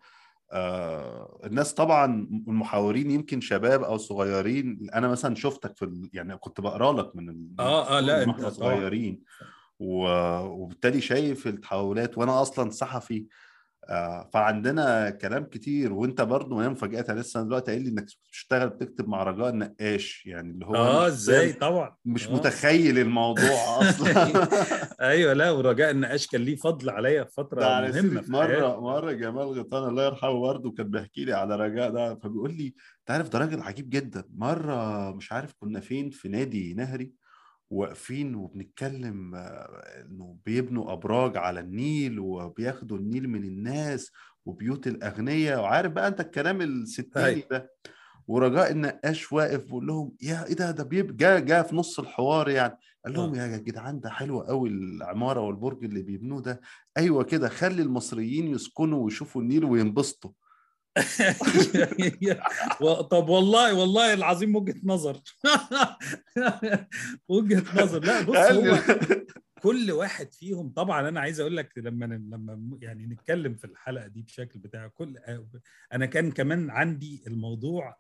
آه 0.53 1.41
الناس 1.45 1.75
طبعا 1.75 2.29
المحاورين 2.49 3.11
يمكن 3.11 3.41
شباب 3.41 3.83
أو 3.83 3.97
صغيرين 3.97 4.91
أنا 4.95 5.09
مثلا 5.09 5.35
شفتك 5.35 5.77
في 5.77 5.85
ال... 5.85 6.11
يعني 6.13 6.37
كنت 6.37 6.61
بقرأ 6.61 6.93
لك 6.93 7.17
من 7.17 7.49
آه 7.61 7.99
آه 7.99 8.01
لا 8.01 8.23
انت 8.23 8.47
صغيرين. 8.47 9.21
و... 9.79 10.07
وبالتالي 10.41 11.01
شايف 11.01 11.47
التحولات 11.47 12.19
وأنا 12.19 12.43
أصلا 12.43 12.71
صحفي. 12.71 13.19
آه 13.19 13.54
فعندنا 14.33 15.11
كلام 15.11 15.45
كتير 15.45 15.93
وانت 15.93 16.21
برضه 16.23 16.57
ما 16.57 16.69
مفاجاه 16.69 17.15
لسه 17.15 17.43
دلوقتي 17.43 17.71
قايل 17.71 17.83
لي 17.83 17.91
إنك 17.91 18.07
بتشتغل 18.29 18.69
بتكتب 18.69 19.09
مع 19.09 19.23
رجاء 19.23 19.49
النقاش 19.49 20.27
يعني 20.27 20.51
اللي 20.51 20.67
هو 20.67 20.75
آه 20.75 21.07
إزاي 21.07 21.53
طبعا 21.53 21.97
مش 22.05 22.29
آه. 22.29 22.33
متخيل 22.33 22.99
الموضوع 22.99 23.79
أصلا 23.89 24.49
أيوه 25.01 25.33
لا 25.33 25.51
ورجاء 25.51 25.91
النقاش 25.91 26.27
كان 26.27 26.41
ليه 26.41 26.57
فضل 26.57 26.91
عليا 26.91 27.25
في 27.25 27.33
فترة 27.33 27.61
مهمة 27.81 28.21
في 28.21 28.33
مرة 28.33 28.47
حياتي. 28.47 28.81
مرة 28.81 29.13
جمال 29.13 29.47
غيطان 29.49 29.89
الله 29.89 30.05
يرحمه 30.07 30.41
برضه 30.41 30.71
كان 30.73 30.91
بيحكي 30.91 31.25
لي 31.25 31.33
على 31.33 31.57
رجاء 31.57 31.91
ده 31.91 32.15
فبيقول 32.15 32.55
لي 32.55 32.67
أنت 33.01 33.11
عارف 33.11 33.29
ده 33.29 33.39
راجل 33.39 33.61
عجيب 33.61 33.91
جدا 33.91 34.25
مرة 34.35 35.11
مش 35.11 35.33
عارف 35.33 35.55
كنا 35.61 35.81
فين 35.81 36.11
في 36.11 36.29
نادي 36.29 36.75
نهري 36.75 37.13
واقفين 37.75 38.35
وبنتكلم 38.35 39.35
إنه 39.35 40.37
بيبنوا 40.47 40.93
أبراج 40.93 41.37
على 41.37 41.61
النيل 41.61 42.19
وبياخدوا 42.21 42.99
النيل 42.99 43.29
من 43.29 43.45
الناس 43.45 44.13
وبيوت 44.47 44.87
الأغنياء 44.87 45.61
وعارف 45.61 45.93
بقى 45.93 46.09
أنت 46.09 46.21
الكلام 46.21 46.61
الستيني 46.63 47.45
ده. 47.51 47.71
ورجاء 48.29 48.73
النقاش 48.73 49.33
واقف 49.33 49.65
بيقول 49.65 49.87
لهم 49.87 50.13
يا 50.23 50.47
إيه 50.47 50.55
ده؟ 50.55 50.71
ده 50.71 50.85
بيب 50.85 51.17
جا 51.17 51.39
جا 51.39 51.63
في 51.63 51.77
نص 51.77 51.99
الحوار 52.01 52.49
يعني 52.49 52.79
قال 53.05 53.15
لهم 53.15 53.35
آه. 53.35 53.39
يا 53.47 53.57
جدعان 53.57 54.01
ده 54.01 54.11
حلو 54.11 54.41
قوي 54.41 54.69
العمارة 54.69 55.41
والبرج 55.41 55.85
اللي 55.85 56.03
بيبنوه 56.03 56.41
ده. 56.43 56.61
أيوه 56.97 57.25
كده 57.25 57.49
خلي 57.49 57.83
المصريين 57.83 58.47
يسكنوا 58.47 59.05
ويشوفوا 59.05 59.43
النيل 59.43 59.65
وينبسطوا. 59.65 60.31
طب 63.11 63.29
والله 63.29 63.75
والله 63.75 64.15
العظيم 64.15 64.57
وجهة 64.57 64.81
نظر. 64.85 65.21
وجهة 67.29 67.83
نظر. 67.83 68.05
لا 68.05 68.23
بص 68.23 68.37
هو 68.37 68.79
كل 69.63 69.91
واحد 69.93 70.33
فيهم 70.33 70.73
طبعا 70.73 71.09
أنا 71.09 71.21
عايز 71.21 71.41
أقول 71.41 71.57
لك 71.57 71.79
لما 71.79 72.05
لما 72.05 72.79
يعني 72.83 73.07
نتكلم 73.07 73.55
في 73.55 73.65
الحلقة 73.65 74.07
دي 74.07 74.23
بشكل 74.23 74.59
بتاع 74.59 74.87
كل 74.87 75.19
أنا 75.93 76.07
كان 76.07 76.33
كمان 76.33 76.71
عندي 76.71 77.25
الموضوع 77.27 77.97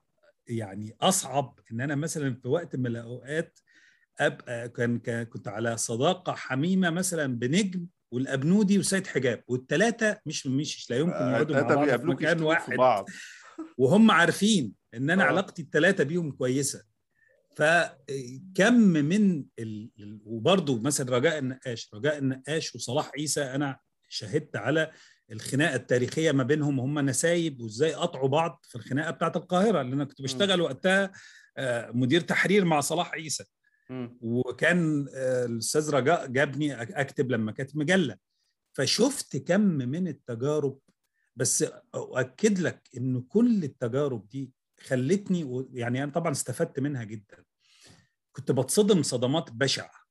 يعني 0.48 0.96
أصعب 1.00 1.58
إن 1.72 1.80
أنا 1.80 1.94
مثلا 1.94 2.34
في 2.34 2.48
وقت 2.48 2.76
من 2.76 2.86
الأوقات 2.86 3.58
أبقى 4.20 4.68
كان 4.68 5.24
كنت 5.24 5.48
على 5.48 5.76
صداقة 5.76 6.32
حميمة 6.32 6.90
مثلا 6.90 7.38
بنجم 7.38 7.86
والأبنودي 8.10 8.78
وسيد 8.78 9.06
حجاب 9.06 9.44
والثلاثه 9.48 10.20
مش 10.26 10.46
مش 10.46 10.90
لا 10.90 10.96
يمكن 10.96 11.14
يقعدوا 11.14 11.56
مع 11.56 11.74
بعض 11.74 12.00
في 12.00 12.06
مكان 12.06 12.42
واحد 12.42 12.76
بعض. 12.76 13.08
وهم 13.78 14.10
عارفين 14.10 14.72
إن 14.94 15.10
أنا 15.10 15.24
آه. 15.24 15.26
علاقتي 15.26 15.62
الثلاثه 15.62 16.04
بيهم 16.04 16.30
كويسة 16.30 16.84
فكم 17.56 18.74
من 18.74 19.44
ال... 19.58 19.90
وبرضه 20.24 20.80
مثلا 20.80 21.16
رجاء 21.16 21.38
النقاش 21.38 21.90
رجاء 21.94 22.18
النقاش 22.18 22.74
وصلاح 22.74 23.10
عيسى 23.18 23.42
أنا 23.42 23.78
شهدت 24.08 24.56
على 24.56 24.90
الخناقة 25.32 25.74
التاريخية 25.74 26.32
ما 26.32 26.42
بينهم 26.42 26.80
هم 26.80 26.98
نسايب 26.98 27.60
وإزاي 27.60 27.94
قطعوا 27.94 28.28
بعض 28.28 28.64
في 28.68 28.76
الخناقة 28.76 29.10
بتاعت 29.10 29.36
القاهرة 29.36 29.80
اللي 29.80 29.94
أنا 29.94 30.04
كنت 30.04 30.22
بشتغل 30.22 30.60
وقتها 30.60 31.12
آه، 31.56 31.90
مدير 31.90 32.20
تحرير 32.20 32.64
مع 32.64 32.80
صلاح 32.80 33.12
عيسى. 33.12 33.44
وكان 34.20 35.06
آه، 35.14 35.44
الأستاذ 35.44 35.90
رجاء 35.90 36.26
جابني 36.26 36.82
أكتب 36.82 37.30
لما 37.30 37.52
كانت 37.52 37.76
مجلة. 37.76 38.16
فشفت 38.72 39.36
كم 39.36 39.60
من 39.60 40.08
التجارب 40.08 40.78
بس 41.36 41.64
أؤكد 41.94 42.58
لك 42.58 42.88
إن 42.96 43.20
كل 43.20 43.64
التجارب 43.64 44.28
دي 44.28 44.52
خلتني 44.80 45.66
يعني 45.72 46.02
أنا 46.02 46.12
طبعا 46.12 46.32
استفدت 46.32 46.80
منها 46.80 47.04
جدا. 47.04 47.44
كنت 48.32 48.52
بتصدم 48.52 49.02
صدمات 49.02 49.52
بشعة 49.52 50.04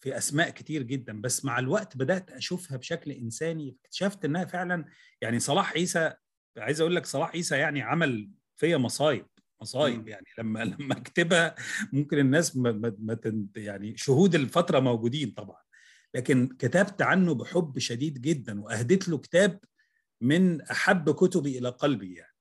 في 0.00 0.16
أسماء 0.16 0.50
كتير 0.50 0.82
جدا 0.82 1.20
بس 1.20 1.44
مع 1.44 1.58
الوقت 1.58 1.96
بدأت 1.96 2.30
أشوفها 2.30 2.76
بشكل 2.76 3.10
إنساني. 3.10 3.76
اكتشفت 3.84 4.24
إنها 4.24 4.44
فعلا 4.44 4.84
يعني 5.20 5.38
صلاح 5.38 5.72
عيسى 5.72 6.12
عايز 6.58 6.80
أقول 6.80 6.96
لك 6.96 7.06
صلاح 7.06 7.30
عيسى 7.30 7.56
يعني 7.56 7.82
عمل 7.82 8.30
فيا 8.56 8.76
مصايب. 8.76 9.26
مصايب. 9.62 10.08
يعني 10.08 10.26
لما 10.38 10.64
لما 10.78 10.98
اكتبها 10.98 11.54
ممكن 11.92 12.18
الناس 12.18 12.56
ما 12.56 12.72
ما 12.98 13.18
يعني 13.56 13.96
شهود 13.96 14.34
الفترة 14.34 14.80
موجودين 14.80 15.30
طبعا 15.30 15.60
لكن 16.14 16.48
كتبت 16.58 17.02
عنه 17.02 17.34
بحب 17.34 17.78
شديد 17.78 18.20
جدا 18.20 18.60
وأهديت 18.60 19.08
له 19.08 19.18
كتاب 19.18 19.60
من 20.20 20.60
أحب 20.62 21.10
كتبي 21.10 21.58
إلى 21.58 21.68
قلبي 21.68 22.14
يعني. 22.14 22.36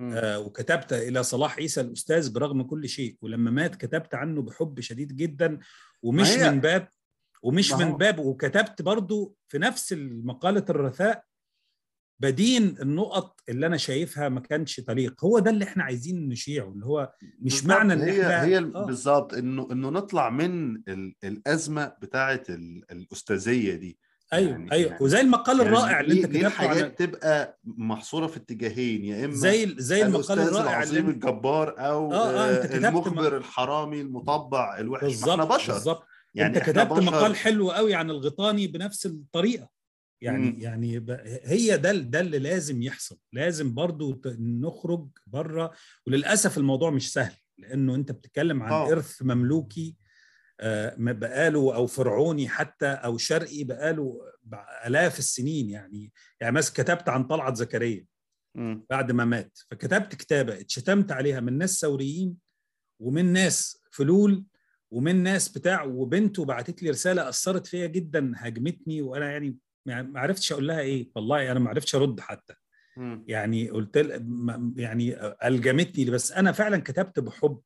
آه، 0.00 0.38
وكتبت 0.38 0.92
إلى 0.92 1.22
صلاح 1.22 1.56
عيسى 1.56 1.80
الأستاذ 1.80 2.32
برغم 2.32 2.62
كل 2.62 2.88
شيء 2.88 3.16
ولما 3.22 3.50
مات 3.50 3.76
كتبت 3.76 4.14
عنه 4.14 4.42
بحب 4.42 4.80
شديد 4.80 5.16
جدا 5.16 5.58
ومش 6.02 6.30
من 6.30 6.60
باب 6.60 6.88
ومش 7.42 7.72
من 7.72 7.96
باب 7.96 8.18
وكتبت 8.18 8.82
برضو 8.82 9.36
في 9.48 9.58
نفس 9.58 9.94
مقالة 9.98 10.64
الرثاء 10.70 11.24
بدين 12.20 12.76
النقط 12.80 13.40
اللي 13.48 13.66
أنا 13.66 13.76
شايفها 13.76 14.28
ما 14.28 14.40
كانش 14.40 14.80
طريق 14.80 15.24
هو 15.24 15.38
ده 15.38 15.50
اللي 15.50 15.64
إحنا 15.64 15.84
عايزين 15.84 16.28
نشيعه 16.28 16.68
اللي 16.72 16.86
هو 16.86 17.12
مش 17.40 17.52
بالظبط. 17.62 17.66
معنى 17.70 17.92
إن 17.92 18.00
هي 18.00 18.22
إحنا- 18.22 18.44
هي 18.44 18.58
آه. 18.58 18.62
بالظبط 18.86 19.34
انه 19.34 19.68
إنه 19.72 19.90
نطلع 19.90 20.30
من 20.30 20.76
ال- 20.88 21.14
الأزمة 21.24 21.92
بتاعه 22.02 22.42
ال- 22.48 22.84
الأستاذية 22.90 23.74
دي. 23.74 23.98
أيوه 24.32 24.50
يعني- 24.50 24.72
أيوه. 24.72 24.90
يعني- 24.90 25.04
وزي 25.04 25.20
المقال 25.20 25.56
يعني 25.58 25.68
الرائع 25.68 26.00
اللي 26.00 26.14
أنت 26.14 26.26
كتبته 26.26 26.46
الحاجات 26.46 26.84
عن 26.84 26.94
تبقى 26.94 27.58
محصورة 27.64 28.26
في 28.26 28.36
اتجاهين. 28.36 29.04
يا 29.04 29.24
إما 29.24 29.34
زي 29.34 29.74
زي 29.78 30.02
المقال 30.02 30.38
الرائع 30.38 30.60
اللي 30.60 30.70
العظيم 31.00 31.06
أنت 31.08 31.24
الجبار 31.24 31.74
أو 31.78 32.12
آه، 32.12 32.16
آه، 32.16 32.64
أنت 32.64 32.84
آه، 32.84 32.88
المخبر 32.88 33.32
م- 33.34 33.36
الحرامي 33.36 34.00
المطبع 34.00 34.78
الوحش. 34.78 35.02
ما 35.02 35.08
إحنا 35.08 35.36
بالظبط 35.44 35.54
بشر. 35.60 35.72
بالظبط 35.72 36.02
يعني 36.34 36.56
أنت 36.56 36.64
كتبت. 36.64 36.92
مقال 36.92 37.36
حلو 37.36 37.70
قوي 37.70 37.94
عن 37.94 38.10
الغيطاني 38.10 38.66
بنفس 38.66 39.06
الطريقة. 39.06 39.68
يعني 40.22 40.50
مم. 40.50 40.56
يعني 40.58 41.06
هي 41.44 41.78
ده 41.78 41.92
ده 41.92 42.20
اللي 42.20 42.38
لازم 42.38 42.82
يحصل 42.82 43.18
لازم 43.32 43.74
برضو 43.74 44.22
نخرج 44.38 45.08
بره 45.26 45.72
وللأسف 46.06 46.58
الموضوع 46.58 46.90
مش 46.90 47.12
سهل 47.12 47.34
لأنه 47.58 47.94
أنت 47.94 48.12
بتتكلم 48.12 48.62
عن 48.62 48.72
آه. 48.72 48.92
إرث 48.92 49.22
مملوكي 49.22 49.96
آه، 50.60 50.94
بقاله 50.98 51.74
أو 51.74 51.86
فرعوني 51.86 52.48
حتى 52.48 52.86
أو 52.86 53.18
شرقي 53.18 53.64
بقاله 53.64 54.20
آلاف 54.86 55.18
السنين 55.18 55.70
يعني 55.70 56.12
يعني 56.40 56.54
مثلا 56.54 56.74
كتبت 56.74 57.08
عن 57.08 57.24
طلعت 57.24 57.56
زكريا. 57.56 58.06
بعد 58.90 59.12
ما 59.12 59.24
مات 59.24 59.58
فكتبت 59.70 60.14
كتابة 60.14 60.60
اتشتمت 60.60 61.12
عليها 61.12 61.40
من 61.40 61.58
ناس 61.58 61.80
ثوريين 61.80 62.36
ومن 63.00 63.32
ناس 63.32 63.82
فلول 63.90 64.44
ومن 64.90 65.22
ناس 65.22 65.48
بتاع 65.48 65.82
وبنته 65.82 66.44
بعتت 66.44 66.82
لي 66.82 66.90
رسالة 66.90 67.28
أثرت 67.28 67.66
فيا 67.66 67.86
جدا 67.86 68.32
هاجمتني 68.36 69.02
وأنا 69.02 69.32
يعني 69.32 69.56
يعني 69.86 70.08
ما 70.08 70.20
عرفتش 70.20 70.52
أقول 70.52 70.68
لها 70.68 70.80
إيه. 70.80 71.10
والله 71.16 71.52
أنا 71.52 71.60
ما 71.60 71.70
عرفتش 71.70 71.94
أرد 71.94 72.20
حتى. 72.20 72.54
مم. 72.96 73.24
يعني 73.28 73.70
قلت 73.70 73.96
يعني 74.76 75.16
ألجمتني 75.44 76.04
بس 76.04 76.32
أنا 76.32 76.52
فعلا 76.52 76.78
كتبت 76.78 77.20
بحب. 77.20 77.60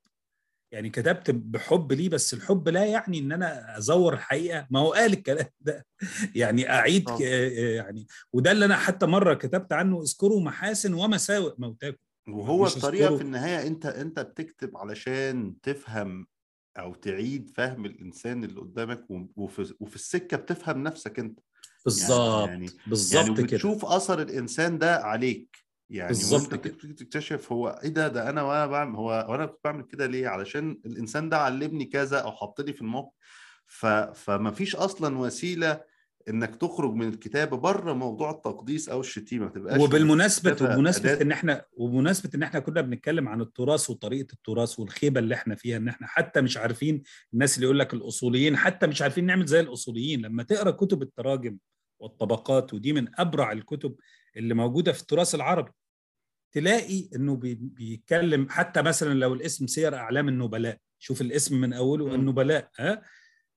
يعني 0.72 0.90
كتبت 0.90 1.30
بحب 1.30 1.92
ليه. 1.92 2.08
بس 2.08 2.34
الحب 2.34 2.68
لا 2.68 2.84
يعني 2.84 3.18
إن 3.18 3.32
أنا 3.32 3.78
أزور 3.78 4.14
الحقيقة. 4.14 4.66
ما 4.70 4.80
هو 4.80 4.92
قال 4.92 5.12
الكلام 5.12 5.46
ده. 5.60 5.86
يعني 6.34 6.70
أعيد 6.70 7.08
آه. 7.08 7.18
يعني 7.76 8.06
وده 8.32 8.52
اللي 8.52 8.64
أنا 8.64 8.76
حتى 8.76 9.06
مرة 9.06 9.34
كتبت 9.34 9.72
عنه. 9.72 10.02
اذكروا 10.02 10.40
محاسن 10.40 10.94
ومساوئ 10.94 11.54
موتاكم. 11.58 11.96
وهو 12.28 12.66
الطريقة. 12.66 13.16
في 13.16 13.22
النهاية 13.22 13.66
أنت 13.66 13.86
أنت 13.86 14.20
بتكتب 14.20 14.76
علشان 14.76 15.60
تفهم 15.62 16.26
أو 16.78 16.94
تعيد 16.94 17.50
فهم 17.50 17.86
الإنسان 17.86 18.44
اللي 18.44 18.60
قدامك 18.60 19.04
وفي 19.36 19.74
وفي 19.80 19.94
السكة 19.96 20.36
بتفهم 20.36 20.82
نفسك 20.82 21.18
أنت. 21.18 21.40
بالظبط 21.86 22.48
يعني- 22.48 22.70
بالظبط 22.86 23.24
يعني 23.24 23.34
كده. 23.34 23.56
بتشوف 23.56 23.84
أثر 23.84 24.22
الإنسان 24.22 24.78
ده 24.78 24.96
عليك 24.96 25.56
يعني 25.90 26.08
بالظبط 26.08 26.54
كده. 26.54 26.74
تكتشف 26.94 27.52
هو 27.52 27.80
إيه 27.84 27.88
ده 27.88 28.08
ده 28.08 28.28
أنا 28.30 28.42
وأنا 28.42 28.66
بعمل 28.66 28.96
هو 28.96 29.26
وأنا 29.28 29.46
كنت 29.46 29.60
بعمل 29.64 29.82
كده 29.82 30.06
ليه؟ 30.06 30.28
علشان 30.28 30.80
الإنسان 30.86 31.28
ده 31.28 31.38
علمني 31.38 31.84
كذا 31.84 32.18
أو 32.18 32.32
حطني 32.32 32.72
في 32.72 32.80
الموقف. 32.82 33.12
ف 33.66 33.86
فما 33.86 34.50
فيش 34.50 34.76
أصلا 34.76 35.18
وسيلة 35.18 35.96
إنك 36.28 36.56
تخرج 36.56 36.94
من 36.94 37.08
الكتابه 37.08 37.56
بره 37.56 37.92
موضوع 37.92 38.30
التقديس 38.30 38.88
أو 38.88 39.00
الشتيمة 39.00 39.48
تبقاش 39.48 39.80
وبالمناسبة 39.80 40.52
وبمناسبة 40.52 41.16
أداة- 41.16 41.20
إن 41.20 41.32
إحنا 41.32 41.64
وبمناسبة 41.72 42.30
إن 42.34 42.42
إحنا 42.42 42.60
كنا 42.60 42.80
بنتكلم 42.80 43.28
عن 43.28 43.40
التراث 43.40 43.90
وطريقة 43.90 44.32
التراث 44.32 44.78
والخيبة 44.80 45.20
اللي 45.20 45.34
إحنا 45.34 45.54
فيها 45.54 45.76
إن 45.76 45.88
إحنا 45.88 46.06
حتى 46.06 46.40
مش 46.40 46.56
عارفين 46.56 47.02
الناس 47.34 47.54
اللي 47.56 47.64
يقول 47.64 47.78
لك 47.78 47.94
الأصوليين 47.94 48.56
حتى 48.56 48.86
مش 48.86 49.02
عارفين 49.02 49.26
نعمل 49.26 49.46
زي 49.46 49.60
الأصوليين. 49.60 50.20
لما 50.22 50.42
تقرأ 50.42 50.70
كتب 50.70 51.02
التراجم 51.02 51.58
والطبقات 51.98 52.74
ودي 52.74 52.92
من 52.92 53.20
أبرع 53.20 53.52
الكتب 53.52 53.96
اللي 54.36 54.54
موجودة 54.54 54.92
في 54.92 55.00
التراث 55.00 55.34
العربي. 55.34 55.72
تلاقي 56.52 57.08
إنه 57.16 57.36
بي- 57.36 57.54
بيتكلم 57.54 58.48
حتى 58.50 58.82
مثلا 58.82 59.14
لو 59.14 59.34
الاسم 59.34 59.66
سير 59.66 59.94
أعلام 59.94 60.28
النبلاء. 60.28 60.78
شوف 60.98 61.20
الاسم 61.20 61.60
من 61.60 61.72
أوله. 61.72 62.14
النبلاء 62.14 62.70
ها؟ 62.78 63.02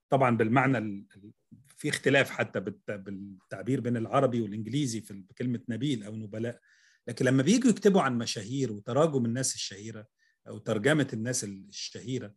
طبعا 0.10 0.38
بالمعنى 0.38 0.78
ال- 0.78 1.06
ال- 1.16 1.32
في 1.78 1.90
اختلاف 1.90 2.30
حتى 2.30 2.60
بالت- 2.60 2.92
بالتعبير 2.92 3.80
بين 3.82 3.98
العربي 3.98 4.42
والإنجليزي 4.42 5.02
في 5.02 5.24
كلمه 5.38 5.60
نبيل 5.70 6.04
أو 6.04 6.16
نبلاء. 6.16 6.60
لكن 7.08 7.26
لما 7.26 7.44
بييجوا 7.44 7.70
يكتبوا 7.70 8.02
عن 8.02 8.18
مشاهير 8.18 8.72
وتراجم 8.72 9.26
الناس 9.26 9.56
الشهيرة 9.56 10.08
أو 10.48 10.58
ترجمة 10.58 11.08
الناس 11.14 11.44
الشهيرة 11.44 12.34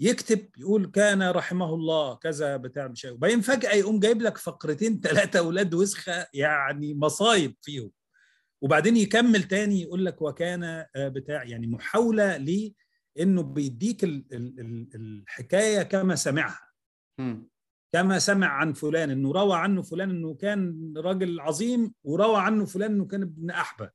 يكتب 0.00 0.48
يقول 0.58 0.86
كان 0.86 1.22
رحمه 1.30 1.74
الله 1.74 2.14
كذا 2.14 2.56
بتاع 2.56 2.88
مش 2.88 3.04
وبعدين 3.04 3.40
فجأة 3.40 3.72
يقوم 3.72 4.00
جايب 4.00 4.22
لك 4.22 4.38
فقرتين 4.38 5.00
ثلاثة 5.04 5.38
أولاد 5.38 5.74
وسخة 5.74 6.26
يعني 6.34 6.94
مصايب 6.94 7.56
فيهم. 7.62 7.90
وبعدين 8.62 8.96
يكمل 8.96 9.42
تاني 9.42 9.82
يقول 9.82 10.04
لك 10.04 10.22
وكان 10.22 10.64
آه، 10.64 11.08
بتاع 11.08 11.44
يعني 11.44 11.66
محاولة 11.66 12.36
ليه 12.36 12.72
إنه 13.20 13.42
بيديك 13.42 14.04
ال- 14.04 14.24
ال- 14.32 14.60
ال- 14.60 14.88
الحكاية 14.94 15.82
كما 15.82 16.14
سمعها. 16.14 16.60
كما 17.92 18.18
سمع 18.18 18.46
عن 18.46 18.72
فلان 18.72 19.10
إنه 19.10 19.32
روى 19.32 19.56
عنه 19.56 19.82
فلان 19.82 20.10
إنه 20.10 20.34
كان 20.34 20.92
راجل 20.96 21.40
عظيم 21.40 21.92
وروى 22.04 22.36
عنه 22.40 22.64
فلان 22.64 22.92
إنه 22.92 23.04
كان 23.06 23.22
ابن 23.22 23.50
أحبة. 23.50 23.90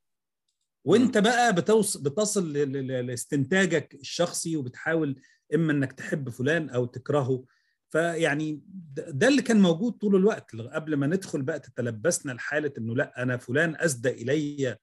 وأنت 0.86 1.18
بقى 1.18 1.54
بتوص 1.54 1.96
بتصل 1.96 2.52
ل- 2.52 2.72
ل- 2.72 3.06
لاستنتاجك 3.06 3.94
الشخصي 3.94 4.56
وبتحاول 4.56 5.20
إما 5.54 5.72
إنك 5.72 5.92
تحب 5.92 6.28
فلان 6.30 6.70
أو 6.70 6.84
تكرهه 6.84 7.44
فيعني 7.88 8.62
ده 8.96 9.28
اللي 9.28 9.42
كان 9.42 9.60
موجود 9.60 9.92
طول 9.92 10.16
الوقت 10.16 10.56
قبل 10.56 10.94
ما 10.96 11.06
ندخل 11.06 11.42
بقى 11.42 11.60
تتلبسنا 11.60 12.32
لحالة 12.32 12.72
إنه 12.78 12.94
لأ 12.96 13.22
أنا 13.22 13.36
فلان 13.36 13.76
أسدى 13.76 14.10
الي 14.10 14.76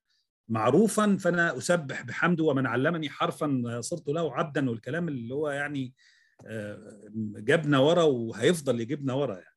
معروفا 0.50 1.18
فأنا 1.20 1.58
أسبح 1.58 2.02
بحمده 2.02 2.44
ومن 2.44 2.66
علمني 2.68 3.10
حرفا 3.10 3.78
صرت 3.82 4.08
له 4.08 4.34
عبدا 4.36 4.70
والكلام 4.70 5.08
اللي 5.08 5.34
هو 5.34 5.50
يعني 5.50 5.94
آه، 6.46 7.02
جابنا 7.38 7.80
ورا 7.80 8.04
وهيفضل 8.04 8.80
يجيبنا 8.82 9.14
ورا 9.14 9.34
يعني. 9.40 9.56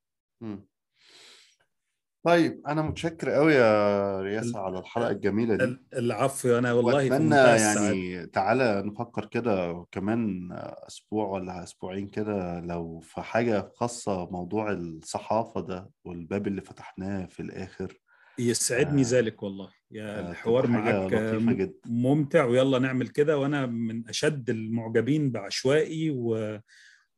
طيب 2.24 2.60
أنا 2.66 2.82
متشكر 2.82 3.30
قوي 3.30 3.54
يا 3.54 4.20
رياسة 4.20 4.58
على 4.60 4.78
الحلقة 4.78 5.10
الجميلة 5.10 5.56
دي 5.56 5.64
ال- 5.64 5.84
العفو 5.94 6.58
أنا 6.58 6.72
والله 6.72 7.06
السعادة. 7.06 7.80
يعني 7.84 8.26
تعالى 8.26 8.82
نفكر 8.86 9.24
كده 9.26 9.84
كمان 9.92 10.48
أسبوع 10.88 11.28
ولا 11.28 11.62
أسبوعين 11.62 12.08
كده 12.08 12.60
لو 12.60 13.00
في 13.00 13.20
حاجة 13.20 13.70
خاصة 13.74 14.30
موضوع 14.30 14.72
الصحافة 14.72 15.60
ده 15.60 15.90
والباب 16.04 16.46
اللي 16.46 16.60
فتحناه 16.60 17.26
في 17.26 17.40
الآخر 17.40 17.92
يسعدني 18.38 19.02
آه. 19.02 19.04
ذلك 19.04 19.42
والله 19.42 19.68
يا 19.90 20.18
آه، 20.26 20.30
الحوار 20.30 20.66
معاك. 20.66 21.70
ممتع 21.86 22.44
ويلا 22.44 22.78
نعمل 22.78 23.08
كده 23.08 23.38
وأنا 23.38 23.66
من 23.66 24.08
أشد 24.08 24.50
المعجبين 24.50 25.30
بعشوائي 25.30 26.10
و... 26.10 26.58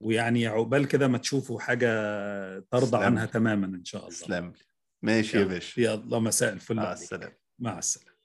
ويعني 0.01 0.47
عقبال 0.47 0.89
كده 0.89 1.09
ما 1.09 1.19
تشوفوا 1.19 1.61
حاجة 1.61 1.89
ترضى 2.71 3.05
عنها. 3.05 3.27
تماما 3.27 3.67
إن 3.67 3.85
شاء 3.85 4.09
الله 4.09 4.41
لي 4.41 4.53
ماشي 5.03 5.39
يا. 5.39 5.45
باشا 5.45 5.81
يلا 5.81 6.19
مساء 6.19 6.53
الفل 6.53 6.77
مع. 6.77 6.93
السلامة 6.93 7.37
مع 7.59 7.79
السلامة 7.79 8.16